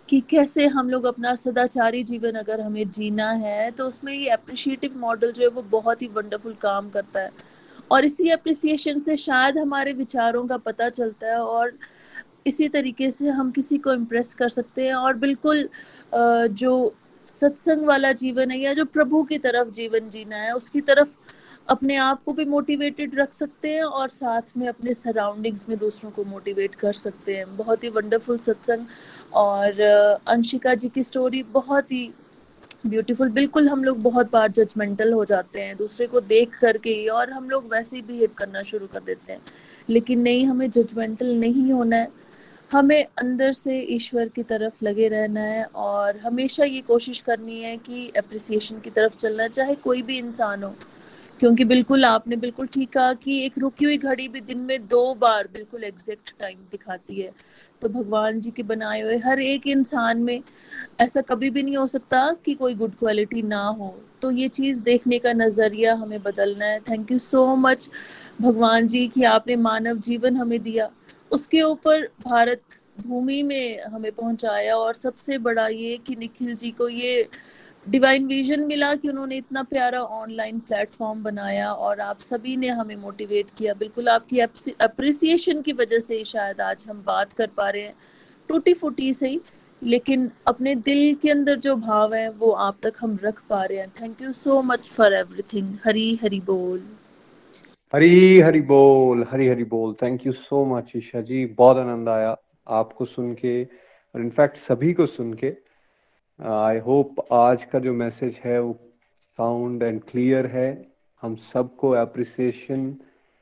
कि 0.09 0.19
कैसे 0.29 0.65
हम 0.67 0.89
लोग 0.89 1.05
अपना 1.05 1.33
सदाचारी 1.35 2.03
जीवन 2.03 2.35
अगर 2.35 2.61
हमें 2.61 2.89
जीना 2.91 3.29
है 3.31 3.69
तो 3.71 3.87
उसमें 3.87 4.13
ये 4.13 4.29
अप्रिशिएटिव 4.29 4.97
मॉडल 4.99 5.31
जो 5.31 5.43
है 5.43 5.49
वो 5.49 5.61
बहुत 5.71 6.01
ही 6.01 6.07
वंडरफुल 6.07 6.53
काम 6.61 6.89
करता 6.89 7.19
है। 7.19 7.29
और 7.91 8.05
इसी 8.05 8.29
अप्रिसिएशन 8.29 8.99
से 9.01 9.15
शायद 9.17 9.57
हमारे 9.57 9.93
विचारों 9.93 10.45
का 10.47 10.57
पता 10.59 10.89
चलता 10.89 11.27
है 11.27 11.39
और 11.39 11.73
इसी 12.47 12.67
तरीके 12.69 13.09
से 13.11 13.29
हम 13.29 13.51
किसी 13.51 13.77
को 13.77 13.93
इम्प्रेस 13.93 14.33
कर 14.33 14.49
सकते 14.49 14.87
हैं 14.87 14.93
और 14.95 15.13
बिल्कुल 15.17 15.67
जो 16.13 16.93
सत्संग 17.27 17.85
वाला 17.85 18.11
जीवन 18.13 18.51
है 18.51 18.57
या 18.59 18.73
जो 18.73 18.85
प्रभु 18.85 19.23
की 19.23 19.37
तरफ़ 19.37 19.69
जीवन 19.71 20.09
जीना 20.09 20.35
है, 20.35 20.51
उसकी 20.53 20.81
तरफ़ 20.81 21.15
अपने 21.67 21.95
आप 21.95 22.23
को 22.23 22.33
भी 22.33 22.45
मोटिवेटेड 22.45 23.15
रख 23.15 23.33
सकते 23.33 23.73
हैं 23.73 23.83
और 23.83 24.09
साथ 24.09 24.57
में 24.57 24.67
अपने 24.67 24.93
सराउंडिंग्स 24.93 25.65
में 25.69 25.77
दूसरों 25.77 26.11
को 26.11 26.23
मोटिवेट 26.25 26.75
कर 26.75 26.93
सकते 26.93 27.35
हैं। 27.37 27.55
बहुत 27.57 27.83
ही 27.83 27.89
वंडरफुल 27.89 28.37
सत्संग 28.37 28.85
और 29.33 29.81
अंशिका 30.27 30.73
जी 30.75 30.89
की 30.89 31.03
स्टोरी 31.03 31.43
बहुत 31.53 31.91
ही 31.91 32.11
ब्यूटीफुल 32.87 33.29
बिल्कुल 33.29 33.69
हम 33.69 33.83
लोग 33.83 34.01
बहुत 34.01 34.31
बार 34.31 34.51
जजमेंटल 34.51 35.13
हो 35.13 35.25
जाते 35.25 35.61
हैं, 35.61 35.75
दूसरे 35.77 36.07
को 36.07 36.19
देख 36.21 36.57
करके 36.61 36.89
ही 36.89 37.07
और 37.07 37.29
हम 37.31 37.49
लोग 37.49 37.71
वैसे 37.73 37.95
ही 37.95 38.01
बिहेव 38.01 38.29
करना 38.37 38.61
शुरू 38.61 38.87
कर 38.87 38.99
देते 38.99 39.33
हैं। 39.33 39.39
लेकिन 39.89 40.21
नहीं, 40.21 40.45
हमें 40.45 40.69
जजमेंटल 40.69 41.35
नहीं 41.35 41.71
होना 41.71 41.95
है। 41.95 42.07
हमें 42.71 43.03
अंदर 43.17 43.53
से 43.53 43.79
ईश्वर 43.89 44.27
की 44.27 44.43
तरफ़ 44.43 44.85
लगे 44.85 45.07
रहना 45.07 45.41
है 45.41 45.63
और 45.75 46.17
हमेशा 46.17 46.63
ये 46.63 46.81
कोशिश 46.81 47.19
करनी 47.19 47.59
है 47.61 47.77
कि 47.77 48.07
अप्रिसिएशन 48.17 48.79
की 48.79 48.89
तरफ़ 48.89 49.15
चलना 49.15 49.47
चाहे 49.47 49.75
कोई 49.75 50.01
भी 50.01 50.17
इंसान 50.17 50.63
हो। 50.63 50.75
क्योंकि 51.41 51.65
बिल्कुल 51.65 52.05
आपने 52.05 52.35
बिल्कुल 52.35 52.67
ठीक 52.67 52.89
कहा 52.93 53.13
कि 53.13 53.39
एक 53.45 53.57
रुकी 53.57 53.85
हुई 53.85 53.97
घड़ी 53.97 54.27
भी 54.27 54.41
दिन 54.41 54.57
में 54.57 54.87
दो 54.87 55.13
बार 55.15 55.47
बिल्कुल 55.47 55.83
एग्जैक्ट 55.83 56.33
टाइम 56.39 56.57
दिखाती 56.71 57.21
है। 57.21 57.31
तो 57.81 57.89
भगवान 57.89 58.39
जी 58.41 58.51
के 58.51 58.63
बनाए 58.63 59.01
हुए 59.01 59.17
हर 59.17 59.39
एक 59.39 59.67
इंसान 59.67 60.17
में 60.17 60.41
ऐसा 60.99 61.21
कभी 61.21 61.49
भी 61.49 61.63
नहीं 61.63 61.77
हो 61.77 61.87
सकता 61.87 62.31
कि 62.45 62.53
कोई 62.53 62.75
गुड 62.75 62.95
क्वालिटी 62.95 63.41
ना 63.41 63.63
हो। 63.63 63.95
तो 64.21 64.31
ये 64.31 64.47
चीज़ 64.49 64.81
देखने 64.83 65.19
का 65.19 65.33
नज़रिया 65.33 65.93
हमें 65.95 66.21
बदलना 66.23 66.65
है। 66.65 66.79
थैंक 66.79 67.11
यू 67.11 67.19
सो 67.19 67.45
मच 67.55 67.89
भगवान 68.41 68.87
जी 68.87 69.07
कि 69.07 69.23
आपने 69.23 69.55
मानव 69.55 69.97
जीवन 69.99 70.37
हमें 70.37 70.61
दिया। 70.63 70.89
उसके 71.31 71.61
ऊपर 71.61 72.07
भारत 72.23 72.79
भूमि 72.99 73.41
में 73.43 73.81
हमें 73.83 74.11
पहुँचाया 74.11 74.75
और 74.77 74.93
सबसे 74.93 75.37
बड़ा 75.37 75.67
ये 75.67 75.97
कि 75.97 76.15
निखिल 76.15 76.55
जी 76.55 76.71
को 76.71 76.89
ये 76.89 77.27
डिवाइन 77.85 78.25
विजन 78.27 78.59
मिला 78.59 78.93
कि 78.95 79.09
उन्होंने 79.09 79.37
इतना 79.37 79.61
प्यारा 79.63 80.01
ऑनलाइन 80.01 80.59
प्लेटफॉर्म 80.59 81.23
बनाया 81.23 81.71
और 81.73 81.99
आप 81.99 82.19
सभी 82.19 82.55
ने 82.57 82.67
हमें 82.67 82.95
मोटिवेट 82.95 83.45
किया। 83.57 83.73
बिल्कुल 83.73 84.09
आपकी 84.09 84.39
अप्रिसिएशन 84.39 85.61
की 85.61 85.73
वजह 85.73 85.99
से 85.99 86.17
ही 86.17 86.23
शायद 86.23 86.61
आज 86.61 86.85
हम 86.89 87.03
बात 87.07 87.33
कर 87.33 87.47
पा 87.47 87.69
रहे 87.69 87.81
हैं। 87.81 87.93
टूटी 88.49 88.73
फूटी 88.73 89.13
से 89.13 89.29
ही, 89.29 89.39
लेकिन 89.81 90.29
अपने 90.47 90.75
दिल 90.75 91.13
के 91.15 91.29
अंदर 91.29 91.55
जो 91.55 91.75
भाव 91.75 92.13
है, 92.13 92.29
वो 92.29 92.51
आप 92.51 92.77
तक 92.83 92.93
हम 92.99 93.17
रख 93.23 93.41
पा 93.49 93.63
रहे 93.63 93.77
हैं। 93.77 93.89
Thank 94.01 94.21
you 94.21 94.33
so 94.33 94.61
much 94.61 94.89
for 94.89 95.13
everything 95.13 95.73
Hari 95.85 96.19
Hari 96.23 96.39
बोल। 96.39 96.83
हरी 97.93 98.39
हरी 98.39 98.61
बोल, 98.61 99.25
हरी 99.31 99.47
हरी 99.47 99.63
बोल। 99.63 99.93
Thank 100.01 100.25
you 100.27 100.31
so 100.33 100.63
much 100.65 100.91
Isha 100.95 101.21
ji. 101.21 101.45
बहुत 101.57 101.77
आनंद 101.77 102.09
आया 102.09 102.35
आपको 102.67 103.05
सुन 103.05 103.33
के 103.33 103.63
और 103.63 104.21
इनफैक्ट 104.21 104.57
सभी 104.57 104.93
को 104.93 105.05
सुन 105.05 105.33
के। 105.33 105.49
आई 106.41 106.77
होप 106.79 107.15
आज 107.33 107.63
का 107.63 107.79
जो 107.79 107.93
मैसेज 107.93 108.39
है 108.43 108.59
वो 108.61 108.73
साउंड 109.37 109.83
एंड 109.83 109.99
क्लियर 110.03 110.45
है। 110.45 110.69
हम 111.23 111.35
सबको 111.53 111.89
अप्रिसिएशन 111.89 112.89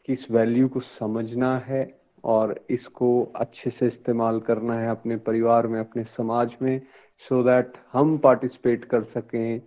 की 0.07 0.13
इस 0.13 0.26
वैल्यू 0.31 0.67
को 0.67 0.80
समझना 0.80 1.57
है 1.57 1.81
और 2.23 2.53
इसको 2.69 3.11
अच्छे 3.35 3.69
से 3.69 3.88
इस्तेमाल 3.88 4.39
करना 4.39 4.80
है 4.80 4.89
अपने 4.89 5.17
परिवार 5.17 5.67
में, 5.67 5.80
अपने 5.80 6.03
समाज 6.03 6.57
में 6.61 6.81
सो 7.30 7.39
so 7.39 7.45
दैट 7.47 7.77
हम 7.93 8.17
पार्टिसिपेट 8.17 8.85
कर 8.85 9.03
सकें, 9.03 9.61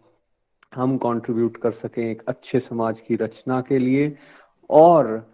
हम 0.74 0.96
कंट्रीब्यूट 0.98 1.56
कर 1.56 1.72
सकें 1.72 2.04
एक 2.10 2.22
अच्छे 2.28 2.60
समाज 2.60 3.00
की 3.00 3.16
रचना 3.16 3.60
के 3.60 3.78
लिए। 3.78 4.16
और 4.70 5.26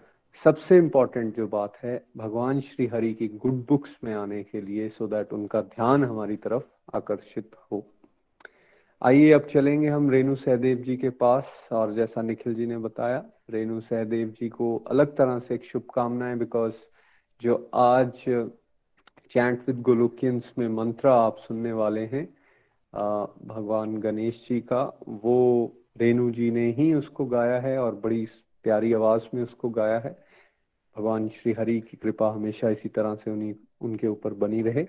सबसे 0.45 0.77
इंपॉर्टेंट 0.77 1.37
जो 1.37 1.47
बात 1.49 1.77
है, 1.85 2.03
भगवान 2.16 2.61
श्री 2.61 2.87
हरि 2.87 3.15
की 3.15 3.29
गुड 3.29 3.65
बुक्स 3.69 3.97
में 4.05 4.15
आने 4.15 4.43
के 4.43 4.61
लिए 4.61 4.89
सो 4.89 5.05
so 5.05 5.12
दैट 5.12 5.33
उनका 5.33 5.61
ध्यान 5.61 6.05
हमारी 6.05 6.37
तरफ़ 6.37 6.62
आकर्षित 6.94 7.51
हो। 7.73 7.86
आइए 9.02 9.32
अब 9.32 9.43
चलेंगे 9.43 9.89
हम 9.89 10.10
रेणु 10.10 10.35
सहदेव 10.36 10.78
जी 10.78 10.97
के 10.97 11.10
पास 11.10 11.69
और 11.73 11.93
जैसा 11.94 12.23
निखिल 12.23 12.55
जी 12.55 12.66
ने 12.66 12.78
बताया, 12.78 13.24
रेणु 13.51 13.81
सहदेव 13.81 14.28
जी 14.40 14.48
को 14.48 14.77
अलग 14.86 15.16
तरह 15.16 15.39
से 15.39 15.55
एक 15.55 15.65
शुभकामनाएँ 15.65 16.36
बिकॉज़ 16.39 16.74
जो 17.43 17.70
आज 17.74 18.10
चैंट 19.31 19.62
विद 19.66 19.81
गोलोकियंस 19.82 20.52
में 20.59 20.69
मंत्र 20.69 21.09
आप 21.09 21.39
सुनने 21.39 21.73
वाले 21.73 22.05
हैं 22.06 22.27
भगवान 23.47 23.97
गणेश 23.98 24.44
जी 24.48 24.60
का, 24.60 24.82
वो 25.09 25.73
रेणु 25.98 26.31
जी 26.31 26.51
ने 26.51 26.70
ही 26.73 26.93
उसको 26.94 27.27
गाया 27.27 27.60
है 27.60 27.78
और 27.78 27.94
बड़ी 27.94 28.27
प्यारी 28.65 28.93
आवाज़ 28.93 29.23
में 29.35 29.43
उसको 29.43 29.69
गाया 29.70 29.98
है। 29.98 30.16
भगवान 30.97 31.28
श्री 31.28 31.52
हरि 31.52 31.81
की 31.81 31.97
कृपा 31.97 32.31
हमेशा 32.32 32.70
इसी 32.70 32.89
तरह 32.89 33.15
से 33.15 33.31
उन्हीं, 33.31 33.55
उनके 33.81 34.06
ऊपर 34.06 34.35
बनी 34.35 34.62
रहे। 34.62 34.86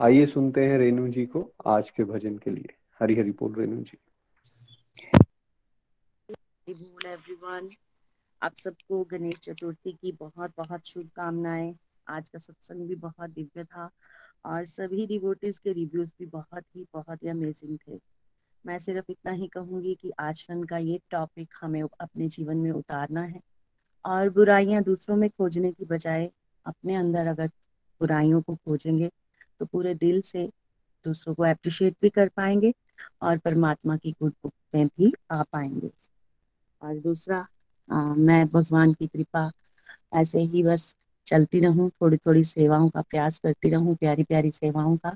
आइए 0.00 0.26
सुनते 0.26 0.64
हैं 0.66 0.78
रेणु 0.78 1.06
जी 1.08 1.24
को 1.26 1.40
आज 1.66 1.90
के 1.90 2.04
भजन 2.04 2.36
के 2.38 2.50
लिए। 2.50 2.74
हरी 3.00 3.14
हरी 3.14 3.30
बोल 3.30 3.54
रेणु 3.54 3.82
जी। 3.82 3.98
बोल 6.68 7.06
एवरीवन 7.06 7.68
आप 8.42 8.54
सबको 8.54 9.02
गणेश 9.04 9.38
चतुर्थी 9.40 9.92
की 9.92 10.12
बहुत 10.12 10.52
बहुत 10.56 10.86
शुभकामनाएँ। 10.86 11.74
आज 12.06 12.28
का 12.28 12.38
सत्संग 12.38 12.88
भी 12.88 12.94
बहुत 12.94 13.30
दिव्य 13.30 13.64
था 13.64 13.90
और 14.44 14.64
सभी 14.64 15.06
डिवोटीज 15.06 15.58
के 15.58 15.72
रिव्यूज़ 15.72 16.12
भी 16.18 16.26
बहुत 16.26 16.64
ही 16.76 16.86
बहुत 16.94 17.22
ही 17.22 17.28
अमेजिंग 17.28 17.78
थे। 17.78 17.98
मैं 18.64 18.78
सिर्फ़ 18.78 19.10
इतना 19.10 19.32
ही 19.32 19.46
कहूँगी 19.48 19.94
कि 19.94 20.12
आचरण 20.20 20.62
का 20.64 20.78
ये 20.78 21.00
टॉपिक 21.10 21.54
हमें 21.60 21.82
अपने 21.82 22.28
जीवन 22.28 22.56
में 22.56 22.70
उतारना 22.70 23.22
है 23.22 23.40
और 24.04 24.28
बुराइयाँ 24.30 24.82
दूसरों 24.82 25.16
में 25.16 25.28
खोजने 25.30 25.72
की 25.72 25.84
बजाय 25.84 26.30
अपने 26.66 26.94
अंदर 26.96 27.26
अगर 27.26 27.50
बुराइयों 28.00 28.40
को 28.42 28.54
खोजेंगे 28.54 29.10
तो 29.60 29.66
पूरे 29.66 29.94
दिल 29.94 30.20
से 30.22 30.48
दूसरों 31.04 31.34
को 31.34 31.42
अप्रिशिएट 31.42 31.94
भी 32.02 32.08
कर 32.10 32.28
पाएँगे 32.28 32.72
और 33.22 33.38
परमात्मा 33.38 33.96
की 33.96 34.12
गुड 34.12 34.32
बुक 34.42 34.52
में 34.74 34.86
भी 34.88 35.12
आ 35.32 35.42
पाएँगे। 35.42 35.90
और 36.82 36.98
दूसरा 37.00 37.46
आ, 37.88 38.00
मैं 38.16 38.44
भगवान 38.46 38.92
की 38.92 39.06
कृपा 39.06 39.50
ऐसे 40.14 40.40
ही 40.44 40.62
बस 40.62 40.94
चलती 41.26 41.60
रहूँ 41.60 41.90
थोड़ी 42.02 42.16
थोड़ी 42.16 42.42
सेवाओं 42.44 42.88
का 42.88 43.00
प्रयास 43.02 43.38
करती 43.38 43.70
रहूँ 43.70 43.94
प्यारी 43.96 44.24
प्यारी 44.24 44.50
सेवाओं 44.50 44.96
का। 44.96 45.14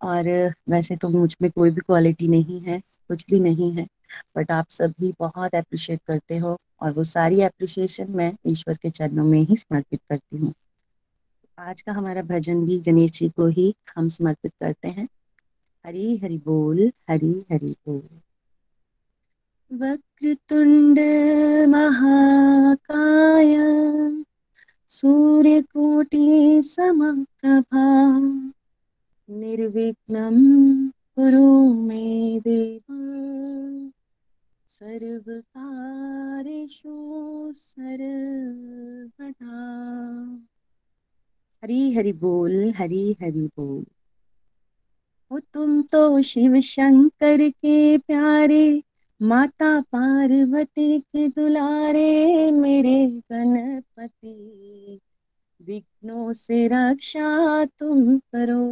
और 0.00 0.28
वैसे 0.68 0.96
तो 0.96 1.08
मुझमें 1.08 1.50
कोई 1.50 1.70
भी 1.70 1.80
क्वालिटी 1.80 2.28
नहीं 2.28 2.60
है 2.60 2.78
कुछ 3.08 3.24
भी 3.30 3.40
नहीं 3.40 3.70
है 3.72 3.86
बट 4.36 4.50
आप 4.50 4.68
सभी 4.70 5.12
बहुत 5.20 5.54
अप्रिशिएट 5.54 6.00
करते 6.06 6.38
हो 6.38 6.56
और 6.80 6.92
वो 6.92 7.04
सारी 7.04 7.40
अप्रिशिएशन 7.40 8.10
मैं 8.12 8.32
ईश्वर 8.46 8.76
के 8.76 8.90
चरणों 8.90 9.24
में 9.24 9.40
ही 9.40 9.56
समर्पित 9.56 10.00
करती 10.08 10.36
हूँ। 10.36 10.52
आज 11.58 11.82
का 11.82 11.92
हमारा 11.92 12.22
भजन 12.22 12.66
भी 12.66 12.78
गणेश 12.78 13.10
जी 13.10 13.28
को 13.28 13.46
ही 13.46 13.74
हम 13.96 14.08
समर्पित 14.08 14.52
करते 14.60 14.88
हैं। 14.88 15.08
हरी 15.86 16.16
हरि 16.16 16.38
बोल, 16.38 16.92
हरी 17.10 17.46
हरि 17.52 17.74
बोल। 17.88 18.20
वक्रतुंड 19.72 20.98
महाकाय, 21.68 23.56
सूर्यकोटि 24.88 26.62
समप्रभा, 26.64 28.18
निर्विघ्नं 29.30 30.88
कुरु 30.88 31.74
मे 31.74 32.40
देव। 32.40 32.82
सर्वकारेषु 34.68 35.52
सर्वदा। 37.56 39.46
हरी 41.66 41.94
हरि 41.94 42.12
बोल, 42.12 42.72
हरी 42.76 43.16
हरि 43.22 43.50
बोल। 43.58 43.84
ओ 45.32 45.38
तुम 45.38 45.82
तो 45.82 46.22
शिव 46.22 46.60
शंकर 46.60 47.50
के 47.50 47.98
प्यारे, 47.98 48.82
माता 49.22 49.80
पार्वती 49.80 51.00
के 51.00 51.28
दुलारे, 51.28 52.50
मेरे 52.50 53.06
गणपति। 53.08 55.00
विघ्नों 55.62 56.32
से 56.32 56.68
रक्षा 56.68 57.64
तुम 57.64 58.18
करो। 58.18 58.66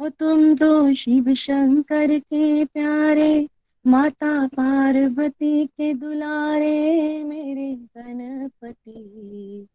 ओ 0.00 0.08
तुम 0.08 0.54
तो 0.54 0.92
शिव 0.92 1.34
शंकर 1.34 2.18
के 2.18 2.64
प्यारे, 2.64 3.48
माता 3.86 4.46
पार्वती 4.46 5.66
के 5.66 5.94
दुलारे, 5.94 7.24
मेरे 7.24 7.74
गणपति। 7.74 9.66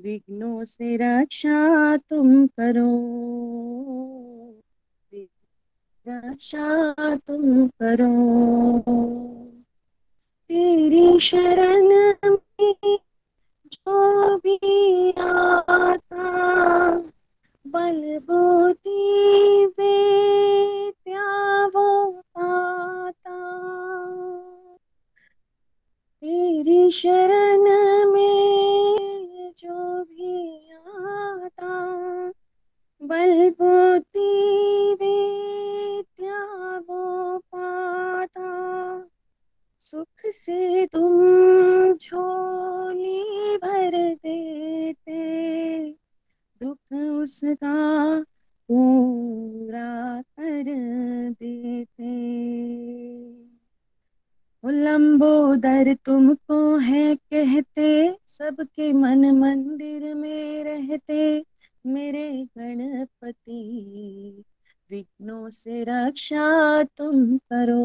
विघ्नों 0.00 0.64
से 0.64 0.96
रक्षा 0.96 1.96
तुम 1.96 2.46
करो। 2.46 2.88
रक्षा 6.08 7.16
तुम 7.16 7.68
करो। 7.68 8.80
तेरी 10.48 11.20
शरण 11.20 12.12
में 12.30 12.98
जो 13.72 14.36
भी 14.36 15.10
आता 15.10 16.90
बल 17.66 18.18
बुद्धि 18.18 19.66
विद्या 19.66 21.66
वो 21.66 22.10
पाता। 22.10 23.38
तेरी 26.22 26.90
शरण 26.90 28.12
में 28.12 28.37
जो 29.58 30.04
भी 30.04 30.70
आता 30.70 31.88
बल 33.02 33.50
बुद्धि 33.50 34.94
विद्या 35.00 36.78
वो 36.78 37.38
पाता। 37.38 38.50
सुख 39.80 40.26
से 40.26 40.86
तुम 40.86 41.94
झोली 41.94 43.56
भर 43.56 44.14
देते, 44.14 45.90
दुख 46.62 46.92
उसका 46.92 48.20
पूरा 48.68 50.22
कर 50.22 50.62
देते। 51.30 52.38
लंबोदर 54.66 55.94
तुमको 55.94 56.76
है 56.76 57.16
कहते, 57.16 58.16
सबके 58.26 58.92
मन 58.92 59.30
मंदिर 59.30 60.14
में 60.14 60.64
रहते। 60.64 61.44
मेरे 61.86 62.48
गणपति, 62.58 64.44
विघ्नों 64.90 65.50
से 65.50 65.84
रक्षा 65.84 66.82
तुम 66.82 67.38
करो। 67.38 67.84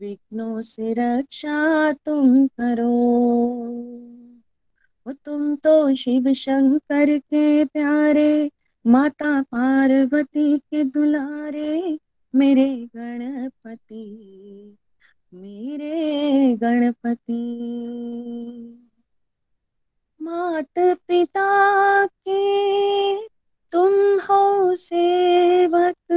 विघ्नों 0.00 0.60
से 0.60 0.92
रक्षा 0.92 1.92
तुम 1.92 2.46
करो। 2.46 2.98
वो 5.06 5.12
तुम 5.12 5.56
तो 5.56 5.94
शिव 5.94 6.32
शंकर 6.32 7.18
के 7.18 7.64
प्यारे, 7.64 8.50
माता 8.86 9.42
पार्वती 9.42 10.58
के 10.58 10.84
दुलारे 10.84 11.98
मेरे 12.34 12.88
गणपति 12.96 14.04
मेरे 15.34 16.56
गणपति। 16.56 17.40
मात 20.22 20.98
पिता 21.08 22.06
के 22.06 23.26
तुम 23.72 24.20
हो 24.20 24.74
सेवक, 24.74 26.12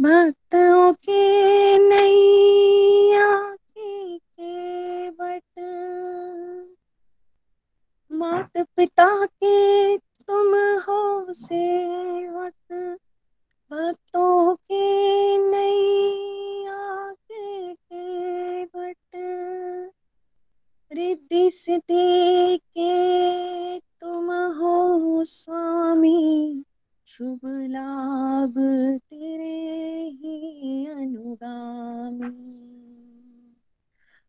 भक्तों 0.00 0.92
के 0.92 1.78
नैया 1.78 3.56
के 3.56 4.18
केवट। 4.18 5.42
मात 8.12 8.50
पिता 8.76 9.26
के 9.26 9.98
तुम 9.98 10.54
हो 10.54 11.32
सेवक 11.32 12.98
भक्तों 13.72 14.54
के 14.54 15.38
नैया 15.50 17.12
के 17.12 17.74
केवट 17.74 18.96
रिद्धि 20.92 21.50
सिद्धि 21.50 22.58
के 22.58 23.78
तुम 23.78 24.32
हो 24.32 25.24
स्वामी, 25.24 26.64
शुभ 27.06 27.40
लाभ 27.44 28.54
तेरे 28.98 30.08
ही 30.08 30.86
अनुगामी। 30.86 32.28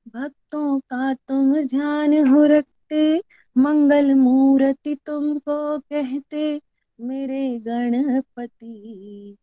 भक्तों 0.07 0.80
का 0.80 1.14
तुम 1.14 1.61
ध्यान 1.61 2.28
हो 2.28 2.45
रखते, 2.45 3.22
मंगल 3.57 4.14
मूर्ति 4.14 4.95
तुमको 4.95 5.80
कहते 5.80 6.61
मेरे 7.03 7.59
गणपति, 7.59 9.35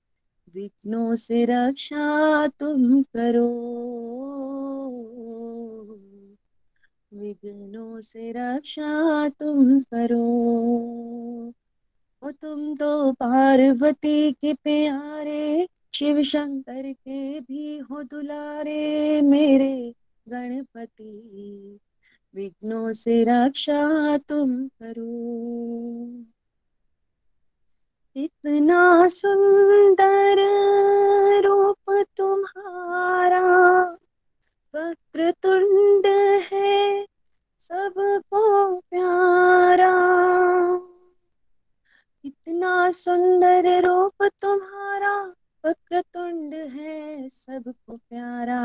विघ्नों 0.54 1.14
से 1.14 1.44
रक्षा 1.44 2.46
तुम 2.46 3.02
करो। 3.02 3.50
विघ्नों 7.14 8.00
से 8.00 8.32
रक्षा 8.32 9.28
तुम 9.28 9.80
करो। 9.80 10.24
ओ 12.22 12.30
तुम 12.30 12.76
तो 12.76 13.12
पार्वती 13.12 14.32
के 14.32 14.54
प्यारे, 14.54 15.68
शिव 15.94 16.22
शंकर 16.22 16.92
के 16.92 17.40
भी 17.40 17.78
हो 17.78 18.02
दुलारे 18.02 19.20
मेरे 19.20 19.94
गणपति। 20.28 21.78
विघ्नों 22.34 22.92
से 22.92 23.24
रक्षा 23.24 24.18
तुम 24.18 24.68
करो। 24.68 26.24
इतना 28.16 29.08
सुंदर 29.08 30.38
रूप 31.44 32.06
तुम्हारा 32.16 33.42
वक्र 34.74 35.30
तुंड 35.30 36.06
है 36.52 37.06
सबको 37.60 38.76
प्यारा। 38.80 39.94
इतना 42.24 42.90
सुंदर 42.90 43.86
रूप 43.86 44.22
तुम्हारा 44.22 45.34
वक्र 45.66 46.00
तुंड 46.00 46.54
है 46.54 47.28
सबको 47.28 47.96
प्यारा। 47.96 48.62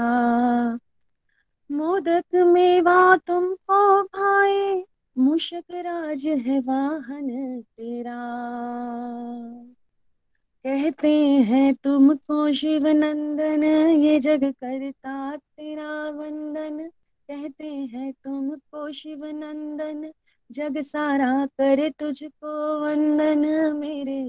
मोदक 1.72 2.36
मेवा 2.36 3.18
तुमको 3.18 4.04
भाई 4.04 4.86
मुशक 5.18 5.72
राज 5.76 6.26
है 6.28 6.60
वाहन 6.60 7.62
तेरा। 7.62 8.22
कहते 10.66 11.12
हैं 11.42 11.74
तुमको 11.74 12.52
शिव 12.54 12.88
नंदन 12.88 13.64
ये 13.96 14.20
जग 14.20 14.44
करता 14.54 15.36
तेरा 15.36 16.10
वंदन। 16.10 16.80
कहते 17.30 17.68
हैं 17.68 18.12
तुमको 18.24 18.92
शिव 18.92 19.26
नंदन 19.26 20.12
जग 20.50 20.82
सारा 20.82 21.46
करे 21.60 21.90
तुझको 21.90 22.54
वंदन। 22.80 23.46
मेरे 23.78 24.22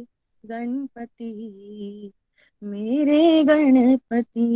गणपति 0.44 2.12
मेरे 2.62 3.44
गणपति, 3.44 4.48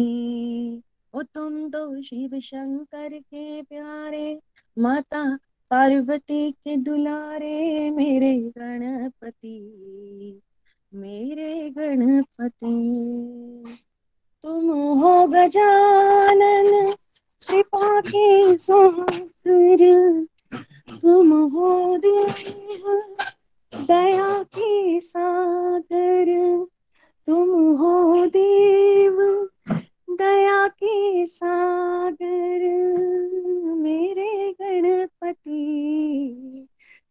ओ 1.15 1.23
तुम 1.35 1.69
तो 1.71 2.03
शिव 2.03 2.39
शंकर 2.41 3.19
के 3.19 3.63
प्यारे। 3.63 4.39
माता 4.77 5.23
पार्वती 5.71 6.51
के 6.51 6.77
दुलारे 6.77 7.91
मेरे 7.91 8.53
गणपति 8.59 9.57
मेरे 10.95 11.71
गणपति। 11.71 12.67
तुम 14.43 14.71
हो 14.73 15.27
गजानन, 15.27 16.95
कृपा 17.49 18.01
के 18.01 18.59
सागर। 18.59 20.25
तुम 21.03 21.33
हो 21.33 21.99
देव, 21.99 23.03
दया 23.75 24.43
के 24.43 25.01
सागर। 25.01 26.67
तुम 27.27 27.77
हो 27.77 28.27
देव 28.27 29.49
दया 30.11 30.69
के 30.69 31.27
सागर, 31.27 32.61
मेरे 33.75 34.53
गणपति 34.53 35.61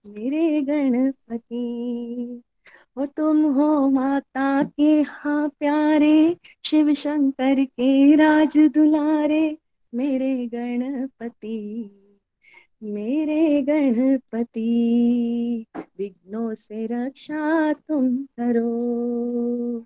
मेरे 0.05 0.61
गणपति। 0.61 1.63
ओ 2.97 3.05
तुम 3.05 3.43
हो 3.53 3.89
माता 3.89 4.63
के 4.63 5.01
हाँ 5.01 5.49
प्यारे, 5.49 6.37
शिव 6.65 6.93
शंकर 6.93 7.65
के 7.65 8.15
राज 8.15 8.57
दुलारे, 8.57 9.57
मेरे 9.95 10.47
गणपति 10.47 11.95
मेरे 12.83 13.61
गणपति। 13.61 14.69
विघ्नों 15.77 16.53
से 16.53 16.85
रक्षा 16.85 17.73
तुम 17.73 18.17
करो। 18.17 19.85